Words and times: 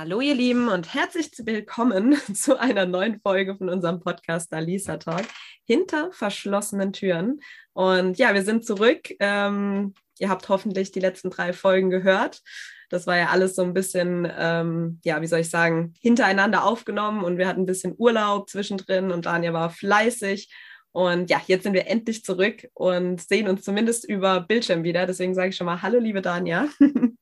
Hallo 0.00 0.20
ihr 0.20 0.36
Lieben 0.36 0.68
und 0.68 0.94
herzlich 0.94 1.32
willkommen 1.38 2.14
zu 2.32 2.56
einer 2.56 2.86
neuen 2.86 3.20
Folge 3.20 3.56
von 3.56 3.68
unserem 3.68 3.98
Podcast 3.98 4.52
Alisa 4.52 4.96
Talk 4.96 5.24
hinter 5.64 6.12
verschlossenen 6.12 6.92
Türen. 6.92 7.40
Und 7.72 8.16
ja, 8.16 8.32
wir 8.32 8.44
sind 8.44 8.64
zurück. 8.64 9.12
Ähm, 9.18 9.94
ihr 10.20 10.28
habt 10.28 10.48
hoffentlich 10.48 10.92
die 10.92 11.00
letzten 11.00 11.30
drei 11.30 11.52
Folgen 11.52 11.90
gehört. 11.90 12.42
Das 12.90 13.08
war 13.08 13.16
ja 13.16 13.30
alles 13.30 13.56
so 13.56 13.62
ein 13.62 13.74
bisschen, 13.74 14.30
ähm, 14.38 15.00
ja, 15.02 15.20
wie 15.20 15.26
soll 15.26 15.40
ich 15.40 15.50
sagen, 15.50 15.94
hintereinander 16.00 16.62
aufgenommen 16.62 17.24
und 17.24 17.36
wir 17.36 17.48
hatten 17.48 17.62
ein 17.62 17.66
bisschen 17.66 17.96
Urlaub 17.98 18.48
zwischendrin 18.48 19.10
und 19.10 19.26
Daniel 19.26 19.52
war 19.52 19.70
fleißig. 19.70 20.48
Und 20.92 21.28
ja, 21.28 21.42
jetzt 21.48 21.64
sind 21.64 21.72
wir 21.72 21.88
endlich 21.88 22.22
zurück 22.22 22.68
und 22.72 23.20
sehen 23.20 23.48
uns 23.48 23.64
zumindest 23.64 24.08
über 24.08 24.42
Bildschirm 24.42 24.84
wieder. 24.84 25.06
Deswegen 25.06 25.34
sage 25.34 25.48
ich 25.48 25.56
schon 25.56 25.66
mal 25.66 25.82
Hallo, 25.82 25.98
liebe 25.98 26.22
Dania. 26.22 26.68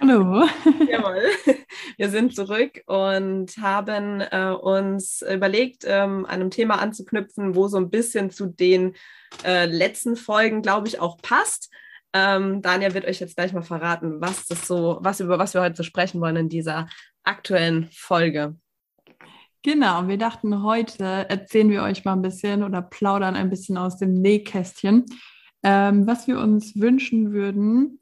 Hallo. 0.00 0.46
Jawohl. 0.90 1.22
Wir 1.96 2.08
sind 2.08 2.34
zurück 2.34 2.82
und 2.86 3.56
haben 3.58 4.20
äh, 4.22 4.54
uns 4.58 5.22
überlegt, 5.22 5.84
ähm, 5.86 6.24
einem 6.26 6.50
Thema 6.50 6.80
anzuknüpfen, 6.80 7.54
wo 7.54 7.68
so 7.68 7.76
ein 7.76 7.90
bisschen 7.90 8.30
zu 8.30 8.46
den 8.46 8.94
äh, 9.44 9.66
letzten 9.66 10.16
Folgen, 10.16 10.62
glaube 10.62 10.88
ich, 10.88 11.00
auch 11.00 11.18
passt. 11.18 11.70
Ähm, 12.12 12.62
Daniel 12.62 12.94
wird 12.94 13.04
euch 13.04 13.20
jetzt 13.20 13.36
gleich 13.36 13.52
mal 13.52 13.62
verraten, 13.62 14.20
was 14.20 14.46
das 14.46 14.66
so, 14.66 14.98
was 15.02 15.20
über 15.20 15.38
was 15.38 15.54
wir 15.54 15.60
heute 15.60 15.76
so 15.76 15.82
sprechen 15.82 16.20
wollen 16.20 16.36
in 16.36 16.48
dieser 16.48 16.88
aktuellen 17.22 17.88
Folge. 17.92 18.56
Genau, 19.62 20.08
wir 20.08 20.16
dachten, 20.16 20.62
heute 20.62 21.04
erzählen 21.04 21.68
wir 21.68 21.82
euch 21.82 22.04
mal 22.06 22.14
ein 22.14 22.22
bisschen 22.22 22.62
oder 22.62 22.80
plaudern 22.80 23.36
ein 23.36 23.50
bisschen 23.50 23.76
aus 23.76 23.98
dem 23.98 24.14
Nähkästchen, 24.14 25.04
ähm, 25.62 26.06
was 26.06 26.26
wir 26.26 26.38
uns 26.38 26.80
wünschen 26.80 27.32
würden, 27.32 27.99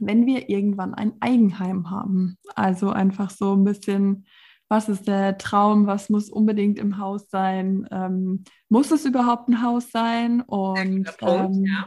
wenn 0.00 0.26
wir 0.26 0.48
irgendwann 0.48 0.94
ein 0.94 1.14
Eigenheim 1.20 1.90
haben. 1.90 2.38
Also 2.54 2.90
einfach 2.90 3.30
so 3.30 3.54
ein 3.54 3.64
bisschen, 3.64 4.26
was 4.68 4.88
ist 4.88 5.06
der 5.06 5.38
Traum, 5.38 5.86
was 5.86 6.10
muss 6.10 6.30
unbedingt 6.30 6.78
im 6.78 6.98
Haus 6.98 7.28
sein, 7.30 7.86
ähm, 7.90 8.44
muss 8.68 8.90
es 8.90 9.04
überhaupt 9.04 9.48
ein 9.48 9.62
Haus 9.62 9.90
sein 9.90 10.40
und 10.40 11.04
Punkt, 11.18 11.56
ähm, 11.56 11.64
ja. 11.64 11.86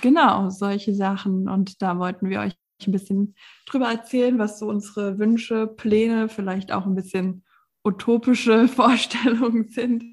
genau 0.00 0.50
solche 0.50 0.94
Sachen. 0.94 1.48
Und 1.48 1.82
da 1.82 1.98
wollten 1.98 2.28
wir 2.28 2.40
euch 2.40 2.54
ein 2.86 2.92
bisschen 2.92 3.34
drüber 3.66 3.88
erzählen, 3.88 4.38
was 4.38 4.58
so 4.58 4.68
unsere 4.68 5.18
Wünsche, 5.18 5.66
Pläne, 5.66 6.28
vielleicht 6.28 6.72
auch 6.72 6.86
ein 6.86 6.94
bisschen 6.94 7.44
utopische 7.84 8.68
Vorstellungen 8.68 9.68
sind. 9.68 10.04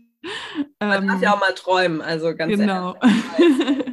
Man 0.80 1.04
ähm, 1.04 1.08
darf 1.08 1.22
ja 1.22 1.34
auch 1.34 1.40
mal 1.40 1.54
träumen, 1.54 2.02
also 2.02 2.36
ganz 2.36 2.58
genau. 2.58 2.96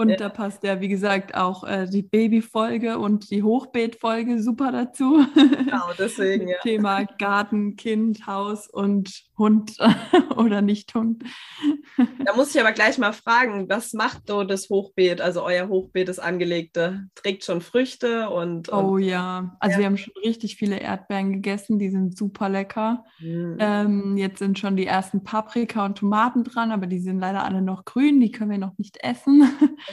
Und 0.00 0.08
ja. 0.08 0.16
da 0.16 0.30
passt 0.30 0.64
ja, 0.64 0.80
wie 0.80 0.88
gesagt, 0.88 1.34
auch 1.34 1.62
äh, 1.62 1.86
die 1.86 2.00
Babyfolge 2.00 2.98
und 2.98 3.30
die 3.30 3.42
Hochbeetfolge 3.42 4.42
super 4.42 4.72
dazu. 4.72 5.26
Genau, 5.34 5.90
deswegen, 5.98 6.48
ja. 6.48 6.56
Thema 6.62 7.04
Garten, 7.18 7.76
Kind, 7.76 8.26
Haus 8.26 8.66
und 8.66 9.24
Hund 9.40 9.76
oder 10.36 10.62
nicht 10.62 10.94
Hund. 10.94 11.24
Da 12.24 12.34
muss 12.34 12.54
ich 12.54 12.60
aber 12.60 12.72
gleich 12.72 12.96
mal 12.96 13.12
fragen, 13.12 13.68
was 13.68 13.92
macht 13.92 14.28
so 14.28 14.44
das 14.44 14.70
Hochbeet, 14.70 15.20
also 15.20 15.42
euer 15.42 15.68
Hochbeet, 15.68 16.08
das 16.08 16.18
angelegte? 16.18 17.08
Trägt 17.14 17.44
schon 17.44 17.60
Früchte 17.60 18.30
und. 18.30 18.68
und 18.70 18.84
oh 18.84 18.96
ja, 18.96 19.56
also 19.60 19.74
ja. 19.74 19.78
wir 19.78 19.86
haben 19.86 19.96
schon 19.98 20.14
richtig 20.24 20.56
viele 20.56 20.78
Erdbeeren 20.78 21.32
gegessen, 21.32 21.78
die 21.78 21.90
sind 21.90 22.16
super 22.16 22.48
lecker. 22.48 23.04
Mhm. 23.18 23.56
Ähm, 23.58 24.16
jetzt 24.16 24.38
sind 24.38 24.58
schon 24.58 24.76
die 24.76 24.86
ersten 24.86 25.24
Paprika 25.24 25.84
und 25.84 25.98
Tomaten 25.98 26.44
dran, 26.44 26.72
aber 26.72 26.86
die 26.86 27.00
sind 27.00 27.18
leider 27.18 27.44
alle 27.44 27.60
noch 27.60 27.84
grün, 27.84 28.20
die 28.20 28.30
können 28.30 28.50
wir 28.50 28.58
noch 28.58 28.78
nicht 28.78 28.98
essen. 29.02 29.42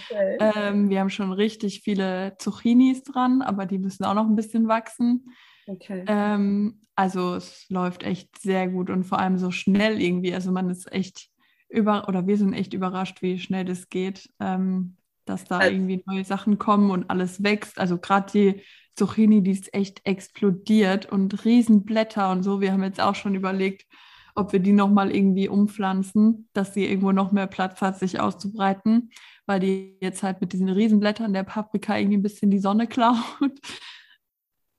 Okay. 0.09 0.37
Ähm, 0.57 0.89
wir 0.89 0.99
haben 0.99 1.09
schon 1.09 1.31
richtig 1.31 1.81
viele 1.81 2.35
Zucchinis 2.37 3.03
dran, 3.03 3.41
aber 3.41 3.65
die 3.65 3.79
müssen 3.79 4.05
auch 4.05 4.13
noch 4.13 4.27
ein 4.27 4.35
bisschen 4.35 4.67
wachsen. 4.67 5.31
Okay. 5.67 6.03
Ähm, 6.07 6.81
also 6.95 7.35
es 7.35 7.69
läuft 7.69 8.03
echt 8.03 8.39
sehr 8.41 8.67
gut 8.67 8.89
und 8.89 9.03
vor 9.03 9.19
allem 9.19 9.37
so 9.37 9.51
schnell 9.51 10.01
irgendwie. 10.01 10.33
Also 10.33 10.51
man 10.51 10.69
ist 10.69 10.91
echt 10.91 11.29
über 11.69 12.07
oder 12.07 12.25
wir 12.25 12.37
sind 12.37 12.53
echt 12.53 12.73
überrascht, 12.73 13.21
wie 13.21 13.39
schnell 13.39 13.65
das 13.65 13.89
geht, 13.89 14.29
ähm, 14.39 14.95
dass 15.25 15.43
da 15.43 15.59
also, 15.59 15.73
irgendwie 15.73 16.03
neue 16.05 16.23
Sachen 16.23 16.57
kommen 16.57 16.89
und 16.89 17.09
alles 17.09 17.43
wächst. 17.43 17.79
Also 17.79 17.97
gerade 17.97 18.31
die 18.31 18.61
Zucchini, 18.95 19.43
die 19.43 19.51
ist 19.51 19.73
echt 19.73 20.01
explodiert 20.05 21.05
und 21.11 21.45
Riesenblätter 21.45 22.31
und 22.31 22.43
so. 22.43 22.61
Wir 22.61 22.71
haben 22.71 22.83
jetzt 22.83 23.01
auch 23.01 23.15
schon 23.15 23.35
überlegt, 23.35 23.85
ob 24.33 24.53
wir 24.53 24.59
die 24.59 24.71
nochmal 24.71 25.13
irgendwie 25.13 25.49
umpflanzen, 25.49 26.47
dass 26.53 26.73
sie 26.73 26.85
irgendwo 26.85 27.11
noch 27.11 27.31
mehr 27.31 27.47
Platz 27.47 27.81
hat, 27.81 27.99
sich 27.99 28.19
auszubreiten 28.19 29.11
weil 29.47 29.61
die 29.61 29.97
jetzt 30.01 30.21
halt 30.21 30.41
mit 30.41 30.53
diesen 30.53 30.69
Riesenblättern 30.69 31.33
der 31.33 31.43
Paprika 31.43 31.97
irgendwie 31.97 32.17
ein 32.17 32.23
bisschen 32.23 32.51
die 32.51 32.59
Sonne 32.59 32.85
klaut. 32.87 33.17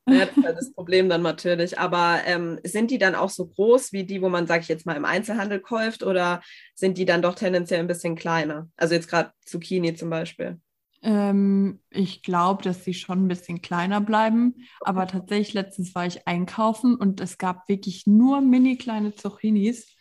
Ja, 0.09 0.27
das 0.27 0.37
ist 0.37 0.45
halt 0.45 0.59
das 0.59 0.73
Problem 0.73 1.09
dann 1.09 1.23
natürlich. 1.23 1.79
Aber 1.79 2.21
ähm, 2.27 2.59
sind 2.65 2.91
die 2.91 2.99
dann 2.99 3.15
auch 3.15 3.31
so 3.31 3.47
groß 3.47 3.93
wie 3.93 4.05
die, 4.05 4.23
wo 4.23 4.29
man, 4.29 4.47
sage 4.47 4.63
ich 4.63 4.69
jetzt 4.69 4.87
mal, 4.87 4.97
im 4.97 5.05
Einzelhandel 5.05 5.61
kauft 5.61 6.03
oder 6.03 6.41
sind 6.75 6.99
die 6.99 7.05
dann 7.05 7.23
doch 7.23 7.35
tendenziell 7.35 7.81
ein 7.81 7.87
bisschen 7.87 8.17
kleiner? 8.17 8.69
Also 8.77 8.95
jetzt 8.95 9.09
gerade 9.09 9.33
Zucchini 9.45 9.95
zum 9.95 10.11
Beispiel. 10.11 10.61
Ähm, 11.03 11.81
ich 11.91 12.23
glaube, 12.23 12.63
dass 12.63 12.85
sie 12.85 12.95
schon 12.95 13.25
ein 13.25 13.29
bisschen 13.29 13.63
kleiner 13.63 14.01
bleiben. 14.01 14.57
Aber 14.81 15.07
tatsächlich, 15.07 15.55
letztens 15.55 15.95
war 15.95 16.07
ich 16.07 16.27
einkaufen 16.27 16.97
und 16.97 17.21
es 17.21 17.39
gab 17.39 17.69
wirklich 17.69 18.07
nur 18.07 18.41
mini 18.41 18.77
kleine 18.77 19.15
Zucchinis. 19.15 19.95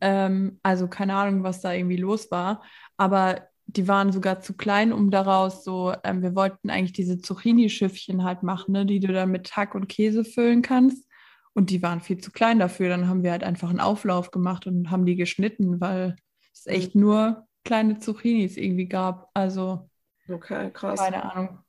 Ähm, 0.00 0.60
also 0.62 0.88
keine 0.88 1.14
Ahnung, 1.14 1.42
was 1.42 1.60
da 1.60 1.72
irgendwie 1.72 1.96
los 1.96 2.30
war. 2.30 2.62
Aber 2.96 3.48
die 3.66 3.88
waren 3.88 4.12
sogar 4.12 4.40
zu 4.40 4.54
klein, 4.54 4.92
um 4.92 5.10
daraus 5.10 5.64
so, 5.64 5.94
ähm, 6.04 6.22
wir 6.22 6.34
wollten 6.34 6.70
eigentlich 6.70 6.92
diese 6.92 7.18
Zucchini-Schiffchen 7.18 8.22
halt 8.24 8.42
machen, 8.42 8.72
ne, 8.72 8.86
die 8.86 9.00
du 9.00 9.12
dann 9.12 9.30
mit 9.30 9.56
Hack 9.56 9.74
und 9.74 9.88
Käse 9.88 10.24
füllen 10.24 10.62
kannst. 10.62 11.06
Und 11.54 11.70
die 11.70 11.82
waren 11.82 12.00
viel 12.00 12.18
zu 12.18 12.32
klein 12.32 12.58
dafür. 12.58 12.88
Dann 12.88 13.08
haben 13.08 13.22
wir 13.22 13.30
halt 13.30 13.44
einfach 13.44 13.70
einen 13.70 13.80
Auflauf 13.80 14.30
gemacht 14.30 14.66
und 14.66 14.90
haben 14.90 15.06
die 15.06 15.16
geschnitten, 15.16 15.80
weil 15.80 16.16
es 16.52 16.66
echt 16.66 16.94
nur 16.94 17.46
kleine 17.64 17.98
Zucchinis 17.98 18.56
irgendwie 18.56 18.86
gab. 18.86 19.30
Also, 19.34 19.88
okay, 20.28 20.70
krass. 20.72 21.00
Keine 21.00 21.32
Ahnung. 21.32 21.63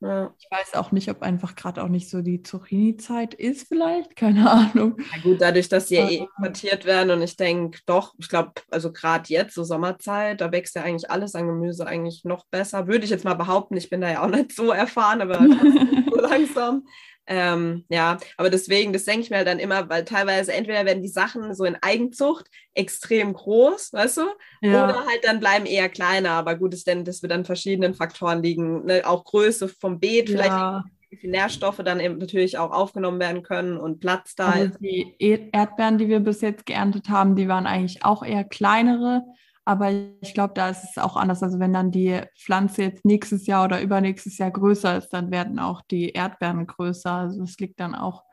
Ja. 0.00 0.32
Ich 0.38 0.46
weiß 0.50 0.74
auch 0.74 0.92
nicht, 0.92 1.10
ob 1.10 1.22
einfach 1.22 1.56
gerade 1.56 1.82
auch 1.82 1.88
nicht 1.88 2.08
so 2.08 2.22
die 2.22 2.42
Zucchini-Zeit 2.42 3.34
ist, 3.34 3.66
vielleicht, 3.66 4.14
keine 4.14 4.48
Ahnung. 4.48 4.96
Na 4.96 5.22
gut, 5.22 5.40
dadurch, 5.40 5.68
dass 5.68 5.88
sie 5.88 5.96
ja 5.96 6.08
eh 6.08 6.16
importiert 6.18 6.84
werden 6.84 7.10
und 7.10 7.22
ich 7.22 7.36
denke, 7.36 7.80
doch, 7.84 8.14
ich 8.18 8.28
glaube, 8.28 8.52
also 8.70 8.92
gerade 8.92 9.24
jetzt, 9.26 9.54
so 9.54 9.64
Sommerzeit, 9.64 10.40
da 10.40 10.52
wächst 10.52 10.76
ja 10.76 10.82
eigentlich 10.82 11.10
alles 11.10 11.34
an 11.34 11.48
Gemüse 11.48 11.84
eigentlich 11.86 12.24
noch 12.24 12.46
besser. 12.46 12.86
Würde 12.86 13.04
ich 13.04 13.10
jetzt 13.10 13.24
mal 13.24 13.34
behaupten, 13.34 13.76
ich 13.76 13.90
bin 13.90 14.00
da 14.00 14.08
ja 14.08 14.22
auch 14.22 14.30
nicht 14.30 14.52
so 14.52 14.70
erfahren, 14.70 15.20
aber 15.20 15.40
langsam. 16.22 16.84
Ähm, 17.30 17.84
ja, 17.90 18.16
aber 18.38 18.48
deswegen, 18.48 18.94
das 18.94 19.04
denke 19.04 19.20
ich 19.20 19.30
mir 19.30 19.44
dann 19.44 19.58
immer, 19.58 19.86
weil 19.90 20.06
teilweise 20.06 20.54
entweder 20.54 20.86
werden 20.86 21.02
die 21.02 21.10
Sachen 21.10 21.54
so 21.54 21.64
in 21.64 21.76
Eigenzucht 21.82 22.46
extrem 22.72 23.34
groß, 23.34 23.92
weißt 23.92 24.16
du, 24.16 24.22
ja. 24.62 24.84
oder 24.84 25.04
halt 25.04 25.24
dann 25.24 25.38
bleiben 25.38 25.66
eher 25.66 25.90
kleiner. 25.90 26.30
Aber 26.30 26.54
gut 26.56 26.72
ist 26.72 26.86
denn, 26.86 27.04
dass 27.04 27.20
wir 27.20 27.28
dann 27.28 27.44
verschiedenen 27.44 27.92
Faktoren 27.92 28.42
liegen, 28.42 28.86
ne? 28.86 29.02
auch 29.04 29.24
Größe 29.24 29.68
vom 29.68 30.00
Beet, 30.00 30.30
vielleicht 30.30 30.48
ja. 30.48 30.84
wie 31.10 31.16
viele 31.18 31.32
Nährstoffe 31.32 31.82
dann 31.84 32.00
eben 32.00 32.16
natürlich 32.16 32.56
auch 32.56 32.70
aufgenommen 32.70 33.20
werden 33.20 33.42
können 33.42 33.76
und 33.76 34.00
Platz 34.00 34.34
da 34.34 34.48
also 34.48 34.64
ist. 34.64 34.78
Die 34.80 35.14
Erdbeeren, 35.52 35.98
die 35.98 36.08
wir 36.08 36.20
bis 36.20 36.40
jetzt 36.40 36.64
geerntet 36.64 37.10
haben, 37.10 37.36
die 37.36 37.46
waren 37.46 37.66
eigentlich 37.66 38.06
auch 38.06 38.22
eher 38.22 38.44
kleinere. 38.44 39.22
Aber 39.68 39.90
ich 40.22 40.32
glaube, 40.32 40.54
da 40.54 40.70
ist 40.70 40.82
es 40.82 40.96
auch 40.96 41.14
anders. 41.14 41.42
Also 41.42 41.58
wenn 41.58 41.74
dann 41.74 41.90
die 41.90 42.22
Pflanze 42.38 42.84
jetzt 42.84 43.04
nächstes 43.04 43.46
Jahr 43.46 43.66
oder 43.66 43.82
übernächstes 43.82 44.38
Jahr 44.38 44.50
größer 44.50 44.96
ist, 44.96 45.10
dann 45.10 45.30
werden 45.30 45.58
auch 45.58 45.82
die 45.82 46.08
Erdbeeren 46.08 46.66
größer. 46.66 47.12
Also 47.12 47.42
es 47.42 47.58
liegt 47.58 47.78
dann 47.78 47.94
auch 47.94 48.24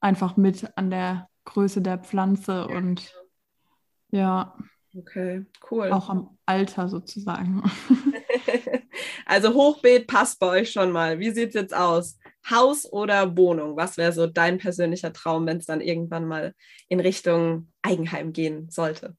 einfach 0.00 0.36
mit 0.36 0.76
an 0.76 0.90
der 0.90 1.28
Größe 1.44 1.80
der 1.80 1.98
Pflanze 1.98 2.66
und 2.66 3.14
ja. 4.10 4.58
Okay, 4.98 5.46
cool. 5.70 5.92
Auch 5.92 6.08
am 6.08 6.36
Alter 6.44 6.88
sozusagen. 6.88 7.62
also 9.26 9.54
Hochbeet 9.54 10.08
passt 10.08 10.40
bei 10.40 10.48
euch 10.48 10.72
schon 10.72 10.90
mal. 10.90 11.20
Wie 11.20 11.30
sieht 11.30 11.50
es 11.50 11.54
jetzt 11.54 11.76
aus? 11.76 12.18
Haus 12.50 12.84
oder 12.92 13.36
Wohnung? 13.36 13.76
Was 13.76 13.96
wäre 13.96 14.10
so 14.10 14.26
dein 14.26 14.58
persönlicher 14.58 15.12
Traum, 15.12 15.46
wenn 15.46 15.58
es 15.58 15.66
dann 15.66 15.80
irgendwann 15.80 16.26
mal 16.26 16.52
in 16.88 16.98
Richtung 16.98 17.68
Eigenheim 17.82 18.32
gehen 18.32 18.70
sollte? 18.70 19.14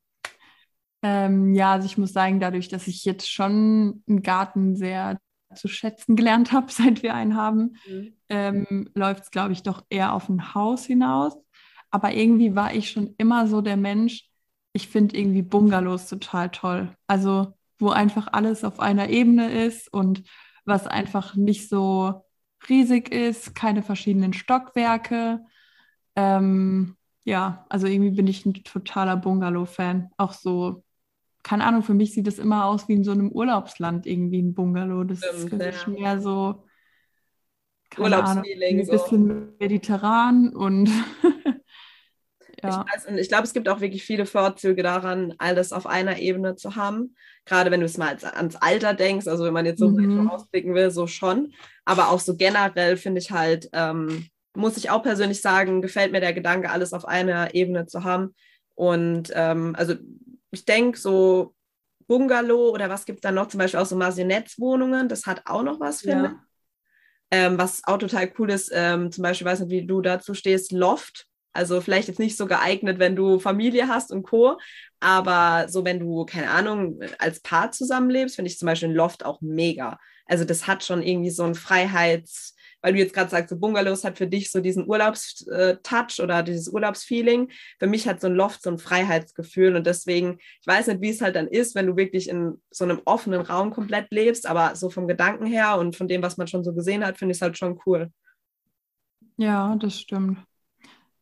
Ähm, 1.08 1.54
ja, 1.54 1.74
also 1.74 1.86
ich 1.86 2.00
muss 2.00 2.14
sagen, 2.14 2.40
dadurch, 2.40 2.68
dass 2.68 2.88
ich 2.88 3.06
jetzt 3.06 3.32
schon 3.32 4.02
einen 4.10 4.24
Garten 4.24 4.76
sehr 4.76 5.20
zu 5.54 5.68
schätzen 5.68 6.16
gelernt 6.16 6.52
habe, 6.52 6.72
seit 6.72 7.04
wir 7.04 7.14
einen 7.14 7.36
haben, 7.36 7.76
mhm. 7.88 8.14
ähm, 8.30 8.90
läuft 8.96 9.26
es, 9.26 9.30
glaube 9.30 9.54
ich, 9.54 9.62
doch 9.62 9.86
eher 9.90 10.14
auf 10.14 10.30
ein 10.30 10.56
Haus 10.56 10.86
hinaus. 10.86 11.38
Aber 11.92 12.12
irgendwie 12.14 12.56
war 12.56 12.74
ich 12.74 12.90
schon 12.90 13.14
immer 13.20 13.48
so 13.48 13.62
der 13.62 13.78
Mensch, 13.78 14.28
ich 14.74 14.88
finde 14.88 15.16
irgendwie 15.16 15.44
Bungalows 15.44 16.08
total 16.08 16.50
toll. 16.50 16.96
Also 17.06 17.54
wo 17.78 17.90
einfach 17.90 18.30
alles 18.32 18.64
auf 18.64 18.80
einer 18.80 19.10
Ebene 19.10 19.52
ist 19.66 19.94
und 19.94 20.24
was 20.66 20.88
einfach 20.88 21.36
nicht 21.36 21.70
so 21.70 22.26
riesig 22.68 23.14
ist, 23.14 23.54
keine 23.54 23.84
verschiedenen 23.84 24.34
Stockwerke. 24.34 25.46
Ähm, 26.16 26.98
ja, 27.26 27.66
also 27.70 27.86
irgendwie 27.86 28.16
bin 28.16 28.26
ich 28.26 28.44
ein 28.46 28.56
totaler 28.56 29.18
Bungalow-Fan. 29.18 30.10
Auch 30.18 30.34
so 30.34 30.85
keine 31.46 31.64
Ahnung, 31.64 31.84
für 31.84 31.94
mich 31.94 32.12
sieht 32.12 32.26
das 32.26 32.40
immer 32.40 32.66
aus 32.66 32.88
wie 32.88 32.94
in 32.94 33.04
so 33.04 33.12
einem 33.12 33.32
Urlaubsland 33.32 34.08
irgendwie 34.08 34.42
ein 34.42 34.56
Bungalow. 34.56 35.04
Das 35.04 35.20
Stimmt, 35.20 35.54
ist 35.54 35.78
für 35.84 35.92
mich 35.92 36.00
mehr 36.00 36.20
so, 36.20 36.64
Urlaubsfeeling. 38.00 38.80
Ein 38.80 38.88
bisschen 38.88 39.56
mediterran 39.60 40.50
und 40.50 40.90
ja. 42.64 42.84
Ich, 42.88 42.94
weiß, 42.94 43.06
und 43.10 43.20
ich 43.20 43.28
glaube, 43.28 43.44
es 43.44 43.54
gibt 43.54 43.70
auch 43.70 43.80
wirklich 43.80 44.04
viele 44.04 44.26
Vorzüge 44.26 44.82
daran, 44.82 45.36
alles 45.38 45.72
auf 45.72 45.86
einer 45.86 46.18
Ebene 46.18 46.56
zu 46.56 46.76
haben. 46.76 47.16
Gerade 47.46 47.70
wenn 47.70 47.80
du 47.80 47.86
es 47.86 48.00
mal 48.00 48.10
als, 48.10 48.24
ans 48.24 48.56
Alter 48.56 48.96
denkst, 48.96 49.28
also 49.28 49.46
wenn 49.46 49.54
man 49.54 49.68
jetzt 49.68 49.80
so 49.80 49.90
mhm. 49.90 50.28
ausblicken 50.28 50.74
will, 50.74 50.90
so 50.90 51.06
schon. 51.06 51.54
Aber 51.86 52.10
auch 52.10 52.20
so 52.20 52.36
generell 52.36 52.98
finde 52.98 53.22
ich 53.22 53.30
halt, 53.30 53.70
ähm, 53.72 54.26
muss 54.56 54.78
ich 54.78 54.90
auch 54.90 55.04
persönlich 55.04 55.42
sagen, 55.42 55.84
gefällt 55.84 56.12
mir 56.12 56.22
der 56.22 56.34
Gedanke, 56.34 56.72
alles 56.72 56.92
auf 56.92 57.08
einer 57.08 57.54
Ebene 57.54 57.86
zu 57.86 58.04
haben. 58.04 58.34
Und 58.74 59.32
ähm, 59.36 59.76
also 59.78 59.94
ich 60.56 60.66
denke, 60.66 60.98
so 60.98 61.54
Bungalow 62.08 62.70
oder 62.70 62.90
was 62.90 63.06
gibt 63.06 63.20
es 63.20 63.22
da 63.22 63.32
noch? 63.32 63.48
Zum 63.48 63.60
Beispiel 63.60 63.80
auch 63.80 63.86
so 63.86 63.96
Masionettes-Wohnungen, 63.96 65.10
das 65.10 65.26
hat 65.26 65.44
auch 65.46 65.64
noch 65.64 65.80
was, 65.80 66.02
finde 66.02 66.26
ich. 66.26 66.32
Ja. 66.32 66.42
Ähm, 67.32 67.58
was 67.58 67.82
auch 67.86 67.98
total 67.98 68.32
cool 68.38 68.52
ist, 68.52 68.72
ähm, 68.74 69.12
zum 69.12 69.24
Beispiel, 69.24 69.48
weiß 69.48 69.62
nicht, 69.62 69.70
wie 69.72 69.86
du 69.86 70.02
dazu 70.02 70.34
stehst, 70.34 70.72
Loft. 70.72 71.28
Also 71.54 71.80
vielleicht 71.82 72.08
jetzt 72.08 72.20
nicht 72.20 72.38
so 72.38 72.48
geeignet, 72.48 73.00
wenn 73.00 73.16
du 73.16 73.40
Familie 73.40 73.88
hast 73.88 74.12
und 74.12 74.24
Co. 74.24 74.60
Aber 75.00 75.68
so, 75.70 75.86
wenn 75.86 76.00
du, 76.00 76.26
keine 76.26 76.50
Ahnung, 76.50 77.00
als 77.18 77.40
Paar 77.42 77.72
zusammenlebst, 77.72 78.36
finde 78.36 78.52
ich 78.52 78.60
zum 78.60 78.66
Beispiel 78.68 78.90
ein 78.90 78.96
Loft 78.96 79.26
auch 79.26 79.42
mega. 79.42 79.98
Also 80.28 80.44
das 80.44 80.68
hat 80.68 80.84
schon 80.84 81.02
irgendwie 81.02 81.32
so 81.32 81.44
ein 81.44 81.56
Freiheits- 81.56 82.55
weil 82.86 82.94
du 82.94 83.00
jetzt 83.00 83.16
gerade 83.16 83.32
sagst, 83.32 83.50
so 83.50 83.58
Bungalows 83.58 84.04
hat 84.04 84.16
für 84.16 84.28
dich 84.28 84.52
so 84.52 84.60
diesen 84.60 84.88
Urlaubstouch 84.88 86.20
oder 86.22 86.44
dieses 86.44 86.68
Urlaubsfeeling. 86.68 87.50
Für 87.80 87.88
mich 87.88 88.08
hat 88.08 88.22
so 88.22 88.28
ein 88.28 88.36
Loft 88.36 88.62
so 88.62 88.70
ein 88.70 88.78
Freiheitsgefühl 88.78 89.76
und 89.76 89.88
deswegen, 89.88 90.38
ich 90.62 90.68
weiß 90.68 90.86
nicht, 90.86 91.02
wie 91.02 91.10
es 91.10 91.20
halt 91.20 91.36
dann 91.36 91.48
ist, 91.48 91.74
wenn 91.74 91.88
du 91.88 91.96
wirklich 91.96 92.30
in 92.30 92.62
so 92.70 92.84
einem 92.84 93.02
offenen 93.06 93.42
Raum 93.42 93.72
komplett 93.72 94.12
lebst, 94.12 94.46
aber 94.46 94.76
so 94.76 94.92
vom 94.92 95.08
Gedanken 95.08 95.48
her 95.48 95.80
und 95.80 95.96
von 95.96 96.08
dem, 96.08 96.22
was 96.22 96.38
man 96.38 96.46
schon 96.46 96.64
so 96.64 96.76
gesehen 96.76 97.04
hat, 97.04 97.18
finde 97.18 97.32
ich 97.32 97.40
es 97.40 97.42
halt 97.42 97.58
schon 97.58 97.80
cool. 97.88 98.12
Ja, 99.38 99.76
das 99.78 100.00
stimmt. 100.00 100.38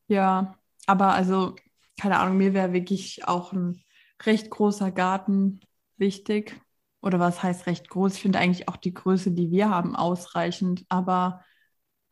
Ja, 0.09 0.57
aber 0.86 1.13
also, 1.13 1.56
keine 1.98 2.19
Ahnung, 2.19 2.36
mir 2.36 2.54
wäre 2.54 2.74
wirklich 2.74 3.25
auch 3.25 3.54
ein 3.54 3.81
recht 4.25 4.50
großer 4.50 4.92
Garten 4.92 5.62
wichtig. 5.95 6.59
Oder 7.01 7.21
was 7.21 7.42
heißt 7.42 7.68
recht 7.68 7.89
groß? 7.89 8.16
Ich 8.16 8.21
finde 8.21 8.39
eigentlich 8.39 8.68
auch 8.68 8.77
die 8.77 8.94
Größe, 8.94 9.31
die 9.31 9.50
wir 9.50 9.69
haben, 9.69 9.95
ausreichend. 9.95 10.83
Aber 10.89 11.42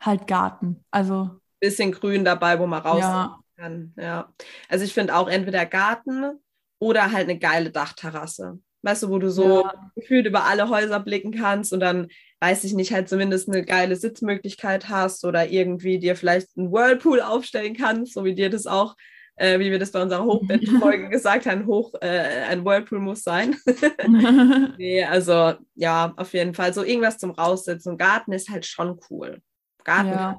halt 0.02 0.28
Garten. 0.28 0.84
Also 0.92 1.42
bisschen 1.62 1.92
Grün 1.94 2.26
dabei, 2.26 2.60
wo 2.60 2.68
man 2.68 2.82
raus 2.82 3.00
ja. 3.00 3.40
kann. 3.56 3.94
Ja. 3.98 4.34
Also 4.68 4.84
ich 4.84 4.94
finde 4.94 5.16
auch 5.16 5.30
entweder 5.30 5.66
Garten 5.66 6.40
oder 6.80 7.12
halt 7.12 7.30
eine 7.30 7.40
geile 7.40 7.72
Dachterrasse. 7.72 8.60
Weißt 8.82 9.04
du, 9.04 9.10
wo 9.10 9.20
du 9.20 9.30
so 9.30 9.64
ja. 9.64 9.92
gefühlt 9.96 10.26
über 10.26 10.46
alle 10.46 10.68
Häuser 10.68 11.00
blicken 11.00 11.32
kannst 11.32 11.72
und 11.72 11.80
dann, 11.80 12.08
weiß 12.40 12.64
ich 12.64 12.74
nicht, 12.74 12.92
halt 12.92 13.08
zumindest 13.08 13.48
eine 13.48 13.64
geile 13.64 13.96
Sitzmöglichkeit 13.96 14.90
hast 14.90 15.24
oder 15.24 15.48
irgendwie 15.48 16.00
dir 16.00 16.16
vielleicht 16.16 16.58
einen 16.58 16.72
Whirlpool 16.72 17.22
aufstellen 17.22 17.78
kannst, 17.78 18.16
so 18.16 18.26
wie 18.26 18.34
dir 18.34 18.50
das 18.50 18.66
auch, 18.66 18.96
äh, 19.36 19.60
wie 19.60 19.70
wir 19.70 19.78
das 19.78 19.92
bei 19.92 20.02
unserer 20.02 20.26
Hochbettfolge 20.26 21.10
gesagt 21.12 21.46
haben, 21.46 21.68
hoch, 21.68 21.94
äh, 22.02 22.08
ein 22.50 22.66
Whirlpool 22.66 22.98
muss 22.98 23.22
sein. 23.22 23.56
nee, 24.80 25.04
also 25.04 25.54
ja, 25.76 26.14
auf 26.18 26.34
jeden 26.34 26.56
Fall. 26.56 26.74
So 26.74 26.84
irgendwas 26.84 27.20
zum 27.20 27.30
Raussitzen. 27.30 28.00
Garten 28.00 28.34
ist 28.34 28.50
halt 28.50 28.66
schon 28.66 29.00
cool. 29.12 29.44
Garten 29.84 30.10
ja. 30.10 30.38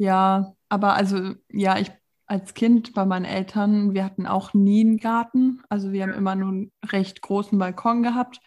Ja, 0.00 0.54
aber 0.68 0.94
also, 0.94 1.34
ja, 1.50 1.78
ich 1.78 1.90
als 2.28 2.52
Kind 2.52 2.92
bei 2.92 3.06
meinen 3.06 3.24
Eltern, 3.24 3.94
wir 3.94 4.04
hatten 4.04 4.26
auch 4.26 4.52
nie 4.52 4.82
einen 4.82 4.98
Garten. 4.98 5.62
Also 5.70 5.92
wir 5.92 6.02
haben 6.02 6.12
immer 6.12 6.34
nur 6.34 6.50
einen 6.50 6.72
recht 6.84 7.22
großen 7.22 7.58
Balkon 7.58 8.02
gehabt. 8.02 8.40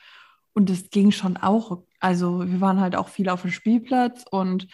Und 0.53 0.69
es 0.69 0.91
ging 0.91 1.11
schon 1.11 1.35
auch. 1.35 1.83
Also 1.99 2.47
wir 2.47 2.61
waren 2.61 2.79
halt 2.79 2.95
auch 2.95 3.07
viel 3.07 3.27
auf 3.27 3.41
dem 3.41 3.51
Spielplatz 3.51 4.25
und 4.29 4.67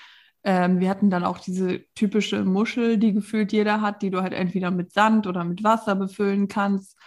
ähm, 0.43 0.79
wir 0.79 0.89
hatten 0.89 1.09
dann 1.09 1.23
auch 1.23 1.39
diese 1.39 1.85
typische 1.93 2.43
Muschel, 2.43 2.97
die 2.97 3.13
gefühlt 3.13 3.53
jeder 3.53 3.81
hat, 3.81 4.01
die 4.01 4.09
du 4.09 4.21
halt 4.21 4.33
entweder 4.33 4.71
mit 4.71 4.91
Sand 4.93 5.25
oder 5.25 5.43
mit 5.43 5.63
Wasser 5.63 5.95
befüllen 5.95 6.47
kannst. 6.47 6.97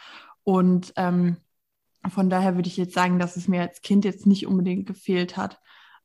Und 0.43 0.93
ähm, 0.97 1.37
von 2.09 2.31
daher 2.31 2.55
würde 2.55 2.69
ich 2.69 2.77
jetzt 2.79 2.95
sagen, 2.95 3.19
dass 3.19 3.37
es 3.37 3.47
mir 3.47 3.61
als 3.61 3.83
Kind 3.83 4.05
jetzt 4.07 4.27
nicht 4.27 4.47
unbedingt 4.47 4.87
gefehlt 4.87 5.37
hat. 5.37 5.61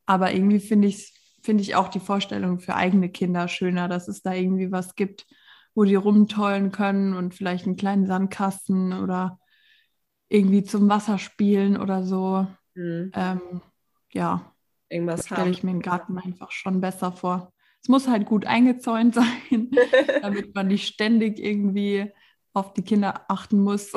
Aber 0.06 0.34
irgendwie 0.34 0.60
finde 0.60 0.88
ich 0.90 0.96
es 0.96 1.14
finde 1.46 1.62
ich 1.64 1.76
auch 1.76 1.88
die 1.88 2.00
Vorstellung 2.00 2.60
für 2.60 2.76
eigene 2.76 3.10
Kinder 3.10 3.48
schöner, 3.48 3.88
dass 3.88 4.08
es 4.08 4.22
da 4.22 4.34
irgendwie 4.34 4.72
was 4.72 4.96
gibt, 4.96 5.28
wo 5.76 5.84
die 5.84 5.96
rumtollen 5.96 6.72
können 6.72 7.14
und 7.14 7.36
vielleicht 7.36 7.66
einen 7.66 7.76
kleinen 7.76 8.08
Sandkasten 8.08 8.94
oder 8.94 9.40
irgendwie 10.28 10.64
zum 10.64 10.90
Wasser 10.90 11.20
spielen 11.20 11.78
oder 11.78 12.04
so. 12.04 12.48
Mhm. 12.74 13.12
Ähm, 13.14 13.62
ja, 14.12 14.54
irgendwas 14.90 15.26
stelle 15.26 15.52
ich 15.52 15.64
mir 15.64 15.72
den 15.72 15.82
Garten 15.82 16.18
einfach 16.18 16.52
schon 16.52 16.82
besser 16.82 17.12
vor. 17.12 17.54
Es 17.82 17.90
muss 17.90 18.08
halt 18.08 18.26
gut 18.26 18.46
eingezäunt 18.46 19.16
sein, 19.16 19.70
damit 20.22 20.56
man 20.56 20.68
nicht 20.68 20.88
ständig 20.88 21.40
irgendwie 21.40 22.12
auf 22.54 22.74
die 22.74 22.84
Kinder 22.84 23.26
achten 23.28 23.60
muss. 23.60 23.92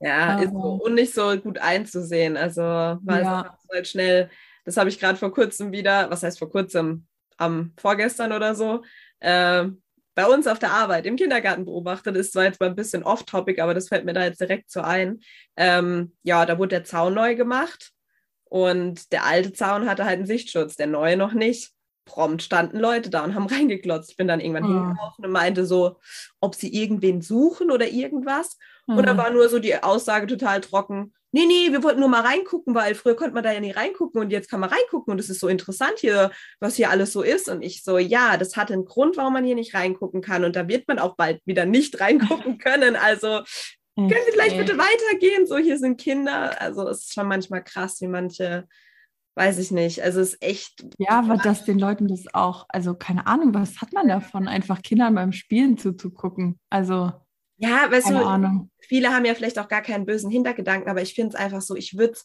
ja, 0.00 0.38
ist 0.38 0.52
so 0.52 0.80
und 0.82 0.94
nicht 0.94 1.12
so 1.12 1.36
gut 1.38 1.58
einzusehen. 1.58 2.36
Also, 2.36 2.62
weil 2.62 3.22
ja. 3.22 3.56
es 3.58 3.68
halt 3.74 3.88
schnell 3.88 4.30
das 4.66 4.76
habe 4.76 4.90
ich 4.90 4.98
gerade 4.98 5.16
vor 5.16 5.32
kurzem 5.32 5.72
wieder, 5.72 6.10
was 6.10 6.22
heißt 6.22 6.38
vor 6.38 6.50
kurzem, 6.50 7.06
am 7.38 7.72
vorgestern 7.78 8.32
oder 8.32 8.54
so, 8.54 8.82
äh, 9.20 9.66
bei 10.14 10.26
uns 10.26 10.46
auf 10.46 10.58
der 10.58 10.72
Arbeit 10.72 11.06
im 11.06 11.16
Kindergarten 11.16 11.66
beobachtet. 11.66 12.16
Das 12.16 12.34
war 12.34 12.44
jetzt 12.44 12.58
mal 12.58 12.70
ein 12.70 12.76
bisschen 12.76 13.02
off-topic, 13.02 13.60
aber 13.60 13.74
das 13.74 13.88
fällt 13.88 14.04
mir 14.04 14.14
da 14.14 14.24
jetzt 14.24 14.40
direkt 14.40 14.70
so 14.70 14.80
ein. 14.80 15.20
Ähm, 15.56 16.16
ja, 16.22 16.44
da 16.46 16.58
wurde 16.58 16.70
der 16.70 16.84
Zaun 16.84 17.14
neu 17.14 17.36
gemacht 17.36 17.92
und 18.44 19.12
der 19.12 19.24
alte 19.24 19.52
Zaun 19.52 19.88
hatte 19.88 20.04
halt 20.04 20.18
einen 20.18 20.26
Sichtschutz, 20.26 20.76
der 20.76 20.86
neue 20.86 21.16
noch 21.16 21.32
nicht. 21.32 21.72
Prompt 22.06 22.42
standen 22.42 22.78
Leute 22.78 23.10
da 23.10 23.24
und 23.24 23.34
haben 23.34 23.46
reingeglotzt. 23.46 24.10
Ich 24.10 24.16
bin 24.16 24.28
dann 24.28 24.40
irgendwann 24.40 24.64
oh. 24.64 24.68
hingelaufen 24.68 25.24
und 25.24 25.32
meinte 25.32 25.66
so, 25.66 25.98
ob 26.40 26.54
sie 26.54 26.72
irgendwen 26.72 27.20
suchen 27.20 27.70
oder 27.70 27.86
irgendwas. 27.86 28.58
Mhm. 28.86 28.96
Und 28.96 29.06
da 29.06 29.16
war 29.16 29.30
nur 29.30 29.48
so 29.48 29.58
die 29.58 29.80
Aussage 29.82 30.26
total 30.26 30.60
trocken, 30.60 31.12
nee, 31.36 31.44
nee, 31.46 31.72
wir 31.72 31.82
wollten 31.82 32.00
nur 32.00 32.08
mal 32.08 32.22
reingucken, 32.22 32.74
weil 32.74 32.94
früher 32.94 33.14
konnte 33.14 33.34
man 33.34 33.44
da 33.44 33.52
ja 33.52 33.60
nie 33.60 33.70
reingucken 33.70 34.20
und 34.20 34.30
jetzt 34.30 34.48
kann 34.48 34.60
man 34.60 34.70
reingucken 34.70 35.12
und 35.12 35.20
es 35.20 35.28
ist 35.28 35.40
so 35.40 35.48
interessant 35.48 35.98
hier, 35.98 36.30
was 36.60 36.76
hier 36.76 36.88
alles 36.88 37.12
so 37.12 37.22
ist. 37.22 37.50
Und 37.50 37.62
ich 37.62 37.84
so, 37.84 37.98
ja, 37.98 38.38
das 38.38 38.56
hat 38.56 38.72
einen 38.72 38.86
Grund, 38.86 39.18
warum 39.18 39.34
man 39.34 39.44
hier 39.44 39.54
nicht 39.54 39.74
reingucken 39.74 40.22
kann 40.22 40.44
und 40.44 40.56
da 40.56 40.66
wird 40.66 40.88
man 40.88 40.98
auch 40.98 41.14
bald 41.14 41.42
wieder 41.44 41.66
nicht 41.66 42.00
reingucken 42.00 42.58
können. 42.58 42.96
Also 42.96 43.42
können 43.96 44.10
Sie 44.10 44.32
vielleicht 44.32 44.58
bitte 44.58 44.76
weitergehen? 44.76 45.46
So, 45.46 45.56
hier 45.56 45.78
sind 45.78 45.98
Kinder. 45.98 46.60
Also 46.60 46.86
es 46.86 47.04
ist 47.04 47.14
schon 47.14 47.28
manchmal 47.28 47.64
krass, 47.64 48.00
wie 48.02 48.08
manche 48.08 48.66
weiß 49.36 49.58
ich 49.58 49.70
nicht. 49.70 50.02
Also 50.02 50.20
es 50.20 50.34
ist 50.34 50.42
echt. 50.42 50.84
Ja, 50.98 51.18
aber 51.18 51.36
dass 51.36 51.64
den 51.64 51.78
Leuten 51.78 52.08
das 52.08 52.24
auch, 52.34 52.66
also 52.68 52.94
keine 52.94 53.26
Ahnung, 53.26 53.54
was 53.54 53.80
hat 53.80 53.92
man 53.92 54.08
davon, 54.08 54.48
einfach 54.48 54.82
Kindern 54.82 55.14
beim 55.14 55.32
Spielen 55.32 55.78
zuzugucken? 55.78 56.58
Also. 56.70 57.12
Ja, 57.58 57.90
weißt 57.90 58.08
Keine 58.08 58.20
du, 58.20 58.26
Ahnung. 58.26 58.70
viele 58.80 59.10
haben 59.10 59.24
ja 59.24 59.34
vielleicht 59.34 59.58
auch 59.58 59.68
gar 59.68 59.82
keinen 59.82 60.06
bösen 60.06 60.30
Hintergedanken, 60.30 60.90
aber 60.90 61.02
ich 61.02 61.14
finde 61.14 61.30
es 61.30 61.34
einfach 61.34 61.62
so, 61.62 61.74
ich 61.74 61.96
würde 61.96 62.18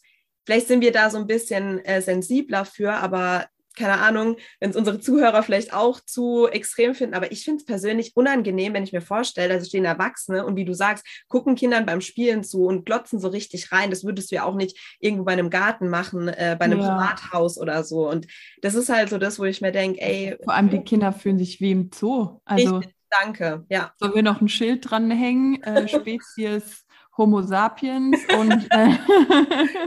vielleicht 0.44 0.68
sind 0.68 0.80
wir 0.80 0.92
da 0.92 1.08
so 1.10 1.18
ein 1.18 1.26
bisschen 1.26 1.78
äh, 1.84 2.02
sensibler 2.02 2.64
für, 2.64 2.92
aber 2.92 3.46
keine 3.76 3.98
Ahnung, 3.98 4.36
wenn 4.60 4.70
es 4.70 4.76
unsere 4.76 5.00
Zuhörer 5.00 5.42
vielleicht 5.42 5.72
auch 5.72 6.00
zu 6.00 6.46
extrem 6.48 6.94
finden, 6.94 7.14
aber 7.14 7.32
ich 7.32 7.44
finde 7.44 7.60
es 7.60 7.64
persönlich 7.64 8.12
unangenehm, 8.14 8.74
wenn 8.74 8.84
ich 8.84 8.92
mir 8.92 9.00
vorstelle, 9.00 9.58
da 9.58 9.64
stehen 9.64 9.84
Erwachsene 9.84 10.44
und 10.44 10.56
wie 10.56 10.64
du 10.64 10.74
sagst, 10.74 11.06
gucken 11.28 11.54
Kindern 11.54 11.86
beim 11.86 12.00
Spielen 12.00 12.44
zu 12.44 12.66
und 12.66 12.84
glotzen 12.84 13.18
so 13.18 13.28
richtig 13.28 13.72
rein. 13.72 13.90
Das 13.90 14.04
würdest 14.04 14.30
du 14.30 14.36
ja 14.36 14.44
auch 14.44 14.54
nicht 14.54 14.78
irgendwo 15.00 15.24
bei 15.24 15.32
einem 15.32 15.50
Garten 15.50 15.88
machen, 15.88 16.28
äh, 16.28 16.56
bei 16.58 16.66
einem 16.66 16.80
ja. 16.80 16.88
Privathaus 16.88 17.58
oder 17.58 17.82
so. 17.84 18.08
Und 18.08 18.26
das 18.60 18.74
ist 18.74 18.90
halt 18.90 19.08
so 19.08 19.18
das, 19.18 19.38
wo 19.38 19.44
ich 19.44 19.60
mir 19.60 19.72
denke, 19.72 20.00
ey. 20.00 20.36
Vor 20.44 20.54
allem 20.54 20.70
die 20.70 20.80
Kinder 20.80 21.12
fühlen 21.12 21.38
sich 21.38 21.60
wie 21.60 21.70
im 21.70 21.90
Zoo. 21.94 22.40
Also 22.44 22.76
richtig, 22.76 22.94
Danke, 23.20 23.64
ja. 23.68 23.92
Sollen 23.98 24.14
wir 24.14 24.22
noch 24.22 24.40
ein 24.40 24.48
Schild 24.48 24.90
dranhängen? 24.90 25.62
Äh, 25.62 25.88
Spezies 26.00 26.86
Homo 27.18 27.42
sapiens 27.42 28.18
und, 28.38 28.52
äh, 28.70 28.96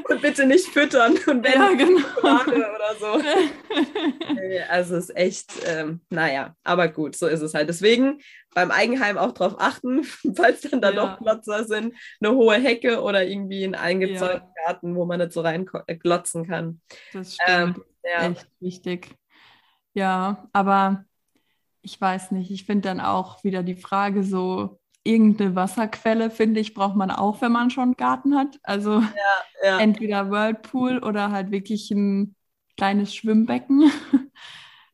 und 0.09 0.21
bitte 0.21 0.45
nicht 0.45 0.67
füttern 0.67 1.13
und 1.25 1.43
wenn 1.43 1.53
ja, 1.53 1.69
genau. 1.73 2.05
oder 2.21 2.95
so. 2.99 3.19
also 4.69 4.95
es 4.95 5.09
ist 5.09 5.17
echt, 5.17 5.51
ähm, 5.65 6.01
naja, 6.09 6.55
aber 6.63 6.87
gut, 6.87 7.15
so 7.15 7.25
ist 7.25 7.41
es 7.41 7.55
halt. 7.55 7.67
Deswegen 7.67 8.21
beim 8.53 8.69
Eigenheim 8.69 9.17
auch 9.17 9.31
darauf 9.31 9.59
achten, 9.59 10.03
falls 10.35 10.61
dann 10.61 10.81
da 10.81 10.91
ja. 10.91 10.95
noch 10.95 11.19
Glotzer 11.19 11.63
sind, 11.63 11.95
eine 12.21 12.31
hohe 12.31 12.57
Hecke 12.57 13.01
oder 13.01 13.25
irgendwie 13.25 13.63
einen 13.63 13.75
eingezäunten 13.75 14.47
ja. 14.57 14.65
Garten, 14.65 14.95
wo 14.95 15.05
man 15.05 15.19
nicht 15.19 15.33
so 15.33 15.41
rein 15.41 15.67
äh, 15.87 15.95
glotzen 15.95 16.47
kann. 16.47 16.79
Das 17.11 17.35
stimmt. 17.35 17.77
Ähm, 17.77 17.83
ja. 18.03 18.29
Echt 18.29 18.47
wichtig. 18.59 19.15
Ja, 19.95 20.47
aber 20.53 21.05
ich 21.85 22.01
weiß 22.01 22.31
nicht, 22.31 22.51
ich 22.51 22.65
finde 22.65 22.89
dann 22.89 22.99
auch 22.99 23.43
wieder 23.43 23.61
die 23.63 23.75
Frage 23.75 24.23
so, 24.23 24.79
irgendeine 25.03 25.55
Wasserquelle, 25.55 26.31
finde 26.31 26.59
ich, 26.59 26.73
braucht 26.73 26.95
man 26.95 27.11
auch, 27.11 27.39
wenn 27.41 27.51
man 27.51 27.69
schon 27.69 27.83
einen 27.83 27.97
Garten 27.97 28.35
hat. 28.35 28.59
Also 28.63 28.99
ja, 28.99 29.07
ja. 29.63 29.79
entweder 29.79 30.31
Whirlpool 30.31 30.97
oder 30.97 31.31
halt 31.31 31.51
wirklich 31.51 31.91
ein 31.91 32.35
kleines 32.75 33.13
Schwimmbecken. 33.13 33.91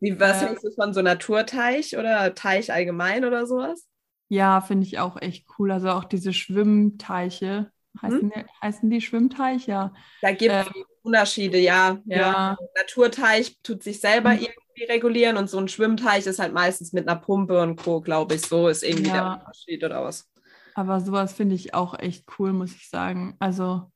Wie, 0.01 0.19
was 0.19 0.41
äh, 0.41 0.47
hältst 0.47 0.65
du 0.65 0.71
von 0.71 0.93
so 0.93 1.01
Naturteich 1.01 1.97
oder 1.97 2.35
Teich 2.35 2.73
allgemein 2.73 3.23
oder 3.23 3.47
sowas? 3.47 3.87
Ja, 4.27 4.59
finde 4.59 4.85
ich 4.85 4.99
auch 4.99 5.21
echt 5.21 5.47
cool. 5.57 5.71
Also 5.71 5.89
auch 5.91 6.03
diese 6.03 6.33
Schwimmteiche. 6.33 7.71
Heißen, 8.01 8.21
hm? 8.21 8.31
die, 8.35 8.45
heißen 8.61 8.89
die 8.89 9.01
Schwimmteich? 9.01 9.67
Ja. 9.67 9.93
Da 10.21 10.31
gibt 10.31 10.51
es 10.51 10.67
ähm, 10.67 10.85
Unterschiede, 11.03 11.57
ja. 11.57 11.99
ja. 12.05 12.17
ja. 12.17 12.57
Naturteich 12.75 13.57
tut 13.63 13.83
sich 13.83 13.99
selber 14.01 14.31
mhm. 14.31 14.39
irgendwie 14.39 14.60
regulieren 14.83 15.37
und 15.37 15.49
so 15.49 15.57
ein 15.57 15.67
Schwimmteich 15.67 16.25
ist 16.25 16.39
halt 16.39 16.53
meistens 16.53 16.93
mit 16.93 17.07
einer 17.07 17.19
Pumpe 17.19 17.61
und 17.61 17.75
Co., 17.75 18.01
glaube 18.01 18.35
ich. 18.35 18.41
So 18.41 18.67
ist 18.67 18.83
irgendwie 18.83 19.09
ja. 19.09 19.13
der 19.13 19.39
Unterschied 19.39 19.83
oder 19.83 20.03
was. 20.03 20.29
Aber 20.73 20.99
sowas 21.01 21.33
finde 21.33 21.55
ich 21.55 21.73
auch 21.73 21.97
echt 21.97 22.25
cool, 22.39 22.53
muss 22.53 22.73
ich 22.75 22.89
sagen. 22.89 23.35
Also, 23.39 23.91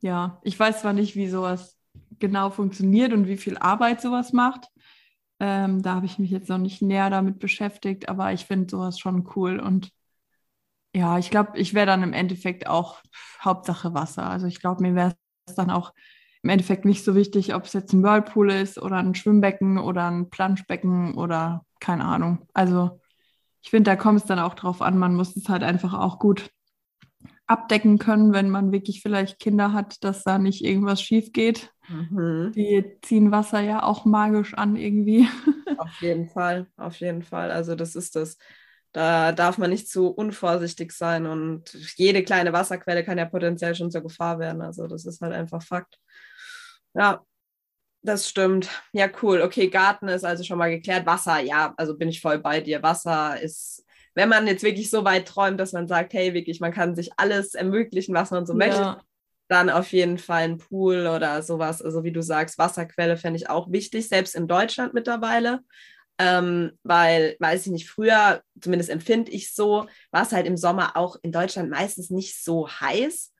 ja, 0.00 0.40
ich 0.42 0.58
weiß 0.58 0.80
zwar 0.80 0.92
nicht, 0.92 1.16
wie 1.16 1.28
sowas 1.28 1.76
genau 2.18 2.50
funktioniert 2.50 3.12
und 3.12 3.26
wie 3.26 3.36
viel 3.36 3.58
Arbeit 3.58 4.00
sowas 4.00 4.32
macht. 4.32 4.68
Ähm, 5.38 5.82
da 5.82 5.94
habe 5.94 6.06
ich 6.06 6.18
mich 6.18 6.30
jetzt 6.30 6.48
noch 6.48 6.58
nicht 6.58 6.80
näher 6.80 7.10
damit 7.10 7.38
beschäftigt, 7.38 8.08
aber 8.08 8.32
ich 8.32 8.46
finde 8.46 8.70
sowas 8.70 8.98
schon 8.98 9.28
cool 9.36 9.60
und 9.60 9.90
ja, 10.94 11.18
ich 11.18 11.30
glaube, 11.30 11.58
ich 11.58 11.74
wäre 11.74 11.84
dann 11.84 12.02
im 12.02 12.14
Endeffekt 12.14 12.66
auch 12.66 13.02
Hauptsache 13.42 13.92
Wasser. 13.92 14.30
Also 14.30 14.46
ich 14.46 14.60
glaube, 14.60 14.82
mir 14.82 14.94
wäre 14.94 15.14
es 15.46 15.54
dann 15.54 15.70
auch 15.70 15.92
im 16.46 16.50
Endeffekt 16.50 16.84
nicht 16.84 17.02
so 17.04 17.16
wichtig, 17.16 17.56
ob 17.56 17.64
es 17.64 17.72
jetzt 17.72 17.92
ein 17.92 18.04
Whirlpool 18.04 18.52
ist 18.52 18.80
oder 18.80 18.98
ein 18.98 19.16
Schwimmbecken 19.16 19.78
oder 19.78 20.08
ein 20.08 20.30
Planschbecken 20.30 21.14
oder 21.14 21.64
keine 21.80 22.04
Ahnung. 22.04 22.46
Also 22.54 23.00
ich 23.62 23.70
finde, 23.70 23.90
da 23.90 23.96
kommt 23.96 24.20
es 24.20 24.26
dann 24.26 24.38
auch 24.38 24.54
drauf 24.54 24.80
an, 24.80 24.96
man 24.96 25.16
muss 25.16 25.34
es 25.34 25.48
halt 25.48 25.64
einfach 25.64 25.92
auch 25.92 26.20
gut 26.20 26.48
abdecken 27.48 27.98
können, 27.98 28.32
wenn 28.32 28.48
man 28.48 28.70
wirklich 28.70 29.02
vielleicht 29.02 29.40
Kinder 29.40 29.72
hat, 29.72 30.04
dass 30.04 30.22
da 30.22 30.38
nicht 30.38 30.64
irgendwas 30.64 31.02
schief 31.02 31.32
geht. 31.32 31.72
Mhm. 31.88 32.52
Die 32.54 32.84
ziehen 33.02 33.32
Wasser 33.32 33.58
ja 33.58 33.82
auch 33.82 34.04
magisch 34.04 34.54
an 34.54 34.76
irgendwie. 34.76 35.26
Auf 35.78 36.00
jeden 36.00 36.28
Fall, 36.28 36.68
auf 36.76 36.94
jeden 37.00 37.22
Fall. 37.22 37.50
Also 37.50 37.74
das 37.74 37.96
ist 37.96 38.14
das. 38.14 38.38
Da 38.92 39.32
darf 39.32 39.58
man 39.58 39.68
nicht 39.68 39.90
zu 39.90 40.08
unvorsichtig 40.08 40.92
sein 40.92 41.26
und 41.26 41.74
jede 41.96 42.22
kleine 42.22 42.52
Wasserquelle 42.52 43.04
kann 43.04 43.18
ja 43.18 43.26
potenziell 43.26 43.74
schon 43.74 43.90
zur 43.90 44.00
Gefahr 44.00 44.38
werden. 44.38 44.62
Also 44.62 44.86
das 44.86 45.04
ist 45.04 45.20
halt 45.20 45.34
einfach 45.34 45.62
Fakt. 45.62 45.98
Ja, 46.96 47.24
das 48.02 48.28
stimmt. 48.28 48.70
Ja, 48.92 49.08
cool. 49.22 49.42
Okay, 49.42 49.68
Garten 49.68 50.08
ist 50.08 50.24
also 50.24 50.44
schon 50.44 50.58
mal 50.58 50.70
geklärt. 50.70 51.06
Wasser, 51.06 51.40
ja, 51.40 51.74
also 51.76 51.96
bin 51.96 52.08
ich 52.08 52.20
voll 52.20 52.38
bei 52.38 52.60
dir. 52.60 52.82
Wasser 52.82 53.40
ist, 53.40 53.84
wenn 54.14 54.28
man 54.28 54.46
jetzt 54.46 54.62
wirklich 54.62 54.88
so 54.88 55.04
weit 55.04 55.28
träumt, 55.28 55.60
dass 55.60 55.72
man 55.72 55.88
sagt, 55.88 56.14
hey, 56.14 56.32
wirklich, 56.32 56.60
man 56.60 56.72
kann 56.72 56.94
sich 56.94 57.10
alles 57.18 57.54
ermöglichen, 57.54 58.14
was 58.14 58.30
man 58.30 58.46
so 58.46 58.54
ja. 58.54 58.58
möchte, 58.58 59.02
dann 59.48 59.68
auf 59.68 59.92
jeden 59.92 60.18
Fall 60.18 60.44
ein 60.44 60.58
Pool 60.58 61.06
oder 61.06 61.42
sowas. 61.42 61.82
Also 61.82 62.02
wie 62.02 62.12
du 62.12 62.22
sagst, 62.22 62.58
Wasserquelle 62.58 63.16
fände 63.16 63.38
ich 63.38 63.50
auch 63.50 63.70
wichtig, 63.70 64.08
selbst 64.08 64.34
in 64.34 64.48
Deutschland 64.48 64.94
mittlerweile. 64.94 65.60
Ähm, 66.18 66.78
weil, 66.82 67.36
weiß 67.40 67.66
ich 67.66 67.72
nicht, 67.72 67.90
früher, 67.90 68.40
zumindest 68.58 68.88
empfinde 68.88 69.30
ich 69.32 69.52
so, 69.54 69.86
war 70.10 70.22
es 70.22 70.32
halt 70.32 70.46
im 70.46 70.56
Sommer 70.56 70.96
auch 70.96 71.16
in 71.22 71.30
Deutschland 71.30 71.68
meistens 71.68 72.08
nicht 72.08 72.42
so 72.42 72.70
heiß. 72.70 73.32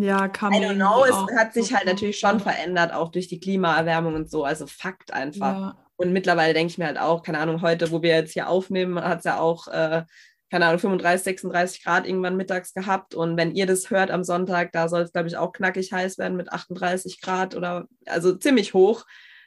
Ja, 0.00 0.26
kann 0.26 0.52
I 0.52 0.56
don't 0.56 0.74
know, 0.74 1.04
es 1.04 1.38
hat 1.38 1.54
sich 1.54 1.72
halt 1.72 1.86
natürlich 1.86 2.18
schon 2.18 2.40
verändert, 2.40 2.92
auch 2.92 3.12
durch 3.12 3.28
die 3.28 3.38
Klimaerwärmung 3.38 4.14
und 4.14 4.28
so, 4.28 4.44
also 4.44 4.66
Fakt 4.66 5.12
einfach. 5.12 5.54
Ja. 5.54 5.78
Und 5.96 6.12
mittlerweile 6.12 6.52
denke 6.52 6.72
ich 6.72 6.78
mir 6.78 6.86
halt 6.86 6.98
auch, 6.98 7.22
keine 7.22 7.38
Ahnung, 7.38 7.62
heute, 7.62 7.92
wo 7.92 8.02
wir 8.02 8.10
jetzt 8.10 8.32
hier 8.32 8.48
aufnehmen, 8.48 9.00
hat 9.00 9.18
es 9.18 9.24
ja 9.24 9.38
auch, 9.38 9.68
äh, 9.68 10.02
keine 10.50 10.66
Ahnung, 10.66 10.80
35, 10.80 11.24
36 11.24 11.84
Grad 11.84 12.08
irgendwann 12.08 12.36
mittags 12.36 12.74
gehabt. 12.74 13.14
Und 13.14 13.36
wenn 13.36 13.54
ihr 13.54 13.66
das 13.66 13.90
hört 13.90 14.10
am 14.10 14.24
Sonntag, 14.24 14.72
da 14.72 14.88
soll 14.88 15.02
es, 15.02 15.12
glaube 15.12 15.28
ich, 15.28 15.36
auch 15.36 15.52
knackig 15.52 15.92
heiß 15.92 16.18
werden 16.18 16.36
mit 16.36 16.52
38 16.52 17.20
Grad 17.20 17.54
oder 17.54 17.86
also 18.06 18.34
ziemlich 18.34 18.74
hoch. 18.74 19.04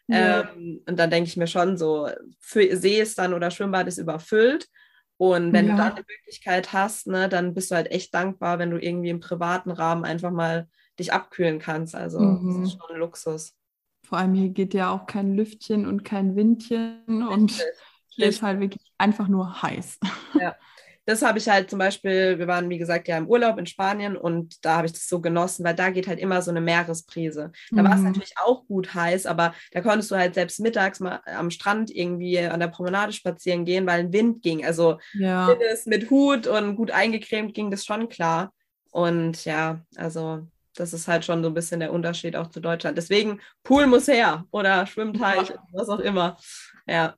Ja. 0.08 0.50
Ähm, 0.56 0.82
und 0.88 0.98
dann 0.98 1.10
denke 1.10 1.28
ich 1.28 1.36
mir 1.36 1.48
schon 1.48 1.78
so, 1.78 2.10
für, 2.40 2.78
See 2.78 3.02
ist 3.02 3.20
dann 3.20 3.34
oder 3.34 3.52
Schwimmbad 3.52 3.88
ist 3.88 3.98
überfüllt. 3.98 4.68
Und 5.18 5.52
wenn 5.52 5.68
ja. 5.68 5.72
du 5.72 5.78
dann 5.78 5.92
eine 5.94 6.06
Möglichkeit 6.08 6.74
hast, 6.74 7.08
ne, 7.08 7.28
dann 7.28 7.54
bist 7.54 7.72
du 7.72 7.76
halt 7.76 7.90
echt 7.92 8.14
dankbar, 8.14 8.60
wenn 8.60 8.70
du 8.70 8.78
irgendwie 8.78 9.10
im 9.10 9.20
privaten 9.20 9.72
Rahmen 9.72 10.06
einfach 10.06 10.32
mal 10.32 10.68
dich 11.00 11.12
abkühlen 11.12 11.60
kannst. 11.60 11.96
Also 11.96 12.20
mhm. 12.20 12.62
das 12.62 12.70
ist 12.70 12.80
schon 12.80 12.96
ein 12.96 13.00
Luxus. 13.00 13.56
Vor 14.04 14.20
allem 14.20 14.34
hier 14.36 14.50
geht 14.50 14.74
ja 14.74 14.92
auch 14.92 15.06
kein 15.06 15.36
Lüftchen 15.36 15.86
und 15.86 16.04
kein 16.06 16.36
Windchen 16.36 17.28
und 17.28 17.52
hier 18.10 18.28
ist 18.28 18.42
halt 18.42 18.60
wirklich 18.60 18.94
einfach 18.98 19.28
nur 19.28 19.62
heiß. 19.62 20.00
Ja 20.40 20.56
das 21.08 21.22
habe 21.22 21.40
ich 21.40 21.48
halt 21.48 21.70
zum 21.70 21.80
Beispiel, 21.80 22.38
wir 22.38 22.48
waren 22.48 22.70
wie 22.70 22.78
gesagt 22.78 23.08
ja 23.08 23.18
im 23.18 23.30
Urlaub 23.30 23.58
in 23.58 23.66
Spanien 23.66 24.18
und 24.18 24.64
da 24.66 24.76
habe 24.76 24.88
ich 24.88 24.92
das 24.92 25.08
so 25.08 25.22
genossen, 25.22 25.64
weil 25.64 25.74
da 25.74 25.90
geht 25.90 26.06
halt 26.06 26.20
immer 26.20 26.42
so 26.42 26.52
eine 26.52 26.60
Meeresbrise. 26.60 27.54
Da 27.72 27.82
mhm. 27.82 27.88
war 27.88 27.96
es 27.96 28.02
natürlich 28.02 28.34
auch 28.44 28.68
gut 28.68 28.94
heiß, 28.94 29.26
aber 29.26 29.54
da 29.72 29.80
konntest 29.80 30.12
du 30.12 30.18
halt 30.18 30.34
selbst 30.34 30.60
mittags 30.60 31.00
mal 31.00 31.22
am 31.26 31.50
Strand 31.50 31.90
irgendwie 31.96 32.40
an 32.40 32.60
der 32.60 32.68
Promenade 32.68 33.14
spazieren 33.14 33.64
gehen, 33.64 33.88
weil 33.88 34.02
ein 34.02 34.12
Wind 34.12 34.44
ging. 34.44 34.66
Also 34.66 35.00
ja. 35.14 35.56
mit 35.86 36.10
Hut 36.10 36.46
und 36.46 36.76
gut 36.76 36.92
eingecremt 36.92 37.54
ging 37.54 37.72
das 37.72 37.86
schon 37.86 38.10
klar. 38.10 38.52
Und 38.92 39.46
ja, 39.46 39.80
also 39.96 40.46
das 40.76 40.92
ist 40.92 41.08
halt 41.08 41.24
schon 41.24 41.42
so 41.42 41.50
ein 41.50 41.54
bisschen 41.54 41.80
der 41.80 41.94
Unterschied 41.94 42.36
auch 42.36 42.48
zu 42.48 42.60
Deutschland. 42.60 42.98
Deswegen, 42.98 43.40
Pool 43.64 43.88
muss 43.88 44.10
her 44.10 44.46
oder 44.52 44.86
Schwimmteich, 44.86 45.50
ja. 45.50 45.64
was 45.72 45.88
auch 45.88 46.00
immer. 46.00 46.36
Ja. 46.86 47.16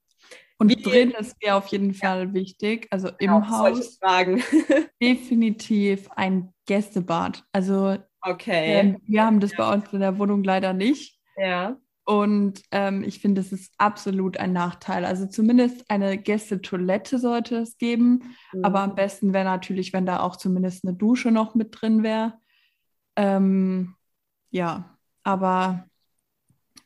Und 0.59 0.69
Wie, 0.69 0.75
drin 0.75 1.11
ist 1.11 1.37
mir 1.41 1.55
auf 1.55 1.67
jeden 1.67 1.93
Fall 1.93 2.33
wichtig, 2.33 2.87
also 2.91 3.09
genau, 3.17 3.37
im 3.37 3.49
Haus. 3.49 3.97
Fragen. 3.97 4.43
definitiv 5.01 6.09
ein 6.15 6.53
Gästebad. 6.65 7.45
Also 7.53 7.97
okay. 8.21 8.79
Ähm, 8.79 8.97
wir 9.05 9.25
haben 9.25 9.39
das 9.39 9.53
ja. 9.53 9.57
bei 9.57 9.73
uns 9.73 9.91
in 9.93 10.01
der 10.01 10.19
Wohnung 10.19 10.43
leider 10.43 10.73
nicht. 10.73 11.17
Ja. 11.37 11.77
Und 12.03 12.63
ähm, 12.71 13.03
ich 13.03 13.19
finde, 13.19 13.41
das 13.41 13.53
ist 13.53 13.73
absolut 13.77 14.37
ein 14.37 14.51
Nachteil. 14.51 15.05
Also 15.05 15.27
zumindest 15.27 15.89
eine 15.89 16.17
Gästetoilette 16.17 17.19
sollte 17.19 17.57
es 17.57 17.77
geben. 17.77 18.35
Mhm. 18.51 18.65
Aber 18.65 18.81
am 18.81 18.95
besten 18.95 19.31
wäre 19.31 19.45
natürlich, 19.45 19.93
wenn 19.93 20.05
da 20.05 20.19
auch 20.19 20.35
zumindest 20.35 20.85
eine 20.85 20.95
Dusche 20.95 21.31
noch 21.31 21.55
mit 21.55 21.69
drin 21.79 22.03
wäre. 22.03 22.33
Ähm, 23.15 23.95
ja, 24.49 24.97
aber 25.23 25.88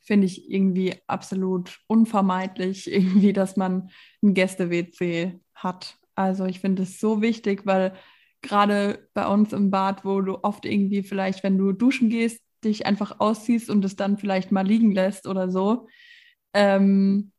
finde 0.03 0.27
ich 0.27 0.51
irgendwie 0.51 0.95
absolut 1.07 1.79
unvermeidlich, 1.87 2.91
irgendwie, 2.91 3.33
dass 3.33 3.57
man 3.57 3.89
ein 4.21 4.33
Gäste-WC 4.33 5.39
hat. 5.55 5.97
Also 6.15 6.45
ich 6.45 6.59
finde 6.59 6.83
es 6.83 6.99
so 6.99 7.21
wichtig, 7.21 7.65
weil 7.65 7.95
gerade 8.41 9.09
bei 9.13 9.25
uns 9.27 9.53
im 9.53 9.71
Bad, 9.71 10.05
wo 10.05 10.21
du 10.21 10.43
oft 10.43 10.65
irgendwie 10.65 11.01
vielleicht, 11.01 11.43
wenn 11.43 11.57
du 11.57 11.71
duschen 11.71 12.09
gehst, 12.09 12.41
dich 12.63 12.85
einfach 12.85 13.19
ausziehst 13.19 13.69
und 13.69 13.83
es 13.83 13.95
dann 13.95 14.17
vielleicht 14.17 14.51
mal 14.51 14.65
liegen 14.65 14.91
lässt 14.91 15.27
oder 15.27 15.49
so. 15.49 15.87
Ähm, 16.53 17.31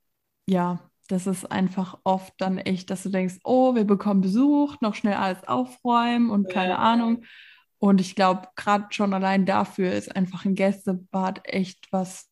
ja, 0.48 0.90
das 1.08 1.26
ist 1.26 1.50
einfach 1.50 1.98
oft 2.04 2.32
dann 2.38 2.58
echt, 2.58 2.90
dass 2.90 3.02
du 3.02 3.10
denkst, 3.10 3.36
oh, 3.44 3.74
wir 3.74 3.84
bekommen 3.84 4.22
Besuch, 4.22 4.80
noch 4.80 4.94
schnell 4.94 5.14
alles 5.14 5.46
aufräumen 5.46 6.30
und 6.30 6.50
keine 6.50 6.70
ja. 6.70 6.78
Ahnung. 6.78 7.24
Und 7.78 8.00
ich 8.00 8.14
glaube, 8.14 8.48
gerade 8.56 8.86
schon 8.90 9.12
allein 9.12 9.44
dafür 9.44 9.92
ist 9.92 10.14
einfach 10.16 10.44
ein 10.44 10.54
Gästebad 10.54 11.40
echt 11.44 11.86
was 11.90 12.30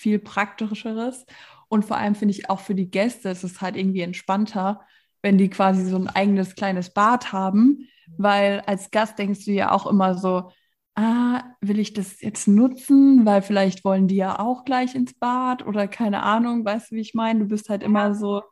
viel 0.00 0.18
praktischeres. 0.18 1.26
Und 1.68 1.84
vor 1.84 1.96
allem 1.96 2.14
finde 2.14 2.34
ich 2.34 2.50
auch 2.50 2.60
für 2.60 2.74
die 2.74 2.90
Gäste 2.90 3.28
ist 3.28 3.44
es 3.44 3.60
halt 3.60 3.76
irgendwie 3.76 4.00
entspannter, 4.00 4.80
wenn 5.22 5.38
die 5.38 5.50
quasi 5.50 5.84
so 5.84 5.96
ein 5.96 6.08
eigenes 6.08 6.54
kleines 6.54 6.92
Bad 6.92 7.32
haben, 7.32 7.88
weil 8.16 8.60
als 8.66 8.90
Gast 8.90 9.18
denkst 9.18 9.44
du 9.44 9.52
ja 9.52 9.70
auch 9.72 9.86
immer 9.86 10.14
so, 10.14 10.50
ah, 10.96 11.44
will 11.60 11.78
ich 11.78 11.92
das 11.92 12.20
jetzt 12.20 12.48
nutzen, 12.48 13.24
weil 13.26 13.42
vielleicht 13.42 13.84
wollen 13.84 14.08
die 14.08 14.16
ja 14.16 14.38
auch 14.38 14.64
gleich 14.64 14.94
ins 14.94 15.14
Bad 15.14 15.66
oder 15.66 15.88
keine 15.88 16.22
Ahnung, 16.22 16.64
weißt 16.64 16.90
du, 16.90 16.96
wie 16.96 17.00
ich 17.00 17.14
meine? 17.14 17.40
Du 17.40 17.46
bist 17.46 17.68
halt 17.68 17.82
immer 17.82 18.14
so, 18.14 18.42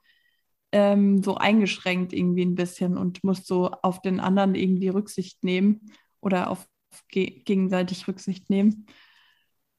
ähm, 0.72 1.22
so 1.22 1.36
eingeschränkt 1.36 2.12
irgendwie 2.12 2.44
ein 2.44 2.54
bisschen 2.54 2.96
und 2.98 3.24
musst 3.24 3.46
so 3.46 3.70
auf 3.82 4.02
den 4.02 4.20
anderen 4.20 4.54
irgendwie 4.54 4.88
Rücksicht 4.88 5.42
nehmen 5.44 5.92
oder 6.20 6.50
auf 6.50 6.68
ge 7.08 7.42
gegenseitig 7.44 8.06
Rücksicht 8.08 8.50
nehmen. 8.50 8.86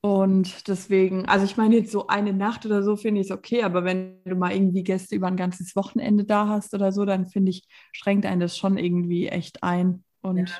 Und 0.02 0.68
deswegen, 0.70 1.26
also 1.26 1.44
ich 1.44 1.58
meine 1.58 1.76
jetzt 1.76 1.92
so 1.92 2.08
eine 2.08 2.32
Nacht 2.32 2.66
oder 2.66 2.84
so 2.84 2.96
finde 2.96 3.20
ich 3.20 3.28
es 3.28 3.32
okay, 3.32 3.64
aber 3.64 3.84
wenn 3.84 4.24
du 4.24 4.36
mal 4.36 4.54
irgendwie 4.54 4.84
Gäste 4.84 5.16
über 5.16 5.28
ein 5.28 5.36
ganzes 5.36 5.76
Wochenende 5.76 6.24
da 6.24 6.48
hast 6.48 6.74
oder 6.74 6.94
so, 6.94 7.04
dann 7.04 7.28
finde 7.28 7.52
ich, 7.52 7.68
schränkt 7.92 8.26
einen 8.26 8.40
das 8.40 8.58
schon 8.58 8.78
irgendwie 8.78 9.28
echt 9.28 9.62
ein. 9.62 10.06
Und 10.22 10.38
ja. 10.38 10.56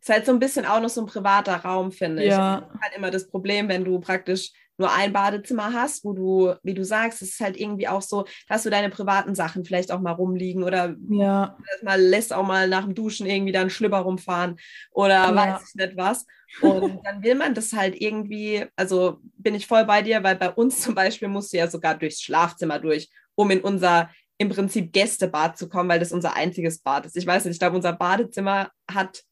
Ist 0.00 0.08
halt 0.08 0.26
so 0.26 0.32
ein 0.32 0.38
bisschen 0.38 0.64
auch 0.64 0.80
noch 0.80 0.88
so 0.88 1.02
ein 1.02 1.06
privater 1.06 1.56
Raum, 1.56 1.92
finde 1.92 2.24
ja. 2.24 2.58
ich. 2.58 2.64
Das 2.64 2.74
ist 2.74 2.80
halt 2.82 2.96
immer 2.96 3.10
das 3.10 3.28
Problem, 3.28 3.68
wenn 3.68 3.84
du 3.84 3.98
praktisch 4.00 4.52
nur 4.80 4.92
ein 4.92 5.12
Badezimmer 5.12 5.72
hast, 5.72 6.04
wo 6.04 6.12
du, 6.12 6.54
wie 6.62 6.74
du 6.74 6.84
sagst, 6.84 7.22
es 7.22 7.32
ist 7.32 7.40
halt 7.40 7.56
irgendwie 7.60 7.86
auch 7.86 8.02
so, 8.02 8.24
dass 8.48 8.62
du 8.62 8.70
deine 8.70 8.90
privaten 8.90 9.34
Sachen 9.34 9.64
vielleicht 9.64 9.92
auch 9.92 10.00
mal 10.00 10.12
rumliegen 10.12 10.64
oder 10.64 10.96
ja. 11.08 11.56
mal 11.82 12.00
lässt 12.00 12.32
auch 12.32 12.46
mal 12.46 12.66
nach 12.66 12.84
dem 12.84 12.94
Duschen 12.94 13.26
irgendwie 13.26 13.52
dann 13.52 13.70
Schlüpper 13.70 13.98
rumfahren 13.98 14.56
oder 14.90 15.14
ja. 15.14 15.34
weiß 15.34 15.68
ich 15.68 15.74
nicht 15.74 15.96
was. 15.96 16.26
Und 16.62 17.00
dann 17.04 17.22
will 17.22 17.34
man 17.34 17.54
das 17.54 17.72
halt 17.72 18.00
irgendwie, 18.00 18.64
also 18.74 19.18
bin 19.36 19.54
ich 19.54 19.66
voll 19.66 19.84
bei 19.84 20.02
dir, 20.02 20.24
weil 20.24 20.36
bei 20.36 20.50
uns 20.50 20.80
zum 20.80 20.94
Beispiel 20.94 21.28
musst 21.28 21.52
du 21.52 21.58
ja 21.58 21.68
sogar 21.68 21.94
durchs 21.94 22.22
Schlafzimmer 22.22 22.78
durch, 22.78 23.10
um 23.34 23.50
in 23.50 23.60
unser 23.60 24.10
im 24.38 24.48
Prinzip 24.48 24.94
Gästebad 24.94 25.58
zu 25.58 25.68
kommen, 25.68 25.90
weil 25.90 26.00
das 26.00 26.12
unser 26.12 26.34
einziges 26.34 26.78
Bad 26.78 27.04
ist. 27.04 27.14
Ich 27.18 27.26
weiß 27.26 27.44
nicht, 27.44 27.52
ich 27.52 27.58
glaube, 27.58 27.76
unser 27.76 27.92
Badezimmer 27.92 28.70
hat, 28.90 29.22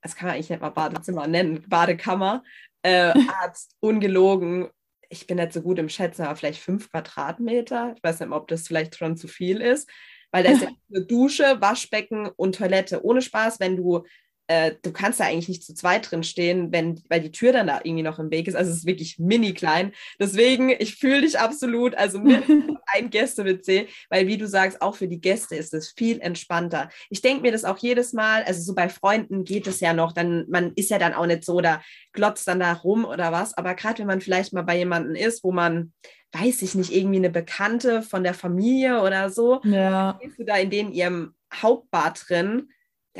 das 0.00 0.16
kann 0.16 0.28
man 0.28 0.36
eigentlich 0.36 0.48
nicht 0.48 0.62
mal 0.62 0.70
Badezimmer 0.70 1.26
nennen, 1.26 1.66
Badekammer, 1.68 2.42
äh, 2.82 3.12
Arzt, 3.40 3.76
ungelogen. 3.80 4.68
Ich 5.08 5.26
bin 5.26 5.38
nicht 5.38 5.52
so 5.52 5.62
gut 5.62 5.78
im 5.78 5.88
Schätzen, 5.88 6.22
aber 6.22 6.36
vielleicht 6.36 6.60
fünf 6.60 6.90
Quadratmeter. 6.90 7.94
Ich 7.96 8.02
weiß 8.02 8.20
nicht, 8.20 8.30
ob 8.30 8.48
das 8.48 8.68
vielleicht 8.68 8.96
schon 8.96 9.16
zu 9.16 9.28
viel 9.28 9.60
ist, 9.60 9.90
weil 10.30 10.44
da 10.44 10.50
ist 10.52 10.62
ja 10.62 10.68
eine 10.94 11.04
Dusche, 11.06 11.60
Waschbecken 11.60 12.28
und 12.36 12.56
Toilette. 12.56 13.04
Ohne 13.04 13.22
Spaß, 13.22 13.60
wenn 13.60 13.76
du 13.76 14.04
äh, 14.50 14.74
du 14.82 14.90
kannst 14.90 15.20
da 15.20 15.26
eigentlich 15.26 15.48
nicht 15.48 15.62
zu 15.62 15.74
zweit 15.74 16.10
drin 16.10 16.24
stehen, 16.24 16.72
wenn, 16.72 17.00
weil 17.08 17.20
die 17.20 17.30
Tür 17.30 17.52
dann 17.52 17.68
da 17.68 17.82
irgendwie 17.84 18.02
noch 18.02 18.18
im 18.18 18.32
Weg 18.32 18.48
ist. 18.48 18.56
Also 18.56 18.72
es 18.72 18.78
ist 18.78 18.86
wirklich 18.86 19.20
mini 19.20 19.54
klein. 19.54 19.92
Deswegen, 20.18 20.70
ich 20.70 20.96
fühle 20.96 21.20
dich 21.20 21.38
absolut, 21.38 21.94
also 21.94 22.18
mit 22.18 22.42
ein 22.86 23.10
Gäste-WC, 23.10 23.86
weil 24.08 24.26
wie 24.26 24.38
du 24.38 24.48
sagst, 24.48 24.82
auch 24.82 24.96
für 24.96 25.06
die 25.06 25.20
Gäste 25.20 25.54
ist 25.54 25.72
es 25.72 25.92
viel 25.96 26.20
entspannter. 26.20 26.88
Ich 27.10 27.20
denke 27.20 27.42
mir 27.42 27.52
das 27.52 27.64
auch 27.64 27.78
jedes 27.78 28.12
Mal, 28.12 28.42
also 28.42 28.60
so 28.60 28.74
bei 28.74 28.88
Freunden 28.88 29.44
geht 29.44 29.68
es 29.68 29.78
ja 29.78 29.92
noch, 29.92 30.10
dann, 30.10 30.46
man 30.48 30.72
ist 30.74 30.90
ja 30.90 30.98
dann 30.98 31.14
auch 31.14 31.26
nicht 31.26 31.44
so, 31.44 31.60
da 31.60 31.80
glotzt 32.12 32.48
dann 32.48 32.58
da 32.58 32.72
rum 32.72 33.04
oder 33.04 33.30
was, 33.30 33.56
aber 33.56 33.74
gerade 33.74 34.00
wenn 34.00 34.08
man 34.08 34.20
vielleicht 34.20 34.52
mal 34.52 34.62
bei 34.62 34.76
jemandem 34.76 35.14
ist, 35.14 35.44
wo 35.44 35.52
man 35.52 35.92
weiß 36.32 36.62
ich 36.62 36.76
nicht, 36.76 36.92
irgendwie 36.92 37.16
eine 37.16 37.30
Bekannte 37.30 38.02
von 38.02 38.22
der 38.22 38.34
Familie 38.34 39.02
oder 39.02 39.30
so, 39.30 39.60
ja. 39.64 40.18
gehst 40.20 40.38
du 40.38 40.44
da 40.44 40.56
in 40.56 40.70
den 40.70 40.92
ihrem 40.92 41.34
Hauptbad 41.52 42.20
drin, 42.28 42.68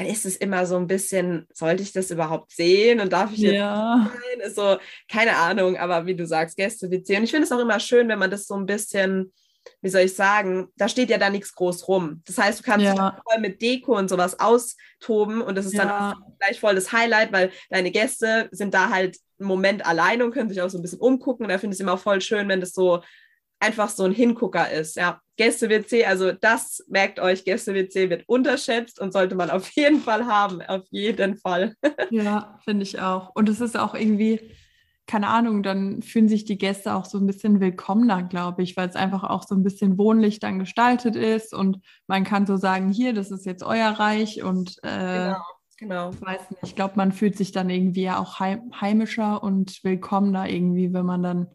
dann 0.00 0.08
ist 0.08 0.24
es 0.24 0.36
immer 0.36 0.64
so 0.64 0.76
ein 0.76 0.86
bisschen, 0.86 1.46
sollte 1.52 1.82
ich 1.82 1.92
das 1.92 2.10
überhaupt 2.10 2.52
sehen 2.52 3.00
und 3.00 3.12
darf 3.12 3.32
ich 3.32 3.40
jetzt 3.40 3.56
ja. 3.56 4.10
sein? 4.10 4.40
Ist 4.40 4.56
so, 4.56 4.78
keine 5.12 5.36
Ahnung, 5.36 5.76
aber 5.76 6.06
wie 6.06 6.14
du 6.16 6.26
sagst, 6.26 6.56
Gäste-WC. 6.56 7.18
Und 7.18 7.24
ich 7.24 7.30
finde 7.30 7.44
es 7.44 7.52
auch 7.52 7.58
immer 7.58 7.78
schön, 7.80 8.08
wenn 8.08 8.18
man 8.18 8.30
das 8.30 8.46
so 8.46 8.54
ein 8.54 8.64
bisschen, 8.64 9.30
wie 9.82 9.90
soll 9.90 10.00
ich 10.00 10.14
sagen, 10.14 10.68
da 10.76 10.88
steht 10.88 11.10
ja 11.10 11.18
da 11.18 11.28
nichts 11.28 11.54
groß 11.54 11.86
rum. 11.86 12.22
Das 12.24 12.38
heißt, 12.38 12.60
du 12.60 12.62
kannst 12.62 12.86
Ja. 12.86 13.20
voll 13.30 13.42
mit 13.42 13.60
Deko 13.60 13.98
und 13.98 14.08
sowas 14.08 14.40
austoben 14.40 15.42
und 15.42 15.54
das 15.54 15.66
ist 15.66 15.76
dann 15.76 15.88
Ja. 15.88 16.12
auch 16.12 16.38
gleich 16.38 16.58
voll 16.58 16.76
das 16.76 16.92
Highlight, 16.92 17.30
weil 17.30 17.50
deine 17.68 17.90
Gäste 17.90 18.48
sind 18.52 18.72
da 18.72 18.88
halt 18.88 19.18
einen 19.38 19.48
Moment 19.48 19.84
alleine 19.84 20.24
und 20.24 20.32
können 20.32 20.48
sich 20.48 20.62
auch 20.62 20.70
so 20.70 20.78
ein 20.78 20.82
bisschen 20.82 21.00
umgucken. 21.00 21.44
Und 21.44 21.50
da 21.50 21.58
finde 21.58 21.74
ich 21.74 21.76
es 21.78 21.82
immer 21.82 21.98
voll 21.98 22.22
schön, 22.22 22.48
wenn 22.48 22.60
das 22.60 22.72
so 22.72 23.02
einfach 23.58 23.90
so 23.90 24.04
ein 24.04 24.12
Hingucker 24.12 24.70
ist. 24.70 24.96
Ja, 24.96 25.20
Gäste-WC, 25.40 26.04
also 26.04 26.32
das 26.32 26.84
merkt 26.86 27.18
euch, 27.18 27.46
Gäste-WC 27.46 28.10
wird 28.10 28.28
unterschätzt 28.28 29.00
und 29.00 29.14
sollte 29.14 29.36
man 29.36 29.48
auf 29.48 29.70
jeden 29.70 30.00
Fall 30.02 30.26
haben, 30.26 30.60
auf 30.60 30.84
jeden 30.90 31.38
Fall. 31.38 31.76
Ja, 32.10 32.58
finde 32.64 32.82
ich 32.82 33.00
auch. 33.00 33.30
Und 33.34 33.48
es 33.48 33.62
ist 33.62 33.78
auch 33.78 33.94
irgendwie, 33.94 34.40
keine 35.06 35.28
Ahnung, 35.28 35.62
dann 35.62 36.02
fühlen 36.02 36.28
sich 36.28 36.44
die 36.44 36.58
Gäste 36.58 36.94
auch 36.94 37.06
so 37.06 37.16
ein 37.16 37.26
bisschen 37.26 37.58
willkommener, 37.58 38.24
glaube 38.24 38.62
ich, 38.62 38.76
weil 38.76 38.90
es 38.90 38.96
einfach 38.96 39.24
auch 39.24 39.46
so 39.48 39.54
ein 39.54 39.62
bisschen 39.62 39.96
wohnlich 39.96 40.40
dann 40.40 40.58
gestaltet 40.58 41.16
ist 41.16 41.54
und 41.54 41.78
man 42.06 42.24
kann 42.24 42.46
so 42.46 42.58
sagen, 42.58 42.92
hier, 42.92 43.14
das 43.14 43.30
ist 43.30 43.46
jetzt 43.46 43.62
euer 43.62 43.92
Reich 43.92 44.42
und 44.42 44.76
äh, 44.82 45.32
genau. 45.78 46.10
ich 46.10 46.20
weiß 46.20 46.50
nicht, 46.50 46.62
ich 46.64 46.76
glaube, 46.76 46.94
man 46.96 47.12
fühlt 47.12 47.38
sich 47.38 47.52
dann 47.52 47.70
irgendwie 47.70 48.02
ja 48.02 48.18
auch 48.18 48.40
heim 48.40 48.72
heimischer 48.78 49.42
und 49.42 49.82
willkommener 49.84 50.50
irgendwie, 50.50 50.92
wenn 50.92 51.06
man 51.06 51.22
dann, 51.22 51.46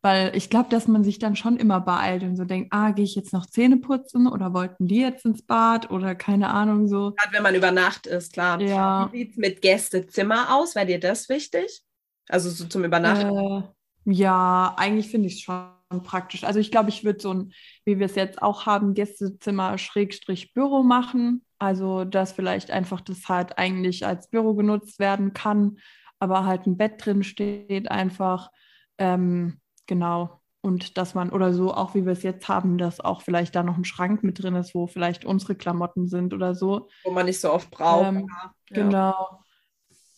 weil 0.00 0.36
ich 0.36 0.48
glaube, 0.48 0.68
dass 0.70 0.86
man 0.86 1.02
sich 1.02 1.18
dann 1.18 1.34
schon 1.34 1.56
immer 1.56 1.80
beeilt 1.80 2.22
und 2.22 2.36
so 2.36 2.44
denkt, 2.44 2.72
ah, 2.72 2.92
gehe 2.92 3.04
ich 3.04 3.16
jetzt 3.16 3.32
noch 3.32 3.46
Zähne 3.46 3.78
putzen 3.78 4.28
oder 4.28 4.54
wollten 4.54 4.86
die 4.86 5.00
jetzt 5.00 5.24
ins 5.24 5.42
Bad 5.42 5.90
oder 5.90 6.14
keine 6.14 6.50
Ahnung 6.50 6.86
so. 6.86 7.12
Gerade 7.12 7.32
wenn 7.32 7.42
man 7.42 7.54
über 7.54 7.72
Nacht 7.72 8.06
ist, 8.06 8.32
klar. 8.32 8.60
Ja. 8.60 9.08
Wie 9.12 9.18
sieht 9.18 9.30
es 9.32 9.36
mit 9.36 9.62
Gästezimmer 9.62 10.54
aus? 10.54 10.76
Wäre 10.76 10.86
dir 10.86 11.00
das 11.00 11.28
wichtig? 11.28 11.82
Also 12.28 12.48
so 12.50 12.66
zum 12.66 12.84
Übernachten? 12.84 13.36
Äh, 13.36 13.62
ja, 14.04 14.74
eigentlich 14.76 15.10
finde 15.10 15.28
ich 15.28 15.34
es 15.34 15.40
schon 15.40 16.02
praktisch. 16.04 16.44
Also 16.44 16.60
ich 16.60 16.70
glaube, 16.70 16.90
ich 16.90 17.04
würde 17.04 17.20
so 17.20 17.32
ein, 17.32 17.52
wie 17.84 17.98
wir 17.98 18.06
es 18.06 18.14
jetzt 18.14 18.40
auch 18.40 18.66
haben, 18.66 18.94
Gästezimmer 18.94 19.78
Schrägstrich 19.78 20.54
Büro 20.54 20.82
machen. 20.82 21.44
Also 21.58 22.04
dass 22.04 22.32
vielleicht 22.32 22.70
einfach 22.70 23.00
das 23.00 23.28
halt 23.28 23.58
eigentlich 23.58 24.06
als 24.06 24.28
Büro 24.28 24.54
genutzt 24.54 25.00
werden 25.00 25.32
kann, 25.32 25.78
aber 26.20 26.44
halt 26.44 26.66
ein 26.66 26.76
Bett 26.76 27.04
drin 27.04 27.24
steht 27.24 27.90
einfach. 27.90 28.50
Ähm, 28.98 29.60
genau. 29.88 30.40
Und 30.60 30.96
dass 30.98 31.14
man, 31.14 31.30
oder 31.30 31.52
so, 31.54 31.72
auch 31.74 31.94
wie 31.94 32.04
wir 32.04 32.12
es 32.12 32.22
jetzt 32.22 32.48
haben, 32.48 32.78
dass 32.78 33.00
auch 33.00 33.22
vielleicht 33.22 33.54
da 33.56 33.62
noch 33.62 33.76
ein 33.76 33.84
Schrank 33.84 34.22
mit 34.22 34.42
drin 34.42 34.54
ist, 34.56 34.74
wo 34.74 34.86
vielleicht 34.86 35.24
unsere 35.24 35.54
Klamotten 35.56 36.08
sind 36.08 36.34
oder 36.34 36.54
so. 36.54 36.88
Wo 37.04 37.10
man 37.10 37.26
nicht 37.26 37.40
so 37.40 37.52
oft 37.52 37.70
braucht. 37.70 38.06
Ähm, 38.06 38.28
ja. 38.28 38.54
Genau. 38.70 39.44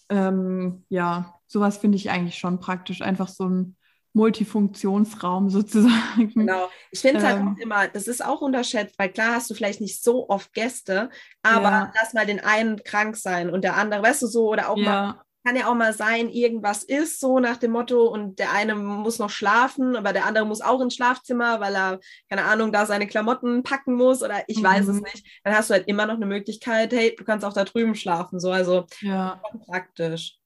Ähm, 0.09 0.85
ja, 0.89 1.35
sowas 1.47 1.79
finde 1.79 1.97
ich 1.97 2.11
eigentlich 2.11 2.39
schon 2.39 2.59
praktisch. 2.59 3.03
Einfach 3.03 3.29
so 3.29 3.49
ein 3.49 3.77
Multifunktionsraum 4.13 5.51
sozusagen. 5.51 6.35
Genau. 6.35 6.69
Ich 6.91 7.01
finde 7.01 7.19
es 7.19 7.25
halt 7.25 7.37
Ähm. 7.39 7.49
auch 7.55 7.63
immer, 7.63 7.89
das 7.89 8.09
ist 8.09 8.25
auch 8.25 8.41
unterschätzt, 8.41 8.99
weil 8.99 9.11
klar 9.11 9.35
hast 9.37 9.51
du 9.51 9.55
vielleicht 9.55 9.81
nicht 9.81 10.03
so 10.03 10.29
oft 10.29 10.53
Gäste, 10.53 11.11
aber 11.43 11.71
Ja. 11.71 11.93
lass 11.95 12.13
mal 12.15 12.27
den 12.27 12.41
einen 12.41 12.83
krank 12.83 13.17
sein 13.17 13.51
und 13.51 13.63
der 13.63 13.77
andere, 13.77 14.03
weißt 14.03 14.23
du 14.23 14.27
so, 14.27 14.49
oder 14.49 14.69
auch 14.71 14.77
mal, 14.77 14.85
Ja, 14.85 15.23
kann 15.45 15.57
ja 15.57 15.69
auch 15.69 15.75
mal 15.75 15.93
sein, 15.93 16.29
irgendwas 16.29 16.83
ist 16.85 17.19
so 17.21 17.39
nach 17.39 17.57
dem 17.57 17.73
Motto 17.73 18.07
und 18.07 18.39
der 18.39 18.53
eine 18.53 18.75
muss 18.75 19.19
noch 19.19 19.31
schlafen, 19.31 19.97
aber 19.97 20.13
der 20.13 20.27
andere 20.27 20.45
muss 20.47 20.61
auch 20.61 20.81
ins 20.81 20.95
Schlafzimmer, 20.95 21.61
weil 21.61 21.75
er, 21.75 22.01
keine 22.29 22.45
Ahnung, 22.45 22.73
da 22.73 22.85
seine 22.87 23.07
Klamotten 23.07 23.63
packen 23.63 23.95
muss 23.95 24.23
oder 24.23 24.43
ich 24.49 24.63
weiß 24.63 24.89
es 24.89 24.97
Mhm. 24.97 25.03
nicht. 25.03 25.27
Dann 25.45 25.55
hast 25.55 25.71
du 25.71 25.75
halt 25.75 25.89
immer 25.89 26.07
noch 26.07 26.15
eine 26.17 26.27
Möglichkeit, 26.27 26.93
hey, 26.93 27.15
du 27.17 27.25
kannst 27.25 27.45
auch 27.45 27.53
da 27.55 27.65
drüben 27.65 27.95
schlafen, 27.95 28.39
so, 28.39 28.51
also 28.51 28.85
ja. 29.01 29.41
praktisch. 29.67 30.37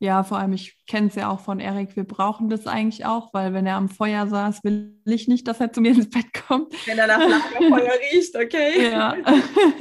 Ja, 0.00 0.22
vor 0.22 0.38
allem, 0.38 0.52
ich 0.52 0.76
kenne 0.86 1.08
es 1.08 1.16
ja 1.16 1.28
auch 1.28 1.40
von 1.40 1.58
Erik, 1.58 1.96
wir 1.96 2.04
brauchen 2.04 2.48
das 2.48 2.68
eigentlich 2.68 3.04
auch, 3.04 3.34
weil 3.34 3.52
wenn 3.52 3.66
er 3.66 3.74
am 3.74 3.88
Feuer 3.88 4.28
saß, 4.28 4.62
will 4.62 4.94
ich 5.04 5.26
nicht, 5.26 5.48
dass 5.48 5.58
er 5.60 5.72
zu 5.72 5.80
mir 5.80 5.90
ins 5.90 6.08
Bett 6.08 6.26
kommt. 6.46 6.72
Wenn 6.86 6.98
er 7.00 7.08
nach 7.08 7.18
Lagerfeuer 7.18 7.94
riecht, 8.12 8.36
okay? 8.36 8.92
Ja. 8.92 9.16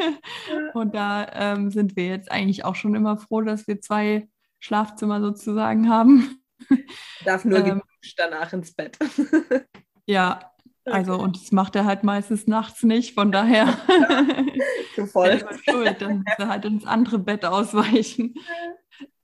Und 0.73 0.95
da 0.95 1.27
ähm, 1.33 1.69
sind 1.69 1.95
wir 1.95 2.07
jetzt 2.07 2.31
eigentlich 2.31 2.65
auch 2.65 2.73
schon 2.73 2.95
immer 2.95 3.17
froh, 3.17 3.41
dass 3.41 3.67
wir 3.67 3.79
zwei 3.79 4.27
Schlafzimmer 4.59 5.21
sozusagen 5.21 5.89
haben. 5.89 6.41
Darf 7.25 7.45
nur 7.45 7.59
Ähm. 7.65 7.81
danach 8.17 8.53
ins 8.53 8.73
Bett. 8.73 8.97
Ja, 10.09 10.53
also 10.85 11.15
und 11.19 11.35
das 11.35 11.51
macht 11.51 11.75
er 11.75 11.83
halt 11.83 12.05
meistens 12.05 12.47
nachts 12.47 12.83
nicht, 12.83 13.13
von 13.13 13.29
daher 13.33 13.67
Du 14.95 15.05
voll. 15.05 15.37
schuld, 15.69 16.01
dann 16.01 16.19
muss 16.19 16.33
er 16.37 16.47
halt 16.47 16.63
ins 16.63 16.85
andere 16.85 17.19
Bett 17.19 17.43
ausweichen. 17.43 18.33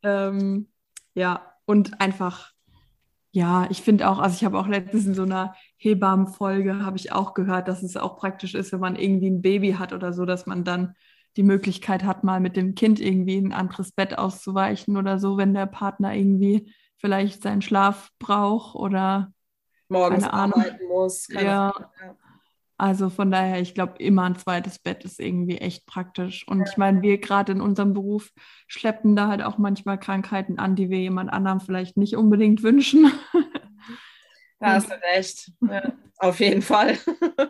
Ähm, 0.03 0.67
ja, 1.15 1.53
und 1.63 2.01
einfach, 2.01 2.51
ja, 3.31 3.65
ich 3.69 3.81
finde 3.81 4.09
auch, 4.09 4.19
also 4.19 4.35
ich 4.35 4.43
habe 4.43 4.59
auch 4.59 4.67
letztens 4.67 5.05
in 5.05 5.13
so 5.13 5.23
einer 5.23 5.55
Hebammenfolge, 5.77 6.83
habe 6.85 6.97
ich 6.97 7.13
auch 7.13 7.33
gehört, 7.33 7.69
dass 7.69 7.81
es 7.81 7.95
auch 7.95 8.17
praktisch 8.17 8.55
ist, 8.55 8.73
wenn 8.73 8.81
man 8.81 8.97
irgendwie 8.97 9.29
ein 9.29 9.41
Baby 9.41 9.73
hat 9.79 9.93
oder 9.93 10.11
so, 10.11 10.25
dass 10.25 10.45
man 10.45 10.65
dann 10.65 10.95
die 11.37 11.43
Möglichkeit 11.43 12.03
hat, 12.03 12.23
mal 12.23 12.39
mit 12.39 12.55
dem 12.55 12.75
Kind 12.75 12.99
irgendwie 12.99 13.37
in 13.37 13.47
ein 13.47 13.53
anderes 13.53 13.91
Bett 13.91 14.17
auszuweichen 14.17 14.97
oder 14.97 15.19
so, 15.19 15.37
wenn 15.37 15.53
der 15.53 15.65
Partner 15.65 16.15
irgendwie 16.15 16.71
vielleicht 16.97 17.43
seinen 17.43 17.61
Schlaf 17.61 18.09
braucht 18.19 18.75
oder 18.75 19.33
Morgens 19.89 20.23
arbeiten 20.23 20.87
muss. 20.87 21.27
Ja. 21.27 21.41
Ja. 21.41 21.73
Also 22.77 23.09
von 23.09 23.29
daher, 23.31 23.61
ich 23.61 23.75
glaube, 23.75 23.93
immer 23.99 24.23
ein 24.23 24.35
zweites 24.35 24.79
Bett 24.79 25.05
ist 25.05 25.19
irgendwie 25.19 25.57
echt 25.59 25.85
praktisch. 25.85 26.47
Und 26.47 26.67
ich 26.67 26.75
meine, 26.75 27.01
wir 27.01 27.19
gerade 27.19 27.51
in 27.51 27.61
unserem 27.61 27.93
Beruf 27.93 28.31
schleppen 28.67 29.15
da 29.15 29.27
halt 29.27 29.43
auch 29.43 29.57
manchmal 29.57 29.99
Krankheiten 29.99 30.59
an, 30.59 30.75
die 30.75 30.89
wir 30.89 30.99
jemand 30.99 31.31
anderem 31.31 31.59
vielleicht 31.59 31.97
nicht 31.97 32.15
unbedingt 32.15 32.63
wünschen. 32.63 33.11
Da 34.59 34.73
hast 34.73 34.89
du 34.89 34.95
recht. 35.15 35.51
Ja, 35.61 35.93
auf 36.17 36.39
jeden 36.39 36.61
Fall. 36.61 36.97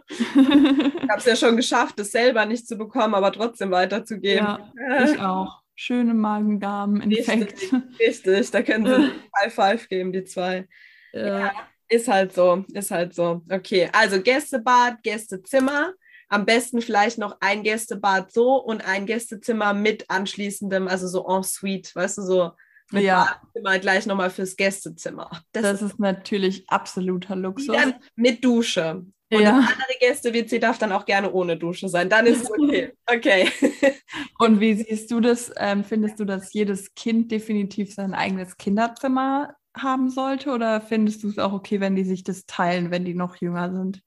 Ich 0.09 1.09
habe 1.09 1.17
es 1.17 1.25
ja 1.25 1.35
schon 1.35 1.57
geschafft, 1.57 1.99
es 1.99 2.11
selber 2.11 2.45
nicht 2.45 2.67
zu 2.67 2.77
bekommen, 2.77 3.15
aber 3.15 3.31
trotzdem 3.31 3.71
weiterzugeben. 3.71 4.45
ja, 4.45 5.03
ich 5.03 5.19
auch. 5.19 5.61
Schöne 5.75 6.13
Magen-Darm-Infekt. 6.13 7.53
Richtig, 7.53 7.73
richtig, 7.99 8.51
da 8.51 8.61
können 8.61 8.85
sie 8.85 9.11
High 9.41 9.53
Five 9.53 9.89
geben, 9.89 10.13
die 10.13 10.23
zwei. 10.23 10.67
Ja. 11.13 11.51
Ist 11.89 12.07
halt 12.07 12.33
so, 12.33 12.63
ist 12.73 12.91
halt 12.91 13.13
so. 13.13 13.41
Okay, 13.51 13.89
also 13.91 14.21
Gästebad, 14.21 15.01
Gästezimmer. 15.03 15.93
Am 16.29 16.45
besten 16.45 16.81
vielleicht 16.81 17.17
noch 17.19 17.37
ein 17.41 17.61
Gästebad 17.63 18.31
so 18.31 18.55
und 18.55 18.87
ein 18.87 19.05
Gästezimmer 19.05 19.73
mit 19.73 20.09
anschließendem, 20.09 20.87
also 20.87 21.07
so 21.07 21.27
en 21.27 21.43
suite, 21.43 21.95
weißt 21.95 22.19
du, 22.19 22.21
so 22.23 22.51
mit 22.91 23.03
Ja. 23.03 23.39
Badezimmer 23.53 23.79
gleich 23.79 24.05
nochmal 24.07 24.29
fürs 24.29 24.55
Gästezimmer. 24.55 25.29
Das, 25.51 25.63
Das 25.63 25.81
ist 25.81 25.99
natürlich 25.99 26.67
absoluter 26.69 27.35
ist 27.35 27.41
Luxus. 27.41 27.77
mit 28.15 28.43
Dusche. 28.43 29.05
Und 29.33 29.41
Ja. 29.43 29.57
andere 29.57 29.97
Gäste-WC 29.99 30.59
darf 30.59 30.77
dann 30.77 30.91
auch 30.91 31.05
gerne 31.05 31.31
ohne 31.31 31.57
Dusche 31.57 31.89
sein. 31.89 32.09
Dann 32.09 32.25
ist 32.25 32.43
es 32.43 32.51
okay. 32.51 32.91
Okay. 33.07 33.49
Und 34.39 34.59
wie 34.59 34.73
siehst 34.75 35.11
du 35.11 35.19
das? 35.19 35.51
Ähm, 35.57 35.83
findest 35.83 36.19
du, 36.19 36.25
dass 36.25 36.53
jedes 36.53 36.93
Kind 36.95 37.31
definitiv 37.31 37.93
sein 37.93 38.13
eigenes 38.13 38.57
Kinderzimmer 38.57 39.55
haben 39.75 40.09
sollte? 40.09 40.51
Oder 40.51 40.81
findest 40.81 41.23
du 41.23 41.29
es 41.29 41.39
auch 41.39 41.53
okay, 41.53 41.79
wenn 41.79 41.95
die 41.95 42.03
sich 42.03 42.23
das 42.23 42.45
teilen, 42.45 42.91
wenn 42.91 43.05
die 43.05 43.13
noch 43.13 43.35
jünger 43.37 43.71
sind? 43.71 44.01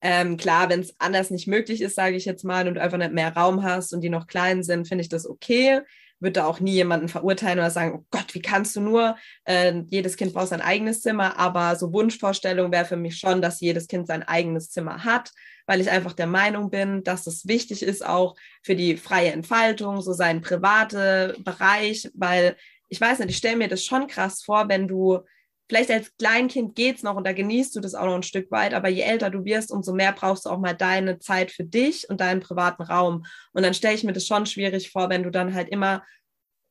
Ähm, 0.00 0.36
klar, 0.36 0.68
wenn 0.68 0.80
es 0.80 0.94
anders 1.00 1.30
nicht 1.30 1.48
möglich 1.48 1.80
ist, 1.80 1.96
sage 1.96 2.16
ich 2.16 2.24
jetzt 2.24 2.44
mal, 2.44 2.68
und 2.68 2.74
du 2.74 2.80
einfach 2.80 2.98
nicht 2.98 3.12
mehr 3.12 3.34
Raum 3.34 3.64
hast 3.64 3.92
und 3.92 4.00
die 4.00 4.10
noch 4.10 4.28
klein 4.28 4.62
sind, 4.62 4.86
finde 4.86 5.02
ich 5.02 5.08
das 5.08 5.26
okay. 5.28 5.80
Würde 6.20 6.40
da 6.40 6.46
auch 6.46 6.60
nie 6.60 6.72
jemanden 6.72 7.08
verurteilen 7.08 7.58
oder 7.58 7.70
sagen, 7.70 7.98
oh 7.98 8.06
Gott, 8.10 8.34
wie 8.34 8.42
kannst 8.42 8.74
du 8.76 8.80
nur? 8.80 9.16
Äh, 9.44 9.82
jedes 9.88 10.16
Kind 10.16 10.32
braucht 10.34 10.48
sein 10.48 10.60
eigenes 10.60 11.00
Zimmer, 11.00 11.38
aber 11.38 11.76
so 11.76 11.92
Wunschvorstellung 11.92 12.72
wäre 12.72 12.84
für 12.84 12.96
mich 12.96 13.18
schon, 13.18 13.40
dass 13.40 13.60
jedes 13.60 13.86
Kind 13.88 14.06
sein 14.06 14.22
eigenes 14.22 14.70
Zimmer 14.70 15.04
hat, 15.04 15.30
weil 15.66 15.80
ich 15.80 15.90
einfach 15.90 16.12
der 16.12 16.26
Meinung 16.26 16.70
bin, 16.70 17.04
dass 17.04 17.26
es 17.26 17.46
wichtig 17.46 17.82
ist 17.82 18.04
auch 18.04 18.36
für 18.62 18.74
die 18.74 18.96
freie 18.96 19.32
Entfaltung, 19.32 20.00
so 20.00 20.12
sein 20.12 20.40
privater 20.40 21.34
Bereich, 21.38 22.10
weil 22.14 22.56
ich 22.88 23.00
weiß 23.00 23.18
nicht, 23.20 23.30
ich 23.30 23.36
stelle 23.36 23.56
mir 23.56 23.68
das 23.68 23.84
schon 23.84 24.06
krass 24.06 24.42
vor, 24.42 24.68
wenn 24.68 24.88
du 24.88 25.20
vielleicht 25.68 25.90
als 25.90 26.16
Kleinkind 26.16 26.74
geht's 26.74 27.02
noch 27.02 27.16
und 27.16 27.26
da 27.26 27.32
genießt 27.32 27.76
du 27.76 27.80
das 27.80 27.94
auch 27.94 28.06
noch 28.06 28.14
ein 28.14 28.22
Stück 28.22 28.50
weit, 28.50 28.74
aber 28.74 28.88
je 28.88 29.02
älter 29.02 29.30
du 29.30 29.44
wirst, 29.44 29.70
umso 29.70 29.92
mehr 29.92 30.12
brauchst 30.12 30.46
du 30.46 30.50
auch 30.50 30.58
mal 30.58 30.74
deine 30.74 31.18
Zeit 31.18 31.50
für 31.50 31.64
dich 31.64 32.08
und 32.08 32.20
deinen 32.20 32.40
privaten 32.40 32.82
Raum. 32.82 33.24
Und 33.52 33.62
dann 33.64 33.74
stelle 33.74 33.94
ich 33.94 34.04
mir 34.04 34.12
das 34.12 34.26
schon 34.26 34.46
schwierig 34.46 34.90
vor, 34.90 35.10
wenn 35.10 35.22
du 35.22 35.30
dann 35.30 35.54
halt 35.54 35.68
immer 35.68 36.02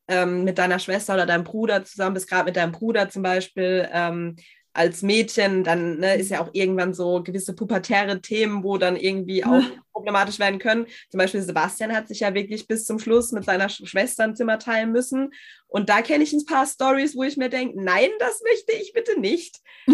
ähm, 0.07 0.43
mit 0.43 0.57
deiner 0.57 0.79
Schwester 0.79 1.13
oder 1.13 1.25
deinem 1.25 1.43
Bruder 1.43 1.83
zusammen 1.83 2.13
bist, 2.13 2.29
gerade 2.29 2.45
mit 2.45 2.55
deinem 2.55 2.71
Bruder 2.71 3.09
zum 3.09 3.21
Beispiel, 3.21 3.87
ähm, 3.91 4.37
als 4.77 5.01
Mädchen, 5.01 5.63
dann 5.63 5.97
ne, 5.97 6.17
ist 6.17 6.29
ja 6.29 6.39
auch 6.39 6.49
irgendwann 6.53 6.93
so 6.93 7.23
gewisse 7.23 7.55
pubertäre 7.55 8.21
Themen, 8.21 8.63
wo 8.63 8.77
dann 8.77 8.95
irgendwie 8.95 9.43
auch 9.43 9.63
problematisch 9.91 10.37
werden 10.37 10.59
können. 10.59 10.85
Zum 11.09 11.17
Beispiel 11.17 11.41
Sebastian 11.41 11.95
hat 11.95 12.07
sich 12.07 12.19
ja 12.19 12.35
wirklich 12.35 12.67
bis 12.67 12.85
zum 12.85 12.99
Schluss 12.99 13.31
mit 13.31 13.43
seiner 13.43 13.69
Schwester 13.69 14.23
ein 14.23 14.35
Zimmer 14.35 14.59
teilen 14.59 14.91
müssen. 14.91 15.31
Und 15.67 15.89
da 15.89 16.03
kenne 16.03 16.23
ich 16.23 16.31
ein 16.31 16.45
paar 16.45 16.67
Stories, 16.67 17.15
wo 17.15 17.23
ich 17.23 17.37
mir 17.37 17.49
denke, 17.49 17.83
nein, 17.83 18.09
das 18.19 18.41
möchte 18.43 18.73
ich 18.73 18.93
bitte 18.93 19.19
nicht. 19.19 19.59
bei 19.87 19.93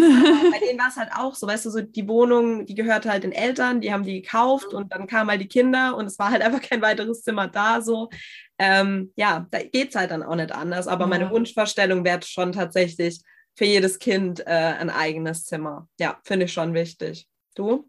denen 0.66 0.78
war 0.78 0.88
es 0.88 0.96
halt 0.96 1.10
auch 1.16 1.34
so, 1.34 1.46
weißt 1.46 1.64
du, 1.64 1.70
so 1.70 1.80
die 1.80 2.06
Wohnung, 2.06 2.66
die 2.66 2.74
gehört 2.74 3.06
halt 3.06 3.24
den 3.24 3.32
Eltern, 3.32 3.80
die 3.80 3.90
haben 3.90 4.04
die 4.04 4.20
gekauft 4.20 4.74
und 4.74 4.92
dann 4.92 5.06
kamen 5.06 5.30
halt 5.30 5.40
die 5.40 5.48
Kinder 5.48 5.96
und 5.96 6.04
es 6.04 6.18
war 6.18 6.30
halt 6.30 6.42
einfach 6.42 6.60
kein 6.60 6.82
weiteres 6.82 7.22
Zimmer 7.22 7.48
da. 7.48 7.80
So, 7.80 8.10
ähm, 8.58 9.12
ja, 9.16 9.46
da 9.50 9.62
geht 9.62 9.88
es 9.88 9.96
halt 9.96 10.10
dann 10.10 10.22
auch 10.22 10.36
nicht 10.36 10.52
anders. 10.52 10.88
Aber 10.88 11.06
meine 11.06 11.30
Wunschvorstellung 11.30 12.04
wäre 12.04 12.20
schon 12.22 12.52
tatsächlich, 12.52 13.22
für 13.54 13.64
jedes 13.64 13.98
Kind 13.98 14.40
äh, 14.40 14.50
ein 14.50 14.90
eigenes 14.90 15.44
Zimmer. 15.44 15.88
Ja, 15.98 16.18
finde 16.24 16.46
ich 16.46 16.52
schon 16.52 16.74
wichtig. 16.74 17.28
Du? 17.54 17.88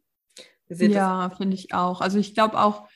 ja, 0.70 1.30
finde 1.30 1.56
ich 1.56 1.74
auch. 1.74 2.02
Also 2.02 2.18
ich 2.18 2.34
glaube 2.34 2.60
auch 2.60 2.88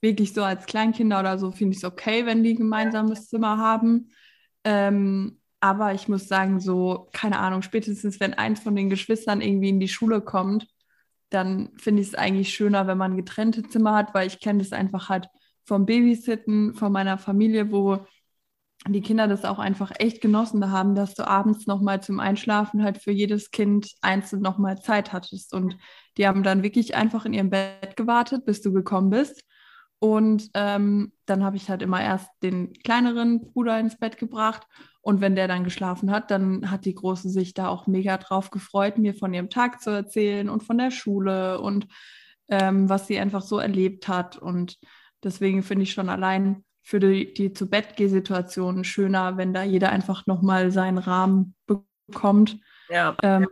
wirklich 0.00 0.32
so 0.32 0.42
als 0.42 0.66
Kleinkinder 0.66 1.20
oder 1.20 1.38
so 1.38 1.50
finde 1.50 1.72
ich 1.72 1.78
es 1.78 1.84
okay, 1.84 2.26
wenn 2.26 2.42
die 2.42 2.54
ein 2.54 2.58
gemeinsames 2.58 3.28
Zimmer 3.28 3.58
haben. 3.58 4.10
Ähm, 4.64 5.40
aber 5.60 5.92
ich 5.94 6.08
muss 6.08 6.28
sagen, 6.28 6.60
so, 6.60 7.08
keine 7.12 7.38
Ahnung, 7.38 7.62
spätestens 7.62 8.20
wenn 8.20 8.34
eins 8.34 8.60
von 8.60 8.76
den 8.76 8.90
Geschwistern 8.90 9.40
irgendwie 9.40 9.70
in 9.70 9.80
die 9.80 9.88
Schule 9.88 10.20
kommt, 10.20 10.68
dann 11.30 11.70
finde 11.76 12.02
ich 12.02 12.08
es 12.08 12.14
eigentlich 12.14 12.54
schöner, 12.54 12.86
wenn 12.86 12.98
man 12.98 13.16
getrennte 13.16 13.62
Zimmer 13.64 13.94
hat, 13.94 14.14
weil 14.14 14.26
ich 14.26 14.40
kenne 14.40 14.60
das 14.60 14.72
einfach 14.72 15.08
halt 15.08 15.28
vom 15.64 15.84
Babysitten, 15.84 16.74
von 16.74 16.92
meiner 16.92 17.18
Familie, 17.18 17.70
wo 17.70 18.06
die 18.86 19.00
Kinder 19.00 19.26
das 19.26 19.44
auch 19.44 19.58
einfach 19.58 19.92
echt 19.98 20.20
genossen 20.20 20.70
haben, 20.70 20.94
dass 20.94 21.14
du 21.14 21.26
abends 21.26 21.66
nochmal 21.66 22.00
zum 22.02 22.20
Einschlafen 22.20 22.82
halt 22.82 22.98
für 22.98 23.10
jedes 23.10 23.50
Kind 23.50 23.90
einzeln 24.02 24.40
nochmal 24.40 24.80
Zeit 24.80 25.12
hattest. 25.12 25.52
Und 25.52 25.76
die 26.16 26.26
haben 26.26 26.42
dann 26.42 26.62
wirklich 26.62 26.94
einfach 26.94 27.24
in 27.24 27.34
ihrem 27.34 27.50
Bett 27.50 27.96
gewartet, 27.96 28.44
bis 28.44 28.62
du 28.62 28.72
gekommen 28.72 29.10
bist. 29.10 29.42
Und 29.98 30.48
ähm, 30.54 31.12
dann 31.26 31.42
habe 31.42 31.56
ich 31.56 31.68
halt 31.68 31.82
immer 31.82 32.00
erst 32.00 32.30
den 32.42 32.72
kleineren 32.72 33.40
Bruder 33.40 33.80
ins 33.80 33.98
Bett 33.98 34.16
gebracht. 34.16 34.64
Und 35.00 35.20
wenn 35.20 35.34
der 35.34 35.48
dann 35.48 35.64
geschlafen 35.64 36.10
hat, 36.12 36.30
dann 36.30 36.70
hat 36.70 36.84
die 36.84 36.94
Große 36.94 37.28
sich 37.30 37.54
da 37.54 37.68
auch 37.68 37.88
mega 37.88 38.16
drauf 38.16 38.50
gefreut, 38.50 38.96
mir 38.96 39.14
von 39.14 39.34
ihrem 39.34 39.50
Tag 39.50 39.80
zu 39.82 39.90
erzählen 39.90 40.48
und 40.48 40.62
von 40.62 40.78
der 40.78 40.92
Schule 40.92 41.60
und 41.60 41.88
ähm, 42.48 42.88
was 42.88 43.08
sie 43.08 43.18
einfach 43.18 43.42
so 43.42 43.58
erlebt 43.58 44.06
hat. 44.06 44.38
Und 44.38 44.78
deswegen 45.24 45.64
finde 45.64 45.82
ich 45.82 45.92
schon 45.92 46.08
allein 46.08 46.64
für 46.88 47.00
die, 47.00 47.34
die 47.34 47.52
zu 47.52 47.68
Bett 47.68 47.96
Situation 47.98 48.82
schöner, 48.82 49.36
wenn 49.36 49.52
da 49.52 49.62
jeder 49.62 49.90
einfach 49.90 50.26
nochmal 50.26 50.70
seinen 50.70 50.96
Rahmen 50.96 51.54
bekommt. 51.66 52.58
Ja. 52.88 53.14
Ähm, 53.22 53.46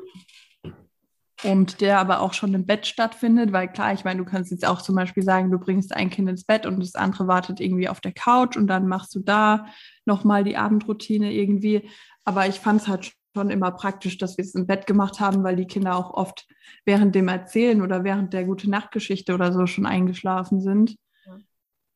und 1.44 1.82
der 1.82 1.98
aber 2.00 2.20
auch 2.20 2.32
schon 2.32 2.54
im 2.54 2.64
Bett 2.64 2.86
stattfindet, 2.86 3.52
weil 3.52 3.70
klar, 3.70 3.92
ich 3.92 4.04
meine, 4.04 4.24
du 4.24 4.24
kannst 4.24 4.52
jetzt 4.52 4.66
auch 4.66 4.80
zum 4.80 4.94
Beispiel 4.94 5.22
sagen, 5.22 5.50
du 5.50 5.58
bringst 5.58 5.94
ein 5.94 6.08
Kind 6.08 6.30
ins 6.30 6.44
Bett 6.44 6.64
und 6.64 6.80
das 6.80 6.94
andere 6.94 7.26
wartet 7.26 7.60
irgendwie 7.60 7.90
auf 7.90 8.00
der 8.00 8.12
Couch 8.12 8.56
und 8.56 8.68
dann 8.68 8.88
machst 8.88 9.14
du 9.14 9.20
da 9.20 9.66
nochmal 10.06 10.42
die 10.42 10.56
Abendroutine 10.56 11.30
irgendwie. 11.30 11.90
Aber 12.24 12.46
ich 12.46 12.58
fand 12.58 12.80
es 12.80 12.88
halt 12.88 13.12
schon 13.36 13.50
immer 13.50 13.70
praktisch, 13.70 14.16
dass 14.16 14.38
wir 14.38 14.46
es 14.46 14.54
im 14.54 14.66
Bett 14.66 14.86
gemacht 14.86 15.20
haben, 15.20 15.44
weil 15.44 15.56
die 15.56 15.66
Kinder 15.66 15.94
auch 15.94 16.14
oft 16.14 16.46
während 16.86 17.14
dem 17.14 17.28
Erzählen 17.28 17.82
oder 17.82 18.02
während 18.02 18.32
der 18.32 18.46
gute 18.46 18.70
Nachtgeschichte 18.70 19.34
oder 19.34 19.52
so 19.52 19.66
schon 19.66 19.84
eingeschlafen 19.84 20.62
sind. 20.62 20.96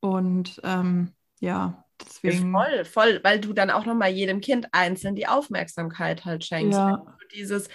Und 0.01 0.61
ähm, 0.63 1.13
ja, 1.41 1.83
deswegen. 1.99 2.51
Voll, 2.51 2.85
voll, 2.85 3.19
weil 3.23 3.41
du 3.41 3.51
dann 3.51 3.69
auch 3.69 3.85
nochmal 3.85 4.11
jedem 4.11 4.39
Kind 4.39 4.67
einzeln 4.71 5.15
die 5.15 5.27
Aufmerksamkeit 5.27 6.23
halt 6.23 6.45
schenkst. 6.45 6.77
Ja. 6.77 7.03
Dieses, 7.35 7.67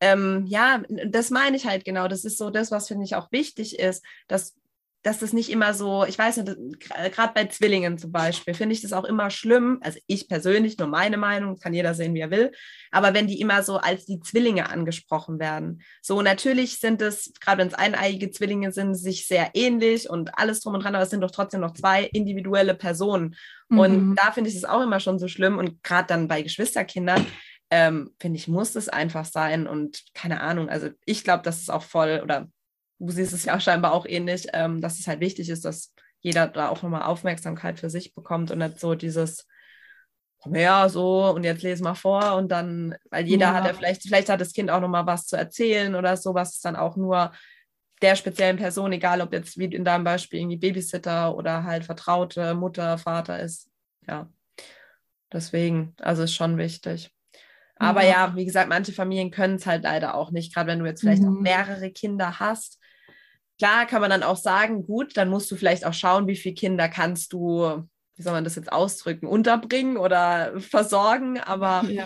ähm, 0.00 0.44
ja, 0.46 0.82
das 1.06 1.30
meine 1.30 1.56
ich 1.56 1.66
halt 1.66 1.84
genau. 1.84 2.08
Das 2.08 2.24
ist 2.24 2.36
so 2.36 2.50
das, 2.50 2.70
was 2.70 2.88
finde 2.88 3.04
ich 3.04 3.14
auch 3.14 3.32
wichtig 3.32 3.78
ist, 3.78 4.04
dass 4.28 4.54
dass 5.06 5.20
das 5.20 5.32
nicht 5.32 5.50
immer 5.50 5.72
so, 5.72 6.04
ich 6.04 6.18
weiß 6.18 6.38
nicht, 6.38 6.56
gerade 6.80 7.32
bei 7.32 7.44
Zwillingen 7.44 7.96
zum 7.96 8.10
Beispiel, 8.10 8.54
finde 8.54 8.74
ich 8.74 8.82
das 8.82 8.92
auch 8.92 9.04
immer 9.04 9.30
schlimm. 9.30 9.78
Also 9.80 10.00
ich 10.08 10.28
persönlich, 10.28 10.78
nur 10.78 10.88
meine 10.88 11.16
Meinung, 11.16 11.60
kann 11.60 11.72
jeder 11.72 11.94
sehen, 11.94 12.12
wie 12.14 12.20
er 12.20 12.32
will. 12.32 12.50
Aber 12.90 13.14
wenn 13.14 13.28
die 13.28 13.40
immer 13.40 13.62
so 13.62 13.76
als 13.76 14.04
die 14.04 14.18
Zwillinge 14.18 14.68
angesprochen 14.68 15.38
werden. 15.38 15.80
So 16.02 16.22
natürlich 16.22 16.80
sind 16.80 17.00
es, 17.02 17.32
gerade 17.40 17.58
wenn 17.58 17.68
es 17.68 17.74
eineiige 17.74 18.32
Zwillinge 18.32 18.72
sind, 18.72 18.96
sich 18.96 19.28
sehr 19.28 19.50
ähnlich 19.54 20.10
und 20.10 20.36
alles 20.36 20.60
drum 20.60 20.74
und 20.74 20.82
dran, 20.82 20.96
aber 20.96 21.04
es 21.04 21.10
sind 21.10 21.20
doch 21.20 21.30
trotzdem 21.30 21.60
noch 21.60 21.74
zwei 21.74 22.02
individuelle 22.02 22.74
Personen. 22.74 23.36
Mhm. 23.68 23.78
Und 23.78 24.16
da 24.16 24.32
finde 24.32 24.50
ich 24.50 24.56
es 24.56 24.64
auch 24.64 24.82
immer 24.82 24.98
schon 24.98 25.20
so 25.20 25.28
schlimm. 25.28 25.56
Und 25.56 25.84
gerade 25.84 26.08
dann 26.08 26.26
bei 26.26 26.42
Geschwisterkindern, 26.42 27.24
ähm, 27.70 28.10
finde 28.18 28.38
ich, 28.38 28.48
muss 28.48 28.74
es 28.74 28.88
einfach 28.88 29.24
sein. 29.24 29.68
Und 29.68 30.02
keine 30.14 30.40
Ahnung, 30.40 30.68
also 30.68 30.88
ich 31.04 31.22
glaube, 31.22 31.44
das 31.44 31.58
ist 31.58 31.70
auch 31.70 31.84
voll 31.84 32.22
oder 32.24 32.48
du 32.98 33.10
siehst 33.12 33.32
es 33.32 33.44
ja 33.44 33.58
scheinbar 33.60 33.92
auch 33.92 34.06
ähnlich, 34.06 34.48
ähm, 34.52 34.80
dass 34.80 34.98
es 34.98 35.06
halt 35.06 35.20
wichtig 35.20 35.48
ist, 35.48 35.64
dass 35.64 35.92
jeder 36.20 36.48
da 36.48 36.68
auch 36.68 36.82
nochmal 36.82 37.02
Aufmerksamkeit 37.02 37.78
für 37.78 37.90
sich 37.90 38.14
bekommt 38.14 38.50
und 38.50 38.58
nicht 38.58 38.80
so 38.80 38.94
dieses, 38.94 39.46
ja, 40.44 40.88
so 40.88 41.30
und 41.30 41.44
jetzt 41.44 41.62
lese 41.62 41.82
mal 41.82 41.94
vor 41.94 42.34
und 42.36 42.48
dann, 42.48 42.96
weil 43.10 43.26
jeder 43.26 43.46
ja. 43.46 43.54
hat 43.54 43.66
ja 43.66 43.74
vielleicht, 43.74 44.02
vielleicht 44.02 44.28
hat 44.28 44.40
das 44.40 44.52
Kind 44.52 44.70
auch 44.70 44.80
nochmal 44.80 45.06
was 45.06 45.26
zu 45.26 45.36
erzählen 45.36 45.94
oder 45.94 46.16
so, 46.16 46.34
was 46.34 46.60
dann 46.60 46.76
auch 46.76 46.96
nur 46.96 47.32
der 48.02 48.16
speziellen 48.16 48.56
Person, 48.56 48.92
egal 48.92 49.20
ob 49.20 49.32
jetzt 49.32 49.58
wie 49.58 49.64
in 49.64 49.84
deinem 49.84 50.04
Beispiel 50.04 50.40
irgendwie 50.40 50.58
Babysitter 50.58 51.34
oder 51.34 51.64
halt 51.64 51.84
Vertraute, 51.84 52.54
Mutter, 52.54 52.98
Vater 52.98 53.40
ist. 53.40 53.70
Ja, 54.06 54.28
deswegen, 55.32 55.94
also 56.00 56.24
ist 56.24 56.34
schon 56.34 56.58
wichtig. 56.58 57.10
Aber 57.76 58.02
ja, 58.02 58.28
ja 58.28 58.36
wie 58.36 58.44
gesagt, 58.44 58.68
manche 58.68 58.92
Familien 58.92 59.30
können 59.30 59.56
es 59.56 59.66
halt 59.66 59.84
leider 59.84 60.14
auch 60.14 60.30
nicht, 60.30 60.54
gerade 60.54 60.68
wenn 60.68 60.78
du 60.78 60.86
jetzt 60.86 61.00
vielleicht 61.00 61.22
mhm. 61.22 61.28
auch 61.28 61.40
mehrere 61.40 61.90
Kinder 61.90 62.38
hast 62.38 62.78
Klar 63.58 63.86
kann 63.86 64.00
man 64.00 64.10
dann 64.10 64.22
auch 64.22 64.36
sagen, 64.36 64.86
gut, 64.86 65.16
dann 65.16 65.30
musst 65.30 65.50
du 65.50 65.56
vielleicht 65.56 65.86
auch 65.86 65.94
schauen, 65.94 66.26
wie 66.26 66.36
viele 66.36 66.54
Kinder 66.54 66.88
kannst 66.88 67.32
du, 67.32 67.84
wie 68.16 68.22
soll 68.22 68.34
man 68.34 68.44
das 68.44 68.56
jetzt 68.56 68.70
ausdrücken, 68.70 69.26
unterbringen 69.26 69.96
oder 69.96 70.60
versorgen, 70.60 71.40
aber 71.40 71.84
ja. 71.88 72.04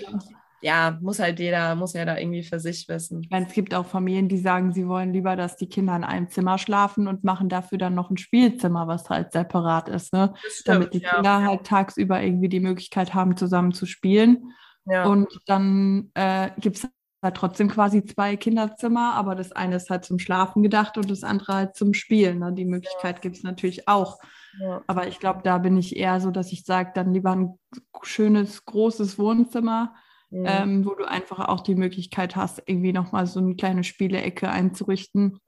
ja, 0.60 0.98
muss 1.00 1.18
halt 1.18 1.40
jeder, 1.40 1.74
muss 1.74 1.94
ja 1.94 2.04
da 2.04 2.16
irgendwie 2.18 2.44
für 2.44 2.60
sich 2.60 2.88
wissen. 2.88 3.22
Ich 3.22 3.30
meine, 3.30 3.46
es 3.46 3.52
gibt 3.52 3.74
auch 3.74 3.86
Familien, 3.86 4.28
die 4.28 4.38
sagen, 4.38 4.72
sie 4.72 4.86
wollen 4.86 5.12
lieber, 5.12 5.34
dass 5.34 5.56
die 5.56 5.68
Kinder 5.68 5.96
in 5.96 6.04
einem 6.04 6.28
Zimmer 6.28 6.56
schlafen 6.56 7.08
und 7.08 7.24
machen 7.24 7.48
dafür 7.48 7.78
dann 7.78 7.94
noch 7.96 8.10
ein 8.10 8.16
Spielzimmer, 8.16 8.86
was 8.86 9.10
halt 9.10 9.32
separat 9.32 9.88
ist, 9.88 10.12
ne? 10.12 10.34
Stimmt, 10.48 10.68
Damit 10.68 10.94
die 10.94 11.00
ja. 11.00 11.14
Kinder 11.14 11.42
halt 11.42 11.64
tagsüber 11.64 12.22
irgendwie 12.22 12.48
die 12.48 12.60
Möglichkeit 12.60 13.12
haben, 13.12 13.36
zusammen 13.36 13.72
zu 13.72 13.86
spielen. 13.86 14.52
Ja. 14.86 15.04
Und 15.04 15.28
dann 15.46 16.10
äh, 16.14 16.50
gibt 16.58 16.76
es 16.76 16.88
halt 17.22 17.36
trotzdem 17.36 17.68
quasi 17.68 18.04
zwei 18.04 18.36
Kinderzimmer, 18.36 19.14
aber 19.14 19.34
das 19.34 19.52
eine 19.52 19.76
ist 19.76 19.90
halt 19.90 20.04
zum 20.04 20.18
Schlafen 20.18 20.62
gedacht 20.62 20.96
und 20.96 21.10
das 21.10 21.22
andere 21.22 21.54
halt 21.54 21.76
zum 21.76 21.92
Spielen. 21.92 22.38
Ne? 22.38 22.52
Die 22.52 22.64
Möglichkeit 22.64 23.16
ja. 23.16 23.20
gibt 23.20 23.36
es 23.36 23.42
natürlich 23.42 23.88
auch. 23.88 24.18
Ja. 24.58 24.82
Aber 24.86 25.06
ich 25.06 25.18
glaube, 25.18 25.40
da 25.44 25.58
bin 25.58 25.76
ich 25.76 25.96
eher 25.96 26.20
so, 26.20 26.30
dass 26.30 26.52
ich 26.52 26.64
sage, 26.64 26.92
dann 26.94 27.12
lieber 27.12 27.32
ein 27.32 27.58
schönes, 28.02 28.64
großes 28.64 29.18
Wohnzimmer, 29.18 29.94
mhm. 30.30 30.44
ähm, 30.46 30.86
wo 30.86 30.94
du 30.94 31.04
einfach 31.04 31.46
auch 31.48 31.60
die 31.60 31.74
Möglichkeit 31.74 32.36
hast, 32.36 32.62
irgendwie 32.66 32.92
nochmal 32.92 33.26
so 33.26 33.40
eine 33.40 33.54
kleine 33.54 33.84
Spielecke 33.84 34.48
einzurichten, 34.48 35.38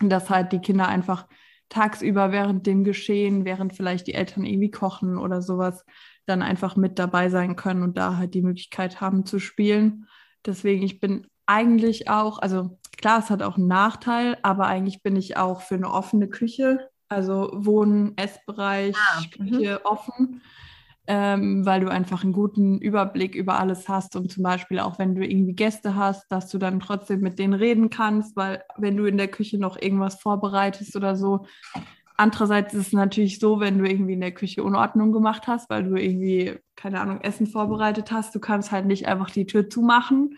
dass 0.00 0.30
halt 0.30 0.52
die 0.52 0.60
Kinder 0.60 0.88
einfach 0.88 1.26
tagsüber 1.68 2.32
während 2.32 2.66
dem 2.66 2.82
Geschehen, 2.82 3.44
während 3.44 3.74
vielleicht 3.74 4.06
die 4.06 4.14
Eltern 4.14 4.44
irgendwie 4.44 4.70
kochen 4.70 5.18
oder 5.18 5.40
sowas, 5.42 5.84
dann 6.26 6.42
einfach 6.42 6.76
mit 6.76 6.98
dabei 6.98 7.28
sein 7.28 7.56
können 7.56 7.82
und 7.82 7.96
da 7.96 8.16
halt 8.16 8.34
die 8.34 8.42
Möglichkeit 8.42 9.00
haben 9.00 9.24
zu 9.24 9.38
spielen. 9.38 10.06
Deswegen, 10.46 10.82
ich 10.82 11.00
bin 11.00 11.26
eigentlich 11.46 12.08
auch, 12.08 12.38
also 12.38 12.78
klar, 12.96 13.18
es 13.18 13.30
hat 13.30 13.42
auch 13.42 13.56
einen 13.56 13.66
Nachteil, 13.66 14.38
aber 14.42 14.66
eigentlich 14.66 15.02
bin 15.02 15.16
ich 15.16 15.36
auch 15.36 15.62
für 15.62 15.74
eine 15.74 15.92
offene 15.92 16.28
Küche, 16.28 16.90
also 17.08 17.50
Wohnen, 17.52 18.16
Essbereich, 18.16 18.94
ah, 18.96 19.22
Küche 19.36 19.84
offen, 19.84 20.42
ähm, 21.06 21.66
weil 21.66 21.80
du 21.80 21.88
einfach 21.90 22.22
einen 22.22 22.32
guten 22.32 22.78
Überblick 22.78 23.34
über 23.34 23.58
alles 23.58 23.88
hast 23.88 24.14
und 24.14 24.30
zum 24.30 24.44
Beispiel 24.44 24.78
auch 24.78 24.98
wenn 24.98 25.16
du 25.16 25.26
irgendwie 25.26 25.54
Gäste 25.54 25.96
hast, 25.96 26.30
dass 26.30 26.48
du 26.48 26.58
dann 26.58 26.78
trotzdem 26.78 27.20
mit 27.20 27.38
denen 27.38 27.54
reden 27.54 27.90
kannst, 27.90 28.36
weil 28.36 28.62
wenn 28.76 28.96
du 28.96 29.06
in 29.06 29.16
der 29.16 29.28
Küche 29.28 29.58
noch 29.58 29.76
irgendwas 29.80 30.20
vorbereitest 30.20 30.94
oder 30.94 31.16
so, 31.16 31.46
Andererseits 32.20 32.74
ist 32.74 32.88
es 32.88 32.92
natürlich 32.92 33.38
so, 33.38 33.60
wenn 33.60 33.78
du 33.78 33.88
irgendwie 33.88 34.12
in 34.12 34.20
der 34.20 34.34
Küche 34.34 34.62
Unordnung 34.62 35.10
gemacht 35.10 35.46
hast, 35.46 35.70
weil 35.70 35.84
du 35.84 35.96
irgendwie, 35.96 36.58
keine 36.76 37.00
Ahnung, 37.00 37.22
Essen 37.22 37.46
vorbereitet 37.46 38.12
hast, 38.12 38.34
du 38.34 38.40
kannst 38.40 38.72
halt 38.72 38.84
nicht 38.84 39.08
einfach 39.08 39.30
die 39.30 39.46
Tür 39.46 39.70
zumachen. 39.70 40.36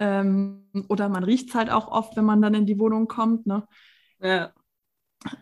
Ähm, 0.00 0.68
oder 0.88 1.08
man 1.08 1.22
riecht 1.22 1.50
es 1.50 1.54
halt 1.54 1.70
auch 1.70 1.86
oft, 1.86 2.16
wenn 2.16 2.24
man 2.24 2.42
dann 2.42 2.54
in 2.54 2.66
die 2.66 2.80
Wohnung 2.80 3.06
kommt. 3.06 3.46
Ne? 3.46 3.62
Ja. 4.20 4.52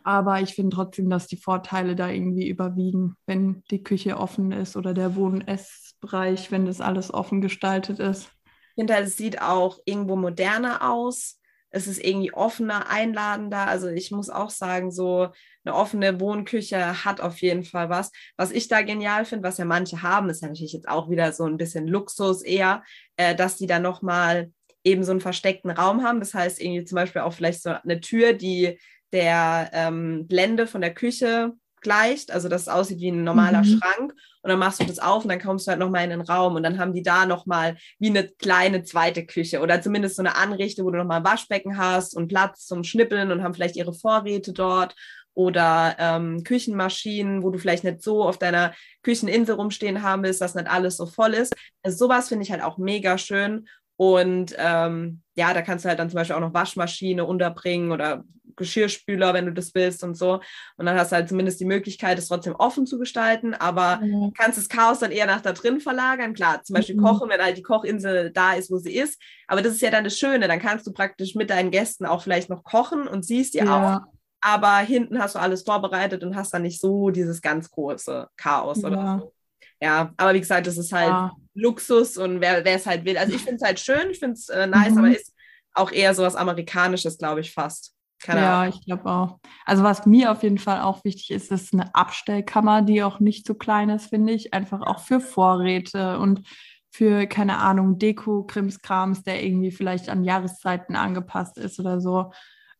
Aber 0.04 0.42
ich 0.42 0.54
finde 0.54 0.76
trotzdem, 0.76 1.08
dass 1.08 1.26
die 1.26 1.38
Vorteile 1.38 1.96
da 1.96 2.10
irgendwie 2.10 2.50
überwiegen, 2.50 3.16
wenn 3.24 3.62
die 3.70 3.82
Küche 3.82 4.18
offen 4.18 4.52
ist 4.52 4.76
oder 4.76 4.92
der 4.92 5.16
Wohn-Essbereich, 5.16 6.52
wenn 6.52 6.66
das 6.66 6.82
alles 6.82 7.14
offen 7.14 7.40
gestaltet 7.40 7.98
ist. 7.98 8.30
Ich 8.44 8.74
finde, 8.74 8.94
es 8.98 9.16
sieht 9.16 9.40
auch 9.40 9.78
irgendwo 9.86 10.16
moderner 10.16 10.86
aus 10.90 11.40
Es 11.72 11.86
ist 11.86 12.02
irgendwie 12.02 12.32
offener, 12.32 12.88
einladender. 12.88 13.66
Also 13.66 13.88
ich 13.88 14.10
muss 14.10 14.30
auch 14.30 14.50
sagen, 14.50 14.90
so 14.92 15.28
eine 15.64 15.74
offene 15.74 16.20
Wohnküche 16.20 17.04
hat 17.04 17.20
auf 17.20 17.38
jeden 17.40 17.64
Fall 17.64 17.88
was. 17.88 18.10
Was 18.36 18.50
ich 18.52 18.68
da 18.68 18.82
genial 18.82 19.24
finde, 19.24 19.48
was 19.48 19.58
ja 19.58 19.64
manche 19.64 20.02
haben, 20.02 20.28
ist 20.28 20.42
ja 20.42 20.48
natürlich 20.48 20.74
jetzt 20.74 20.88
auch 20.88 21.10
wieder 21.10 21.32
so 21.32 21.44
ein 21.44 21.56
bisschen 21.56 21.88
Luxus 21.88 22.42
eher, 22.42 22.82
äh, 23.16 23.34
dass 23.34 23.56
die 23.56 23.66
dann 23.66 23.82
nochmal 23.82 24.52
eben 24.84 25.02
so 25.04 25.12
einen 25.12 25.20
versteckten 25.20 25.70
Raum 25.70 26.02
haben. 26.02 26.20
Das 26.20 26.34
heißt 26.34 26.60
irgendwie 26.60 26.84
zum 26.84 26.96
Beispiel 26.96 27.22
auch 27.22 27.32
vielleicht 27.32 27.62
so 27.62 27.70
eine 27.70 28.00
Tür, 28.00 28.32
die 28.32 28.78
der 29.12 29.70
ähm, 29.72 30.26
Blende 30.26 30.66
von 30.66 30.80
der 30.80 30.94
Küche 30.94 31.52
gleicht, 31.80 32.30
also 32.30 32.48
dass 32.48 32.62
es 32.62 32.68
aussieht 32.68 33.00
wie 33.00 33.10
ein 33.10 33.24
normaler 33.24 33.62
mhm. 33.62 33.78
Schrank 33.78 34.14
und 34.42 34.50
dann 34.50 34.58
machst 34.58 34.80
du 34.80 34.84
das 34.84 34.98
auf 34.98 35.24
und 35.24 35.30
dann 35.30 35.40
kommst 35.40 35.66
du 35.66 35.70
halt 35.70 35.80
nochmal 35.80 36.04
in 36.04 36.10
den 36.10 36.20
Raum 36.20 36.56
und 36.56 36.62
dann 36.62 36.78
haben 36.78 36.92
die 36.92 37.02
da 37.02 37.26
nochmal 37.26 37.76
wie 37.98 38.10
eine 38.10 38.28
kleine 38.28 38.82
zweite 38.82 39.24
Küche 39.24 39.60
oder 39.60 39.80
zumindest 39.80 40.16
so 40.16 40.22
eine 40.22 40.36
Anrichte, 40.36 40.84
wo 40.84 40.90
du 40.90 40.98
nochmal 40.98 41.18
ein 41.18 41.24
Waschbecken 41.24 41.78
hast 41.78 42.16
und 42.16 42.28
Platz 42.28 42.66
zum 42.66 42.84
Schnippeln 42.84 43.30
und 43.30 43.42
haben 43.42 43.54
vielleicht 43.54 43.76
ihre 43.76 43.94
Vorräte 43.94 44.52
dort 44.52 44.94
oder 45.34 45.96
ähm, 45.98 46.44
Küchenmaschinen, 46.44 47.42
wo 47.42 47.50
du 47.50 47.58
vielleicht 47.58 47.84
nicht 47.84 48.02
so 48.02 48.22
auf 48.24 48.38
deiner 48.38 48.74
Kücheninsel 49.02 49.54
rumstehen 49.54 50.02
haben 50.02 50.22
willst, 50.22 50.40
dass 50.40 50.54
nicht 50.54 50.68
alles 50.68 50.96
so 50.96 51.06
voll 51.06 51.34
ist. 51.34 51.54
Also 51.82 51.96
sowas 51.96 52.28
finde 52.28 52.44
ich 52.44 52.52
halt 52.52 52.62
auch 52.62 52.78
mega 52.78 53.16
schön 53.18 53.66
und 54.02 54.52
ähm, 54.58 55.22
ja, 55.36 55.54
da 55.54 55.62
kannst 55.62 55.84
du 55.84 55.88
halt 55.88 56.00
dann 56.00 56.10
zum 56.10 56.16
Beispiel 56.16 56.34
auch 56.34 56.40
noch 56.40 56.54
Waschmaschine 56.54 57.24
unterbringen 57.24 57.92
oder 57.92 58.24
Geschirrspüler, 58.56 59.32
wenn 59.32 59.46
du 59.46 59.52
das 59.52 59.76
willst 59.76 60.02
und 60.02 60.16
so. 60.16 60.40
Und 60.76 60.86
dann 60.86 60.98
hast 60.98 61.12
du 61.12 61.16
halt 61.16 61.28
zumindest 61.28 61.60
die 61.60 61.66
Möglichkeit, 61.66 62.18
es 62.18 62.26
trotzdem 62.26 62.56
offen 62.56 62.84
zu 62.84 62.98
gestalten, 62.98 63.54
aber 63.54 63.98
mhm. 63.98 64.32
kannst 64.36 64.58
das 64.58 64.68
Chaos 64.68 64.98
dann 64.98 65.12
eher 65.12 65.26
nach 65.26 65.40
da 65.40 65.52
drin 65.52 65.80
verlagern. 65.80 66.34
Klar, 66.34 66.64
zum 66.64 66.74
Beispiel 66.74 66.96
mhm. 66.96 67.04
kochen, 67.04 67.30
wenn 67.30 67.40
halt 67.40 67.56
die 67.56 67.62
Kochinsel 67.62 68.32
da 68.32 68.54
ist, 68.54 68.72
wo 68.72 68.78
sie 68.78 68.92
ist. 68.92 69.22
Aber 69.46 69.62
das 69.62 69.74
ist 69.74 69.82
ja 69.82 69.92
dann 69.92 70.02
das 70.02 70.18
Schöne. 70.18 70.48
Dann 70.48 70.58
kannst 70.58 70.84
du 70.84 70.92
praktisch 70.92 71.36
mit 71.36 71.50
deinen 71.50 71.70
Gästen 71.70 72.04
auch 72.04 72.22
vielleicht 72.22 72.50
noch 72.50 72.64
kochen 72.64 73.06
und 73.06 73.24
siehst 73.24 73.54
ihr 73.54 73.66
ja. 73.66 74.02
auch. 74.02 74.12
Aber 74.40 74.78
hinten 74.78 75.20
hast 75.20 75.36
du 75.36 75.38
alles 75.38 75.62
vorbereitet 75.62 76.24
und 76.24 76.34
hast 76.34 76.52
dann 76.52 76.62
nicht 76.62 76.80
so 76.80 77.10
dieses 77.10 77.40
ganz 77.40 77.70
große 77.70 78.26
Chaos 78.36 78.82
ja. 78.82 78.88
oder 78.88 79.20
so. 79.20 79.32
Ja, 79.80 80.12
aber 80.16 80.34
wie 80.34 80.40
gesagt, 80.40 80.66
das 80.66 80.76
ist 80.76 80.92
halt 80.92 81.08
ja. 81.08 81.32
Luxus 81.54 82.16
und 82.16 82.40
wer 82.40 82.64
es 82.64 82.86
halt 82.86 83.04
will. 83.04 83.18
Also 83.18 83.34
ich 83.34 83.42
finde 83.42 83.56
es 83.56 83.62
halt 83.62 83.80
schön, 83.80 84.10
ich 84.10 84.18
finde 84.18 84.34
es 84.34 84.48
äh, 84.48 84.66
nice, 84.66 84.92
mhm. 84.92 84.98
aber 84.98 85.16
ist 85.16 85.34
auch 85.74 85.90
eher 85.90 86.14
so 86.14 86.22
was 86.22 86.36
Amerikanisches, 86.36 87.18
glaube 87.18 87.40
ich, 87.40 87.52
fast. 87.52 87.94
Keine 88.22 88.40
ja, 88.40 88.62
Ahnung. 88.62 88.74
ich 88.78 88.84
glaube 88.86 89.06
auch. 89.06 89.38
Also 89.64 89.82
was 89.82 90.06
mir 90.06 90.30
auf 90.30 90.42
jeden 90.42 90.58
Fall 90.58 90.80
auch 90.82 91.04
wichtig 91.04 91.30
ist, 91.30 91.50
ist 91.50 91.74
eine 91.74 91.94
Abstellkammer, 91.94 92.82
die 92.82 93.02
auch 93.02 93.18
nicht 93.18 93.46
so 93.46 93.54
klein 93.54 93.88
ist, 93.88 94.06
finde 94.06 94.32
ich. 94.32 94.54
Einfach 94.54 94.80
auch 94.80 95.00
für 95.00 95.20
Vorräte 95.20 96.18
und 96.18 96.46
für, 96.90 97.26
keine 97.26 97.58
Ahnung, 97.58 97.98
Deko, 97.98 98.44
Krimskrams, 98.44 99.24
der 99.24 99.42
irgendwie 99.42 99.72
vielleicht 99.72 100.08
an 100.08 100.24
Jahreszeiten 100.24 100.94
angepasst 100.94 101.58
ist 101.58 101.80
oder 101.80 102.00
so. 102.00 102.32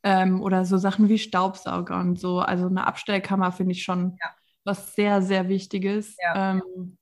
Ähm, 0.05 0.43
oder 0.43 0.65
so 0.65 0.79
Sachen 0.79 1.09
wie 1.09 1.19
Staubsauger 1.19 1.99
und 1.99 2.21
so. 2.21 2.39
Also 2.39 2.67
eine 2.67 2.87
Abstellkammer 2.87 3.53
finde 3.53 3.73
ich 3.73 3.83
schon 3.83 4.17
ja. 4.23 4.31
was 4.65 4.95
sehr, 4.95 5.23
sehr 5.23 5.49
Wichtiges. 5.49 6.17
Ja. 6.23 6.53
Ähm, 6.53 6.99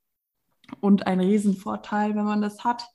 und 0.80 1.06
ein 1.06 1.20
Riesenvorteil, 1.20 2.14
wenn 2.14 2.24
man 2.24 2.42
das 2.42 2.64
hat. 2.64 2.86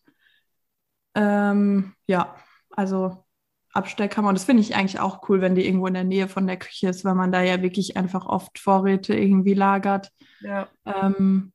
Ähm, 1.15 1.93
ja, 2.07 2.35
also 2.69 3.25
Abstellkammer. 3.73 4.29
Und 4.29 4.35
das 4.35 4.45
finde 4.45 4.61
ich 4.61 4.75
eigentlich 4.75 4.99
auch 4.99 5.27
cool, 5.29 5.41
wenn 5.41 5.55
die 5.55 5.65
irgendwo 5.65 5.87
in 5.87 5.93
der 5.93 6.03
Nähe 6.03 6.27
von 6.27 6.47
der 6.47 6.57
Küche 6.57 6.89
ist, 6.89 7.03
weil 7.03 7.15
man 7.15 7.31
da 7.31 7.41
ja 7.41 7.61
wirklich 7.61 7.97
einfach 7.97 8.25
oft 8.25 8.57
Vorräte 8.57 9.13
irgendwie 9.15 9.53
lagert. 9.53 10.11
Ja. 10.41 10.67
Ähm, 10.85 11.51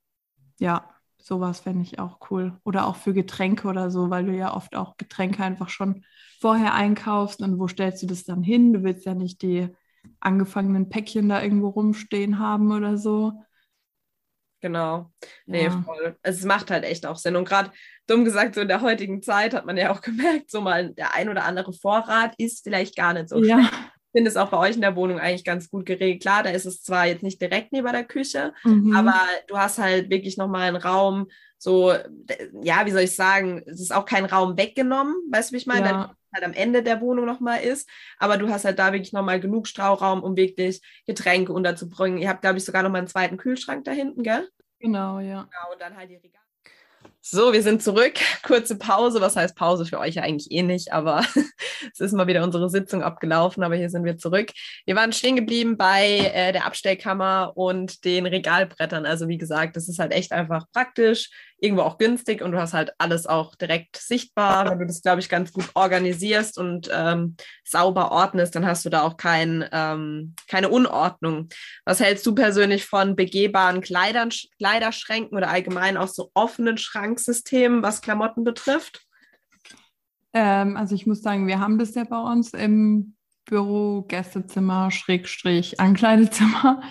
ja, 0.58 0.84
sowas 1.16 1.60
fände 1.60 1.82
ich 1.82 1.98
auch 1.98 2.18
cool. 2.30 2.58
Oder 2.64 2.86
auch 2.86 2.96
für 2.96 3.14
Getränke 3.14 3.68
oder 3.68 3.90
so, 3.90 4.10
weil 4.10 4.26
du 4.26 4.32
ja 4.36 4.54
oft 4.54 4.76
auch 4.76 4.96
Getränke 4.96 5.42
einfach 5.42 5.70
schon 5.70 6.04
vorher 6.40 6.74
einkaufst. 6.74 7.40
Und 7.40 7.58
wo 7.58 7.68
stellst 7.68 8.02
du 8.02 8.06
das 8.06 8.24
dann 8.24 8.42
hin? 8.42 8.72
Du 8.72 8.82
willst 8.82 9.06
ja 9.06 9.14
nicht 9.14 9.42
die 9.42 9.68
angefangenen 10.20 10.88
Päckchen 10.88 11.28
da 11.28 11.42
irgendwo 11.42 11.68
rumstehen 11.68 12.38
haben 12.38 12.72
oder 12.72 12.98
so. 12.98 13.32
Genau. 14.60 15.10
Nee, 15.46 15.64
ja. 15.64 15.82
voll. 15.84 16.16
Es 16.22 16.44
macht 16.44 16.70
halt 16.70 16.84
echt 16.84 17.06
auch 17.06 17.16
Sinn. 17.16 17.36
Und 17.36 17.48
gerade 17.48 17.70
dumm 18.06 18.24
gesagt, 18.24 18.54
so 18.54 18.60
in 18.60 18.68
der 18.68 18.82
heutigen 18.82 19.22
Zeit 19.22 19.54
hat 19.54 19.66
man 19.66 19.76
ja 19.76 19.92
auch 19.92 20.00
gemerkt, 20.02 20.50
so 20.50 20.60
mal 20.60 20.90
der 20.90 21.14
ein 21.14 21.28
oder 21.28 21.44
andere 21.44 21.72
Vorrat 21.72 22.34
ist 22.38 22.62
vielleicht 22.62 22.96
gar 22.96 23.14
nicht 23.14 23.28
so 23.28 23.42
ja. 23.42 23.58
schlecht. 23.58 23.72
Ich 24.12 24.18
finde 24.18 24.30
es 24.30 24.36
auch 24.36 24.50
bei 24.50 24.58
euch 24.58 24.74
in 24.74 24.80
der 24.80 24.96
Wohnung 24.96 25.20
eigentlich 25.20 25.44
ganz 25.44 25.70
gut 25.70 25.86
geregelt. 25.86 26.20
Klar, 26.20 26.42
da 26.42 26.50
ist 26.50 26.66
es 26.66 26.82
zwar 26.82 27.06
jetzt 27.06 27.22
nicht 27.22 27.40
direkt 27.40 27.72
neben 27.72 27.92
der 27.92 28.04
Küche, 28.04 28.52
mhm. 28.64 28.94
aber 28.94 29.14
du 29.46 29.56
hast 29.56 29.78
halt 29.78 30.10
wirklich 30.10 30.36
nochmal 30.36 30.62
einen 30.62 30.82
Raum, 30.82 31.28
so, 31.58 31.92
ja, 32.60 32.86
wie 32.86 32.90
soll 32.90 33.02
ich 33.02 33.14
sagen, 33.14 33.62
es 33.66 33.80
ist 33.80 33.94
auch 33.94 34.06
kein 34.06 34.24
Raum 34.24 34.56
weggenommen, 34.56 35.14
weißt 35.30 35.50
du, 35.50 35.52
wie 35.52 35.58
ich 35.58 35.66
meine? 35.66 35.88
Ja. 35.88 36.16
Halt 36.32 36.44
am 36.44 36.52
Ende 36.52 36.82
der 36.82 37.00
Wohnung 37.00 37.26
nochmal 37.26 37.60
ist, 37.62 37.88
aber 38.18 38.36
du 38.36 38.48
hast 38.48 38.64
halt 38.64 38.78
da 38.78 38.92
wirklich 38.92 39.12
nochmal 39.12 39.40
genug 39.40 39.66
Strauraum, 39.66 40.22
um 40.22 40.36
wirklich 40.36 40.80
Getränke 41.06 41.52
unterzubringen. 41.52 42.18
Ihr 42.18 42.28
habt, 42.28 42.42
glaube 42.42 42.58
ich, 42.58 42.64
sogar 42.64 42.82
nochmal 42.82 43.00
einen 43.00 43.08
zweiten 43.08 43.36
Kühlschrank 43.36 43.84
da 43.84 43.92
hinten, 43.92 44.22
gell? 44.22 44.48
Genau, 44.78 45.20
ja. 45.20 45.42
Genau, 45.42 45.72
und 45.72 45.80
dann 45.80 45.96
halt 45.96 46.10
die 46.10 46.16
Regale. 46.16 46.40
So, 47.22 47.52
wir 47.52 47.62
sind 47.62 47.82
zurück. 47.82 48.14
Kurze 48.42 48.78
Pause. 48.78 49.20
Was 49.20 49.36
heißt 49.36 49.54
Pause 49.54 49.84
für 49.84 49.98
euch 49.98 50.20
eigentlich 50.20 50.50
eh 50.50 50.62
nicht, 50.62 50.92
aber 50.92 51.22
es 51.92 52.00
ist 52.00 52.12
mal 52.12 52.26
wieder 52.26 52.42
unsere 52.42 52.70
Sitzung 52.70 53.02
abgelaufen, 53.02 53.62
aber 53.62 53.76
hier 53.76 53.90
sind 53.90 54.04
wir 54.04 54.16
zurück. 54.16 54.50
Wir 54.86 54.96
waren 54.96 55.12
stehen 55.12 55.36
geblieben 55.36 55.76
bei 55.76 56.30
äh, 56.32 56.52
der 56.52 56.64
Abstellkammer 56.64 57.52
und 57.56 58.04
den 58.06 58.24
Regalbrettern. 58.24 59.04
Also 59.04 59.28
wie 59.28 59.38
gesagt, 59.38 59.76
das 59.76 59.88
ist 59.88 59.98
halt 59.98 60.12
echt 60.12 60.32
einfach 60.32 60.64
praktisch 60.72 61.30
irgendwo 61.60 61.82
auch 61.82 61.98
günstig 61.98 62.42
und 62.42 62.52
du 62.52 62.60
hast 62.60 62.72
halt 62.72 62.92
alles 62.98 63.26
auch 63.26 63.54
direkt 63.54 63.96
sichtbar. 63.96 64.70
Wenn 64.70 64.78
du 64.78 64.86
das, 64.86 65.02
glaube 65.02 65.20
ich, 65.20 65.28
ganz 65.28 65.52
gut 65.52 65.66
organisierst 65.74 66.58
und 66.58 66.88
ähm, 66.92 67.36
sauber 67.64 68.10
ordnest, 68.10 68.54
dann 68.54 68.66
hast 68.66 68.84
du 68.84 68.90
da 68.90 69.02
auch 69.02 69.16
kein, 69.16 69.68
ähm, 69.70 70.34
keine 70.48 70.70
Unordnung. 70.70 71.48
Was 71.84 72.00
hältst 72.00 72.26
du 72.26 72.34
persönlich 72.34 72.86
von 72.86 73.14
begehbaren 73.14 73.82
Kleidern, 73.82 74.30
Kleiderschränken 74.58 75.36
oder 75.36 75.50
allgemein 75.50 75.96
auch 75.96 76.08
so 76.08 76.30
offenen 76.34 76.78
Schranksystemen, 76.78 77.82
was 77.82 78.00
Klamotten 78.00 78.42
betrifft? 78.42 79.02
Ähm, 80.32 80.76
also 80.76 80.94
ich 80.94 81.06
muss 81.06 81.22
sagen, 81.22 81.46
wir 81.46 81.60
haben 81.60 81.78
das 81.78 81.94
ja 81.94 82.04
bei 82.04 82.20
uns 82.20 82.54
im 82.54 83.16
Büro, 83.44 84.02
Gästezimmer, 84.02 84.90
Schrägstrich, 84.90 85.78
Ankleidezimmer. 85.80 86.82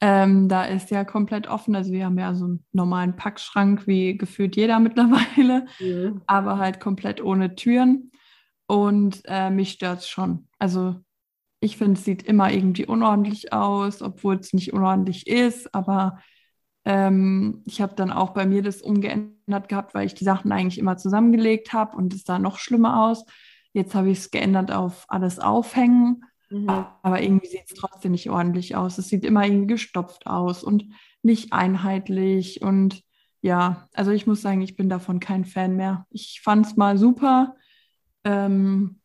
Ähm, 0.00 0.48
da 0.48 0.64
ist 0.64 0.90
ja 0.90 1.04
komplett 1.04 1.48
offen. 1.48 1.74
Also 1.74 1.92
wir 1.92 2.04
haben 2.04 2.18
ja 2.18 2.34
so 2.34 2.44
einen 2.44 2.64
normalen 2.72 3.16
Packschrank, 3.16 3.86
wie 3.86 4.16
gefühlt 4.16 4.56
jeder 4.56 4.78
mittlerweile, 4.80 5.66
mhm. 5.80 6.22
aber 6.26 6.58
halt 6.58 6.80
komplett 6.80 7.22
ohne 7.22 7.54
Türen. 7.56 8.12
Und 8.66 9.22
äh, 9.24 9.50
mich 9.50 9.72
stört 9.72 10.00
es 10.00 10.08
schon. 10.08 10.48
Also 10.58 10.96
ich 11.60 11.76
finde, 11.76 11.94
es 11.94 12.04
sieht 12.04 12.22
immer 12.22 12.52
irgendwie 12.52 12.86
unordentlich 12.86 13.52
aus, 13.52 14.02
obwohl 14.02 14.36
es 14.36 14.52
nicht 14.52 14.72
unordentlich 14.72 15.26
ist. 15.26 15.74
Aber 15.74 16.18
ähm, 16.84 17.62
ich 17.66 17.80
habe 17.80 17.94
dann 17.96 18.12
auch 18.12 18.30
bei 18.30 18.46
mir 18.46 18.62
das 18.62 18.82
umgeändert 18.82 19.68
gehabt, 19.68 19.94
weil 19.94 20.06
ich 20.06 20.14
die 20.14 20.24
Sachen 20.24 20.52
eigentlich 20.52 20.78
immer 20.78 20.96
zusammengelegt 20.96 21.72
habe 21.72 21.96
und 21.96 22.14
es 22.14 22.24
sah 22.24 22.38
noch 22.38 22.58
schlimmer 22.58 23.02
aus. 23.04 23.24
Jetzt 23.72 23.94
habe 23.94 24.10
ich 24.10 24.18
es 24.18 24.30
geändert 24.30 24.70
auf 24.70 25.06
alles 25.08 25.40
aufhängen 25.40 26.22
Mhm. 26.50 26.68
Aber 26.68 27.22
irgendwie 27.22 27.46
sieht 27.46 27.64
es 27.66 27.74
trotzdem 27.74 28.12
nicht 28.12 28.30
ordentlich 28.30 28.76
aus. 28.76 28.98
Es 28.98 29.08
sieht 29.08 29.24
immer 29.24 29.44
irgendwie 29.44 29.66
gestopft 29.66 30.26
aus 30.26 30.62
und 30.64 30.86
nicht 31.22 31.52
einheitlich. 31.52 32.62
Und 32.62 33.02
ja, 33.40 33.88
also 33.94 34.10
ich 34.10 34.26
muss 34.26 34.42
sagen, 34.42 34.62
ich 34.62 34.76
bin 34.76 34.88
davon 34.88 35.20
kein 35.20 35.44
Fan 35.44 35.76
mehr. 35.76 36.06
Ich 36.10 36.40
fand 36.42 36.66
es 36.66 36.76
mal 36.76 36.98
super 36.98 37.56
ähm, 38.24 39.00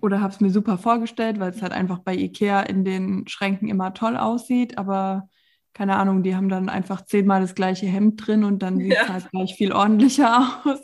oder 0.00 0.20
habe 0.20 0.32
es 0.32 0.40
mir 0.40 0.50
super 0.50 0.78
vorgestellt, 0.78 1.38
weil 1.38 1.50
es 1.50 1.62
halt 1.62 1.72
einfach 1.72 1.98
bei 1.98 2.14
Ikea 2.14 2.60
in 2.62 2.84
den 2.84 3.26
Schränken 3.28 3.68
immer 3.68 3.94
toll 3.94 4.16
aussieht. 4.16 4.78
Aber 4.78 5.28
keine 5.74 5.96
Ahnung, 5.96 6.22
die 6.22 6.36
haben 6.36 6.48
dann 6.48 6.68
einfach 6.68 7.02
zehnmal 7.02 7.40
das 7.40 7.54
gleiche 7.54 7.86
Hemd 7.86 8.26
drin 8.26 8.44
und 8.44 8.62
dann 8.62 8.78
sieht 8.78 8.92
es 8.92 8.98
ja. 9.08 9.12
halt 9.12 9.30
gleich 9.30 9.54
viel 9.54 9.72
ordentlicher 9.72 10.60
aus 10.64 10.80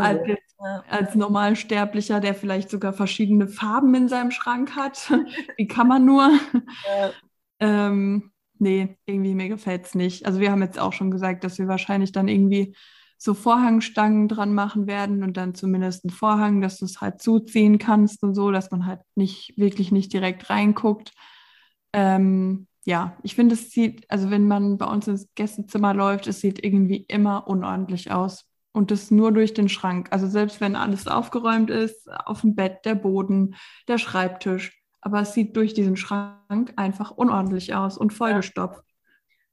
als, 0.00 0.20
jetzt, 0.26 0.47
als 0.58 1.14
Normalsterblicher, 1.14 2.20
der 2.20 2.34
vielleicht 2.34 2.70
sogar 2.70 2.92
verschiedene 2.92 3.48
Farben 3.48 3.94
in 3.94 4.08
seinem 4.08 4.30
Schrank 4.30 4.74
hat. 4.74 5.10
Wie 5.56 5.66
kann 5.66 5.88
man 5.88 6.04
nur? 6.04 6.30
Ja. 6.86 7.10
ähm, 7.60 8.32
nee, 8.58 8.96
irgendwie 9.06 9.34
mir 9.34 9.48
gefällt 9.48 9.86
es 9.86 9.94
nicht. 9.94 10.26
Also 10.26 10.40
wir 10.40 10.50
haben 10.50 10.62
jetzt 10.62 10.78
auch 10.78 10.92
schon 10.92 11.10
gesagt, 11.10 11.44
dass 11.44 11.58
wir 11.58 11.68
wahrscheinlich 11.68 12.12
dann 12.12 12.28
irgendwie 12.28 12.74
so 13.18 13.34
Vorhangstangen 13.34 14.28
dran 14.28 14.54
machen 14.54 14.86
werden 14.86 15.24
und 15.24 15.36
dann 15.36 15.54
zumindest 15.54 16.04
einen 16.04 16.10
Vorhang, 16.10 16.60
dass 16.60 16.78
du 16.78 16.84
es 16.84 17.00
halt 17.00 17.20
zuziehen 17.20 17.78
kannst 17.78 18.22
und 18.22 18.34
so, 18.34 18.52
dass 18.52 18.70
man 18.70 18.86
halt 18.86 19.00
nicht 19.16 19.58
wirklich 19.58 19.90
nicht 19.90 20.12
direkt 20.12 20.50
reinguckt. 20.50 21.12
Ähm, 21.92 22.68
ja, 22.84 23.16
ich 23.22 23.34
finde, 23.34 23.54
es 23.54 23.70
sieht, 23.70 24.08
also 24.10 24.30
wenn 24.30 24.46
man 24.46 24.78
bei 24.78 24.86
uns 24.86 25.08
ins 25.08 25.28
Gästezimmer 25.34 25.94
läuft, 25.94 26.26
es 26.28 26.40
sieht 26.40 26.64
irgendwie 26.64 27.04
immer 27.08 27.48
unordentlich 27.48 28.12
aus. 28.12 28.47
Und 28.72 28.90
das 28.90 29.10
nur 29.10 29.32
durch 29.32 29.54
den 29.54 29.68
Schrank. 29.68 30.08
Also 30.10 30.26
selbst 30.26 30.60
wenn 30.60 30.76
alles 30.76 31.08
aufgeräumt 31.08 31.70
ist, 31.70 32.08
auf 32.26 32.42
dem 32.42 32.54
Bett, 32.54 32.84
der 32.84 32.94
Boden, 32.94 33.56
der 33.88 33.98
Schreibtisch. 33.98 34.80
Aber 35.00 35.20
es 35.20 35.32
sieht 35.32 35.56
durch 35.56 35.74
diesen 35.74 35.96
Schrank 35.96 36.72
einfach 36.76 37.10
unordentlich 37.10 37.74
aus 37.74 37.96
und 37.96 38.12
vollgestopft. 38.12 38.82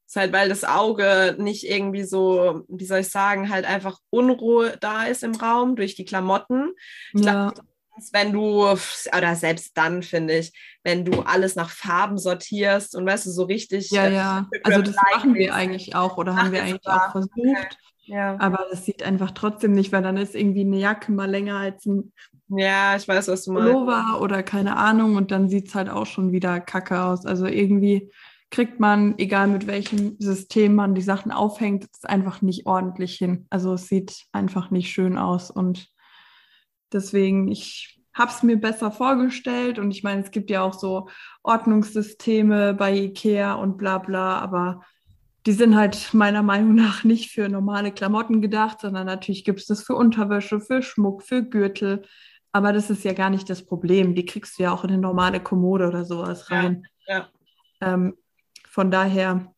Das 0.05 0.11
ist 0.11 0.15
halt, 0.17 0.33
weil 0.33 0.49
das 0.49 0.63
Auge 0.63 1.35
nicht 1.39 1.63
irgendwie 1.67 2.03
so, 2.03 2.63
wie 2.67 2.85
soll 2.85 2.99
ich 2.99 3.09
sagen, 3.09 3.49
halt 3.49 3.65
einfach 3.65 3.99
Unruhe 4.11 4.77
da 4.79 5.05
ist 5.05 5.23
im 5.23 5.33
Raum 5.35 5.75
durch 5.75 5.95
die 5.95 6.05
Klamotten. 6.05 6.73
Ich 7.13 7.25
ja. 7.25 7.49
glaube, 7.49 7.67
wenn 8.11 8.31
du, 8.31 8.67
oder 8.67 9.35
selbst 9.35 9.77
dann 9.77 10.03
finde 10.03 10.37
ich, 10.37 10.53
wenn 10.83 11.05
du 11.05 11.21
alles 11.21 11.55
nach 11.55 11.69
Farben 11.69 12.17
sortierst 12.17 12.95
und 12.95 13.05
weißt 13.05 13.25
du, 13.25 13.31
so 13.31 13.43
richtig. 13.43 13.89
Ja, 13.91 14.05
äh, 14.05 14.13
ja. 14.13 14.49
Also 14.63 14.81
das 14.81 14.95
machen 15.13 15.33
wir 15.33 15.55
eigentlich 15.55 15.95
auch 15.95 16.17
oder 16.17 16.35
haben 16.35 16.51
wir 16.51 16.61
eigentlich 16.61 16.87
auch 16.87 17.11
versucht. 17.11 17.31
Okay. 17.37 17.67
Ja. 18.05 18.37
Aber 18.39 18.65
das 18.69 18.85
sieht 18.85 19.03
einfach 19.03 19.31
trotzdem 19.31 19.73
nicht, 19.73 19.91
weil 19.91 20.03
dann 20.03 20.17
ist 20.17 20.35
irgendwie 20.35 20.61
eine 20.61 20.77
Jacke 20.77 21.11
mal 21.11 21.29
länger 21.29 21.57
als 21.57 21.85
ein 21.85 22.13
ja, 22.47 22.95
ich 22.95 23.07
weiß, 23.07 23.27
was 23.27 23.45
du 23.45 23.53
meinst. 23.53 23.71
Pullover 23.71 24.21
oder 24.21 24.43
keine 24.43 24.77
Ahnung 24.77 25.15
und 25.15 25.31
dann 25.31 25.49
sieht 25.49 25.67
es 25.67 25.75
halt 25.75 25.89
auch 25.89 26.05
schon 26.05 26.31
wieder 26.31 26.59
kacke 26.59 27.03
aus. 27.03 27.25
Also 27.25 27.47
irgendwie 27.47 28.11
kriegt 28.51 28.79
man, 28.79 29.17
egal 29.17 29.47
mit 29.47 29.67
welchem 29.67 30.15
System 30.19 30.75
man 30.75 30.93
die 30.93 31.01
Sachen 31.01 31.31
aufhängt, 31.31 31.87
es 31.91 32.05
einfach 32.05 32.41
nicht 32.41 32.67
ordentlich 32.67 33.15
hin. 33.17 33.47
Also 33.49 33.73
es 33.73 33.87
sieht 33.87 34.25
einfach 34.31 34.69
nicht 34.69 34.91
schön 34.91 35.17
aus 35.17 35.49
und 35.49 35.87
deswegen, 36.93 37.51
ich 37.51 37.99
habe 38.13 38.31
es 38.31 38.43
mir 38.43 38.57
besser 38.57 38.91
vorgestellt 38.91 39.79
und 39.79 39.91
ich 39.91 40.03
meine, 40.03 40.21
es 40.21 40.31
gibt 40.31 40.49
ja 40.49 40.61
auch 40.61 40.73
so 40.73 41.09
Ordnungssysteme 41.43 42.73
bei 42.73 42.93
Ikea 42.95 43.55
und 43.55 43.77
bla 43.77 43.97
bla, 43.97 44.39
aber 44.39 44.81
die 45.45 45.51
sind 45.51 45.75
halt 45.75 46.13
meiner 46.13 46.41
Meinung 46.41 46.73
nach 46.75 47.03
nicht 47.03 47.31
für 47.31 47.49
normale 47.49 47.91
Klamotten 47.91 48.41
gedacht, 48.41 48.81
sondern 48.81 49.05
natürlich 49.05 49.43
gibt 49.43 49.59
es 49.59 49.67
das 49.67 49.83
für 49.83 49.95
Unterwäsche, 49.95 50.59
für 50.59 50.81
Schmuck, 50.81 51.23
für 51.23 51.43
Gürtel. 51.43 52.03
Aber 52.51 52.73
das 52.73 52.89
ist 52.89 53.03
ja 53.03 53.13
gar 53.13 53.29
nicht 53.29 53.49
das 53.49 53.65
Problem. 53.65 54.15
Die 54.15 54.25
kriegst 54.25 54.57
du 54.57 54.63
ja 54.63 54.73
auch 54.73 54.83
in 54.83 54.89
eine 54.89 54.99
normale 54.99 55.39
Kommode 55.39 55.87
oder 55.87 56.05
sowas 56.05 56.49
rein. 56.49 56.87
Ja, 57.07 57.17
ja. 57.17 57.93
Ähm, 57.93 58.15
von 58.69 58.89
daher, 58.89 59.53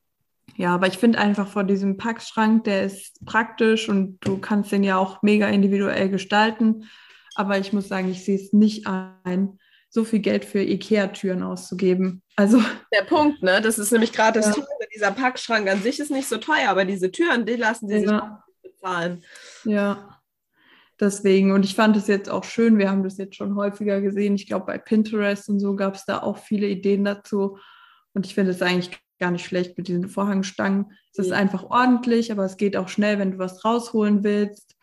ja, 0.56 0.73
aber 0.73 0.88
ich 0.88 0.97
finde 0.97 1.19
einfach 1.19 1.47
vor 1.47 1.63
diesem 1.63 1.97
Packschrank, 1.97 2.65
der 2.65 2.84
ist 2.84 3.23
praktisch 3.26 3.88
und 3.88 4.17
du 4.21 4.39
kannst 4.39 4.71
den 4.71 4.84
ja 4.84 4.97
auch 4.97 5.21
mega 5.21 5.47
individuell 5.47 6.10
gestalten. 6.10 6.86
Aber 7.36 7.60
ich 7.60 7.71
muss 7.71 7.88
sagen, 7.88 8.10
ich 8.10 8.26
sehe 8.26 8.36
es 8.36 8.52
nicht 8.52 8.88
ein, 8.88 9.60
so 9.89 10.04
viel 10.04 10.19
Geld 10.19 10.43
für 10.43 10.62
IKEA-Türen 10.62 11.43
auszugeben. 11.43 12.23
Also 12.38 12.62
der 12.93 13.02
Punkt, 13.02 13.41
ne? 13.41 13.62
Das 13.62 13.80
ist 13.80 13.91
nämlich 13.91 14.13
gerade 14.13 14.39
das 14.39 14.47
ja. 14.47 14.54
Teure. 14.54 14.67
Dieser 14.93 15.12
Packschrank 15.12 15.67
an 15.67 15.82
sich 15.82 16.00
ist 16.00 16.12
nicht 16.12 16.30
so 16.30 16.38
teuer, 16.38 16.69
aber 16.69 16.86
diese 16.86 17.12
Türen, 17.12 17.45
die 17.45 17.56
lassen 17.56 17.89
sie 17.89 18.06
ja. 18.06 18.43
sich 18.62 18.71
bezahlen. 18.71 19.23
Ja. 19.65 20.21
Deswegen, 21.00 21.52
und 21.52 21.65
ich 21.65 21.76
fand 21.76 21.97
es 21.97 22.08
jetzt 22.08 22.30
auch 22.30 22.43
schön, 22.43 22.78
wir 22.78 22.89
haben 22.89 23.04
das 23.04 23.17
jetzt 23.17 23.36
schon 23.36 23.56
häufiger 23.56 24.02
gesehen. 24.02 24.36
Ich 24.36 24.47
glaube, 24.47 24.67
bei 24.67 24.78
Pinterest 24.78 25.50
und 25.50 25.60
so 25.60 25.76
gab 25.76 25.95
es 25.95 26.06
da 26.06 26.21
auch 26.21 26.38
viele 26.38 26.67
Ideen 26.67 27.06
dazu. 27.06 27.58
Und 28.13 28.28
ich 28.28 28.36
finde 28.36 28.52
es 28.52 28.62
eigentlich 28.62 29.00
gar 29.19 29.32
nicht 29.32 29.45
schlecht 29.45 29.76
mit 29.78 29.88
diesen 29.88 30.08
Vorhangstangen. 30.08 30.91
Es 31.12 31.19
ist 31.26 31.32
einfach 31.32 31.63
ordentlich, 31.63 32.32
aber 32.32 32.45
es 32.45 32.58
geht 32.58 32.78
auch 32.78 32.88
schnell, 32.88 33.17
wenn 33.17 33.32
du 33.32 33.38
was 33.39 33.65
rausholen 33.65 34.23
willst. 34.23 34.76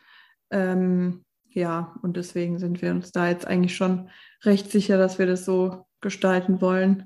Ähm, 0.51 1.23
ja, 1.49 1.95
und 2.01 2.17
deswegen 2.17 2.59
sind 2.59 2.81
wir 2.81 2.91
uns 2.91 3.13
da 3.13 3.29
jetzt 3.29 3.47
eigentlich 3.47 3.77
schon 3.77 4.09
recht 4.43 4.69
sicher, 4.71 4.97
dass 4.97 5.19
wir 5.19 5.25
das 5.25 5.45
so 5.45 5.85
gestalten 6.01 6.59
wollen. 6.59 7.05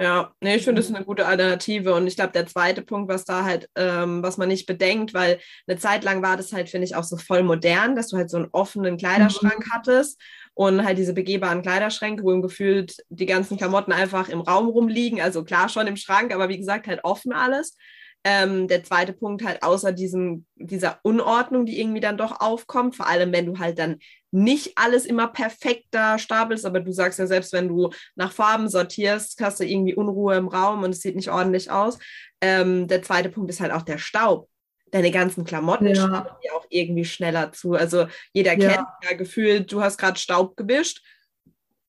Ja, 0.00 0.32
nee, 0.40 0.56
ich 0.56 0.64
finde, 0.64 0.80
das 0.80 0.88
ist 0.88 0.96
eine 0.96 1.04
gute 1.04 1.26
Alternative. 1.26 1.92
Und 1.92 2.06
ich 2.06 2.16
glaube, 2.16 2.32
der 2.32 2.46
zweite 2.46 2.80
Punkt, 2.80 3.10
was 3.10 3.26
da 3.26 3.44
halt, 3.44 3.68
ähm, 3.76 4.22
was 4.22 4.38
man 4.38 4.48
nicht 4.48 4.64
bedenkt, 4.64 5.12
weil 5.12 5.40
eine 5.66 5.76
Zeit 5.76 6.04
lang 6.04 6.22
war 6.22 6.38
das 6.38 6.54
halt, 6.54 6.70
finde 6.70 6.86
ich, 6.86 6.96
auch 6.96 7.04
so 7.04 7.18
voll 7.18 7.42
modern, 7.42 7.96
dass 7.96 8.08
du 8.08 8.16
halt 8.16 8.30
so 8.30 8.38
einen 8.38 8.48
offenen 8.52 8.96
Kleiderschrank 8.96 9.66
mhm. 9.66 9.72
hattest 9.72 10.18
und 10.54 10.86
halt 10.86 10.96
diese 10.96 11.12
begehbaren 11.12 11.60
Kleiderschränke, 11.60 12.24
wo 12.24 12.32
im 12.32 12.40
gefühlt 12.40 12.96
die 13.10 13.26
ganzen 13.26 13.58
Klamotten 13.58 13.92
einfach 13.92 14.30
im 14.30 14.40
Raum 14.40 14.68
rumliegen. 14.70 15.20
Also 15.20 15.44
klar 15.44 15.68
schon 15.68 15.86
im 15.86 15.96
Schrank, 15.96 16.32
aber 16.32 16.48
wie 16.48 16.58
gesagt, 16.58 16.86
halt 16.86 17.00
offen 17.04 17.34
alles. 17.34 17.76
Ähm, 18.22 18.68
der 18.68 18.84
zweite 18.84 19.14
Punkt 19.14 19.42
halt 19.42 19.62
außer 19.62 19.92
diesem, 19.92 20.44
dieser 20.56 20.98
Unordnung, 21.02 21.64
die 21.64 21.80
irgendwie 21.80 22.00
dann 22.00 22.18
doch 22.18 22.40
aufkommt, 22.40 22.94
vor 22.94 23.06
allem 23.06 23.32
wenn 23.32 23.46
du 23.46 23.58
halt 23.58 23.78
dann 23.78 23.98
nicht 24.30 24.76
alles 24.76 25.06
immer 25.06 25.28
perfekt 25.28 25.86
da 25.90 26.18
stapelst, 26.18 26.66
aber 26.66 26.80
du 26.80 26.92
sagst 26.92 27.18
ja 27.18 27.26
selbst, 27.26 27.52
wenn 27.52 27.68
du 27.68 27.90
nach 28.14 28.32
Farben 28.32 28.68
sortierst, 28.68 29.40
hast 29.40 29.60
du 29.60 29.64
irgendwie 29.64 29.94
Unruhe 29.94 30.36
im 30.36 30.48
Raum 30.48 30.82
und 30.82 30.90
es 30.90 31.00
sieht 31.00 31.16
nicht 31.16 31.30
ordentlich 31.30 31.70
aus. 31.70 31.98
Ähm, 32.40 32.88
der 32.88 33.02
zweite 33.02 33.30
Punkt 33.30 33.50
ist 33.50 33.60
halt 33.60 33.72
auch 33.72 33.82
der 33.82 33.98
Staub. 33.98 34.48
Deine 34.92 35.10
ganzen 35.10 35.44
Klamotten 35.44 35.86
ja. 35.86 35.94
stapeln 35.94 36.36
ja 36.42 36.52
auch 36.52 36.66
irgendwie 36.68 37.04
schneller 37.04 37.52
zu. 37.52 37.74
Also 37.74 38.06
jeder 38.32 38.58
ja. 38.58 38.68
kennt 38.68 38.88
ja 39.08 39.16
gefühlt, 39.16 39.72
du 39.72 39.82
hast 39.82 39.98
gerade 39.98 40.18
Staub 40.18 40.56
gewischt 40.56 41.02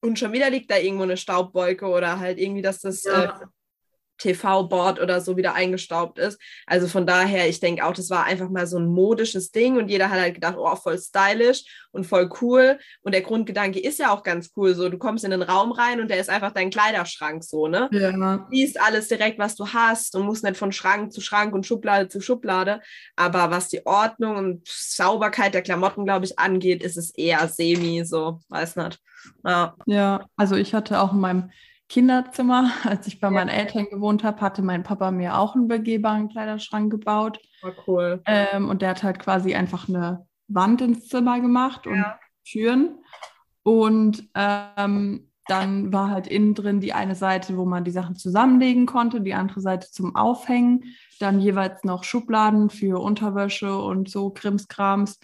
und 0.02 0.18
schon 0.18 0.34
wieder 0.34 0.50
liegt 0.50 0.72
da 0.72 0.78
irgendwo 0.78 1.04
eine 1.04 1.18
Staubwolke 1.18 1.86
oder 1.88 2.20
halt 2.20 2.40
irgendwie, 2.40 2.62
dass 2.62 2.80
das 2.80 3.04
ja. 3.04 3.24
äh, 3.24 3.46
TV-Board 4.22 5.00
oder 5.00 5.22
so 5.22 5.38
wieder 5.38 5.54
eingestaubt 5.54 6.20
ist. 6.20 6.40
Also 6.68 6.88
von 6.88 7.06
daher, 7.06 7.50
ich 7.50 7.60
denke 7.60 7.86
auch, 7.86 7.94
das 7.94 8.10
war 8.10 8.26
einfach 8.26 8.50
mal 8.50 8.68
so 8.68 8.78
ein 8.78 8.86
modisches 8.86 9.52
Ding 9.52 9.78
und 9.78 9.90
jeder 9.90 10.10
hat 10.10 10.20
halt 10.20 10.36
gedacht, 10.36 10.56
oh, 10.58 10.76
voll 10.76 10.98
stylisch 10.98 11.64
und 11.92 12.06
voll 12.06 12.30
cool. 12.42 12.80
Und 13.02 13.14
der 13.14 13.22
Grundgedanke 13.22 13.80
ist 13.80 14.00
ja 14.00 14.14
auch 14.14 14.24
ganz 14.24 14.52
cool. 14.56 14.76
So, 14.76 14.90
du 14.90 14.98
kommst 14.98 15.24
in 15.24 15.32
den 15.32 15.42
Raum 15.42 15.72
rein 15.72 16.00
und 16.00 16.10
der 16.10 16.20
ist 16.20 16.30
einfach 16.30 16.52
dein 16.52 16.70
Kleiderschrank 16.70 17.44
so, 17.44 17.68
ne? 17.68 17.90
Ja. 17.92 18.12
Du 18.12 18.46
siehst 18.52 18.80
alles 18.80 19.08
direkt, 19.08 19.40
was 19.40 19.56
du 19.56 19.68
hast 19.68 20.16
und 20.16 20.26
musst 20.26 20.44
nicht 20.44 20.58
von 20.58 20.72
Schrank 20.72 21.12
zu 21.12 21.22
Schrank 21.22 21.54
und 21.54 21.66
Schublade 21.66 22.08
zu 22.08 22.22
Schublade. 22.22 22.82
Aber 23.16 23.52
was 23.52 23.70
die 23.70 23.86
Ordnung 23.86 24.38
und 24.38 24.68
Sauberkeit 24.68 25.54
der 25.54 25.62
Klamotten, 25.62 26.06
glaube 26.06 26.26
ich, 26.26 26.38
angeht, 26.38 26.84
ist 26.84 26.98
es 26.98 27.12
eher 27.16 27.48
semi, 27.48 28.06
so, 28.06 28.40
weiß 28.50 28.76
nicht. 28.78 29.00
Ja. 29.46 29.76
ja, 29.86 30.26
also 30.36 30.56
ich 30.56 30.74
hatte 30.74 31.00
auch 31.00 31.14
in 31.14 31.20
meinem 31.20 31.52
Kinderzimmer. 31.92 32.72
Als 32.86 33.06
ich 33.08 33.20
bei 33.20 33.28
ja. 33.28 33.32
meinen 33.32 33.50
Eltern 33.50 33.88
gewohnt 33.90 34.24
habe, 34.24 34.40
hatte 34.40 34.62
mein 34.62 34.84
Papa 34.84 35.12
mir 35.12 35.38
auch 35.38 35.56
einen 35.56 35.68
begehbaren 35.68 36.30
Kleiderschrank 36.30 36.90
gebaut. 36.90 37.40
War 37.62 37.74
cool. 37.86 38.22
Ähm, 38.26 38.70
und 38.70 38.82
der 38.82 38.92
hat 38.92 39.04
halt 39.04 39.20
quasi 39.20 39.54
einfach 39.54 39.90
eine 39.90 40.26
Wand 40.48 40.82
ins 40.82 41.10
Zimmer 41.10 41.42
gemacht 41.42 41.86
und 41.88 41.98
ja. 41.98 42.18
Türen. 42.46 42.96
Und 43.64 44.30
ähm, 44.36 45.28
dann 45.48 45.92
war 45.92 46.10
halt 46.10 46.28
innen 46.28 46.56
drin 46.56 46.80
die 46.80 46.94
eine 46.94 47.16
Seite, 47.16 47.58
wo 47.58 47.66
man 47.66 47.84
die 47.84 47.92
Sachen 47.92 48.16
zusammenlegen 48.16 48.86
konnte, 48.86 49.20
die 49.20 49.34
andere 49.34 49.60
Seite 49.60 49.92
zum 49.92 50.16
Aufhängen. 50.16 50.86
Dann 51.20 51.42
jeweils 51.42 51.84
noch 51.84 52.06
Schubladen 52.06 52.70
für 52.70 53.02
Unterwäsche 53.02 53.78
und 53.78 54.10
so 54.10 54.30
Krimskrams. 54.30 55.20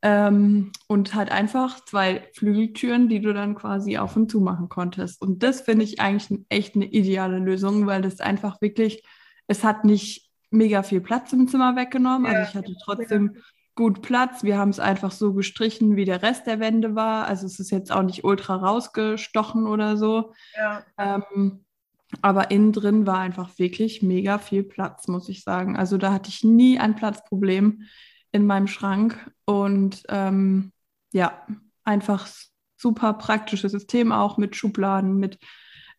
Ähm, 0.00 0.70
und 0.86 1.14
halt 1.14 1.32
einfach 1.32 1.84
zwei 1.84 2.28
Flügeltüren, 2.32 3.08
die 3.08 3.20
du 3.20 3.34
dann 3.34 3.56
quasi 3.56 3.98
auf 3.98 4.16
und 4.16 4.30
zu 4.30 4.40
machen 4.40 4.68
konntest. 4.68 5.20
Und 5.20 5.42
das 5.42 5.62
finde 5.62 5.84
ich 5.84 6.00
eigentlich 6.00 6.40
echt 6.48 6.76
eine 6.76 6.86
ideale 6.86 7.38
Lösung, 7.38 7.86
weil 7.86 8.02
das 8.02 8.20
einfach 8.20 8.60
wirklich, 8.60 9.02
es 9.48 9.64
hat 9.64 9.84
nicht 9.84 10.30
mega 10.50 10.82
viel 10.82 11.00
Platz 11.00 11.32
im 11.32 11.48
Zimmer 11.48 11.74
weggenommen. 11.74 12.30
Ja. 12.30 12.38
Also 12.38 12.50
ich 12.50 12.54
hatte 12.54 12.76
trotzdem 12.84 13.32
ja. 13.34 13.40
gut 13.74 14.02
Platz. 14.02 14.44
Wir 14.44 14.56
haben 14.56 14.70
es 14.70 14.78
einfach 14.78 15.10
so 15.10 15.34
gestrichen, 15.34 15.96
wie 15.96 16.04
der 16.04 16.22
Rest 16.22 16.46
der 16.46 16.60
Wände 16.60 16.94
war. 16.94 17.26
Also 17.26 17.46
es 17.46 17.58
ist 17.58 17.70
jetzt 17.70 17.90
auch 17.90 18.02
nicht 18.02 18.22
ultra 18.22 18.54
rausgestochen 18.54 19.66
oder 19.66 19.96
so. 19.96 20.32
Ja. 20.56 20.84
Ähm, 20.96 21.64
aber 22.22 22.50
innen 22.50 22.72
drin 22.72 23.06
war 23.06 23.18
einfach 23.18 23.58
wirklich 23.58 24.02
mega 24.02 24.38
viel 24.38 24.62
Platz, 24.62 25.08
muss 25.08 25.28
ich 25.28 25.42
sagen. 25.42 25.76
Also 25.76 25.98
da 25.98 26.12
hatte 26.12 26.30
ich 26.30 26.44
nie 26.44 26.78
ein 26.78 26.94
Platzproblem 26.94 27.82
in 28.32 28.46
meinem 28.46 28.66
Schrank. 28.66 29.30
Und 29.44 30.02
ähm, 30.08 30.72
ja, 31.12 31.46
einfach 31.84 32.28
super 32.76 33.14
praktisches 33.14 33.72
System 33.72 34.12
auch 34.12 34.38
mit 34.38 34.56
Schubladen, 34.56 35.16
mit 35.16 35.38